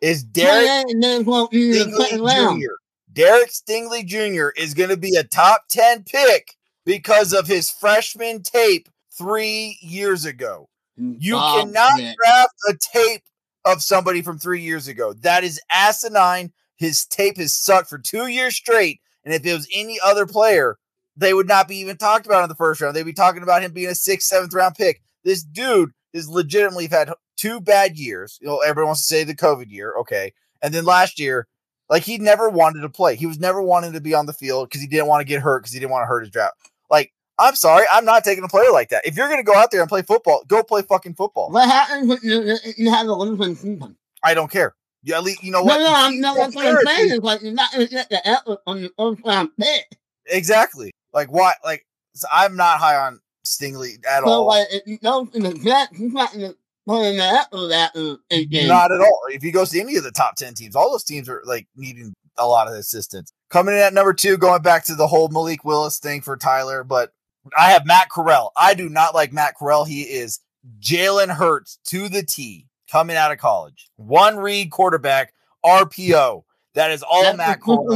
Is 0.00 0.22
Derek 0.24 0.66
28 0.66 1.26
well, 1.26 1.48
in 1.52 1.60
the 1.90 1.96
second 1.96 2.20
Stingley. 2.20 2.60
Jr. 2.60 2.72
Derek 3.12 3.50
Stingley 3.50 4.06
Jr. 4.06 4.48
is 4.60 4.72
going 4.74 4.90
to 4.90 4.96
be 4.96 5.16
a 5.16 5.24
top 5.24 5.64
10 5.68 6.04
pick 6.04 6.54
because 6.86 7.32
of 7.32 7.46
his 7.46 7.70
freshman 7.70 8.42
tape 8.42 8.88
three 9.12 9.78
years 9.82 10.24
ago. 10.24 10.68
Mm, 10.98 11.16
you 11.20 11.36
Oh, 11.36 11.62
cannot 11.64 11.98
shit. 11.98 12.16
draft 12.16 12.54
a 12.68 12.74
tape 12.80 13.22
of 13.64 13.82
somebody 13.82 14.22
from 14.22 14.38
three 14.38 14.62
years 14.62 14.88
ago. 14.88 15.12
That 15.12 15.44
is 15.44 15.60
asinine. 15.70 16.52
His 16.76 17.04
tape 17.04 17.36
has 17.36 17.52
sucked 17.52 17.88
for 17.88 17.98
two 17.98 18.26
years 18.26 18.56
straight. 18.56 19.00
And 19.24 19.34
if 19.34 19.44
it 19.44 19.52
was 19.52 19.68
any 19.74 19.98
other 20.02 20.26
player, 20.26 20.78
they 21.16 21.34
would 21.34 21.48
not 21.48 21.68
be 21.68 21.76
even 21.76 21.96
talked 21.96 22.26
about 22.26 22.42
in 22.42 22.48
the 22.48 22.54
first 22.54 22.80
round. 22.80 22.96
They'd 22.96 23.02
be 23.02 23.12
talking 23.12 23.42
about 23.42 23.62
him 23.62 23.72
being 23.72 23.90
a 23.90 23.94
sixth, 23.94 24.28
seventh 24.28 24.54
round 24.54 24.74
pick. 24.74 25.02
This 25.24 25.42
dude 25.42 25.90
is 26.12 26.28
legitimately 26.28 26.86
had 26.86 27.12
two 27.36 27.60
bad 27.60 27.98
years. 27.98 28.38
You 28.40 28.48
know, 28.48 28.58
everyone 28.58 28.88
wants 28.88 29.06
to 29.06 29.14
say 29.14 29.24
the 29.24 29.34
COVID 29.34 29.70
year, 29.70 29.94
okay. 30.00 30.32
And 30.62 30.72
then 30.72 30.84
last 30.84 31.18
year, 31.18 31.46
like 31.88 32.04
he 32.04 32.18
never 32.18 32.48
wanted 32.48 32.80
to 32.80 32.88
play. 32.88 33.16
He 33.16 33.26
was 33.26 33.40
never 33.40 33.60
wanting 33.60 33.92
to 33.92 34.00
be 34.00 34.14
on 34.14 34.26
the 34.26 34.32
field 34.32 34.68
because 34.68 34.80
he 34.80 34.86
didn't 34.86 35.08
want 35.08 35.20
to 35.20 35.26
get 35.26 35.42
hurt 35.42 35.60
because 35.60 35.72
he 35.72 35.80
didn't 35.80 35.90
want 35.90 36.04
to 36.04 36.06
hurt 36.06 36.20
his 36.20 36.30
draft. 36.30 36.54
Like, 36.88 37.12
I'm 37.40 37.56
sorry, 37.56 37.86
I'm 37.90 38.04
not 38.04 38.22
taking 38.22 38.44
a 38.44 38.48
player 38.48 38.70
like 38.70 38.90
that. 38.90 39.06
If 39.06 39.16
you're 39.16 39.28
gonna 39.28 39.42
go 39.42 39.54
out 39.54 39.70
there 39.70 39.80
and 39.80 39.88
play 39.88 40.02
football, 40.02 40.44
go 40.46 40.62
play 40.62 40.82
fucking 40.82 41.14
football. 41.14 41.50
What 41.50 41.68
happens 41.68 42.06
when 42.08 42.18
you, 42.22 42.56
you 42.76 42.90
have 42.90 43.06
a 43.06 43.14
losing 43.14 43.56
season? 43.56 43.96
I 44.22 44.34
don't 44.34 44.50
care. 44.50 44.74
You 45.02 45.14
at 45.14 45.22
least 45.24 45.42
you 45.42 45.50
know 45.50 45.62
what? 45.62 45.78
no, 45.78 45.92
I'm, 45.92 46.20
no, 46.20 46.34
that's 46.34 46.54
what 46.54 46.66
I'm 46.66 46.84
saying. 46.86 47.10
Is 47.12 47.18
like 47.20 47.40
you're 47.42 47.52
not 47.54 47.72
going 47.72 47.86
to 47.86 47.90
get 47.90 48.10
the 48.10 48.26
effort 48.28 48.58
on 48.66 48.80
your 48.80 48.90
first 48.98 49.22
round 49.24 49.48
pick. 49.58 49.86
Exactly. 50.26 50.92
Like 51.14 51.32
why? 51.32 51.54
Like 51.64 51.86
so 52.14 52.28
I'm 52.30 52.54
not 52.56 52.78
high 52.78 52.96
on 52.96 53.20
Stingley 53.46 54.04
at 54.06 54.22
So, 54.24 54.28
all. 54.28 54.46
like, 54.46 54.66
if 54.70 54.86
you 54.86 54.98
go 54.98 55.24
to 55.24 55.38
the 55.40 55.54
Jets, 55.54 55.96
he's 55.96 56.12
not 56.12 56.32
going 56.32 56.50
to 56.50 56.56
put 56.86 57.02
in 57.06 57.16
the 57.16 57.22
effort 57.22 57.68
that 57.68 57.96
uh, 57.96 58.16
in. 58.30 58.68
Not 58.68 58.92
at 58.92 59.00
all. 59.00 59.20
If 59.28 59.42
he 59.42 59.50
goes 59.50 59.70
to 59.70 59.80
any 59.80 59.96
of 59.96 60.04
the 60.04 60.10
top 60.10 60.36
10 60.36 60.54
teams, 60.54 60.76
all 60.76 60.90
those 60.90 61.04
teams 61.04 61.28
are 61.28 61.42
like 61.46 61.66
needing 61.76 62.12
a 62.36 62.46
lot 62.46 62.68
of 62.68 62.74
assistance. 62.74 63.32
Coming 63.48 63.74
in 63.74 63.80
at 63.80 63.94
number 63.94 64.12
two, 64.12 64.36
going 64.36 64.62
back 64.62 64.84
to 64.84 64.94
the 64.94 65.06
whole 65.06 65.28
Malik 65.28 65.64
Willis 65.64 65.98
thing 65.98 66.20
for 66.20 66.36
Tyler, 66.36 66.84
but 66.84 67.12
I 67.58 67.70
have 67.70 67.86
Matt 67.86 68.10
Corral. 68.10 68.52
I 68.56 68.74
do 68.74 68.88
not 68.88 69.14
like 69.14 69.32
Matt 69.32 69.54
Corral. 69.56 69.84
He 69.84 70.02
is 70.02 70.40
Jalen 70.80 71.28
Hurts 71.28 71.78
to 71.86 72.08
the 72.08 72.22
T 72.22 72.66
coming 72.90 73.16
out 73.16 73.32
of 73.32 73.38
college. 73.38 73.88
One 73.96 74.36
read 74.36 74.70
quarterback, 74.70 75.32
RPO. 75.64 76.44
That 76.74 76.90
is 76.90 77.02
all 77.02 77.22
That's 77.22 77.38
Matt 77.38 77.60
Corral. 77.60 77.86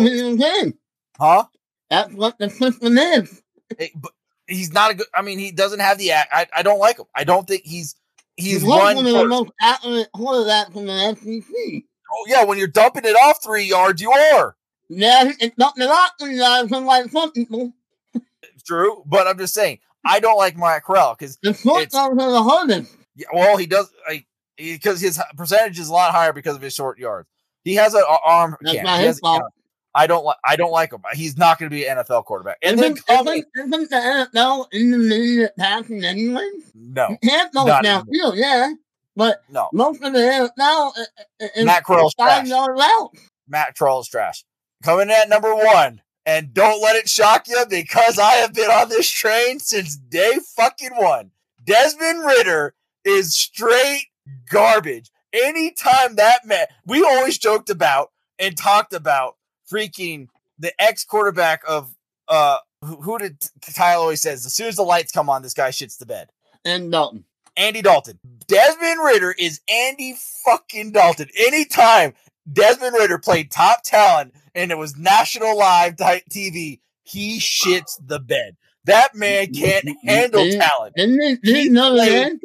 Huh? 1.18 1.44
That's 1.90 2.12
what 2.14 2.38
the 2.38 2.50
system 2.50 2.98
is. 2.98 3.42
It- 3.78 3.92
but 3.94 4.12
he's 4.46 4.72
not 4.72 4.90
a 4.90 4.94
good. 4.94 5.06
I 5.14 5.22
mean, 5.22 5.38
he 5.38 5.50
doesn't 5.52 5.80
have 5.80 5.98
the. 5.98 6.12
act- 6.12 6.32
I, 6.32 6.46
I 6.56 6.62
don't 6.62 6.78
like 6.78 6.98
him. 6.98 7.06
I 7.14 7.24
don't 7.24 7.46
think 7.46 7.62
he's. 7.64 7.94
He's 8.36 8.62
He's 8.62 8.64
one. 8.64 8.96
one 8.96 9.06
of 9.06 9.12
the 9.12 9.24
most 9.26 9.52
accurate 9.62 10.08
quarterbacks 10.12 10.74
in 10.74 10.86
the 10.86 11.14
SEC. 11.14 11.84
Oh, 12.12 12.24
yeah, 12.26 12.42
when 12.44 12.58
you're 12.58 12.66
dumping 12.66 13.04
it 13.04 13.14
off 13.14 13.38
three 13.44 13.64
yards, 13.64 14.02
you 14.02 14.10
are. 14.10 14.56
Yeah, 14.88 15.30
it's 15.40 15.56
not 15.56 15.74
the 15.76 15.86
lot 15.86 16.10
of 16.20 16.36
guys 16.36 16.70
like 16.70 17.10
some 17.10 17.30
people. 17.32 17.72
True, 18.66 19.02
but 19.06 19.26
I'm 19.26 19.38
just 19.38 19.54
saying 19.54 19.78
I 20.04 20.20
don't 20.20 20.36
like 20.38 20.56
Matt 20.56 20.84
Corral 20.84 21.14
because 21.18 21.38
The 21.42 21.54
short 21.54 21.82
It's- 21.82 21.94
are 21.94 22.14
the 22.14 22.42
hardest. 22.42 22.90
yeah, 23.16 23.26
well 23.32 23.56
he 23.56 23.66
does 23.66 23.92
because 24.56 25.00
his 25.00 25.20
percentage 25.36 25.78
is 25.78 25.88
a 25.88 25.92
lot 25.92 26.12
higher 26.12 26.32
because 26.32 26.56
of 26.56 26.62
his 26.62 26.74
short 26.74 26.98
yards. 26.98 27.28
He 27.64 27.74
has 27.76 27.94
an 27.94 28.02
arm. 28.24 28.56
That's 28.60 28.76
can't. 28.76 29.00
his 29.02 29.18
fault. 29.20 29.42
I 29.96 30.06
don't 30.08 30.24
like. 30.24 30.36
I 30.44 30.56
don't 30.56 30.72
like 30.72 30.92
him. 30.92 31.02
He's 31.14 31.36
not 31.38 31.58
going 31.58 31.70
to 31.70 31.74
be 31.74 31.86
an 31.86 31.98
NFL 31.98 32.24
quarterback. 32.24 32.58
And 32.62 32.78
then 32.78 32.92
Isn't, 32.92 33.06
coming, 33.06 33.44
isn't, 33.56 33.90
the 33.90 34.28
NFL 34.34 34.66
intermediate 34.72 35.56
passing 35.56 36.04
anyway? 36.04 36.48
no, 36.74 37.10
You 37.10 37.18
can't 37.22 37.52
go 37.54 37.64
Not 37.64 37.84
downfield, 37.84 38.34
yeah. 38.36 38.72
But 39.16 39.42
no. 39.48 39.68
most 39.72 40.02
of 40.02 40.12
the 40.12 40.18
NFL 40.18 40.58
uh, 40.98 41.00
uh, 41.40 41.46
is 41.54 41.64
Matt 41.64 41.84
Corral's 41.84 42.12
five 42.18 42.40
trash. 42.40 42.48
yard 42.48 42.76
route. 42.76 43.10
Matt 43.46 43.76
is 43.80 44.08
trash. 44.08 44.44
Coming 44.82 45.04
in 45.04 45.10
at 45.12 45.28
number 45.28 45.54
one, 45.54 46.02
and 46.26 46.54
don't 46.54 46.82
let 46.82 46.96
it 46.96 47.08
shock 47.08 47.48
you 47.48 47.62
because 47.68 48.18
I 48.18 48.32
have 48.34 48.54
been 48.54 48.70
on 48.70 48.88
this 48.88 49.08
train 49.10 49.58
since 49.60 49.96
day 49.96 50.38
fucking 50.56 50.96
one. 50.96 51.30
Desmond 51.64 52.24
Ridder 52.24 52.74
is 53.04 53.34
straight 53.34 54.06
garbage. 54.50 55.10
Anytime 55.32 56.16
that 56.16 56.46
man, 56.46 56.66
we 56.86 57.02
always 57.02 57.38
joked 57.38 57.70
about 57.70 58.12
and 58.38 58.56
talked 58.56 58.92
about 58.92 59.36
freaking 59.70 60.28
the 60.58 60.72
ex 60.80 61.04
quarterback 61.04 61.62
of 61.68 61.94
uh 62.28 62.58
who, 62.82 63.00
who 63.00 63.18
did 63.18 63.44
Kyle 63.74 64.02
always 64.02 64.20
says 64.20 64.46
as 64.46 64.54
soon 64.54 64.68
as 64.68 64.76
the 64.76 64.82
lights 64.82 65.12
come 65.12 65.28
on, 65.28 65.42
this 65.42 65.54
guy 65.54 65.70
shits 65.70 65.98
the 65.98 66.06
bed. 66.06 66.30
And 66.64 66.90
Dalton. 66.90 67.24
Andy 67.56 67.82
Dalton. 67.82 68.18
Desmond 68.46 69.00
Ridder 69.04 69.34
is 69.38 69.60
Andy 69.68 70.16
fucking 70.44 70.92
Dalton. 70.92 71.28
Anytime 71.38 72.14
Desmond 72.52 72.94
Ridder 72.94 73.18
played 73.18 73.50
top 73.50 73.82
talent 73.82 74.34
and 74.54 74.70
it 74.70 74.78
was 74.78 74.96
national 74.96 75.58
live 75.58 75.96
type 75.96 76.24
TV, 76.30 76.80
he 77.02 77.38
shits 77.38 77.98
the 78.04 78.18
bed. 78.18 78.56
That 78.84 79.14
man 79.14 79.52
can't 79.52 79.88
handle 80.04 80.46
talent. 80.50 80.94
Didn't 80.94 81.40
He 81.42 81.52
didn't 81.52 81.72
know 81.72 81.96
that? 81.96 82.38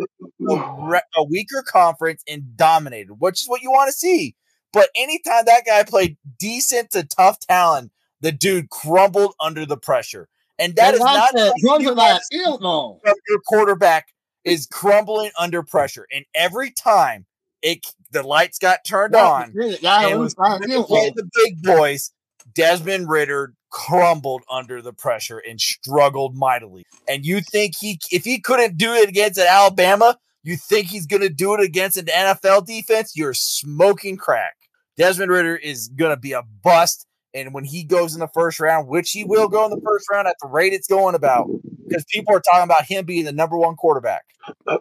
A, 0.50 1.02
a 1.20 1.24
weaker 1.26 1.64
conference 1.68 2.24
and 2.28 2.56
dominated, 2.56 3.14
which 3.20 3.42
is 3.42 3.50
what 3.50 3.62
you 3.62 3.72
want 3.72 3.90
to 3.90 3.94
see. 3.94 4.36
But 4.72 4.90
anytime 4.96 5.44
that 5.46 5.64
guy 5.66 5.84
played 5.84 6.18
decent 6.38 6.92
to 6.92 7.04
tough 7.04 7.40
talent, 7.40 7.92
the 8.22 8.32
dude 8.32 8.70
crumbled 8.70 9.34
under 9.40 9.66
the 9.66 9.78
pressure. 9.78 10.30
And 10.58 10.76
that 10.76 10.94
is 10.94 11.00
not 11.00 11.34
the 11.34 11.40
something 11.40 11.54
you 11.58 11.68
quarterback 11.70 11.98
want 11.98 12.20
to 12.20 12.26
see 12.26 12.44
field 12.44 12.62
goal. 12.62 13.00
from 13.04 13.16
your 13.28 13.40
quarterback 13.48 14.08
is 14.44 14.66
crumbling 14.66 15.32
under 15.40 15.64
pressure. 15.64 16.06
And 16.14 16.26
every 16.36 16.72
time 16.72 17.26
it 17.62 17.86
the 18.12 18.24
lights 18.24 18.58
got 18.60 18.84
turned 18.86 19.16
on, 19.16 19.52
The 19.54 19.78
guy 19.82 20.04
and 20.04 20.12
it 20.12 20.16
who 20.16 20.20
was 20.20 20.36
was 20.36 20.48
time 20.48 20.62
to 20.62 20.68
field 20.68 20.88
play 20.88 21.02
goal. 21.08 21.14
the 21.16 21.30
big 21.46 21.62
boys, 21.64 22.12
Desmond 22.54 23.10
Ridder 23.10 23.54
crumbled 23.72 24.44
under 24.50 24.82
the 24.82 24.94
pressure 24.94 25.38
and 25.38 25.62
struggled 25.62 26.36
mightily. 26.36 26.84
And 27.08 27.26
you 27.26 27.42
think 27.42 27.76
he 27.80 28.00
if 28.12 28.26
he 28.26 28.40
couldn't 28.40 28.78
do 28.78 28.94
it 28.94 29.08
against 29.10 29.38
an 29.40 29.46
Alabama, 29.48 30.18
you 30.44 30.56
think 30.58 30.88
he's 30.88 31.06
gonna 31.06 31.30
do 31.30 31.54
it 31.54 31.60
against 31.60 31.98
an 31.98 32.06
NFL 32.08 32.66
defense? 32.66 33.16
You're 33.16 33.34
smoking 33.36 34.18
crack. 34.18 34.56
Desmond 34.98 35.32
Ridder 35.32 35.56
is 35.56 35.90
gonna 35.90 36.18
be 36.18 36.32
a 36.34 36.42
bust. 36.64 37.06
And 37.36 37.54
when 37.54 37.64
he 37.64 37.84
goes 37.84 38.16
in 38.16 38.20
the 38.22 38.28
first 38.34 38.60
round, 38.60 38.88
which 38.88 39.12
he 39.12 39.24
will 39.24 39.48
go 39.50 39.64
in 39.66 39.70
the 39.70 39.80
first 39.86 40.08
round 40.12 40.28
at 40.28 40.36
the 40.42 40.48
rate 40.48 40.74
it's 40.74 40.88
going 40.88 41.14
about, 41.14 41.48
because 41.88 42.04
people 42.12 42.34
are 42.36 42.40
talking 42.42 42.64
about 42.64 42.86
him 42.86 43.06
being 43.06 43.24
the 43.26 43.32
number 43.32 43.56
one 43.56 43.76
quarterback. 43.76 44.24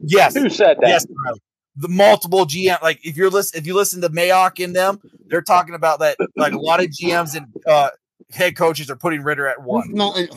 Yes, 0.00 0.34
Who 0.34 0.48
said 0.48 0.78
that? 0.80 0.88
yes, 0.88 1.04
Tyler. 1.04 1.38
The 1.80 1.88
multiple 1.88 2.44
GM. 2.44 2.80
Like 2.82 2.98
if 3.04 3.16
you're 3.16 3.30
listen, 3.30 3.58
if 3.58 3.66
you 3.66 3.74
listen 3.74 4.00
to 4.02 4.08
Mayock 4.08 4.58
in 4.60 4.72
them, 4.72 5.00
they're 5.26 5.42
talking 5.42 5.74
about 5.74 6.00
that. 6.00 6.16
Like 6.36 6.52
a 6.52 6.58
lot 6.58 6.80
of 6.80 6.86
GMs 6.86 7.36
and 7.36 7.46
uh, 7.66 7.90
head 8.30 8.56
coaches 8.56 8.90
are 8.90 8.96
putting 8.96 9.22
Ridder 9.22 9.46
at 9.46 9.62
one. 9.62 9.92
not 9.92 10.16
in 10.18 10.28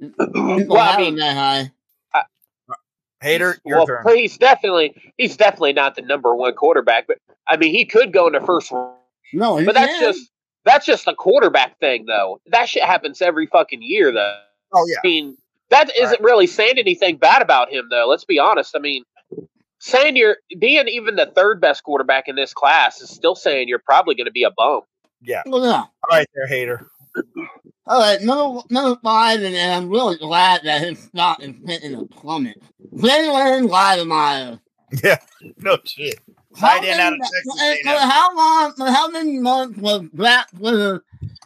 Well, 0.00 0.78
I 0.78 0.96
mean, 0.98 1.16
that 1.16 1.34
high. 1.36 1.70
Hater, 3.22 3.56
your 3.64 3.78
well, 3.78 3.86
turn. 3.86 4.04
he's 4.14 4.36
definitely 4.36 4.94
he's 5.16 5.36
definitely 5.36 5.72
not 5.72 5.94
the 5.94 6.02
number 6.02 6.34
one 6.34 6.54
quarterback, 6.54 7.06
but 7.06 7.18
I 7.48 7.56
mean 7.56 7.72
he 7.72 7.84
could 7.86 8.12
go 8.12 8.26
in 8.26 8.34
the 8.34 8.40
first 8.40 8.70
round. 8.70 8.94
No, 9.32 9.56
he 9.56 9.64
But 9.64 9.74
that's 9.74 9.92
can. 9.98 10.12
just 10.12 10.30
that's 10.64 10.84
just 10.86 11.06
the 11.06 11.14
quarterback 11.14 11.78
thing 11.80 12.04
though. 12.06 12.40
That 12.48 12.68
shit 12.68 12.82
happens 12.82 13.22
every 13.22 13.46
fucking 13.46 13.80
year 13.82 14.12
though. 14.12 14.38
Oh 14.74 14.86
yeah, 14.88 14.98
I 15.02 15.06
mean, 15.06 15.36
that 15.70 15.90
isn't 15.98 16.20
really 16.20 16.46
saying 16.46 16.78
anything 16.78 17.16
bad 17.16 17.42
about 17.42 17.70
him, 17.72 17.88
though. 17.90 18.06
Let's 18.08 18.24
be 18.24 18.38
honest. 18.38 18.74
I 18.76 18.80
mean, 18.80 19.02
saying 19.86 20.16
you're 20.16 20.38
being 20.58 20.88
even 20.88 21.16
the 21.16 21.26
third 21.26 21.60
best 21.60 21.84
quarterback 21.84 22.28
in 22.28 22.36
this 22.36 22.52
class 22.52 23.00
is 23.00 23.08
still 23.10 23.34
saying 23.34 23.68
you're 23.68 23.78
probably 23.78 24.14
going 24.14 24.26
to 24.26 24.32
be 24.32 24.42
a 24.42 24.50
bum. 24.50 24.80
yeah. 25.22 25.42
Well, 25.46 25.64
yeah. 25.64 25.82
All 25.82 25.90
right, 26.10 26.26
there, 26.34 26.46
hater. 26.46 26.86
All 27.86 28.00
right, 28.00 28.20
number 28.20 28.60
number 28.68 29.00
five, 29.02 29.40
and, 29.42 29.54
and 29.54 29.72
I'm 29.72 29.88
really 29.88 30.18
glad 30.18 30.62
that 30.64 30.82
his 30.82 30.98
stock 30.98 31.40
is 31.40 31.54
taking 31.66 31.94
a 31.94 32.04
plummet. 32.04 32.60
Jalen 32.94 33.68
Wydermyer. 33.68 34.60
Yeah, 35.02 35.18
no 35.58 35.78
shit. 35.84 36.18
How 36.56 36.78
Tight 36.78 36.88
end 36.88 37.00
out 37.00 37.12
of 37.12 37.18
Texas 37.18 37.60
uh, 37.60 37.90
A&M. 37.90 38.08
how 38.08 38.36
long? 38.36 38.74
How 38.78 39.08
many 39.08 39.38
months 39.38 39.78
was 39.78 40.08
Black 40.12 40.48
Twitter 40.56 41.02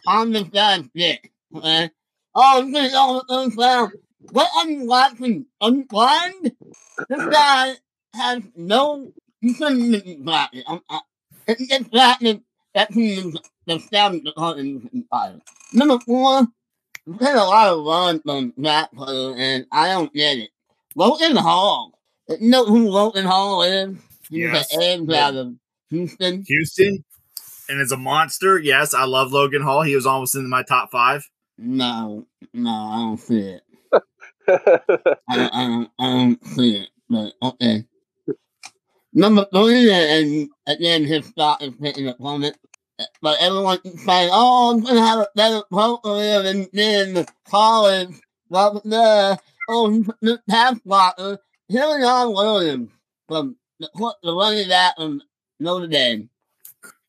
on 0.07 0.31
this 0.31 0.43
guy's 0.49 0.83
dick? 0.93 1.31
Okay, 1.55 1.89
Oh, 2.35 2.69
this 2.71 2.89
is 2.89 2.93
all 2.95 3.15
the 3.15 3.25
things 3.27 3.55
down. 3.55 3.91
What 4.31 4.49
I'm 4.57 4.85
watching 4.87 5.45
unblind, 5.61 6.51
this 7.09 7.25
guy 7.25 7.73
has 8.13 8.43
no. 8.55 9.11
He 9.41 9.53
shouldn't 9.53 10.03
be 10.03 10.15
drafted. 10.23 10.63
I'm, 10.67 10.81
I, 10.89 10.99
if 11.47 11.57
he 11.57 11.65
gets 11.67 11.89
that 12.73 12.95
means 12.95 13.37
the 13.65 13.79
scouting 13.79 14.23
department 14.23 14.89
is 14.93 15.03
fired. 15.09 15.41
Number 15.73 15.99
four, 15.99 16.47
there's 17.05 17.39
a 17.39 17.43
lot 17.43 17.73
of 17.73 17.85
runs 17.85 18.21
from 18.23 18.53
that 18.57 18.93
player, 18.93 19.35
and 19.35 19.65
I 19.71 19.89
don't 19.89 20.13
get 20.13 20.37
it. 20.37 20.49
Logan 20.95 21.35
Hall. 21.35 21.97
You 22.29 22.49
know 22.49 22.65
who 22.65 22.89
Logan 22.89 23.25
Hall 23.25 23.63
is? 23.63 23.97
He's 24.29 24.39
Yes. 24.43 24.69
the 24.69 24.83
edge 24.83 25.09
out 25.09 25.35
of 25.35 25.55
Houston. 25.89 26.43
Houston, 26.47 27.03
and 27.67 27.81
is 27.81 27.91
a 27.91 27.97
monster. 27.97 28.59
Yes, 28.59 28.93
I 28.93 29.05
love 29.05 29.31
Logan 29.31 29.61
Hall. 29.61 29.81
He 29.81 29.95
was 29.95 30.05
almost 30.05 30.35
in 30.35 30.49
my 30.49 30.63
top 30.63 30.91
five. 30.91 31.27
No, 31.57 32.25
no, 32.53 32.69
I 32.69 32.95
don't 32.97 33.17
see 33.17 33.39
it. 33.39 33.61
I 34.47 35.35
don't, 35.35 35.53
I 35.53 35.67
don't, 35.67 35.89
I 35.99 36.09
don't 36.09 36.45
see 36.47 36.77
it. 36.77 36.89
But 37.09 37.33
okay. 37.41 37.85
Number 39.13 39.45
three, 39.53 39.91
and 39.91 40.49
again, 40.67 41.03
his 41.03 41.25
stock 41.25 41.61
is 41.61 41.73
taking 41.81 42.07
a 42.07 42.13
plummet. 42.13 42.57
But 43.21 43.37
everyone 43.41 43.79
keeps 43.79 44.05
saying, 44.05 44.29
"Oh, 44.31 44.71
I'm 44.71 44.81
gonna 44.81 45.05
have 45.05 45.19
a 45.19 45.27
better 45.35 45.63
pro 45.71 45.97
career 45.97 46.43
than 46.43 46.65
in 46.67 47.25
college." 47.49 48.15
Blah 48.49 48.71
blah 48.71 48.81
blah. 48.83 49.37
Oh, 49.69 49.89
he's 49.89 50.05
the 50.21 50.41
pass 50.49 50.77
blocker. 50.85 51.21
Uh, 51.23 51.37
Hillion 51.67 52.33
Williams 52.33 52.89
from 53.27 53.55
the, 53.79 53.89
the 54.23 54.33
running 54.33 54.69
back 54.69 54.95
from 54.97 55.21
Notre 55.59 55.87
Dame. 55.87 56.29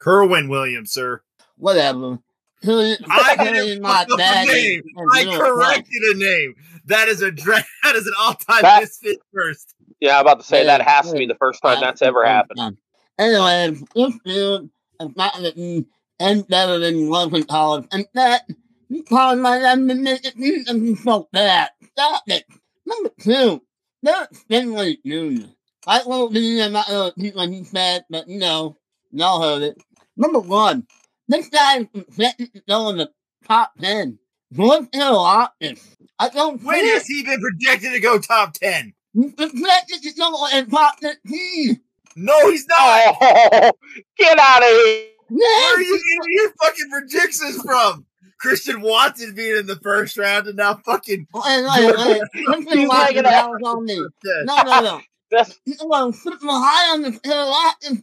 Kyren 0.00 0.48
Williams, 0.48 0.92
sir. 0.92 1.22
Whatever. 1.56 2.18
Hillion, 2.62 2.98
I 3.08 3.34
Hillion 3.38 3.54
didn't 3.54 3.82
not 3.82 4.08
fuck 4.08 4.12
up 4.12 4.18
bad. 4.18 4.48
the 4.48 4.52
name. 4.52 4.82
I 5.12 5.24
corrected 5.24 6.02
a 6.02 6.18
name. 6.18 6.54
That 6.86 7.08
is 7.08 7.22
a 7.22 7.30
dra- 7.30 7.64
that 7.82 7.96
is 7.96 8.06
an 8.06 8.14
all-time 8.18 8.80
misfit 8.80 9.18
first. 9.34 9.74
Yeah, 10.02 10.16
I'm 10.16 10.22
about 10.22 10.40
to 10.40 10.44
say 10.44 10.64
yeah, 10.64 10.78
that 10.78 10.88
has 10.88 11.06
yeah, 11.06 11.12
to 11.12 11.18
be 11.20 11.26
the 11.26 11.36
first 11.36 11.62
time 11.62 11.80
that's 11.80 12.02
ever 12.02 12.24
happened. 12.26 12.76
Anyway, 13.20 13.78
this 13.94 14.18
dude 14.24 14.68
has 14.98 15.14
not 15.14 15.38
written 15.38 15.86
any 16.18 16.42
better 16.42 16.80
than 16.80 17.08
Logan 17.08 17.44
College, 17.44 17.86
and 17.92 18.04
that 18.14 18.42
you 18.88 19.04
called 19.04 19.38
my 19.38 19.58
admonition 19.58 20.32
and 20.66 20.84
you 20.84 20.96
so 20.96 21.28
bad. 21.32 21.70
Stop 21.92 22.24
it. 22.26 22.44
Number 22.84 23.10
two, 23.20 23.62
Derek 24.04 24.32
Stingley 24.32 24.98
Jr. 25.06 25.46
I 25.86 26.02
won't 26.04 26.34
be 26.34 26.58
another 26.58 27.12
people 27.12 27.46
he 27.46 27.62
said, 27.62 28.04
but 28.10 28.26
you 28.26 28.40
know, 28.40 28.76
y'all 29.12 29.40
heard 29.40 29.62
it. 29.62 29.80
Number 30.16 30.40
one, 30.40 30.88
this 31.28 31.48
guy 31.48 31.78
is 31.78 31.86
projected 31.92 32.52
to 32.54 32.62
go 32.68 32.88
in 32.88 32.96
the 32.96 33.12
top 33.46 33.70
10. 33.80 34.18
George 34.52 34.88
Hill 34.92 35.20
I 35.20 35.48
don't 36.34 36.60
When 36.60 36.88
has 36.88 37.06
he 37.06 37.22
been 37.22 37.40
projected 37.40 37.92
to 37.92 38.00
go 38.00 38.18
top 38.18 38.54
10? 38.54 38.94
No, 42.16 42.50
he's 42.50 42.66
not. 42.66 43.16
Oh, 43.20 43.72
get 44.18 44.38
out 44.38 44.62
of 44.62 44.68
here. 44.68 45.06
Where 45.28 45.74
are 45.74 45.80
you 45.80 45.98
getting 45.98 46.32
your 46.32 46.52
fucking 46.62 46.90
projections 46.90 47.62
from? 47.62 48.06
Christian 48.38 48.80
Watson 48.82 49.34
being 49.34 49.56
in 49.56 49.66
the 49.66 49.76
first 49.76 50.18
round 50.18 50.46
and 50.46 50.56
now 50.56 50.74
fucking. 50.84 51.26
Christian 52.34 52.88
Watson, 52.88 53.64
on 53.64 53.84
me. 53.84 54.04
No, 54.44 54.62
no, 54.62 54.80
no. 54.80 55.00
That's... 55.30 55.58
People 55.66 55.92
are 55.94 56.12
high 56.12 56.92
on 56.92 57.02
this 57.02 57.18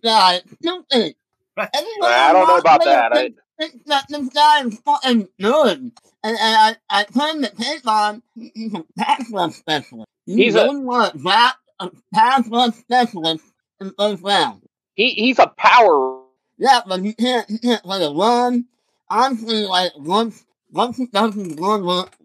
guy. 0.02 0.42
Stupid. 0.62 1.16
I 1.58 2.32
don't 2.34 2.48
know 2.48 2.58
about 2.58 2.84
that. 2.86 3.16
I... 3.16 3.32
think 3.60 3.86
that 3.86 4.06
this 4.10 4.30
guy 4.30 4.64
is 4.64 4.80
fucking 4.80 5.28
good. 5.40 5.92
And, 6.24 6.38
and 6.38 6.38
I, 6.42 6.76
I 6.90 7.04
turned 7.04 7.44
the 7.44 7.50
tape 7.50 7.88
on. 7.88 8.24
He's 8.36 8.74
a 8.74 9.52
special. 9.52 10.06
You 10.30 10.44
He's 10.46 10.56
a- 10.56 10.66
don't 10.66 10.86
want 10.86 11.24
that 11.24 11.56
a 11.80 11.90
pass 12.14 12.48
rush 12.50 12.76
specialist 12.76 13.44
in 13.82 13.92
first 13.98 14.22
round. 14.22 14.62
he 14.96 15.10
he's 15.12 15.40
a 15.40 15.48
power. 15.48 16.22
Yeah, 16.58 16.82
but 16.88 17.02
he 17.02 17.14
can't, 17.14 17.50
he 17.50 17.58
can't 17.58 17.82
play 17.82 18.04
a 18.04 18.12
run. 18.12 18.66
Honestly, 19.10 19.64
like, 19.64 19.92
once, 19.98 20.46
once 20.72 20.98
he 20.98 21.08
does 21.08 21.34
his 21.34 21.56
one, 21.56 21.82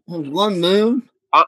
his 0.06 0.28
one 0.28 0.60
move, 0.60 1.02
I- 1.32 1.44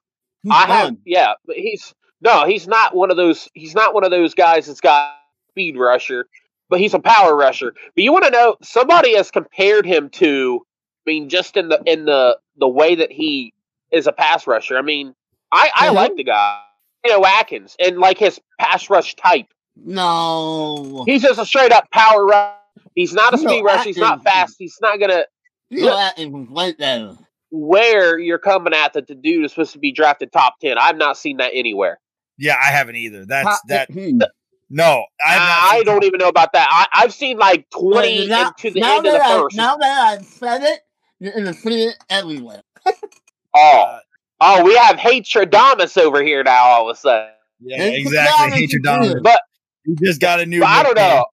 I 0.50 0.66
have 0.66 0.96
yeah, 1.04 1.34
but 1.44 1.57
he's 1.57 1.92
no, 2.22 2.46
he's 2.46 2.66
not 2.66 2.94
one 2.94 3.11
of 3.11 3.16
those. 3.18 3.48
He's 3.52 3.74
not 3.74 3.92
one 3.92 4.04
of 4.04 4.11
those 4.11 4.32
guys 4.34 4.66
that's 4.66 4.80
got 4.80 5.14
speed 5.50 5.76
rusher, 5.76 6.26
but 6.70 6.80
he's 6.80 6.94
a 6.94 6.98
power 7.00 7.36
rusher. 7.36 7.74
But 7.94 8.02
you 8.04 8.12
want 8.12 8.24
to 8.24 8.30
know 8.30 8.57
somebody 8.62 9.14
has 9.16 9.30
compared 9.30 9.84
him 9.84 10.09
to. 10.11 10.62
I 11.07 11.11
mean, 11.11 11.28
just 11.28 11.57
in 11.59 11.68
the 11.68 11.82
in 11.84 12.07
the 12.07 12.38
the 12.57 12.68
way 12.68 12.94
that 12.94 13.12
he 13.12 13.52
is 13.92 14.07
a 14.07 14.12
pass 14.12 14.46
rusher. 14.46 14.78
I 14.78 14.82
mean, 14.82 15.14
I 15.53 15.70
I 15.74 15.90
like 15.90 16.16
the 16.16 16.24
guy, 16.24 16.61
you 17.05 17.11
know, 17.12 17.24
Atkins, 17.24 17.76
and 17.78 17.99
like 17.99 18.18
his 18.18 18.40
pass 18.61 18.88
rush 18.90 19.14
type. 19.16 19.47
No. 19.76 21.05
He's 21.07 21.22
just 21.22 21.38
a 21.38 21.47
straight 21.47 21.72
up 21.72 21.90
power 21.92 22.24
rush. 22.26 22.55
He's 22.94 23.12
not 23.12 23.34
a 23.34 23.38
You 23.38 23.44
know, 23.44 23.51
speed 23.51 23.62
rusher. 23.62 23.84
He's 23.84 23.97
not 23.99 24.22
fast. 24.22 24.57
He's 24.59 24.76
not 24.80 24.99
gonna 25.01 25.24
You 25.70 25.82
know 25.86 25.97
that 25.97 26.18
is 26.18 26.28
right 26.32 26.74
there. 26.78 27.12
where 27.51 28.18
you're 28.18 28.38
coming 28.38 28.72
at 28.74 28.92
that 28.94 29.07
the 29.07 29.14
dude 29.14 29.44
is 29.44 29.53
supposed 29.53 29.72
to 29.72 29.78
be 29.78 29.92
drafted 29.92 30.32
top 30.32 30.55
ten. 30.61 30.78
I've 30.78 30.97
not 30.97 31.16
seen 31.18 31.36
that 31.38 31.51
anywhere. 31.55 31.99
Yeah, 32.38 32.57
I 32.62 32.70
haven't 32.70 32.97
either. 32.97 33.24
That's 33.24 33.49
Top 33.49 33.61
that. 33.68 33.88
15. 33.88 34.20
No, 34.68 35.05
I've 35.24 35.40
I, 35.40 35.68
I 35.78 35.82
don't 35.84 36.05
even 36.05 36.18
know 36.18 36.28
about 36.28 36.53
that. 36.55 36.66
I, 36.70 37.03
I've 37.05 37.14
seen 37.14 37.38
like 37.38 37.68
twenty 37.70 38.20
Wait, 38.20 38.28
now, 38.28 38.49
into 38.49 38.70
the 38.72 38.82
end 38.82 38.99
of 38.99 39.05
the 39.05 39.11
that 39.18 39.22
I, 39.22 39.40
first. 39.40 39.57
now 39.57 39.76
that 39.76 40.09
I've 40.18 40.24
said 40.26 40.62
it, 40.62 40.80
you're 41.20 41.32
gonna 41.32 41.55
see 41.55 41.84
it 41.84 41.97
everywhere. 42.11 42.62
oh, 43.55 43.82
Uh, 43.86 43.99
oh, 44.41 44.64
we 44.64 44.74
have 44.76 44.97
Hatradamus 44.97 45.97
over 45.99 46.22
here 46.22 46.43
now. 46.45 46.64
All 46.64 46.91
of 46.91 46.97
a 46.97 46.99
sudden, 46.99 47.28
yeah, 47.61 47.82
exactly. 47.82 48.49
down, 48.50 48.53
Hate 48.53 48.72
your 48.72 48.79
it's 48.80 48.84
dominance. 48.87 49.14
good. 49.14 49.22
but, 49.22 49.41
You 49.84 49.96
just 49.96 50.21
got 50.21 50.41
a 50.41 50.46
new. 50.46 50.63
I 50.64 50.83
don't 50.83 50.95
nickname. 50.95 51.17
know. 51.17 51.25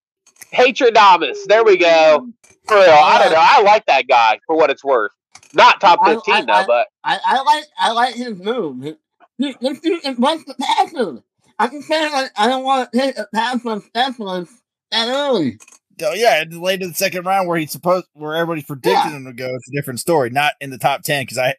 Hatradamus. 0.54 1.38
There 1.48 1.64
we 1.64 1.78
go. 1.78 2.28
For 2.68 2.76
real, 2.76 2.84
I 2.90 3.22
don't 3.24 3.34
know. 3.34 3.40
I 3.42 3.62
like 3.64 3.86
that 3.88 4.08
guy 4.08 4.40
for 4.48 4.56
what 4.56 4.70
it's 4.70 4.84
worth. 4.84 5.12
Not 5.54 5.82
top 5.82 6.06
fifteen 6.06 6.36
I- 6.36 6.42
though, 6.46 6.54
I- 6.54 6.66
but 6.66 6.88
I, 7.04 7.20
I 7.26 7.42
like 7.42 7.64
I 7.78 7.92
like 7.92 8.16
his 8.16 8.38
move. 8.38 8.84
He- 8.84 8.96
he- 9.38 9.56
This 9.60 9.80
dude 9.80 10.06
is 10.06 10.18
what's 10.18 10.44
the 10.46 10.56
passer. 10.56 11.22
I 11.60 11.68
can 11.68 11.82
say 11.82 12.10
like 12.12 12.32
I 12.38 12.48
don't 12.48 12.64
want 12.64 12.92
to 12.92 12.98
take 12.98 13.18
a 13.18 13.28
pass 13.34 13.62
from 13.62 13.82
specialist 13.82 14.52
that 14.92 15.08
early. 15.10 15.58
Oh, 16.04 16.14
yeah, 16.14 16.42
in 16.42 16.50
the 16.50 16.60
late 16.60 16.82
in 16.82 16.90
the 16.90 16.96
second 16.96 17.26
round 17.26 17.48
where 17.48 17.58
he's 17.58 17.72
supposed, 17.72 18.08
where 18.14 18.34
everybody's 18.36 18.64
predicting 18.64 19.12
Yeah. 19.12 19.18
him 19.18 19.26
to 19.26 19.34
go. 19.34 19.46
It's 19.54 19.68
a 19.70 19.72
different 19.72 20.00
story. 20.00 20.32
Not 20.32 20.54
in 20.60 20.72
the 20.72 20.80
top 20.80 21.04
ten 21.04 21.22
because 21.24 21.38
I, 21.38 21.54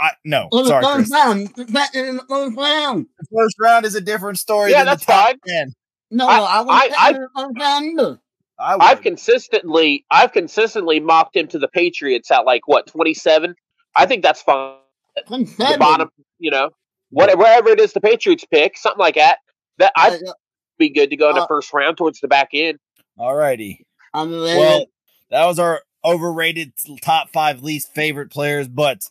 I 0.00 0.12
no, 0.24 0.48
In 0.52 0.62
the 0.62 0.66
sorry, 0.66 0.82
first 0.84 0.96
Chris. 0.96 1.10
round, 1.12 1.38
he's 1.56 1.94
in 1.94 2.16
the 2.16 2.24
first 2.28 2.56
round. 2.56 3.06
The 3.18 3.26
first 3.36 3.56
round 3.60 3.84
is 3.84 3.94
a 3.94 4.00
different 4.00 4.38
story. 4.38 4.70
Yeah, 4.70 4.78
than 4.78 4.86
that's 4.86 5.04
the 5.06 5.12
top 5.12 5.26
fine. 5.26 5.38
ten. 5.46 5.74
No, 6.10 6.26
I- 6.26 6.38
I, 6.38 6.40
I 6.40 6.58
I- 6.58 6.60
wouldn't 6.62 6.98
I- 6.98 7.06
take 7.12 7.16
him 7.16 7.16
in 7.16 7.20
the 7.22 7.28
first 7.36 7.58
round 7.60 7.84
either. 8.00 8.20
I 8.58 8.76
I've 8.90 9.00
consistently, 9.02 10.04
I've 10.10 10.32
consistently 10.32 11.00
mocked 11.00 11.34
him 11.36 11.46
to 11.48 11.58
the 11.58 11.68
Patriots 11.68 12.30
at 12.30 12.44
like 12.44 12.66
what 12.66 12.86
twenty 12.86 13.14
seven. 13.14 13.54
I 13.96 14.06
think 14.06 14.22
that's 14.22 14.42
fine. 14.42 14.76
The 15.16 15.22
Consider- 15.22 15.78
bottom, 15.78 16.08
you 16.38 16.50
know, 16.50 16.70
whatever, 17.10 17.38
wherever 17.42 17.68
it 17.70 17.80
is 17.80 17.92
the 17.92 18.00
Patriots 18.00 18.44
pick, 18.50 18.76
something 18.78 18.98
like 19.00 19.16
that. 19.16 19.38
That 19.78 19.92
I'd 19.96 20.14
Uh, 20.22 20.32
be 20.78 20.88
good 20.90 21.10
to 21.10 21.16
go 21.16 21.30
in 21.30 21.36
the 21.36 21.42
uh, 21.42 21.46
first 21.46 21.72
round 21.72 21.96
towards 21.96 22.20
the 22.20 22.28
back 22.28 22.48
end. 22.52 22.78
All 23.18 23.34
righty. 23.34 23.86
Well, 24.14 24.86
that 25.30 25.46
was 25.46 25.58
our 25.58 25.82
overrated 26.04 26.72
top 27.02 27.30
five 27.30 27.62
least 27.62 27.94
favorite 27.94 28.30
players, 28.30 28.66
but 28.68 29.08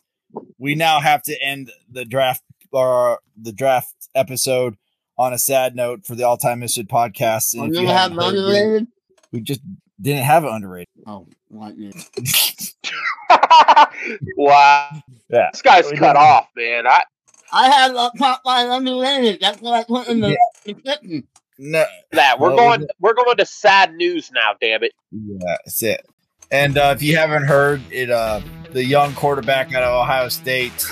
we 0.58 0.74
now 0.74 1.00
have 1.00 1.22
to 1.24 1.36
end 1.42 1.70
the 1.90 2.04
draft 2.04 2.42
or 2.72 3.20
the 3.40 3.52
draft 3.52 3.94
episode 4.14 4.76
on 5.18 5.32
a 5.32 5.38
sad 5.38 5.74
note 5.76 6.04
for 6.06 6.14
the 6.14 6.24
all 6.24 6.36
time 6.36 6.60
misfit 6.60 6.88
podcast. 6.88 7.54
And 7.54 7.68
you 7.74 7.82
gonna 7.82 7.88
have 7.92 8.12
haven't 8.12 8.18
heard, 8.24 8.32
we, 8.34 8.38
underrated. 8.40 8.86
we 9.32 9.40
just 9.40 9.60
didn't 10.00 10.24
have 10.24 10.44
it 10.44 10.50
underrated. 10.50 10.88
Oh, 11.06 11.26
what? 11.48 11.74
Yeah. 11.76 11.90
wow, 14.36 15.02
Yeah. 15.28 15.48
this 15.52 15.62
guy's 15.62 15.90
We 15.90 15.96
cut 15.96 16.14
didn't- 16.14 16.16
off, 16.16 16.48
man. 16.56 16.86
I 16.86 17.02
I 17.52 17.68
had 17.68 17.90
a 17.90 18.10
top 18.16 18.42
line 18.44 18.68
underrated. 18.70 19.40
That's 19.40 19.60
what 19.60 19.74
I 19.74 19.82
put 19.84 20.06
in 20.08 20.20
the 20.20 20.36
description. 20.64 21.26
No, 21.58 21.84
that 22.12 22.38
we're 22.38 22.54
Well, 22.54 22.56
going, 22.78 22.86
we're 23.00 23.12
going 23.12 23.36
to 23.36 23.44
sad 23.44 23.94
news 23.94 24.30
now. 24.32 24.52
Damn 24.60 24.84
it! 24.84 24.92
yeah, 25.10 25.56
that's 25.64 25.82
it. 25.82 26.06
And 26.52 26.78
uh, 26.78 26.94
if 26.96 27.02
you 27.02 27.16
haven't 27.16 27.44
heard 27.46 27.82
it, 27.90 28.08
uh, 28.10 28.40
the 28.72 28.84
young 28.84 29.14
quarterback 29.14 29.74
out 29.74 29.82
of 29.82 30.02
Ohio 30.02 30.28
State, 30.28 30.86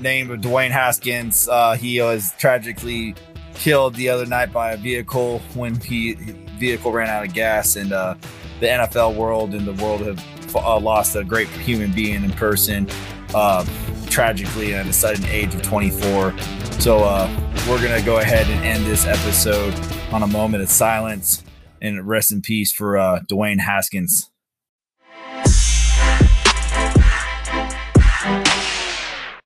named 0.00 0.30
Dwayne 0.42 0.70
Haskins, 0.70 1.48
uh, 1.48 1.74
he 1.74 2.00
was 2.00 2.32
tragically 2.38 3.14
killed 3.54 3.94
the 3.94 4.08
other 4.08 4.26
night 4.26 4.52
by 4.52 4.72
a 4.72 4.76
vehicle 4.76 5.40
when 5.54 5.78
he 5.80 6.14
vehicle 6.58 6.92
ran 6.92 7.08
out 7.08 7.24
of 7.24 7.32
gas, 7.32 7.76
and 7.76 7.92
uh, 7.92 8.14
the 8.60 8.66
NFL 8.66 9.14
world 9.14 9.54
and 9.54 9.66
the 9.66 9.84
world 9.84 10.00
have 10.00 10.56
uh, 10.56 10.78
lost 10.78 11.14
a 11.16 11.24
great 11.24 11.48
human 11.48 11.92
being 11.92 12.24
in 12.24 12.32
person, 12.32 12.88
uh, 13.34 13.64
tragically 14.06 14.74
at 14.74 14.86
a 14.86 14.92
sudden 14.92 15.24
age 15.26 15.54
of 15.54 15.62
24. 15.62 16.36
So 16.80 16.98
uh, 16.98 17.28
we're 17.68 17.82
gonna 17.82 18.02
go 18.02 18.18
ahead 18.18 18.46
and 18.48 18.64
end 18.64 18.86
this 18.86 19.06
episode 19.06 19.74
on 20.12 20.22
a 20.22 20.26
moment 20.26 20.62
of 20.62 20.68
silence 20.68 21.44
and 21.80 22.06
rest 22.06 22.32
in 22.32 22.42
peace 22.42 22.72
for 22.72 22.96
uh, 22.96 23.20
Dwayne 23.28 23.60
Haskins. 23.60 24.30